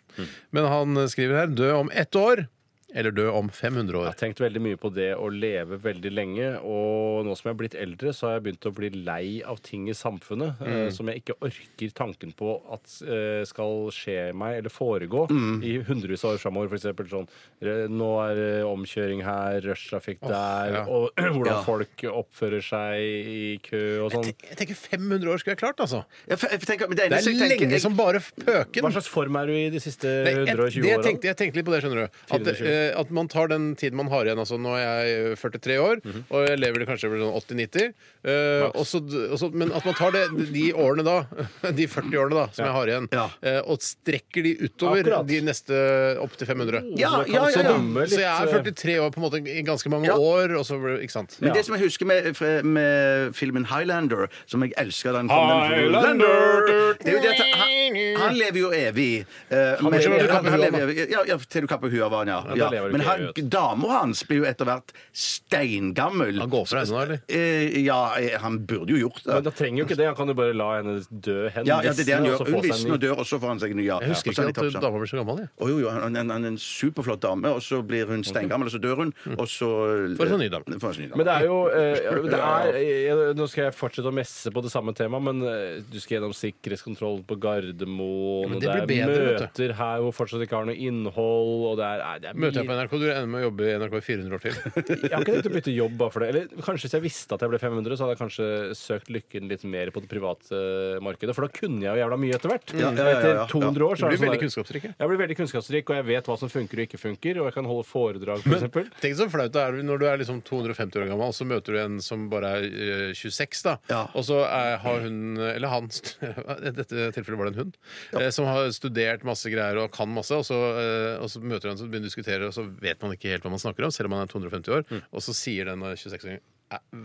Men 0.57 0.69
han 0.71 1.03
skriver 1.13 1.43
her 1.43 1.51
'Død 1.53 1.75
om 1.81 1.91
ett 1.93 2.17
år'. 2.17 2.47
Eller 2.95 3.11
dø 3.11 3.27
om 3.35 3.49
500 3.51 3.91
Jeg 3.91 3.99
år. 3.99 4.05
har 4.07 4.15
tenkt 4.15 4.39
veldig 4.41 4.61
mye 4.63 4.77
på 4.79 4.89
det 4.95 5.09
å 5.19 5.27
leve 5.29 5.75
veldig 5.83 6.11
lenge. 6.15 6.47
Og 6.63 7.25
nå 7.27 7.35
som 7.37 7.49
jeg 7.51 7.55
er 7.57 7.59
blitt 7.59 7.75
eldre, 7.75 8.13
så 8.15 8.29
har 8.29 8.37
jeg 8.37 8.45
begynt 8.47 8.69
å 8.71 8.73
bli 8.77 8.91
lei 8.95 9.43
av 9.43 9.59
ting 9.61 9.89
i 9.91 9.95
samfunnet 9.97 10.61
eh, 10.63 10.91
som 10.95 11.11
jeg 11.11 11.21
ikke 11.25 11.35
orker 11.43 11.91
tanken 11.99 12.31
på 12.39 12.53
at 12.73 12.95
eh, 13.03 13.43
skal 13.45 13.91
skje 13.93 14.31
meg 14.39 14.61
eller 14.61 14.71
foregå 14.71 15.25
i 15.67 15.75
hundrevis 15.83 16.23
av 16.25 16.37
år 16.37 16.39
framover. 16.45 16.71
F.eks. 16.79 17.11
sånn 17.11 17.27
eh, 17.61 17.89
Nå 17.91 18.11
er 18.23 18.35
det 18.39 18.53
omkjøring 18.71 19.25
her, 19.27 19.59
rushtrafikk 19.67 20.23
der, 20.23 20.79
ja. 20.79 20.85
og 20.87 21.11
hvordan 21.35 21.53
Ja. 21.57 21.59
folk 21.67 22.07
oppfører 22.23 22.63
seg 22.63 23.03
i 23.03 23.59
kø 23.67 23.83
og 24.07 24.15
sånn. 24.15 24.31
Jeg 24.47 24.61
tenker 24.63 24.79
500 24.79 25.35
år 25.35 25.43
skulle 25.43 25.57
jeg 25.57 25.63
klart, 25.65 25.83
altså. 25.85 26.05
Jeg 26.31 26.39
f- 26.39 26.49
jeg 26.55 26.63
tenker- 26.71 26.89
men 26.89 26.97
det 27.03 27.11
Det 27.11 27.19
eneste 27.19 27.35
er 27.35 27.35
jeg 27.35 27.43
tenker- 27.51 27.67
lenge 27.67 27.77
jeg- 27.81 27.83
som 27.83 27.99
bare 27.99 28.23
pøken. 28.23 28.83
Hva 28.87 28.95
slags 28.95 29.11
form 29.11 29.37
er 29.43 29.47
du 29.51 29.53
i 29.59 29.69
de 29.75 29.83
siste 29.83 30.07
Nei, 30.07 30.33
jeg, 30.39 30.55
120 30.55 30.83
det 30.83 30.89
jeg, 30.89 30.99
åra? 30.99 31.07
tenkte, 31.11 31.31
jeg 31.35 31.37
tenkte 31.43 31.57
litt 31.61 31.67
på 31.67 31.75
det, 31.75 31.83
skjønner 31.83 32.01
du. 32.07 32.07
At, 32.07 32.41
420. 32.47 32.76
eh, 32.77 33.01
at 33.01 33.11
man 33.11 33.29
tar 33.33 33.49
den 33.53 33.71
tiden 33.81 33.97
man 33.97 34.09
har 34.13 34.25
igjen. 34.29 34.39
Altså, 34.45 34.59
nå 34.61 34.75
er 34.77 34.85
jeg 35.07 35.39
43 35.41 35.79
år, 35.83 36.01
Mhm. 36.05 36.25
og 36.31 36.47
jeg 36.49 36.59
lever 36.61 36.79
det 36.85 36.89
kanskje 36.91 37.11
sånn 37.17 37.35
80-90. 37.41 37.93
eh, 38.27 38.65
og 38.75 38.85
så- 38.87 39.03
og 39.33 39.39
så- 39.39 39.53
men 39.55 39.71
at 39.73 39.85
man 39.85 39.95
tar 39.95 40.11
det, 40.13 40.25
de 40.53 40.73
årene 40.73 41.05
da, 41.05 41.17
de 41.73 41.87
40 41.87 42.17
årene 42.19 42.35
da, 42.35 42.47
som 42.53 42.65
jeg 42.67 42.75
har 42.75 42.87
igjen, 42.87 43.09
Ja. 43.13 43.29
eh, 43.43 43.61
og 43.67 43.79
strekker 43.81 44.43
de 44.43 44.55
utover 44.69 45.03
Akkurat. 45.05 45.27
de 45.27 45.41
neste 45.41 46.19
opp 46.21 46.37
til 46.37 46.47
500. 46.47 46.83
Ja, 46.99 47.09
Så 47.23 47.27
ja, 47.33 47.49
ja, 47.49 47.63
ja. 47.63 48.07
Så 48.07 48.19
jeg 48.19 48.27
er 48.27 48.47
eh, 48.49 48.63
43 48.63 48.99
år 49.01 49.11
på 49.13 49.19
en 49.19 49.25
måte 49.31 49.41
i 49.47 49.63
ganske 49.63 49.89
mange 49.91 50.07
Ja. 50.07 50.17
år, 50.19 50.57
og 50.59 50.65
så 50.67 50.77
Ikke 50.97 51.11
sant? 51.11 51.37
Men 51.41 51.49
Ja. 51.49 51.55
det 51.55 51.65
som 51.67 51.75
jeg 51.77 51.85
husker 51.85 52.07
med, 52.07 52.65
med 52.65 53.35
filmen 53.35 53.65
Highlander, 53.67 54.29
som 54.47 54.61
jeg 54.63 54.73
elsker 54.77 55.13
den 55.13 55.29
Highlander! 55.29 56.95
Det 57.01 57.09
er 57.09 57.13
jo 57.13 57.21
det 57.23 57.33
at 57.33 57.57
han, 57.57 58.21
han 58.21 58.35
lever 58.39 58.59
jo 58.61 58.71
evig. 58.75 59.27
Uh, 59.51 59.77
han, 59.81 59.91
med, 59.91 60.31
han, 60.31 60.45
han 60.51 60.61
lever 60.61 60.81
evig. 60.87 60.97
Ja, 61.11 61.23
ja, 61.27 61.37
til 61.39 61.63
du 61.63 61.67
kapper 61.71 61.91
huet 61.93 62.03
av 62.07 62.13
han, 62.19 62.29
ja. 62.29 62.41
Da 62.67 62.71
ja. 62.71 62.75
lever 62.77 62.91
du 62.93 62.97
Men 62.97 63.05
ikke 63.05 63.13
han, 63.13 63.25
evig, 63.31 63.47
dama 63.57 63.93
hans 64.01 64.23
blir 64.29 64.43
jo 64.43 64.49
etter 64.51 64.69
hvert 64.69 64.93
steingammel. 65.17 66.41
Han 66.43 66.51
går 66.53 66.67
fra 66.69 66.83
henne 66.83 66.95
nå, 66.97 67.03
eller? 67.07 67.21
Eh, 67.29 67.79
ja, 67.87 67.99
eh, 68.19 68.37
han 68.43 68.59
burde 68.69 68.95
jo 68.97 69.01
gjort 69.07 69.23
Men 69.25 69.39
det. 69.39 69.45
da 69.49 69.53
trenger 69.61 69.83
jo 69.83 69.87
ikke 69.89 69.99
det. 70.01 70.07
Han 70.11 70.19
kan 70.19 70.33
jo 70.33 70.37
bare 70.39 70.57
la 70.57 70.69
henne 70.79 70.97
dø 71.11 71.37
hen. 71.55 71.69
Ja, 71.69 71.79
ja, 71.85 71.93
det 71.97 72.05
er 72.07 72.11
det 72.11 72.17
han 72.19 72.29
gjør. 72.31 72.45
Hun 72.51 72.63
visner 72.67 72.97
og 72.97 73.03
dør, 73.03 73.17
og 73.23 73.29
så 73.29 73.39
får 73.43 73.53
han 73.55 73.63
seg 73.63 73.75
en 73.75 73.81
ny. 73.81 73.87
Ja. 73.87 73.99
Jeg 74.03 74.15
husker 74.15 74.33
Og 74.33 74.37
så 74.39 74.43
er 74.43 74.51
de 74.51 74.55
ikke 74.55 74.67
at 74.67 74.73
sammen. 74.77 74.87
dama 74.87 75.03
blir 75.03 75.11
så 75.13 75.21
gammel. 75.21 75.41
Jeg. 75.45 75.51
Å, 75.57 75.71
jo, 75.71 75.79
jo, 75.85 75.91
han, 75.95 76.17
han, 76.17 76.33
han 76.37 76.47
er 76.49 76.53
en 76.55 76.59
superflott 76.61 77.23
dame, 77.23 77.53
og 77.57 77.63
så 77.65 77.81
blir 77.87 78.11
hun 78.11 78.25
steingammel, 78.27 78.71
og 78.71 78.75
så 78.75 78.81
dør 78.83 79.03
hun, 79.05 79.13
og 79.37 79.47
så 79.51 79.71
Får 80.19 80.31
seg 80.31 80.37
en 80.39 80.43
ny 80.45 80.51
dame. 80.53 80.81
Får 80.83 80.97
en 80.97 81.03
ny 81.05 81.09
dame. 81.11 81.21
Men 81.21 81.29
det 81.31 81.35
er 81.37 81.47
jo 81.49 81.59
eh, 81.71 82.23
det 82.27 82.41
er, 82.41 82.79
jeg, 82.81 83.35
Nå 83.37 83.47
skal 83.51 83.67
jeg 83.69 83.77
fortsette 83.77 84.11
å 84.11 84.15
messe 84.15 84.51
på 84.55 84.63
det 84.65 84.73
samme 84.73 84.95
temaet, 84.97 85.27
men 85.29 85.43
eh, 85.47 85.79
du 85.93 85.99
skal 86.03 86.19
gjennom 86.19 86.35
sikkerhetskontroll 86.37 87.21
på 87.29 87.39
Gardermoen, 87.43 88.51
Men 88.51 88.57
og 88.59 88.63
det 88.63 88.67
det 88.67 88.75
er 88.75 88.87
blir 88.87 89.03
bedre, 89.07 89.27
vet 89.27 89.45
møter 89.47 89.75
her 89.79 90.03
hvor 90.05 90.15
fortsatt 90.17 90.43
ikke 90.47 90.57
har 90.61 90.69
noe 90.69 90.77
innhold, 90.77 91.67
og 91.71 91.77
det 91.81 91.87
er, 91.87 92.03
nei, 92.03 92.17
det 92.23 92.31
er 92.31 92.41
Møter 92.47 92.56
jeg 92.61 92.69
på 92.69 92.77
NRK, 92.77 92.95
du 93.01 93.07
ender 93.07 93.31
med 93.33 93.41
å 93.41 93.45
jobbe 93.47 93.67
i 93.67 93.75
NRK 93.81 93.97
i 93.99 94.03
400 94.07 94.37
år 94.37 94.45
til. 94.45 94.57
Jeg 95.07 95.13
har 95.13 95.25
ikke 95.25 95.35
tenkt 95.37 95.49
å 95.51 95.55
bytte 95.57 95.75
jobb 95.77 95.97
bare 96.01 96.15
for 96.15 96.25
det. 96.25 96.29
Eller 96.33 96.65
kanskje 96.67 96.87
hvis 96.87 96.97
jeg 96.97 97.05
visste 97.05 97.37
at 97.37 97.43
jeg 97.45 97.53
ble 97.53 97.59
500, 97.63 97.97
så 97.97 98.05
hadde 98.07 98.15
jeg 98.17 98.21
kanskje 98.21 98.47
søkt 98.79 99.11
lykken 99.13 99.49
litt 99.51 99.65
mer 99.69 99.91
på 99.95 100.03
det 100.05 100.11
private 100.11 100.57
eh, 100.57 100.99
markedet, 101.05 101.35
for 101.37 101.47
da 101.47 101.53
kunne 101.55 101.83
jeg 101.85 101.91
jo 101.93 102.03
jævla 102.03 102.19
mye 102.23 102.37
etter 102.39 102.53
hvert. 102.53 102.75
Ja, 102.77 102.91
ja, 102.91 102.91
ja, 102.93 103.07
ja, 103.07 103.17
Etter 103.17 103.35
ja. 103.41 103.47
200 103.53 103.87
år 103.87 104.01
så 104.01 104.07
Du 104.07 104.13
blir 104.13 104.21
sånn 104.21 104.27
veldig 104.29 104.43
kunnskapsrik. 104.45 104.87
jeg. 104.89 104.97
Blir 105.13 105.21
veldig 105.23 105.39
kunnskapsrik, 105.41 105.91
og 105.93 105.99
jeg 106.01 106.07
vet 106.11 106.31
hva 106.31 106.37
som 106.41 106.53
funker 106.53 106.83
og 106.83 106.87
ikke 106.89 107.01
funker, 107.03 107.41
og 107.43 107.49
jeg 107.51 107.57
kan 107.59 107.69
holde 107.71 107.87
foredrag, 107.89 108.45
f.eks. 108.47 108.93
Tenk 109.03 109.19
så 109.21 109.29
flaut 109.33 109.55
det 109.57 109.63
er 109.63 109.81
når 109.87 110.03
du 110.03 110.07
er 110.11 110.21
liksom 110.23 110.41
250 110.47 111.03
år 111.03 111.11
gammel, 111.13 111.35
så 111.37 111.47
møter 111.49 111.77
du 111.77 111.81
en 111.83 111.99
som 112.05 112.27
bare 112.33 112.53
er 112.59 112.67
eh, 112.67 113.15
26, 113.17 113.63
da. 113.67 113.77
Ja. 113.93 114.03
Og 114.17 114.27
så 114.29 114.41
er, 114.47 114.77
har 114.83 115.05
hun, 115.07 115.21
eller 115.47 115.73
han 115.73 115.89
I 116.67 116.73
dette 116.77 117.11
tilfellet 117.17 117.39
var 117.41 117.51
det 117.51 117.55
en 117.55 117.61
hund, 117.65 117.79
eh, 118.21 118.31
som 118.35 118.49
har 118.51 118.69
studert 118.77 119.25
masse 119.27 119.51
greier 119.53 119.81
og 119.83 119.91
kan 119.95 120.11
masse, 120.13 120.35
og 120.37 120.47
så, 120.47 120.59
eh, 120.81 121.13
og 121.23 121.31
så 121.33 121.43
møter 121.43 121.69
du 121.69 121.75
en 121.75 121.81
som 121.81 121.91
begynner 121.91 122.09
å 122.09 122.13
diskutere, 122.13 122.46
og 122.49 122.55
så 122.57 122.65
vet 122.83 123.01
man 123.03 123.13
ikke 123.17 123.33
helt 123.33 123.43
hva 123.47 123.51
man 123.53 123.63
snakker 123.63 123.85
om, 123.87 123.91
selv 123.95 124.07
om 124.11 124.17
man 124.17 124.25
er 124.27 124.33
250 124.33 124.69
år, 124.77 124.85
Mm. 124.91 125.03
og 125.13 125.23
så 125.23 125.35
sier 125.35 125.65
den 125.69 125.81
26-åringen 125.83 126.41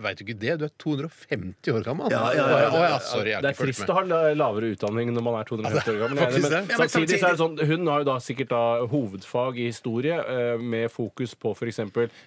Veit 0.02 0.18
du 0.18 0.24
ikke 0.26 0.40
det? 0.42 0.56
Du 0.58 0.64
er 0.66 0.72
250 0.82 1.70
år 1.76 1.84
gammel! 1.86 2.10
Ja, 2.10 2.22
ja, 2.34 2.46
ja, 2.50 2.70
Å, 2.74 2.80
ja. 2.82 2.96
Sorry, 3.06 3.30
jeg 3.30 3.36
har 3.38 3.44
Det 3.46 3.50
er 3.52 3.54
ikke 3.54 3.62
fulgt 3.62 3.76
trist 3.78 3.84
med. 3.86 3.92
å 3.92 3.98
ha 4.00 4.02
la- 4.10 4.34
lavere 4.34 4.72
utdanning 4.74 5.12
når 5.14 5.22
man 5.28 5.36
er 5.38 5.46
250 5.46 5.92
år 5.94 6.00
gammel. 6.02 6.18
jeg 6.18 6.26
er 6.26 6.32
enig, 6.32 6.42
faktisk 6.42 6.42
Men, 6.42 6.52
det. 6.52 6.62
Ja, 6.72 6.78
men 6.82 6.90
samtidig 6.90 7.20
så 7.22 7.28
er 7.28 7.36
det 7.36 7.42
sånn, 7.44 7.58
Hun 7.70 7.88
har 7.92 8.00
jo 8.02 8.08
da 8.10 8.16
sikkert 8.26 8.50
da 8.50 8.62
hovedfag 8.90 9.60
i 9.62 9.68
historie 9.70 10.18
eh, 10.18 10.58
med 10.58 10.90
fokus 10.92 11.36
på 11.38 11.54
f.eks. 11.54 11.78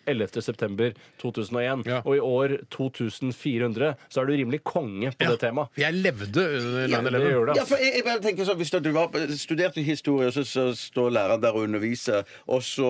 11.9.2001. 0.06 1.82
Ja. 1.88 2.00
Og 2.04 2.16
i 2.16 2.20
år 2.22 2.54
2400 2.70 3.94
så 4.08 4.22
er 4.22 4.26
du 4.30 4.32
rimelig 4.38 4.62
konge 4.66 5.10
på 5.18 5.28
det 5.30 5.40
temaet. 5.42 5.74
Jeg 5.80 5.94
levde 5.98 6.44
under 6.60 6.88
Ja, 6.88 7.00
9-11. 7.02 7.10
det 7.18 7.32
gjør 7.34 7.46
det, 7.50 7.56
Ja, 7.56 7.62
altså. 7.62 7.66
for 7.74 7.82
jeg, 7.84 7.92
jeg 7.98 8.04
bare 8.06 8.22
tenker 8.24 8.48
sånn, 8.48 8.58
Hvis 8.62 8.70
du 8.74 8.90
var, 8.94 9.08
studerte 9.38 9.82
historie, 9.84 10.28
og 10.30 10.34
så, 10.36 10.44
så 10.46 10.66
står 10.78 11.10
læreren 11.14 11.42
der 11.42 11.54
og 11.56 11.66
underviser, 11.66 12.24
og 12.46 12.62
så 12.62 12.88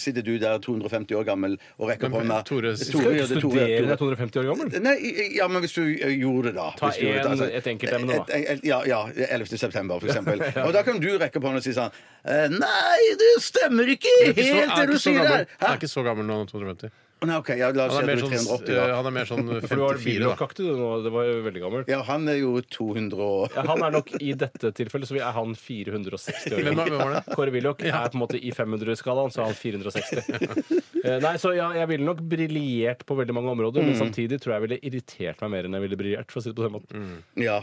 sitter 0.00 0.22
du 0.26 0.38
der 0.38 0.58
250 0.58 1.14
år 1.18 1.24
gammel 1.28 1.58
og 1.78 1.88
rekker 1.90 2.08
Men, 2.10 2.14
opp 2.14 2.24
hånda 2.24 2.42
Tore, 2.48 2.74
Du 2.74 2.84
skal 2.84 3.00
jo 3.00 3.10
ikke 3.14 3.22
er 3.22 3.26
studere 3.30 3.83
du 3.86 3.92
er 3.92 4.00
250 4.00 4.40
år 4.40 4.48
gammel. 4.50 4.72
Nei, 4.82 4.94
ja, 5.36 5.46
men 5.48 5.62
hvis 5.64 5.74
du 5.76 5.82
eh, 5.84 6.14
gjorde 6.20 6.50
det, 6.50 6.54
da. 6.56 6.70
Ta 6.78 6.88
Hvis 6.90 6.98
du 7.00 7.06
gjorde 7.06 7.22
det, 7.22 7.24
en- 7.24 7.32
altså. 7.36 7.48
et 7.60 7.66
enkeltemne, 7.74 8.18
da. 8.18 8.24
Et- 8.38 8.50
et- 8.56 8.64
Ja, 8.64 8.80
ja, 8.88 9.02
11. 9.28 9.58
september, 9.58 10.00
for 10.00 10.06
eksempel. 10.12 10.40
Og 10.64 10.72
da 10.72 10.82
kan 10.82 11.00
du 11.00 11.08
rekke 11.18 11.40
på 11.40 11.46
hånden 11.50 11.62
og 11.62 11.66
si 11.66 11.72
sånn 11.76 11.90
eh, 12.24 12.48
Nei, 12.48 13.00
det 13.20 13.32
stemmer 13.44 13.88
ikke 13.94 14.12
helt, 14.24 14.36
det 14.36 14.86
du 14.92 14.98
sier 14.98 15.22
der! 15.22 15.46
Jeg 15.46 15.68
er 15.70 15.76
ikke 15.78 15.90
så 15.92 16.04
gammel 16.06 16.24
nå, 16.26 16.44
250. 16.50 16.90
Å, 17.22 17.26
Nei, 17.30 17.36
ok, 17.40 17.50
ja, 17.56 17.70
la 17.72 17.86
oss 17.86 17.94
si 17.94 18.00
Han 18.02 18.08
er 18.10 18.10
at 18.10 18.10
mer 18.10 18.16
det 18.16 18.36
er 18.36 18.42
sånn, 18.44 18.58
380, 18.66 18.74
eh, 18.74 18.94
han 18.98 19.06
er 19.08 19.14
mer 19.14 19.28
sånn 19.30 19.46
For 19.68 19.74
du 19.78 19.82
var 19.84 19.96
54, 19.96 20.02
da. 20.04 20.08
Willoch-aktig, 20.10 20.64
du 20.66 20.80
nå. 20.80 20.88
Det 21.06 21.12
var 21.14 21.24
jo 21.28 21.36
veldig 21.46 21.62
gammelt. 21.62 21.88
Ja, 21.94 22.00
han 22.08 22.28
er 22.28 22.36
jo 22.40 22.50
200 22.74 23.22
og 23.24 23.54
Ja, 23.54 23.64
han 23.70 23.84
er 23.86 23.94
nok 23.94 24.10
i 24.20 24.32
dette 24.44 24.72
tilfellet 24.76 25.08
så 25.08 25.16
er 25.20 25.32
han 25.36 25.54
460 25.56 26.52
år 26.58 26.64
Hvem 26.66 26.76
var- 26.82 26.90
hvem 26.90 27.00
var 27.00 27.14
det? 27.16 27.22
Kåre 27.38 27.54
Willoch 27.54 27.80
er 27.86 28.10
på 28.12 28.18
en 28.18 28.24
måte 28.26 28.36
i 28.40 28.50
500-skalaen, 28.52 29.32
så 29.32 29.44
er 29.44 29.52
han 29.52 29.56
460. 29.56 30.82
Eh, 31.04 31.18
Nei, 31.20 31.34
så 31.36 31.50
ja, 31.52 31.66
jeg 31.76 31.84
ville 31.90 32.06
nok 32.06 32.22
briljert 32.24 33.02
på 33.04 33.12
veldig 33.18 33.34
mange 33.36 33.50
områder, 33.52 33.82
men 33.84 33.92
samtidig 33.98 34.38
tror 34.40 34.54
jeg 34.54 34.62
ville 34.64 34.78
irritert 34.88 35.42
meg 35.44 35.50
mer 35.52 35.66
enn 35.68 35.74
jeg 35.76 35.82
ville 35.84 35.98
briljert. 36.00 36.30
For 36.32 36.40
å 36.40 36.44
si 36.46 36.48
det 36.48 36.56
på 36.56 36.64
den 36.64 36.72
måten. 36.78 37.02
Ja. 37.36 37.58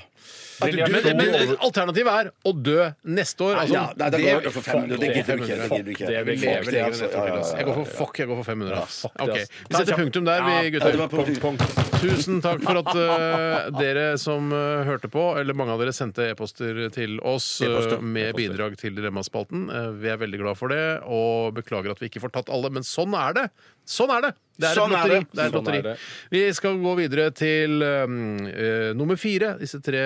Briljert- 0.61 1.07
Men, 1.09 1.17
men 1.17 1.55
alternativet 1.57 2.19
er 2.19 2.29
å 2.45 2.53
dø 2.53 2.83
neste 3.17 3.47
år. 3.47 3.55
Altså, 3.63 3.73
Ja, 3.73 3.81
nei, 3.97 4.09
da 4.13 4.19
går 4.21 4.45
jeg 4.45 4.53
for 4.53 4.67
500. 4.67 5.01
Det 5.01 5.09
gidder 5.15 5.41
du 5.41 5.45
ikke. 5.47 5.57
Det 5.57 5.71
gidder 5.71 5.89
du 5.89 5.91
ikke. 5.95 6.11
det 6.11 6.21
Vi 6.29 6.35
lever 6.37 6.69
lenger 6.75 6.85
enn 6.85 7.01
140, 7.01 7.17
Ja, 7.17 7.25
ja, 7.25 7.39
ass. 7.41 7.49
ja, 7.49 7.57
Jeg 7.57 7.65
går 7.71 7.79
for 7.81 7.89
fuck, 7.97 8.21
jeg 8.21 8.29
går 8.29 8.37
for 8.43 8.49
500. 8.51 8.77
ass. 8.83 8.99
fuck 9.07 9.17
det, 9.17 9.25
Ok, 9.25 9.41
ass. 9.41 9.50
Vi 9.69 9.75
setter 9.75 9.97
punktum 9.99 10.27
der, 10.27 10.43
vi 10.45 10.57
Ja, 10.57 10.69
gutter. 10.75 11.79
Tusen 12.01 12.41
takk 12.41 12.63
for 12.65 12.79
at 12.81 12.91
uh, 12.97 13.71
dere 13.77 14.05
som 14.21 14.49
uh, 14.53 14.81
hørte 14.87 15.09
på, 15.11 15.25
eller 15.37 15.57
mange 15.57 15.75
av 15.75 15.83
dere 15.83 15.93
sendte 15.93 16.31
e-poster 16.31 16.87
til 16.95 17.19
oss 17.27 17.59
uh, 17.61 17.97
med 18.01 18.33
bidrag 18.37 18.77
til 18.81 18.95
Dilemmaspalten. 18.97 19.67
Vi 20.01 20.09
er 20.09 20.21
veldig 20.21 20.41
glad 20.41 20.57
for 20.59 20.73
det, 20.73 20.83
og 21.05 21.53
beklager 21.59 21.93
at 21.93 22.01
vi 22.01 22.09
ikke 22.09 22.23
får 22.23 22.33
tatt 22.39 22.53
alle, 22.53 22.73
men 22.73 22.87
sånn 22.87 23.13
er 23.17 23.37
det! 23.37 23.49
Sånn 23.87 24.13
er 24.13 24.27
det! 24.27 24.33
Det 24.61 24.69
er 24.69 24.77
Sånn 24.77 24.93
et 24.93 24.99
er 24.99 25.09
det. 25.09 25.19
Det 25.31 25.41
er 25.41 25.47
et 25.47 25.53
Sånn 25.55 25.57
lotteri. 25.57 25.79
er 25.79 25.87
det. 25.87 25.93
Vi 26.33 26.41
skal 26.53 26.81
gå 26.83 26.91
videre 26.99 27.29
til 27.33 27.81
um, 27.81 28.17
eh, 28.51 28.91
nummer 28.97 29.17
fire. 29.17 29.55
Disse 29.61 29.79
tre 29.83 30.03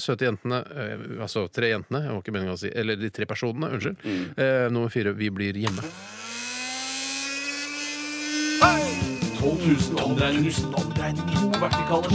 søte 0.00 0.26
jentene 0.26 0.58
uh, 0.66 1.04
Altså 1.22 1.46
tre 1.52 1.70
jentene, 1.70 2.02
jeg 2.06 2.16
var 2.16 2.24
ikke 2.24 2.34
meningen 2.34 2.56
å 2.56 2.60
si 2.60 2.72
Eller 2.72 2.98
de 2.98 3.12
tre 3.14 3.28
personene, 3.30 3.70
unnskyld. 3.76 4.02
Eh, 4.34 4.66
nummer 4.74 4.90
fire 4.92 5.14
Vi 5.18 5.30
blir 5.34 5.60
hjemme. 5.62 5.86
12 9.62 9.90
000 9.92 10.74
omdreininger. 10.84 11.34
To 11.40 11.46
vertikale 11.60 12.08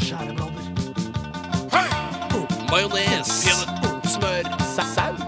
skjæreblader. 0.00 0.64
Majones. 2.70 3.28
Smør. 4.14 4.44
Saus. 4.74 5.20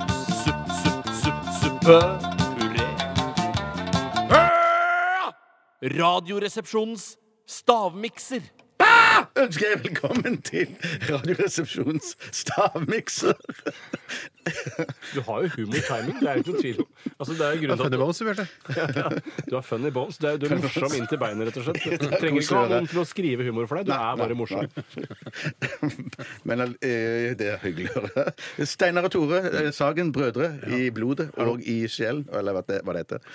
Supp, 0.43 0.67
supp, 0.83 1.07
supp, 1.23 1.43
suppe. 1.61 1.99
Puré. 2.59 2.89
Radioresepsjonens 6.01 7.17
stavmikser. 7.47 8.43
Ønsker 9.37 9.67
jeg 9.71 9.81
velkommen 9.85 10.39
til 10.45 10.73
Radioresepsjonens 11.11 12.17
stavmikser. 12.33 13.37
Du 15.15 15.21
har 15.27 15.43
jo 15.43 15.49
humor-timing, 15.57 16.19
det 16.21 16.29
er 16.31 16.41
ikke 16.41 16.53
noen 16.53 16.63
tvil 16.63 16.81
om. 16.85 16.89
Altså, 17.17 17.33
det 17.39 17.47
er 17.47 17.61
grunnen 17.63 17.81
til 17.81 17.97
at 17.97 18.01
bones, 18.01 18.21
ja, 18.79 18.87
du, 18.97 19.19
du 19.51 19.55
har 19.57 19.65
funny 19.67 19.91
bones. 19.95 20.19
Du 20.23 20.27
er, 20.31 20.39
du 20.41 20.47
er 20.47 20.61
morsom 20.63 20.97
inntil 20.99 21.21
beinet, 21.21 21.49
rett 21.49 21.61
og 21.61 21.67
slett. 21.67 22.03
Du 22.03 22.07
trenger 22.13 22.41
ikke 22.43 22.61
ha 22.61 22.67
noen 22.73 22.91
til 22.93 23.03
å 23.03 23.07
skrive 23.09 23.47
humor 23.49 23.69
for 23.71 23.81
deg. 23.81 23.91
Du 23.91 23.95
er 23.97 24.21
bare 24.21 24.39
morsom. 24.39 24.69
Men 26.49 26.67
eh, 26.67 27.33
det 27.39 27.51
er 27.55 27.63
hyggeligere. 27.65 28.29
Steinar 28.69 29.09
og 29.09 29.15
Tore 29.17 29.43
eh, 29.51 29.71
Sagen, 29.77 30.13
brødre 30.15 30.53
i 30.79 30.91
blodet 30.95 31.31
og 31.43 31.65
i 31.67 31.83
sjelen, 31.91 32.27
eller 32.33 32.57
hva 32.57 32.65
det 32.69 33.03
heter. 33.03 33.27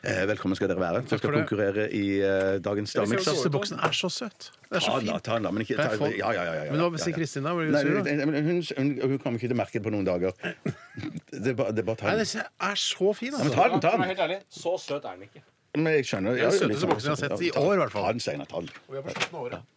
Eh, 0.00 0.22
Velkommen 0.24 0.56
skal 0.56 0.70
dere 0.70 0.80
være. 0.80 1.00
Dere 1.04 1.18
skal 1.20 1.34
konkurrere 1.34 1.82
i 1.92 2.04
eh, 2.24 2.54
dagens 2.64 2.94
stavmikser. 2.94 3.34
Siste 3.36 3.50
boksen 3.52 3.80
er 3.84 3.92
så 3.92 4.08
søt. 4.08 4.46
Det 4.70 4.78
er 4.78 4.84
så 4.86 4.94
den, 4.96 5.10
fint. 5.10 5.24
ta 5.26 5.34
den, 5.36 5.44
da. 5.44 5.50
Men 5.52 5.64
ikke 5.66 5.76
ta, 5.76 5.88
ja, 6.08 6.08
ja, 6.16 6.30
ja, 6.32 6.44
ja, 6.46 6.62
ja, 6.64 6.72
Men 6.72 6.80
hva 6.94 7.00
sier. 7.02 7.12
Kristin 7.18 7.44
da? 7.44 7.52
Blir 7.58 7.68
Nei, 7.74 7.82
du 7.84 7.90
sur, 7.90 8.08
hun, 8.08 8.32
hun, 8.46 8.62
hun, 8.78 8.92
hun 9.10 9.18
kommer 9.20 9.36
ikke 9.36 9.50
til 9.50 9.56
å 9.56 9.58
merke 9.60 9.76
det 9.76 9.82
på 9.84 9.92
noen 9.92 10.08
dager. 10.08 10.32
Det 11.40 11.52
er 11.52 11.56
bare, 11.56 11.72
det 11.76 11.82
er 11.84 11.86
bare 11.90 12.00
ta 12.00 12.08
Nei, 12.10 12.16
den. 12.22 12.30
den 12.32 12.70
er 12.70 12.80
så 12.80 13.12
fin, 13.16 13.30
Ja, 13.32 13.38
men 13.38 13.46
altså. 13.50 13.56
ta 13.60 13.66
den, 13.74 13.82
ta 13.84 13.90
den. 13.96 14.06
Helt 14.10 14.22
ærlig, 14.24 14.38
så 14.52 14.72
søt 14.82 15.04
er 15.04 15.18
den 15.20 15.28
ikke. 15.28 15.44
Men 15.78 15.92
jeg 15.98 16.08
skjønner. 16.08 16.34
Den 16.34 16.42
ja, 16.42 16.48
søteste 16.50 16.70
liksom- 16.72 16.90
boksen 16.94 17.10
jeg 17.10 17.14
har 17.14 17.20
sett 17.20 17.44
i 17.46 17.52
år, 17.60 17.70
i 17.76 17.80
hvert 17.84 17.92
fall. 17.94 18.08
Ta 18.08 18.16
den, 18.16 18.24
Steinar. 18.24 18.48
Ta 18.50 18.64
den. 18.64 18.72
Vi 18.90 18.98
er 18.98 19.04
på 19.06 19.14
slutten 19.14 19.36
av 19.36 19.44
året. 19.44 19.68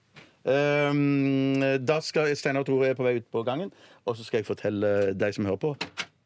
Ehm, 0.53 1.85
da 1.87 1.99
skal 2.03 2.31
Steinar 2.35 2.63
og 2.65 2.67
Tore 2.71 2.89
er 2.91 2.97
på 2.99 3.05
vei 3.05 3.13
ut 3.19 3.27
på 3.31 3.43
gangen, 3.47 3.69
og 4.07 4.17
så 4.17 4.25
skal 4.27 4.41
jeg 4.41 4.47
fortelle 4.49 4.89
deg 5.15 5.35
som 5.37 5.47
hører 5.47 5.61
på, 5.61 5.75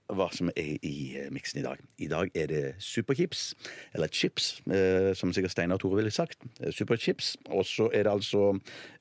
hva 0.08 0.28
som 0.36 0.49
er 0.55 0.78
i 0.86 0.95
eh, 1.20 1.30
miksen 1.34 1.60
i 1.62 1.66
dag. 1.66 1.82
I 1.99 2.08
dag 2.12 2.32
er 2.38 2.47
det 2.51 2.62
superchips, 2.84 3.49
eller 3.95 4.12
chips, 4.14 4.62
eh, 4.72 5.12
som 5.18 5.34
sikkert 5.36 5.51
Steinar 5.53 5.80
og 5.80 5.84
Tore 5.84 5.99
ville 5.99 6.14
sagt. 6.14 6.39
Eh, 6.62 6.72
Superchips. 6.72 7.36
Og 7.51 7.66
så 7.68 7.89
er 7.93 8.08
det 8.08 8.14
altså 8.14 8.43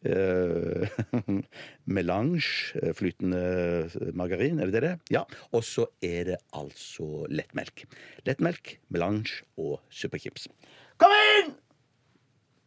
eh, 0.06 0.96
melange, 1.98 2.74
eh, 2.82 2.94
flytende 2.96 4.10
margarin, 4.18 4.58
er 4.60 4.72
det 4.72 4.82
det? 4.82 4.94
Ja. 5.14 5.22
Og 5.52 5.64
så 5.66 5.86
er 6.02 6.32
det 6.32 6.40
altså 6.56 7.26
lettmelk. 7.30 7.86
Lettmelk, 8.26 8.76
melange 8.90 9.44
og 9.56 9.78
superchips. 9.90 10.48
Kom 10.98 11.14
inn! 11.36 11.54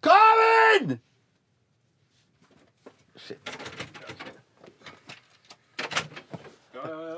Kom 0.05 0.45
inn! 0.47 0.99
Shit. 3.19 3.51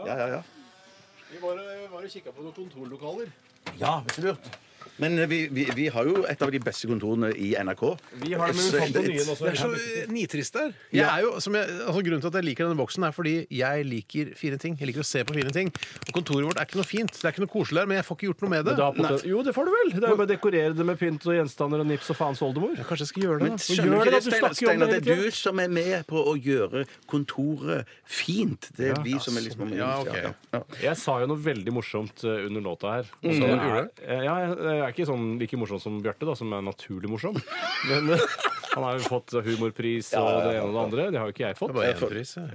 Ja, 0.06 0.18
ja, 0.18 0.28
ja. 0.28 0.42
Vi 0.42 0.61
var, 1.42 1.62
og 1.92 2.10
kikka 2.12 2.34
på 2.36 2.44
noen 2.46 2.56
kontorlokaler. 2.56 3.32
Ja, 3.80 4.00
hvis 4.06 4.20
du 4.20 4.28
lurt. 4.30 4.52
Men 5.02 5.18
vi, 5.30 5.48
vi, 5.50 5.66
vi 5.76 5.88
har 5.90 6.06
jo 6.06 6.22
et 6.30 6.42
av 6.46 6.52
de 6.54 6.60
beste 6.62 6.86
kontorene 6.90 7.32
i 7.34 7.52
NRK. 7.58 7.84
Vi 8.22 8.36
har 8.38 8.52
det, 8.52 8.58
men 8.58 8.68
vi 8.68 8.82
fant 8.84 8.98
noen 9.00 9.08
nye 9.10 9.24
også. 9.26 9.48
Det 9.48 9.52
er 9.52 9.58
så 9.58 10.12
nitrist 10.14 10.58
der. 10.60 10.76
Jeg 10.94 11.08
er 11.08 11.24
jo, 11.26 11.32
som 11.42 11.58
jeg, 11.58 11.78
altså 11.88 12.04
grunnen 12.06 12.22
til 12.22 12.30
at 12.30 12.38
jeg 12.38 12.48
liker 12.52 12.68
denne 12.68 12.78
boksen, 12.78 13.08
er 13.08 13.16
fordi 13.16 13.34
jeg 13.58 13.88
liker 13.90 14.30
fine 14.38 14.60
ting. 14.62 14.76
Jeg 14.78 14.92
liker 14.92 15.02
å 15.02 15.08
se 15.08 15.24
på 15.26 15.34
fine 15.34 15.54
ting. 15.56 15.72
Og 16.06 16.12
kontoret 16.20 16.46
vårt 16.52 16.62
er 16.62 16.70
ikke 16.70 16.78
noe 16.78 16.86
fint. 16.86 17.18
Det 17.18 17.26
er 17.26 17.34
ikke 17.34 17.46
noe 17.46 17.54
koselig 17.56 17.82
der, 17.82 17.90
men 17.90 17.98
jeg 17.98 18.08
får 18.12 18.20
ikke 18.20 18.30
gjort 18.30 18.46
noe 18.46 18.54
med 18.54 18.70
det. 18.70 18.76
Men 18.78 19.08
det 19.08 19.32
Jo, 19.32 19.42
det 19.48 19.56
får 19.58 19.72
du 19.72 19.74
vel. 19.74 19.92
Det 19.96 20.04
er 20.04 20.14
jo 20.14 20.20
bare 20.22 20.30
å 20.30 20.32
dekorere 20.36 20.78
det 20.78 20.88
med 20.92 21.02
pynt 21.02 21.26
og 21.26 21.38
gjenstander 21.40 21.82
og 21.82 21.90
nips 21.90 22.14
og 22.14 22.20
faens 22.22 22.44
oldemor. 22.46 22.78
Ja, 22.78 22.86
Kanskje 22.92 23.08
jeg 23.08 23.14
skal 23.16 23.26
gjøre 23.26 23.42
det. 23.42 23.50
Men 23.50 23.58
da. 23.58 23.66
skjønner 23.66 23.98
gjør 23.98 24.06
det, 24.06 24.14
det, 24.14 24.22
du 24.22 24.30
Steinar, 24.36 24.58
Steinar, 24.62 24.94
det 24.94 25.02
det 25.02 25.18
er 25.18 25.26
du 25.26 25.40
som 25.42 25.64
er 25.66 25.74
med 25.82 26.06
på 26.12 26.26
å 26.30 26.36
gjøre 26.38 26.86
kontoret 27.10 27.90
fint. 28.06 28.70
Det 28.78 28.94
er 28.94 29.02
vi 29.02 29.18
som 29.24 29.42
er 29.42 29.48
liksom 29.48 29.74
Ja, 29.74 29.96
ok. 30.04 30.14
ja, 30.14 30.36
ja. 30.54 30.64
Jeg 30.84 31.02
sa 31.02 31.18
jo 31.24 31.32
noe 31.32 31.42
veldig 31.42 31.74
morsomt 31.74 32.22
eh, 32.28 32.46
under 32.46 32.66
låta 32.70 32.96
her. 33.00 33.12
Mm. 33.26 33.34
Så 33.34 33.50
er, 33.50 33.90
eh, 34.06 34.26
ja, 34.28 34.38
jeg 34.46 34.91
jeg 34.91 34.91
er 34.92 34.96
ikke 35.00 35.10
sånn 35.10 35.28
like 35.42 35.58
morsom 35.60 35.82
som 35.82 36.00
Bjarte, 36.04 36.28
da, 36.28 36.36
som 36.38 36.52
er 36.54 36.64
naturlig 36.68 37.10
morsom. 37.12 37.40
Men 37.90 38.12
eh, 38.16 38.26
han 38.72 38.86
har 38.86 39.00
jo 39.00 39.04
fått 39.04 39.34
humorpris 39.44 40.12
og 40.16 40.28
det 40.46 40.52
ene 40.56 40.68
og 40.68 40.76
det 40.76 40.82
andre. 40.86 41.06
Det 41.12 41.20
har 41.20 41.28
jo 41.28 41.34
ikke 41.36 41.44
jeg 41.44 41.58
fått. 41.60 41.74
Det 41.76 41.88
én 41.90 42.04
pris. 42.12 42.30
ja. 42.38 42.46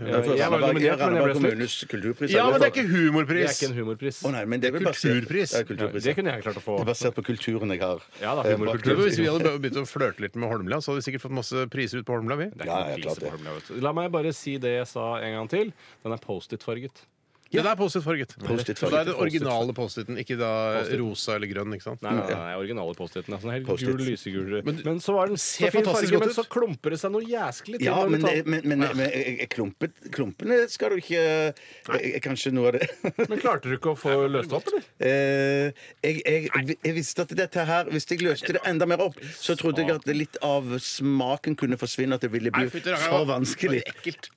Jeg 0.41 0.53
var 0.53 0.63
nominert, 0.65 1.03
men 1.03 1.19
jeg 1.19 1.27
ble 1.27 1.35
kommunes 1.37 1.75
kulturpris. 1.91 2.33
Ja, 2.33 2.47
men 2.49 2.63
det 2.63 2.69
er 2.69 2.73
ikke 2.73 2.87
humorpris! 2.89 3.43
Det 3.43 3.51
er 3.51 3.57
ikke 3.59 3.69
en 3.69 3.77
humorpris. 3.81 4.21
Å 4.25 4.33
nei, 4.37 4.45
men 4.49 4.63
det 4.63 4.71
er 4.71 4.79
Kulturpris. 4.87 5.57
Ja, 5.57 5.65
kulturpris. 5.69 6.07
det 6.09 6.15
kunne 6.17 6.37
jeg 6.37 6.47
klart 6.47 6.61
å 6.61 6.65
få. 6.65 6.79
Det 6.81 6.87
er 6.87 6.91
basert 6.93 7.19
på 7.19 7.27
kulturen 7.27 7.75
jeg 7.75 7.83
har. 7.85 8.07
Ja 8.23 8.37
da, 8.39 8.47
eh, 8.47 8.57
humorkultur. 8.57 9.03
Hvis 9.03 9.21
vi 9.21 9.29
hadde 9.29 9.53
begynt 9.61 9.83
å 9.83 9.85
flørte 9.89 10.25
litt 10.25 10.39
med 10.41 10.49
Holmlia, 10.53 10.81
så 10.81 10.93
hadde 10.95 11.03
vi 11.03 11.09
sikkert 11.11 11.27
fått 11.27 11.37
masse 11.41 11.67
priser 11.73 12.01
ut 12.01 12.09
på 12.09 12.17
Holmlia. 12.17 12.41
vi. 12.45 12.49
Det 12.55 12.65
er 12.69 12.97
ikke 12.97 13.11
ja, 13.11 13.19
det. 13.19 13.27
på 13.27 13.35
Holmlia, 13.37 13.59
vet 13.59 13.69
du. 13.73 13.77
La 13.85 13.93
meg 13.97 14.09
bare 14.15 14.33
si 14.37 14.57
det 14.63 14.73
jeg 14.79 14.89
sa 14.93 15.11
en 15.21 15.37
gang 15.41 15.53
til. 15.53 15.75
Den 16.07 16.17
er 16.17 16.25
Post-It-farget. 16.25 17.05
Det 17.53 17.63
er 17.63 17.77
Post-It-farget. 17.79 18.33
Post-it 18.43 18.79
Så 18.81 18.91
da 18.91 19.01
er 19.01 19.09
den 19.11 19.15
originale 19.23 19.73
Post-It-en, 19.77 20.19
ikke 20.19 20.37
da 20.41 20.51
rosa 20.99 21.37
eller 21.37 21.47
grønn. 21.51 21.73
ikke 21.77 21.87
sant? 21.87 22.03
Nei, 22.03 22.13
nei, 22.17 22.25
nei, 22.27 22.39
nei 22.41 22.55
originale 22.59 22.95
Post-Iten. 22.99 23.35
Altså, 23.37 23.53
helt 23.55 23.67
gul, 23.67 24.01
lysegul. 24.03 24.57
Men- 24.67 24.83
Men, 24.85 24.99
så 25.01 25.15
var 25.15 25.27
den 25.31 25.37
så 25.37 25.71
fin 25.71 25.83
fantastisk 25.85 26.13
farge, 26.13 26.27
men 26.27 26.35
så 26.35 26.45
klumper 26.51 26.91
det 26.91 26.99
seg 27.01 27.13
noe 27.15 27.23
jæsklig 27.23 27.79
til. 27.79 27.87
Ja, 27.87 28.07
men, 28.07 28.21
det- 28.21 28.47
men, 28.47 28.61
men, 28.67 28.79
men 28.97 29.47
klumpet, 29.53 29.93
klumpene 30.11 30.59
skal 30.71 30.91
du 30.91 30.97
ikke 30.97 31.23
eh, 31.23 32.21
Kanskje 32.25 32.53
noe 32.53 32.69
av 32.69 32.79
det 32.79 32.89
Men 33.31 33.39
klarte 33.39 33.71
du 33.71 33.77
ikke 33.77 33.93
å 33.95 33.99
få 33.99 34.17
løst 34.31 34.53
opp, 34.57 34.67
eller? 34.73 34.83
Eh, 34.99 35.73
jeg, 36.03 36.23
jeg, 36.27 36.77
jeg 36.83 36.95
visste 36.97 37.23
at 37.27 37.35
dette 37.39 37.65
her 37.69 37.85
Hvis 37.93 38.07
jeg 38.11 38.23
løste 38.27 38.53
det 38.57 38.63
enda 38.67 38.87
mer 38.91 39.01
opp, 39.07 39.19
så 39.39 39.55
trodde 39.59 39.83
jeg 39.85 39.95
at 39.95 40.07
litt 40.11 40.37
av 40.43 40.67
smaken 40.83 41.57
kunne 41.59 41.79
forsvinne. 41.81 42.15
At 42.17 42.25
det 42.27 42.31
ville 42.33 42.51
bli 42.55 42.69
for 42.71 43.27
vanskelig. 43.29 43.83
for 43.87 43.95
ekkelt. 43.95 44.31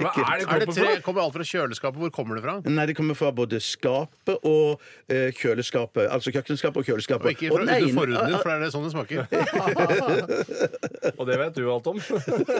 Hva 0.00 0.12
er 0.14 0.42
det 0.42 0.48
Er 0.48 0.64
det 0.64 0.74
tre, 0.76 0.94
kommer 1.06 1.22
alt 1.26 1.34
fra 1.36 1.46
kjøleskapet? 1.46 1.98
Hvor 2.00 2.10
kommer 2.14 2.35
det 2.35 2.35
fra? 2.44 2.54
Nei, 2.64 2.86
det 2.86 2.94
kommer 2.96 3.14
fra 3.18 3.30
både 3.32 3.60
skapet 3.62 4.36
og 4.44 4.80
eh, 5.08 5.30
kjøleskapet. 5.32 6.08
Altså 6.10 6.32
kjøkkenskapet 6.34 6.76
og 6.82 6.84
kjøleskapet. 6.90 7.26
Og 7.26 7.32
ikke 7.36 7.50
fra 7.54 7.62
ene- 7.64 7.92
forhuden 7.94 8.26
din, 8.26 8.38
for 8.38 8.48
det 8.50 8.56
er 8.56 8.60
det 8.64 8.72
sånn 8.74 8.84
det 8.86 8.92
smaker. 8.94 9.26
Og 11.18 11.26
det 11.28 11.36
vet 11.40 11.54
du 11.56 11.66
alt 11.72 11.86
om. 11.90 11.98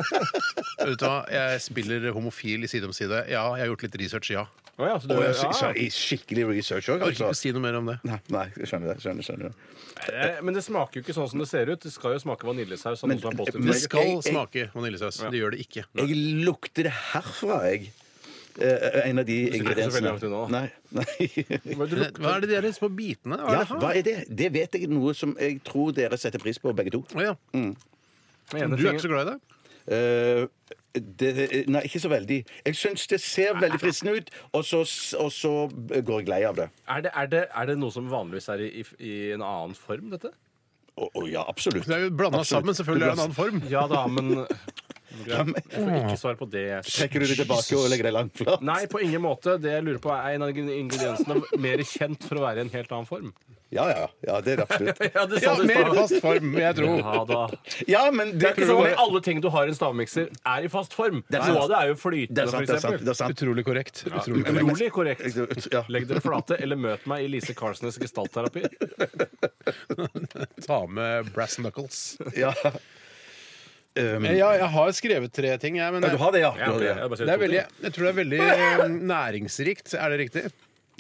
Vet 0.87 1.01
du 1.01 1.05
hva, 1.07 1.17
Jeg 1.33 1.61
spiller 1.65 2.11
homofil 2.15 2.65
i 2.65 2.69
Side 2.71 2.87
om 2.89 2.93
side. 2.97 3.25
Ja, 3.33 3.43
jeg 3.57 3.65
har 3.67 3.71
gjort 3.73 3.83
litt 3.87 3.97
research, 4.01 4.31
ja. 4.35 4.47
Oh, 4.77 4.85
ja, 4.85 4.99
så 5.01 5.09
du, 5.09 5.15
oh, 5.17 5.23
jeg 5.25 5.33
ja. 5.41 5.53
så- 5.57 5.71
I 5.73 5.87
skikkelig 5.93 6.45
research 6.51 6.89
òg, 6.93 6.99
Jeg 7.01 7.07
orker 7.07 7.15
ikke 7.17 7.29
altså. 7.31 7.41
si 7.49 7.53
noe 7.57 7.63
mer 7.65 7.79
om 7.79 7.87
det. 7.89 7.95
Nei, 8.05 8.19
nei, 8.29 8.45
jeg 8.59 8.69
skjønner 8.69 8.93
det. 8.93 8.97
skjønner, 9.05 9.25
skjønner. 9.25 9.55
Eh, 10.13 10.41
Men 10.45 10.53
det 10.59 10.63
smaker 10.67 11.01
jo 11.01 11.05
ikke 11.07 11.15
sånn 11.17 11.31
som 11.33 11.41
det 11.41 11.49
ser 11.49 11.71
ut. 11.73 11.81
Det 11.81 11.93
skal 11.95 12.13
jo 12.13 12.19
smake 12.21 12.45
vaniljesaus. 12.45 13.03
Men- 13.09 13.21
Post-It. 13.25 13.55
men- 13.57 13.73
Det 13.73 13.81
skal 13.81 14.03
jeg- 14.05 14.17
jeg- 14.21 14.33
smake 14.35 14.67
vaniljesaus. 14.75 15.17
Det 15.31 15.41
gjør 15.41 15.51
det 15.57 15.61
ikke. 15.65 15.85
Jeg 15.97 16.17
lukter 16.45 16.83
det 16.85 16.93
herfra, 16.93 17.63
jeg. 17.73 17.93
Eh, 18.57 19.09
en 19.11 19.19
av 19.21 19.27
de 19.29 19.35
ikke 19.51 19.59
så 19.59 19.65
veldig 19.67 19.85
ingrediensene. 19.87 20.13
unna, 20.17 20.29
da. 20.31 20.47
Nei. 20.55 20.69
nei. 20.97 21.75
Hva 21.77 21.85
er 21.85 21.91
det? 21.93 22.07
Hva 22.17 22.31
er 22.37 22.41
det 22.45 22.49
de 22.53 22.61
der 22.65 22.73
små 22.77 22.89
bitene? 22.97 23.37
Hva 23.43 23.51
Ja, 23.53 23.59
er 23.59 23.65
det 23.65 23.69
for 23.69 23.83
hva 23.83 23.91
er 23.99 24.07
det? 24.07 24.15
Det 24.43 24.49
vet 24.55 24.79
jeg 24.79 24.89
noe 24.93 25.13
som 25.19 25.35
jeg 25.41 25.59
tror 25.67 25.93
dere 25.97 26.17
setter 26.21 26.41
pris 26.41 26.59
på, 26.63 26.73
begge 26.79 26.95
to. 26.95 27.03
Å, 27.13 27.21
ja. 27.27 27.35
Den 27.53 27.75
ene 28.55 28.79
Du 28.79 28.87
er 28.87 28.95
tingen- 28.95 28.95
ikke 28.97 29.05
så 29.05 29.13
glad 29.13 29.27
i 29.27 29.31
det? 29.35 29.39
Eh, 29.87 30.47
det, 30.97 31.67
nei, 31.69 31.83
ikke 31.85 32.01
så 32.01 32.09
veldig. 32.09 32.39
Jeg 32.65 32.75
syns 32.81 33.05
det 33.13 33.21
ser 33.21 33.53
veldig 33.61 33.79
fristende 33.83 34.17
ut, 34.17 34.31
og 34.57 34.65
så, 34.65 34.81
og 35.21 35.29
så 35.37 35.53
går 35.93 36.23
jeg 36.25 36.29
lei 36.33 36.41
av 36.49 36.57
det. 36.57 36.71
Er 36.89 37.05
det, 37.05 37.13
er, 37.13 37.27
det, 37.35 37.43
er 37.53 37.67
det 37.69 37.77
noe 37.79 37.93
som 37.93 38.09
vanligvis 38.09 38.49
er 38.55 38.65
i, 38.65 38.71
i, 38.81 38.85
i 39.05 39.15
en 39.37 39.45
annen 39.45 39.77
form, 39.77 40.09
dette? 40.15 40.33
Å, 40.97 41.11
å, 41.13 41.27
ja, 41.29 41.45
absolutt. 41.45 41.85
Det 41.85 41.93
er 41.99 42.07
jo 42.07 42.15
blanda 42.17 42.41
sammen, 42.49 42.73
selvfølgelig 42.73 43.05
er 43.05 43.13
det 43.13 43.19
en 43.19 43.25
annen 43.27 43.37
form. 43.37 43.61
Ja 43.69 43.85
da, 43.93 44.07
men 44.09 44.47
Jeg 45.25 45.55
får 45.73 45.97
ikke 46.03 46.21
svar 46.21 46.39
på 46.41 46.49
det. 46.53 46.67
Trekker 46.87 47.25
du 47.25 47.27
det 47.31 47.39
tilbake 47.41 47.79
og 47.81 47.89
legger 47.93 48.11
deg 48.11 48.17
langt 48.19 48.37
flat? 48.43 48.63
Nei, 48.67 48.83
på 48.91 49.03
ingen 49.05 49.25
måte. 49.25 49.57
Det 49.63 49.73
jeg 49.79 49.87
lurer 49.87 50.03
på 50.05 50.13
er 50.15 50.37
en 50.37 50.47
av 50.47 50.57
ingrediensene 50.57 51.41
mer 51.63 51.85
kjent 51.87 52.27
for 52.29 52.41
å 52.41 52.47
være 52.47 52.63
i 52.63 52.67
en 52.69 52.75
helt 52.77 52.93
annen 52.97 53.09
form. 53.09 53.35
Ja, 53.75 53.83
ja, 53.91 54.03
ja, 54.23 54.37
det 54.47 54.53
er 54.53 54.61
det 54.61 54.65
absolutt. 54.69 55.01
Ja, 55.17 55.25
det 55.27 55.41
Ja, 55.43 55.55
du 55.59 55.65
mer 55.67 55.89
fast 55.97 56.21
form, 56.23 56.53
jeg 56.55 56.77
tror. 56.79 57.01
Ja 57.03 57.23
da. 57.27 57.39
Ja, 57.91 58.03
men 58.15 58.31
Det 58.39 58.47
er 58.47 58.55
ikke 58.55 58.69
sånn 58.69 58.87
at 58.87 59.01
alle 59.03 59.21
ting 59.27 59.41
du 59.43 59.49
har 59.51 59.67
i 59.67 59.73
en 59.73 59.79
stavmikser, 59.79 60.29
er 60.47 60.69
i 60.69 60.71
fast 60.71 60.95
form. 60.95 61.25
er. 61.27 61.43
Noe 61.51 61.65
av 61.65 61.73
det 61.73 61.81
er 61.81 61.91
jo 61.91 61.97
Det 61.97 62.03
flytende, 62.05 62.45
er 62.45 62.53
sant, 62.53 62.69
det 62.71 62.77
er 62.77 62.79
sant. 62.79 62.79
eksempel. 62.79 63.05
Det 63.09 63.13
er 63.13 63.19
sant. 63.19 63.35
Utrolig 63.35 63.65
korrekt. 63.67 64.05
Utrolig 64.07 64.45
korrekt. 64.47 64.63
Utrolig 64.63 64.91
korrekt. 64.95 65.67
Ja. 65.75 65.83
Legg 65.91 66.07
dere 66.07 66.23
flate, 66.23 66.61
eller 66.63 66.79
møt 66.79 67.09
meg 67.11 67.27
i 67.27 67.33
Lise 67.35 67.57
Carlsnes 67.59 67.99
gestaltterapi. 67.99 68.63
Ta 70.67 70.79
med 70.87 71.33
brass 71.35 71.59
knuckles. 71.59 72.05
Ja. 72.39 72.55
Um, 73.97 74.27
Ja, 74.29 74.51
jeg 74.61 74.69
har 74.75 74.91
skrevet 74.93 75.33
tre 75.33 75.55
ting, 75.63 75.79
jeg. 75.81 75.93
Men 75.95 76.05
ja, 76.05 76.11
du 76.13 76.19
har 76.21 76.33
det, 76.35 76.41
ja. 76.45 76.51
Du 76.53 76.63
har 76.67 76.79
det, 76.83 76.89
ja. 76.93 77.09
det 77.17 77.33
er 77.33 77.41
veldig, 77.41 77.61
jeg 77.87 77.93
tror 77.97 78.05
det 78.07 78.11
er 78.13 78.19
veldig 78.21 78.41
eh, 78.45 78.83
næringsrikt. 79.13 79.95
Er 79.97 80.13
det 80.15 80.19
riktig? 80.27 80.45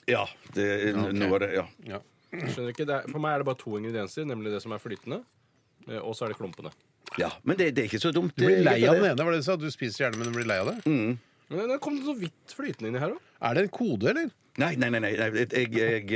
ja 0.07 0.23
det 0.55 0.67
er 0.93 0.99
noe 1.13 1.33
av 1.35 1.41
det, 1.43 1.49
ja. 1.57 1.65
Ja. 1.91 1.99
Skjønner 2.37 2.71
ikke, 2.73 2.85
det 2.87 2.95
er, 3.01 3.07
For 3.11 3.23
meg 3.23 3.35
er 3.35 3.43
det 3.43 3.47
bare 3.49 3.59
to 3.61 3.73
ingredienser, 3.79 4.27
nemlig 4.29 4.53
det 4.55 4.61
som 4.63 4.73
er 4.77 4.81
flytende, 4.83 5.21
eh, 5.89 5.99
og 6.01 6.15
så 6.17 6.27
er 6.27 6.33
det 6.35 6.39
klumpene. 6.41 6.71
ja. 7.21 7.31
Men 7.45 7.59
det, 7.61 7.73
det 7.77 7.85
er 7.85 7.91
ikke 7.91 8.03
så 8.03 8.13
dumt. 8.15 8.33
Du 8.37 8.47
blir 8.47 8.63
lei 8.65 8.79
av 8.87 8.97
den 8.99 9.11
ene, 9.13 9.25
var 9.27 9.35
det 9.37 9.43
du 9.45 9.49
sa? 9.49 9.57
Du 9.61 9.69
spiser 9.73 10.05
gjerne, 10.07 10.21
men 10.23 10.31
du 10.31 10.37
blir 10.39 10.49
lei 10.49 10.59
av 10.63 10.73
det? 10.73 10.79
Men 10.87 11.69
det 11.71 11.79
kom 11.85 11.99
så 12.03 12.15
vidt 12.19 12.55
flytende 12.57 12.91
inni 12.91 13.03
her 13.03 13.13
òg. 13.15 13.21
Er 13.47 13.55
det 13.59 13.67
en 13.67 13.73
kode, 13.77 14.09
eller? 14.11 14.31
Nei, 14.57 14.71
nei, 14.81 14.89
nei, 14.89 15.01
nei, 15.05 15.11
jeg, 15.13 15.49
jeg, 15.77 16.07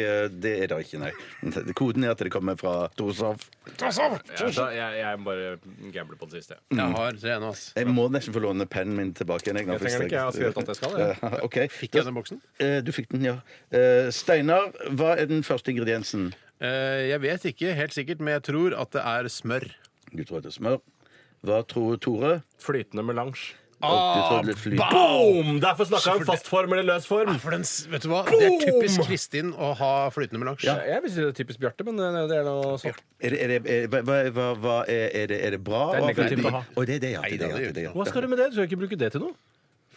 det 0.41 0.53
er 0.64 0.70
det 0.70 0.76
ikke, 0.86 0.99
nei. 1.03 1.11
Koden 1.78 2.07
er 2.07 2.14
at 2.14 2.22
det 2.24 2.30
kommer 2.32 2.57
fra 2.57 2.86
Torshov. 2.97 3.43
Jeg, 3.68 4.53
jeg, 4.57 4.95
jeg 4.97 5.18
bare 5.26 5.51
gambler 5.93 6.16
på 6.20 6.28
det 6.30 6.41
siste. 6.41 6.57
jeg. 6.70 6.78
Jeg 6.78 6.95
har 6.97 7.18
tre 7.20 7.34
ennå, 7.36 7.51
ass. 7.53 7.66
Jeg 7.76 7.91
må 7.93 8.07
nesten 8.12 8.32
få 8.36 8.43
låne 8.47 8.64
pennen 8.70 8.97
min 8.97 9.12
tilbake 9.18 9.45
igjen. 9.51 9.61
Jeg 9.61 9.82
trenger 9.82 9.99
den 10.05 10.09
ikke, 10.09 10.16
jeg 10.16 10.24
har 10.24 10.36
skrevet 10.38 10.62
at 10.64 10.72
jeg 10.72 10.78
skal. 10.80 10.97
Jeg. 11.03 11.18
Ja, 11.20 11.32
OK. 11.51 11.59
Fikk 11.76 11.99
jeg 12.01 12.09
den 12.09 12.16
boksen? 12.16 12.41
Eh, 12.64 12.78
Du 12.86 12.93
fikk 12.97 13.11
den, 13.12 13.26
ja. 13.28 13.36
Eh, 13.76 14.09
Steinar, 14.14 14.70
hva 14.97 15.12
er 15.20 15.28
den 15.30 15.45
første 15.47 15.74
ingrediensen? 15.74 16.30
Eh, 16.61 17.11
Jeg 17.12 17.20
vet 17.26 17.45
ikke 17.53 17.74
helt 17.76 17.97
sikkert, 17.97 18.24
men 18.24 18.38
jeg 18.38 18.47
tror 18.49 18.76
at 18.80 18.97
det 18.97 19.05
er 19.05 19.28
smør. 19.32 19.68
Du 20.16 20.24
tror 20.24 20.41
det 20.45 20.55
er 20.55 20.57
smør. 20.57 20.80
Hva 21.45 21.61
tror 21.68 22.01
Tore? 22.01 22.34
Flytende 22.61 23.05
melange. 23.05 23.53
Fly. 23.81 24.76
Boom! 24.76 25.61
Derfor 25.61 25.89
snakka 25.89 26.11
han 26.11 26.26
fast 26.28 26.49
form 26.51 26.72
eller 26.76 26.85
løs 26.85 27.07
form. 27.09 27.33
For 27.41 27.57
den, 27.57 27.64
vet 27.64 28.05
du 28.05 28.11
hva? 28.12 28.22
Det 28.28 28.40
er 28.44 28.57
typisk 28.66 29.07
Kristin 29.09 29.55
å 29.57 29.73
ha 29.78 29.93
flytende 30.12 30.43
melange. 30.43 30.66
Ja, 30.69 30.77
jeg 30.85 31.05
vil 31.07 31.15
si 31.15 31.23
det 31.23 31.28
er 31.31 31.39
typisk 31.39 31.62
Bjarte, 31.62 31.86
men 31.89 31.97
det 31.97 32.11
det 32.31 32.40
er 32.43 32.48
noe 32.48 32.74
sånt. 32.82 33.01
Er 33.20 33.35
det, 33.35 33.40
er 33.40 33.55
det, 33.55 33.61
er, 33.65 33.89
hva, 33.89 34.02
hva, 34.36 34.51
hva, 34.61 34.77
er, 34.85 35.07
er, 35.23 35.31
det, 35.32 35.40
er 35.47 35.57
det 35.57 35.62
bra? 35.65 35.86
Det 35.94 36.02
er 36.02 36.11
negativt 36.11 36.51
å 36.51 36.55
ha. 36.59 36.62
Å, 36.69 36.85
det 36.90 36.98
det, 37.01 37.15
ja. 37.16 37.24
Det 37.24 37.31
Nei, 37.31 37.40
det, 37.40 37.48
ja, 37.48 37.57
det 37.57 37.70
det 37.70 37.78
det, 37.78 37.86
ja. 37.89 37.94
Hva 37.97 38.07
skal 38.09 38.27
du 38.27 38.31
med 38.32 38.43
det? 38.43 38.51
Du 38.52 38.59
skal 38.61 38.69
ikke 38.69 38.82
bruke 38.85 39.01
det 39.01 39.11
til 39.16 39.24
noe. 39.24 39.36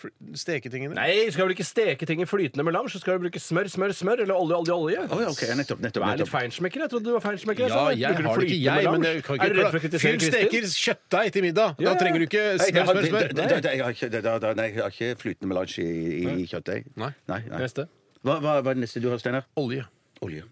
Fl- 0.04 0.12
Steketingene. 0.36 0.96
Nei, 0.98 1.26
du 1.26 1.32
skal 1.32 1.46
vel 1.48 1.54
ikke 1.56 1.64
steke 1.64 2.06
ting 2.10 2.20
i 2.20 2.26
flytende 2.28 2.66
melange? 2.68 2.92
Så 2.92 3.00
skal 3.00 3.16
du 3.16 3.24
bruke 3.24 3.40
smør, 3.40 3.70
smør, 3.72 3.94
smør 3.96 4.24
eller 4.26 4.36
olje, 4.36 4.58
olje, 4.60 4.74
olje. 4.76 5.04
Oh, 5.08 5.22
ja, 5.24 5.30
ok, 5.32 5.44
nettopp, 5.56 5.80
Du 5.80 5.86
nettopp, 5.88 6.04
er 6.04 6.10
litt 6.12 6.20
nettopp. 6.20 6.32
feinschmecker. 6.34 6.84
Jeg 6.84 6.92
trodde 6.92 7.08
du 7.08 7.14
var 7.16 7.24
feinschmecker. 7.24 7.70
Ja, 7.72 7.84
jeg 7.96 8.12
har 8.20 8.42
det 8.44 8.50
ikke, 8.50 8.60
jeg. 8.66 8.92
Men 8.92 9.08
jeg 9.08 9.24
kan 9.24 9.40
Er 9.40 9.54
du 9.54 9.60
redd 9.62 9.72
for 9.72 9.78
å 9.78 9.82
ikke 9.82 9.88
kritisere 9.88 10.04
Fyren 10.04 10.26
steker 10.28 10.68
kjøttdeig 10.84 11.32
til 11.38 11.42
middag. 11.48 11.76
Ja, 11.80 11.94
Da 11.94 12.00
trenger 12.04 12.20
du 12.20 12.26
ikke 12.28 12.44
smør, 12.60 12.86
smør, 12.92 13.08
smør. 13.08 13.64
jeg 13.64 13.84
har 13.84 13.94
ikke- 13.96 14.56
nei, 14.60 14.68
jeg 14.74 14.84
har 14.84 14.92
ikke 14.92 15.16
flytende 15.24 15.48
melange 15.54 15.78
i, 15.80 15.90
i, 16.20 16.44
i 16.44 16.46
kjøttdeig. 16.52 16.84
Nei. 16.98 17.12
Nei, 17.28 17.40
nei. 17.50 17.60
Neste. 17.64 17.88
Hva, 18.24 18.40
hva, 18.40 18.60
hva 18.62 18.72
er 18.72 18.74
det 18.76 18.84
neste 18.84 19.02
du 19.02 19.10
har, 19.10 19.18
Steinar? 19.20 19.46
Olje. 19.58 19.86
Olje. 20.22 20.44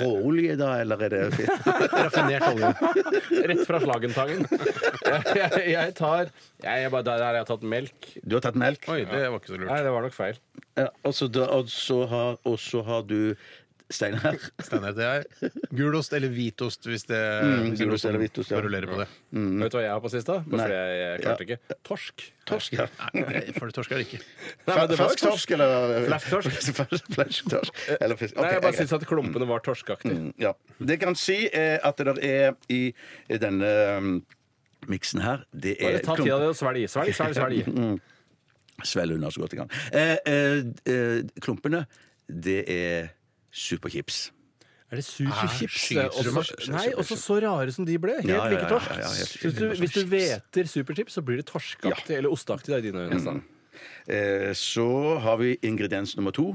Råolje, 0.00 0.56
da, 0.60 0.70
eller 0.82 1.04
er 1.06 1.14
det 1.14 1.48
Raffinert 2.04 2.46
olje. 2.50 2.70
Rett 3.50 3.62
fra 3.68 3.80
Slagentangen. 3.82 4.44
Jeg, 4.50 5.22
jeg, 5.38 5.64
jeg 5.72 5.94
tar 5.98 6.28
jeg, 6.28 6.82
jeg 6.84 6.90
bare, 6.94 7.06
Der 7.08 7.24
har 7.24 7.38
jeg 7.40 7.48
tatt 7.50 7.66
melk. 7.74 8.10
Du 8.24 8.36
har 8.38 8.44
tatt 8.44 8.58
melk? 8.60 8.86
Oi, 8.92 9.02
det 9.08 9.24
var 9.30 9.38
ikke 9.40 9.52
så 9.54 9.58
lurt. 9.58 9.70
Nei, 9.72 9.80
det 9.86 9.94
var 9.96 10.06
nok 10.06 10.16
feil. 10.16 10.40
Ja, 10.74 10.88
og 11.06 11.14
så 11.14 11.28
da- 11.30 11.50
har, 12.10 12.38
og 12.44 12.56
så 12.58 12.82
har 12.86 13.02
du 13.06 13.34
Steinar. 13.92 14.36
Steinar 14.64 14.92
heter 14.92 15.04
jeg. 15.04 15.50
Gulost 15.76 16.14
eller 16.16 16.32
hvitost, 16.32 16.86
hvis 16.88 17.04
det 17.08 17.18
hvis 17.20 17.50
det 17.50 17.50
noen 17.60 17.74
gulost 17.78 18.08
eller 18.08 18.22
hvitost, 18.22 18.52
ja. 18.52 18.60
forulerer 18.60 18.88
på 18.88 19.00
det. 19.02 19.06
Vet 19.34 19.74
du 19.74 19.76
hva 19.76 19.82
jeg 19.84 19.92
har 19.92 20.04
på 20.04 20.12
sista? 20.12 20.38
Bare 20.46 20.60
Nei. 20.60 20.64
fordi 20.64 20.78
jeg, 20.78 21.02
jeg 21.04 21.24
klarte 21.24 21.46
ikke. 21.48 21.78
Torsk. 21.90 22.24
Torsk, 22.48 22.76
ja. 22.78 22.86
Nei, 23.16 23.42
for 23.58 23.68
det 23.68 23.76
torsk 23.76 23.92
er 23.94 24.00
det 24.00 24.06
ikke. 24.08 24.20
Nei, 24.22 24.76
men 24.78 24.88
det 24.90 24.98
var 25.00 25.12
Fersk 25.12 25.24
torsk, 25.24 25.54
eller 25.56 26.08
Flasktorsk. 26.08 26.70
Fersk 27.18 27.50
torsk. 27.52 27.82
Eller 27.98 28.20
fisk. 28.20 28.38
Nei, 28.40 28.54
jeg 28.56 28.64
bare 28.64 28.78
syns 28.80 28.96
at 28.96 29.04
klumpene 29.08 29.50
var 29.50 29.64
torskaktige. 29.64 30.16
Mm, 30.20 30.32
Ja. 30.42 30.54
Det 30.80 30.96
jeg 30.96 31.04
kan 31.04 31.18
si, 31.18 31.36
er 31.52 31.78
at 31.84 32.00
det 32.00 32.08
der 32.10 32.24
er 32.24 32.56
i 32.72 32.80
i 33.30 33.38
denne 33.40 33.70
um, 33.98 34.16
miksen 34.90 35.22
her 35.24 35.44
Det 35.52 35.76
er 35.78 35.98
Bare 35.98 36.02
ta 36.04 36.16
tida 36.18 36.38
di 36.42 36.48
og 36.50 36.56
svelg. 36.58 36.88
Svelg, 36.90 37.14
svelg, 37.16 37.38
svelg. 37.38 38.00
Svelg 38.90 39.14
unna 39.14 39.30
så 39.30 39.40
godt 39.40 39.54
jeg 39.54 39.60
kan. 39.62 39.70
Eh, 39.94 40.16
eh, 40.26 40.64
eh, 40.90 41.20
klumpene, 41.44 41.84
det 42.26 42.64
er 42.66 43.12
superchips. 43.54 44.24
Er 44.92 45.00
det 45.00 45.04
superchips? 45.06 45.86
meg? 46.34 46.50
Nei, 46.74 46.86
også 47.00 47.16
så 47.18 47.38
rare 47.42 47.72
som 47.74 47.86
de 47.88 47.96
ble. 47.98 48.18
Helt 48.20 48.30
Ja, 48.30 48.44
ja, 48.44 48.50
like 48.52 48.66
ja, 48.66 48.70
torsk. 48.70 48.90
ja, 48.90 49.08
ja, 49.08 49.26
hvis, 49.42 49.56
du, 49.56 49.64
hvis 49.80 49.94
du 49.96 50.02
hveter 50.10 50.70
superchips, 50.70 51.16
så 51.18 51.22
blir 51.26 51.40
det 51.40 51.46
torskaktig 51.50 52.18
eller 52.18 52.34
osteaktig 52.34 52.74
da, 52.74 52.78
i 52.82 52.86
dine 52.88 53.06
øyne. 53.08 53.38
Mm. 53.38 53.42
Eh, 54.06 54.50
så 54.58 54.86
har 55.24 55.40
vi 55.40 55.54
ingrediens 55.66 56.16
nummer 56.18 56.34
to. 56.36 56.50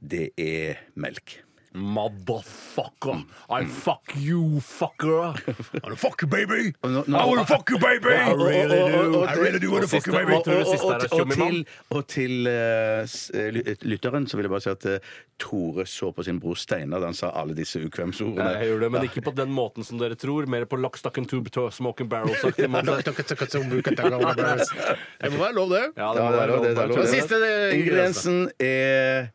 Det 0.00 0.30
er 0.40 0.80
melk. 0.94 1.40
Motherfucker! 1.74 3.24
I 3.50 3.64
fuck 3.64 4.12
you, 4.16 4.60
fucker! 4.60 5.34
I 5.74 5.80
wanna 5.82 5.96
Fuck 5.96 6.22
you, 6.22 6.28
baby! 6.28 6.74
I 6.84 7.26
wanna 7.26 7.46
fuck 7.46 7.70
you, 7.70 7.78
baby! 7.78 8.08
I 8.12 8.32
really 8.32 8.92
do. 8.92 9.24
I 9.24 9.34
really 9.34 9.58
do 9.58 9.70
wanna 9.72 9.86
fuck 9.86 10.06
you, 10.06 10.12
baby! 10.12 10.32
Og- 11.90 12.06
til, 12.08 12.46
eh, 12.46 13.02
eh, 13.34 13.50
ly- 13.52 13.76
lytteren 13.82 14.26
så 14.26 14.36
vil 14.36 14.44
jeg 14.44 14.50
bare 14.50 14.60
si 14.60 14.70
at 14.70 14.84
eh, 14.86 14.98
Tore 15.38 15.84
så 15.86 16.12
på 16.14 16.22
sin 16.24 16.38
bror 16.40 16.54
Steinar 16.54 17.00
da 17.00 17.06
han 17.06 17.14
sa 17.14 17.30
alle 17.34 17.54
disse 17.54 17.80
ukvemsordene. 17.82 18.52
Jeg 18.60 18.68
gjorde 18.68 18.84
det, 18.84 18.92
men 18.92 19.02
ikke 19.08 19.22
på 19.24 19.34
den 19.34 19.50
måten 19.50 19.84
som 19.84 19.98
dere 19.98 20.14
tror. 20.14 20.46
Mer 20.46 20.64
på 20.66 20.76
lock, 20.78 20.98
and 21.18 21.28
tube, 21.28 21.50
to 21.50 21.70
smoke 21.70 22.00
and 22.00 22.10
barrel-saktig. 22.10 22.68
Det 25.22 25.32
må 25.32 25.38
være 25.38 25.54
lov, 25.54 25.70
det. 25.70 25.84
Siste 27.08 27.40
Ingrediensen 27.74 28.50
er 28.60 29.32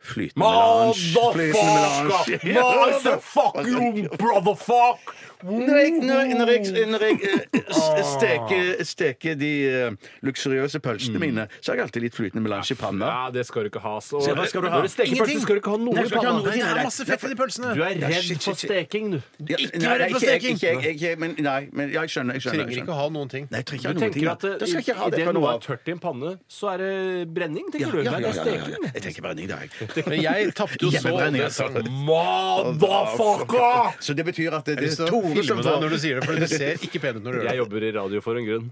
flytende 0.00 0.44
melange. 0.44 0.94
Flytende 1.34 1.72
melange. 1.74 2.38
Motherfucker! 2.54 2.90
I 2.90 3.00
said 3.02 3.20
fuck 3.22 3.66
you, 3.66 4.08
brotherfuck! 4.18 5.14
Når 5.40 5.76
jeg, 5.76 5.90
når, 6.04 6.24
når 6.36 6.50
jeg, 6.52 6.86
når 6.90 7.02
jeg 7.04 7.18
eh, 7.54 8.00
steker, 8.04 8.84
steker 8.84 9.34
de 9.40 9.50
eh, 9.68 10.08
luksuriøse 10.26 10.80
pølsene 10.84 11.18
mine, 11.22 11.46
så 11.62 11.72
har 11.72 11.78
jeg 11.78 11.86
alltid 11.86 12.04
litt 12.04 12.16
flytende 12.18 12.42
melange 12.44 12.74
i 12.74 12.76
panna. 12.76 13.08
Ja, 13.08 13.30
det 13.32 13.46
skal 13.48 13.64
du 13.64 13.70
ikke 13.70 13.80
ha. 13.80 13.94
Så, 14.04 14.20
Så 14.20 14.34
skal 14.50 14.66
du 14.66 14.68
ha? 14.68 14.76
Når 14.76 14.82
du 14.82 14.92
steker 14.92 15.16
skal 15.40 15.56
du 15.56 15.60
ikke 15.62 15.72
ha 15.72 15.80
noe 15.80 16.04
i 16.04 16.12
panna. 16.12 16.42
Det 16.44 16.60
er 16.60 16.82
masse 16.84 17.06
fett 17.08 17.24
i 17.24 17.32
de 17.32 17.38
pølsene. 17.40 17.72
Du 17.72 17.80
er 17.86 17.96
redd 18.04 18.44
for 18.44 18.60
steking, 18.60 19.14
du. 19.14 19.18
Ikke 19.48 19.80
vær 19.86 20.02
redd 20.04 20.16
for 20.18 20.26
steking. 20.26 20.60
jeg, 20.60 21.16
men 21.20 21.38
Nei, 21.40 21.60
men 21.72 21.88
jeg 21.94 22.12
skjønner. 22.12 22.36
jeg 22.36 22.44
skjønner, 22.44 22.66
Trenger 22.66 22.82
ikke 22.84 22.98
ha 23.00 23.08
noen 23.14 23.32
ting. 23.32 23.48
Nei, 23.48 23.62
jeg 23.62 23.70
trenger 23.70 23.96
Du 23.96 24.04
tenker 24.04 24.30
at 24.34 24.44
det 24.60 24.70
idet 25.20 25.34
noe 25.36 25.54
er 25.54 25.64
tørt 25.64 25.88
i 25.88 25.96
en 25.96 26.02
panne, 26.02 26.34
så 26.50 26.74
er 26.74 26.84
det 26.84 26.92
brenning, 27.32 27.72
tenker 27.72 27.96
du? 27.96 28.02
ja, 28.04 28.18
ja, 28.20 28.34
er 28.44 28.52
ja. 28.60 28.82
Jeg 28.90 29.04
tenker 29.08 29.24
brenning, 29.24 29.48
det 29.48 29.56
har 29.56 29.64
jeg. 29.64 29.89
Men 30.06 30.22
jeg 30.22 30.52
tapte 30.56 30.78
jo 30.84 30.90
så 30.90 30.96
Hjemmebrenning, 30.98 31.42
det 31.42 31.52
sang. 31.54 31.74
Motherfucker! 32.06 33.96
Så 34.04 34.10
det 34.18 34.24
betyr 34.28 34.50
at 34.58 34.64
det, 34.70 34.76
det 34.80 34.88
er 34.94 35.06
Tore 35.10 35.32
filme 35.34 35.44
som 35.48 35.56
deg 35.60 35.64
får 35.66 35.80
når 35.84 35.90
du 35.94 35.98
sier 36.02 36.14
det, 36.20 36.24
for 36.28 36.32
du 36.40 36.46
ser 36.50 36.74
ikke 36.88 36.98
pen 37.02 37.14
ut 37.20 37.24
når 37.26 37.30
du 37.32 37.36
gjør 37.40 37.46
Jeg 37.48 37.52
det. 37.52 37.60
jobber 37.64 37.80
i 37.82 37.92
radio 37.98 38.18
for 38.24 38.34
en 38.40 38.46
grunn. 38.48 38.66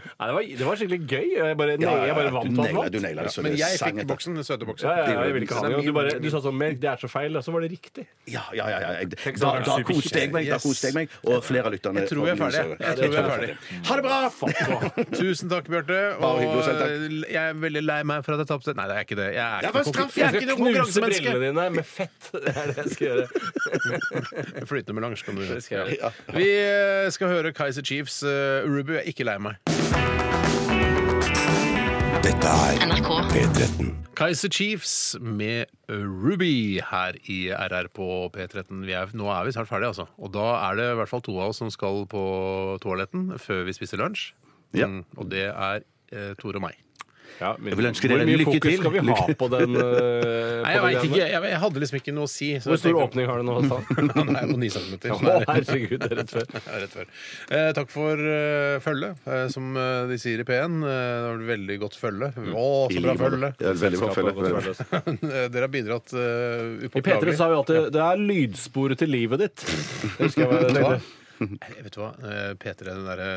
Nei, 0.21 0.27
det, 0.29 0.33
var, 0.35 0.43
det 0.59 0.65
var 0.67 0.77
skikkelig 0.77 1.05
gøy. 1.09 1.29
Jeg 1.33 1.55
bare, 1.57 1.75
nei, 1.81 1.91
jeg 2.05 2.13
bare 2.13 2.31
vant 2.35 2.45
du 2.45 2.51
og 2.53 2.59
naila, 2.61 2.77
vant. 2.77 2.93
du 2.93 2.99
naila 3.01 3.23
det. 3.25 3.31
så 3.33 3.41
Men 3.41 3.55
jeg 3.57 3.77
sang 3.79 3.89
fikk 3.89 4.01
etter. 4.03 4.09
boksen, 4.11 4.35
den 4.37 4.45
søte 4.45 4.67
boksen. 4.69 4.85
Ja, 4.85 4.97
ja, 5.01 5.05
ja, 5.15 5.23
jeg 5.25 5.33
ville 5.33 5.47
ikke 5.47 5.57
ha 5.57 5.63
den. 5.65 5.81
Du, 5.81 5.93
bare, 5.97 6.11
du 6.21 6.27
sa 6.29 6.41
sånn 6.45 6.59
melk, 6.59 6.77
det 6.83 6.89
er 6.91 7.01
så 7.01 7.09
feil, 7.09 7.39
og 7.39 7.45
så 7.47 7.53
var 7.55 7.65
det 7.65 7.71
riktig. 7.71 8.05
Ja, 8.29 8.43
ja, 8.53 8.67
ja. 8.69 8.81
ja. 8.83 8.91
Jeg- 9.01 9.09
Da, 9.41 9.53
det 9.57 9.65
da 9.65 9.77
koste 9.87 10.21
jeg 10.21 10.29
meg, 10.35 10.45
da 10.51 10.59
koste 10.61 10.91
jeg 10.91 10.93
meg, 10.93 11.15
og 11.25 11.41
flere 11.47 11.71
av 11.71 11.73
lytterne. 11.73 12.03
Jeg 12.03 12.11
tror 12.11 12.21
vi 12.27 12.29
er 12.29 12.37
ferdige. 12.37 12.77
Jeg 12.85 12.99
tror 12.99 13.09
vi 13.09 13.17
er 13.17 13.29
ferdige. 13.31 13.57
Ha 13.89 13.97
det 13.97 14.05
bra! 14.05 14.19
Tusen 15.23 15.49
takk, 15.55 15.71
Bjarte. 15.73 15.99
Og 16.21 16.45
jeg 17.25 17.41
er 17.41 17.57
veldig 17.65 17.83
lei 17.87 17.99
meg 18.13 18.21
for 18.27 18.37
at 18.37 18.43
jeg 18.45 18.51
tapte. 18.53 18.77
Nei, 18.77 18.85
det 18.91 18.99
er 18.99 19.07
ikke 19.09 19.19
det. 19.23 19.29
Jeg 19.33 19.41
er 19.41 19.69
ikke, 19.71 19.83
jeg 20.21 20.27
er 20.27 20.37
ikke 20.37 20.45
skal 20.45 20.53
noe 20.53 20.55
knuse 20.55 20.61
konkurransemenneske. 20.61 21.25
brillene 21.33 21.49
dine 21.49 21.67
med 21.79 21.89
fett. 21.89 22.29
Det 22.45 22.55
er 22.55 22.71
det 22.71 22.77
jeg 22.77 22.93
skal 22.93 23.07
gjøre. 23.09 23.27
Flytende 24.71 24.97
melange 24.97 25.25
kan 25.25 25.37
du 25.37 25.45
gjøre. 25.45 26.13
Vi 26.37 26.47
eh, 26.61 27.09
skal 27.13 27.33
høre 27.33 27.53
Kaiser 27.57 27.85
Chiefs. 27.85 28.21
Uh, 28.21 28.69
jeg 28.69 29.01
er 29.01 29.13
ikke 29.13 29.27
lei 29.27 29.37
meg. 29.41 30.10
Dette 32.21 32.45
er 32.45 32.83
NRK. 32.85 33.07
P13. 33.31 33.87
Kaiser 34.13 34.51
Chiefs 34.53 35.15
med 35.17 35.71
Ruby 35.89 36.77
her 36.85 37.15
i 37.25 37.37
RR 37.49 37.87
på 37.97 38.05
P13. 38.35 38.83
Vi 38.85 38.93
er, 38.93 39.09
nå 39.17 39.25
er 39.33 39.47
vi 39.47 39.53
snart 39.55 39.71
ferdige, 39.71 39.89
altså. 39.89 40.05
Og 40.21 40.29
da 40.35 40.43
er 40.67 40.77
det 40.77 40.85
i 40.91 40.99
hvert 40.99 41.09
fall 41.09 41.23
to 41.25 41.33
av 41.39 41.49
oss 41.49 41.63
som 41.63 41.71
skal 41.73 42.03
på 42.11 42.21
toaletten 42.83 43.31
før 43.41 43.65
vi 43.65 43.73
spiser 43.73 44.03
lunsj. 44.03 44.27
Ja. 44.77 44.85
Mm, 44.85 45.01
og 45.17 45.31
det 45.33 45.47
er 45.49 45.81
eh, 46.13 46.35
Tore 46.37 46.61
og 46.61 46.67
meg. 46.67 46.77
Ja, 47.39 47.53
men 47.57 47.71
Jeg 47.71 47.77
vil 47.79 47.87
ønske 47.89 48.09
Hvor 48.11 48.21
mye 48.27 48.45
fokus 48.45 48.75
skal 48.81 48.91
vi 48.93 49.01
ha 49.07 49.25
på 49.41 49.47
den? 49.53 49.75
eh, 49.81 50.61
Nei, 50.61 50.71
jeg 50.71 50.81
på 50.81 50.85
greiene 50.85 51.05
ikke. 51.07 51.21
Jeg, 51.21 51.43
jeg 51.51 51.59
hadde 51.63 51.81
liksom 51.83 51.97
ikke 52.01 52.13
noe 52.17 52.27
å 52.27 52.31
si. 52.31 52.49
så 52.61 52.69
Hvor 52.69 52.75
jeg 52.75 52.81
stor 52.83 52.91
tenkte- 52.91 53.05
åpning 53.07 53.29
har 53.31 53.41
du 53.41 53.45
nå, 53.47 53.55
Hassan? 53.61 54.11
Han 54.17 54.35
er 54.41 54.51
på 54.51 54.57
9 54.61 54.69
cm. 54.75 54.93
Å, 55.15 55.19
herregud, 55.51 55.95
det 56.03 56.09
er 56.11 56.19
rett 56.21 56.33
før. 56.35 56.45
Ja, 56.71 56.75
rett 56.83 56.95
før. 56.97 57.07
Eh, 57.57 57.69
takk 57.77 57.93
for 57.93 58.25
eh, 58.35 58.75
følget, 58.85 59.23
eh, 59.27 59.45
som 59.53 59.71
eh, 59.79 60.03
de 60.11 60.19
sier 60.21 60.43
i 60.43 60.47
P1. 60.47 60.77
Eh, 60.81 60.91
det 60.91 61.29
var 61.31 61.39
et 61.41 61.47
veldig 61.53 61.79
godt 61.85 61.97
følge. 62.01 62.31
Å, 62.35 62.67
så 62.91 63.05
bra 63.07 63.15
følge! 63.23 63.51
Ja, 63.61 63.73
veldig 63.85 64.01
bra 64.03 64.11
følge. 64.17 64.35
Veldig 64.41 64.53
bra. 64.57 65.01
Eh, 65.31 65.47
Dere 65.51 65.65
har 65.65 65.73
bidratt 65.73 66.13
uh, 66.13 66.21
I 66.81 66.89
P3 66.91 67.01
upåklagelig. 67.01 67.37
sa 67.39 67.49
vi 67.51 67.57
alltid 67.61 67.89
det 67.95 68.03
er 68.05 68.21
lydsporet 68.21 69.01
til 69.01 69.11
livet 69.13 69.45
ditt. 69.47 69.65
Det 69.65 70.27
husker 70.29 70.43
jeg 70.45 70.51
hva 70.51 70.61
jeg 70.61 70.77
tenkte. 70.77 71.17
Eh, 71.41 71.81
Vet 71.83 71.95
du 71.95 71.99
hva? 72.03 72.09
Eh, 72.21 72.53
P3, 72.61 72.85
den 72.85 73.05
derre 73.07 73.29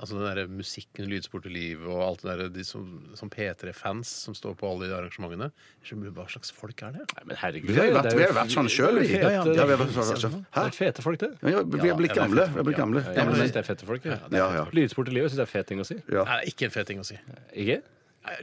altså 0.00 0.16
den 0.16 0.24
der 0.36 0.48
musikken, 0.48 1.04
lydsport 1.10 1.44
og 1.46 1.52
liv 1.52 1.82
og 1.84 2.00
alt 2.06 2.22
det 2.24 2.36
der, 2.38 2.48
de 2.54 2.64
som, 2.64 2.86
som 3.18 3.28
P3-fans 3.32 4.08
som 4.26 4.34
står 4.38 4.54
på 4.60 4.70
alle 4.70 4.88
de 4.88 4.94
arrangementene. 4.96 5.50
Skjønner, 5.84 6.14
Hva 6.16 6.24
slags 6.32 6.50
folk 6.56 6.80
er 6.86 6.96
det? 6.96 7.04
Nei, 7.12 7.24
men 7.28 7.40
herregud. 7.42 7.70
Vi 7.74 7.78
har 7.82 7.90
jo 7.90 7.96
vært, 7.98 8.10
er 8.12 8.16
vi 8.16 8.26
har 8.28 8.36
vært 8.40 8.54
sånn 8.56 8.70
sjøl, 8.72 9.00
vi. 9.02 9.08
Fete- 9.12 9.32
Ja, 9.32 9.44
ja, 9.44 9.44
vi 9.52 9.76
har 9.76 9.82
vært 9.84 9.92
sånn. 9.92 10.38
Det 10.48 10.64
er 10.64 10.76
fete 10.78 11.04
folk, 11.04 11.18
det. 11.20 11.30
Ja, 11.42 11.62
vi 11.62 11.88
har 11.92 11.98
blitt 12.00 12.16
gamle. 12.16 12.48
Vi 12.48 12.60
har 12.62 12.68
blitt 12.70 12.80
gamle. 12.80 13.04
Ja, 13.06 13.24
men 13.26 13.34
jeg 13.36 13.42
synes 13.44 13.56
det 13.58 13.62
er 13.64 13.68
fete 13.74 13.86
folk. 13.92 14.04
Ja. 14.08 14.18
Ja, 14.32 14.48
ja. 14.60 14.64
Lydsport 14.72 15.08
i 15.12 15.16
livet 15.18 15.30
syns 15.32 15.42
jeg 15.44 15.48
er 15.48 15.52
fet 15.52 15.66
ting 15.72 15.80
å 15.84 15.86
si. 15.88 15.98
Ja. 16.08 16.24
Nei, 16.24 16.40
det 16.40 16.46
er 16.48 16.54
ikke 16.56 16.70
en 16.70 16.76
fet 16.80 16.86
ting 16.92 17.00
å 17.04 17.06
si. 17.06 17.18
Ikke? 17.52 17.82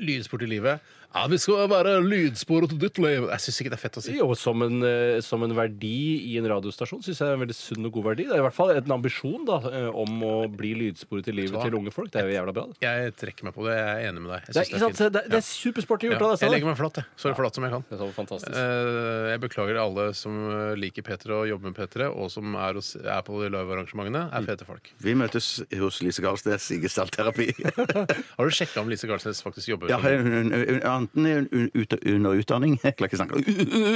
Lydsport 0.04 0.42
i 0.44 0.50
livet. 0.52 0.82
Ja, 1.10 1.24
vi 1.26 1.40
skal 1.42 1.64
være 1.72 1.96
lydsporet 2.06 2.70
til 2.70 2.78
ditt 2.84 3.00
liv. 3.02 3.24
Jeg 3.32 3.42
syns 3.42 3.56
ikke 3.64 3.72
det 3.74 3.78
er 3.80 3.82
fett 3.82 3.96
å 3.98 4.02
si. 4.06 4.12
Jo, 4.14 4.28
som 4.38 4.62
en, 4.62 4.76
eh, 4.86 5.18
som 5.26 5.42
en 5.42 5.56
verdi 5.58 6.22
i 6.30 6.36
en 6.38 6.46
radiostasjon 6.52 7.02
syns 7.02 7.18
jeg 7.18 7.26
det 7.26 7.32
er 7.34 7.38
en 7.40 7.42
veldig 7.42 7.56
sunn 7.58 7.88
og 7.90 7.94
god 7.96 8.06
verdi. 8.12 8.26
Det 8.30 8.36
er 8.36 8.44
i 8.44 8.46
hvert 8.46 8.54
fall 8.54 8.70
en 8.76 8.94
ambisjon 8.94 9.42
da, 9.48 9.58
eh, 9.74 9.88
om 9.90 10.22
å 10.22 10.34
bli 10.54 10.76
lydsporet 10.78 11.32
i 11.32 11.34
livet 11.34 11.58
til 11.66 11.74
unge 11.80 11.90
folk. 11.96 12.12
Det 12.14 12.22
er 12.22 12.30
jo 12.30 12.36
jævla 12.38 12.54
bra. 12.54 12.66
Det, 12.70 12.86
Jeg 12.86 13.16
trekker 13.18 13.44
meg 13.50 13.56
på 13.58 13.66
det. 13.66 13.74
Jeg 13.80 13.90
er 13.90 14.12
enig 14.12 14.22
med 14.22 14.30
deg. 14.36 14.42
Jeg 14.46 14.54
det, 14.54 14.62
er, 14.62 14.70
synes 14.70 14.70
ikke 14.70 15.00
sant? 15.02 15.14
det, 15.18 15.24
er- 15.26 15.30
det 15.34 15.40
er 15.40 15.48
supersporty 15.50 16.06
gjort 16.12 16.14
Ja, 16.14 16.20
av 16.20 16.30
deg. 16.30 16.30
jeg 16.30 16.38
Steinar. 16.38 16.54
legger 16.60 16.70
meg 16.70 16.78
flatt, 16.78 16.96
jeg. 17.02 17.06
Så 17.18 17.34
flatt 17.42 17.56
som 17.58 17.64
jeg 17.66 17.74
kan. 17.74 17.84
Det 17.90 17.98
er 17.98 18.04
så 18.06 18.12
fantastisk. 18.14 18.54
Eh, 18.54 19.30
Jeg 19.34 19.40
beklager 19.48 19.82
alle 19.82 20.06
som 20.14 20.38
eh, 20.54 20.76
liker 20.78 21.02
P3 21.10 21.34
og 21.42 21.48
jobber 21.50 21.74
med 21.74 21.76
P3, 21.82 22.06
og 22.14 22.30
som 22.30 22.54
er, 22.54 22.74
hos, 22.78 22.94
er 23.02 23.22
på 23.26 23.42
de 23.42 23.50
livearrangementene, 23.50 24.28
er 24.30 24.46
fete 24.46 24.66
folk. 24.70 24.94
Vi 25.02 25.18
møtes 25.18 25.50
hos 25.74 26.02
Lise 26.06 26.22
Galsnes 26.22 26.70
i 26.70 26.80
gestaltterapi. 26.86 27.50
Har 28.38 28.46
du 28.46 28.54
sjekka 28.54 28.82
om 28.86 28.90
Lise 28.94 29.10
Gardsnes 29.10 29.42
faktisk 29.42 29.74
jobber 29.74 29.90
Ja, 29.90 29.98
som 29.98 30.06
hun, 30.06 30.52
hun, 30.54 30.54
hun, 30.54 30.82
enten 31.00 31.26
er 31.30 31.40
hun 31.52 31.70
ut- 31.74 31.98
under 32.06 32.38
utdanning 32.40 32.78
Jeg 32.84 32.96
klarer 33.00 33.10
ikke 33.10 33.18
å 33.18 33.22
snakke 33.24 33.42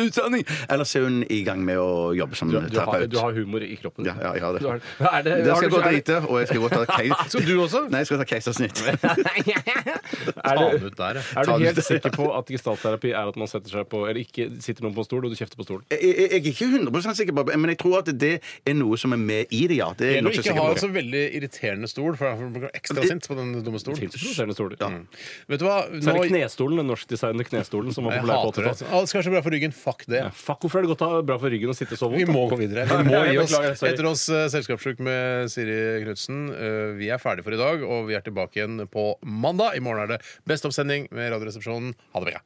utdanning! 0.07 0.43
Eller 0.69 0.87
så 0.89 0.99
er 1.01 1.07
hun 1.09 1.19
i 1.29 1.41
gang 1.47 1.61
med 1.67 1.77
å 1.81 2.11
jobbe 2.17 2.35
som 2.39 2.49
Du, 2.51 2.57
du, 2.57 2.63
har, 2.79 2.87
terapeut. 2.87 3.11
du 3.13 3.17
har 3.21 3.33
humor 3.37 3.63
i 3.65 3.75
kroppen. 3.79 4.07
Ja, 4.07 4.15
ja, 4.21 4.33
jeg 4.37 4.43
har 4.47 4.57
det. 4.57 4.63
Du 4.63 4.69
har, 4.69 4.81
er 5.19 5.25
det, 5.27 5.37
Det 5.43 5.51
har 5.53 5.61
skal 5.61 5.69
du- 5.69 5.75
gå 5.75 5.81
er 5.81 5.83
det- 5.83 5.93
drite, 5.99 6.19
og 6.29 6.39
jeg 6.41 6.47
skal 6.51 6.63
gå 6.63 6.69
ta 6.73 6.83
keiser... 6.97 7.29
Skal 7.33 7.47
du 7.47 7.53
også? 7.63 7.83
Nei, 7.93 8.01
jeg 8.03 8.09
skal 8.11 8.21
ta 8.23 8.27
keisersnitt. 8.33 8.83
er 8.83 8.97
Ta 8.97 10.55
det- 10.55 10.79
den 10.79 10.87
ut 10.87 10.97
der, 10.97 11.19
ja. 11.19 11.23
Er 11.41 11.45
du 11.45 11.51
helt 11.65 11.83
sikker 11.85 12.13
på 12.15 12.27
at 12.37 12.51
gestaltterapi 12.53 13.11
er 13.13 13.27
at 13.31 13.37
man 13.39 13.47
setter 13.51 13.69
seg 13.73 13.87
på 13.91 14.03
Eller 14.07 14.21
ikke 14.23 14.47
sitter 14.63 14.85
noen 14.85 14.95
på 14.95 15.03
en 15.03 15.07
stol, 15.07 15.25
og 15.27 15.33
du 15.33 15.37
kjefter 15.39 15.59
på 15.59 15.65
stolen? 15.67 15.83
Jeg, 15.91 15.99
jeg, 16.03 16.29
jeg 16.31 16.39
er 16.39 16.51
ikke 16.53 16.69
100 16.79 17.15
sikker 17.19 17.35
på 17.37 17.45
det, 17.49 17.57
men 17.59 17.73
jeg 17.73 17.79
tror 17.81 17.99
at 18.01 18.11
det 18.19 18.33
er 18.69 18.77
noe 18.77 18.97
som 18.99 19.13
er 19.15 19.21
med 19.21 19.51
i 19.53 19.63
det, 19.71 19.79
ja. 19.81 19.89
Det 19.97 20.07
er 20.07 20.11
jeg 20.15 20.21
Eller 20.21 20.29
nokså 20.29 20.43
ikke 20.43 20.49
sikker 20.49 20.67
ha 20.67 20.73
på. 20.73 20.83
så 20.83 20.91
veldig 20.93 21.23
irriterende 21.39 21.89
stol, 21.91 22.17
for 22.19 22.29
jeg 22.31 22.51
blir 22.57 22.69
ekstra 22.73 23.05
sint 23.07 23.27
på 23.29 23.37
den 23.39 23.53
dumme 23.65 23.81
stolen. 23.81 23.99
fins 24.03 24.17
provoserende 24.19 24.55
stoler. 24.57 24.77
Mm. 24.83 25.07
Vet 25.53 25.59
du 25.63 25.65
hva? 25.67 25.77
Så 26.03 26.13
er 26.13 26.19
det 26.21 26.29
knestolen, 26.33 26.83
norskdesignede 26.93 27.47
knestolen 27.49 27.95
som 27.95 28.07
var 28.07 28.17
Jeg 28.17 28.23
populær 28.23 28.39
på 28.39 28.51
hater 28.51 28.67
det. 28.67 28.73
80-tallet. 28.77 28.93
Alt 28.99 29.11
skal 29.11 29.19
ikke 29.19 29.27
så 29.27 29.33
bra 29.35 29.43
for 29.45 29.55
ryggen. 29.57 29.75
Fuck 29.75 30.05
det. 30.07 30.21
Ja, 30.21 30.29
fuck, 30.31 30.61
hvorfor 30.63 30.79
er 30.79 30.85
det 30.85 30.91
godt 30.93 31.03
å 31.05 31.09
ha 31.11 31.21
bra 31.25 31.37
for 31.41 31.53
ryggen 31.53 31.73
å 31.73 31.77
sitte 31.77 31.99
så 31.99 32.09
vondt? 32.11 32.21
Vi 32.21 32.29
må 32.29 32.45
gå 32.51 32.59
videre. 32.61 32.85
Vi 32.89 33.09
må 33.09 33.23
gi 33.27 33.37
oss. 33.41 33.51
beklager, 33.51 33.77
sorry. 33.81 33.93
Etter 33.93 34.09
oss 34.09 34.25
uh, 34.31 34.45
Selskapssjuk 34.53 35.03
med 35.03 35.51
Siri 35.53 35.79
Knutsen. 36.05 36.45
Eh, 36.53 36.93
vi 36.99 37.09
er 37.13 37.21
ferdige 37.21 37.47
for 37.47 37.57
i 37.57 37.61
dag, 37.61 37.83
og 37.83 38.07
vi 38.09 38.17
er 38.17 38.25
tilbake 38.25 38.59
igjen 38.61 38.85
på 38.93 39.09
mandag. 39.25 39.77
I 39.77 39.83
morgen 39.83 40.05
er 40.05 40.15
det 40.15 40.21
Best 40.49 40.67
oppsending 40.69 41.09
med 41.11 41.33
Radioresepsjonen. 41.33 41.93
Ha 42.15 42.23
det 42.23 42.33
bra. 42.33 42.43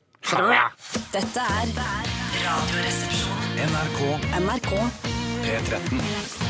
Dette 1.14 1.48
er 1.62 1.72
Radioresepsjonen. 2.44 3.64
NRK 3.68 4.04
NRK 4.44 4.76
P13. 5.48 6.47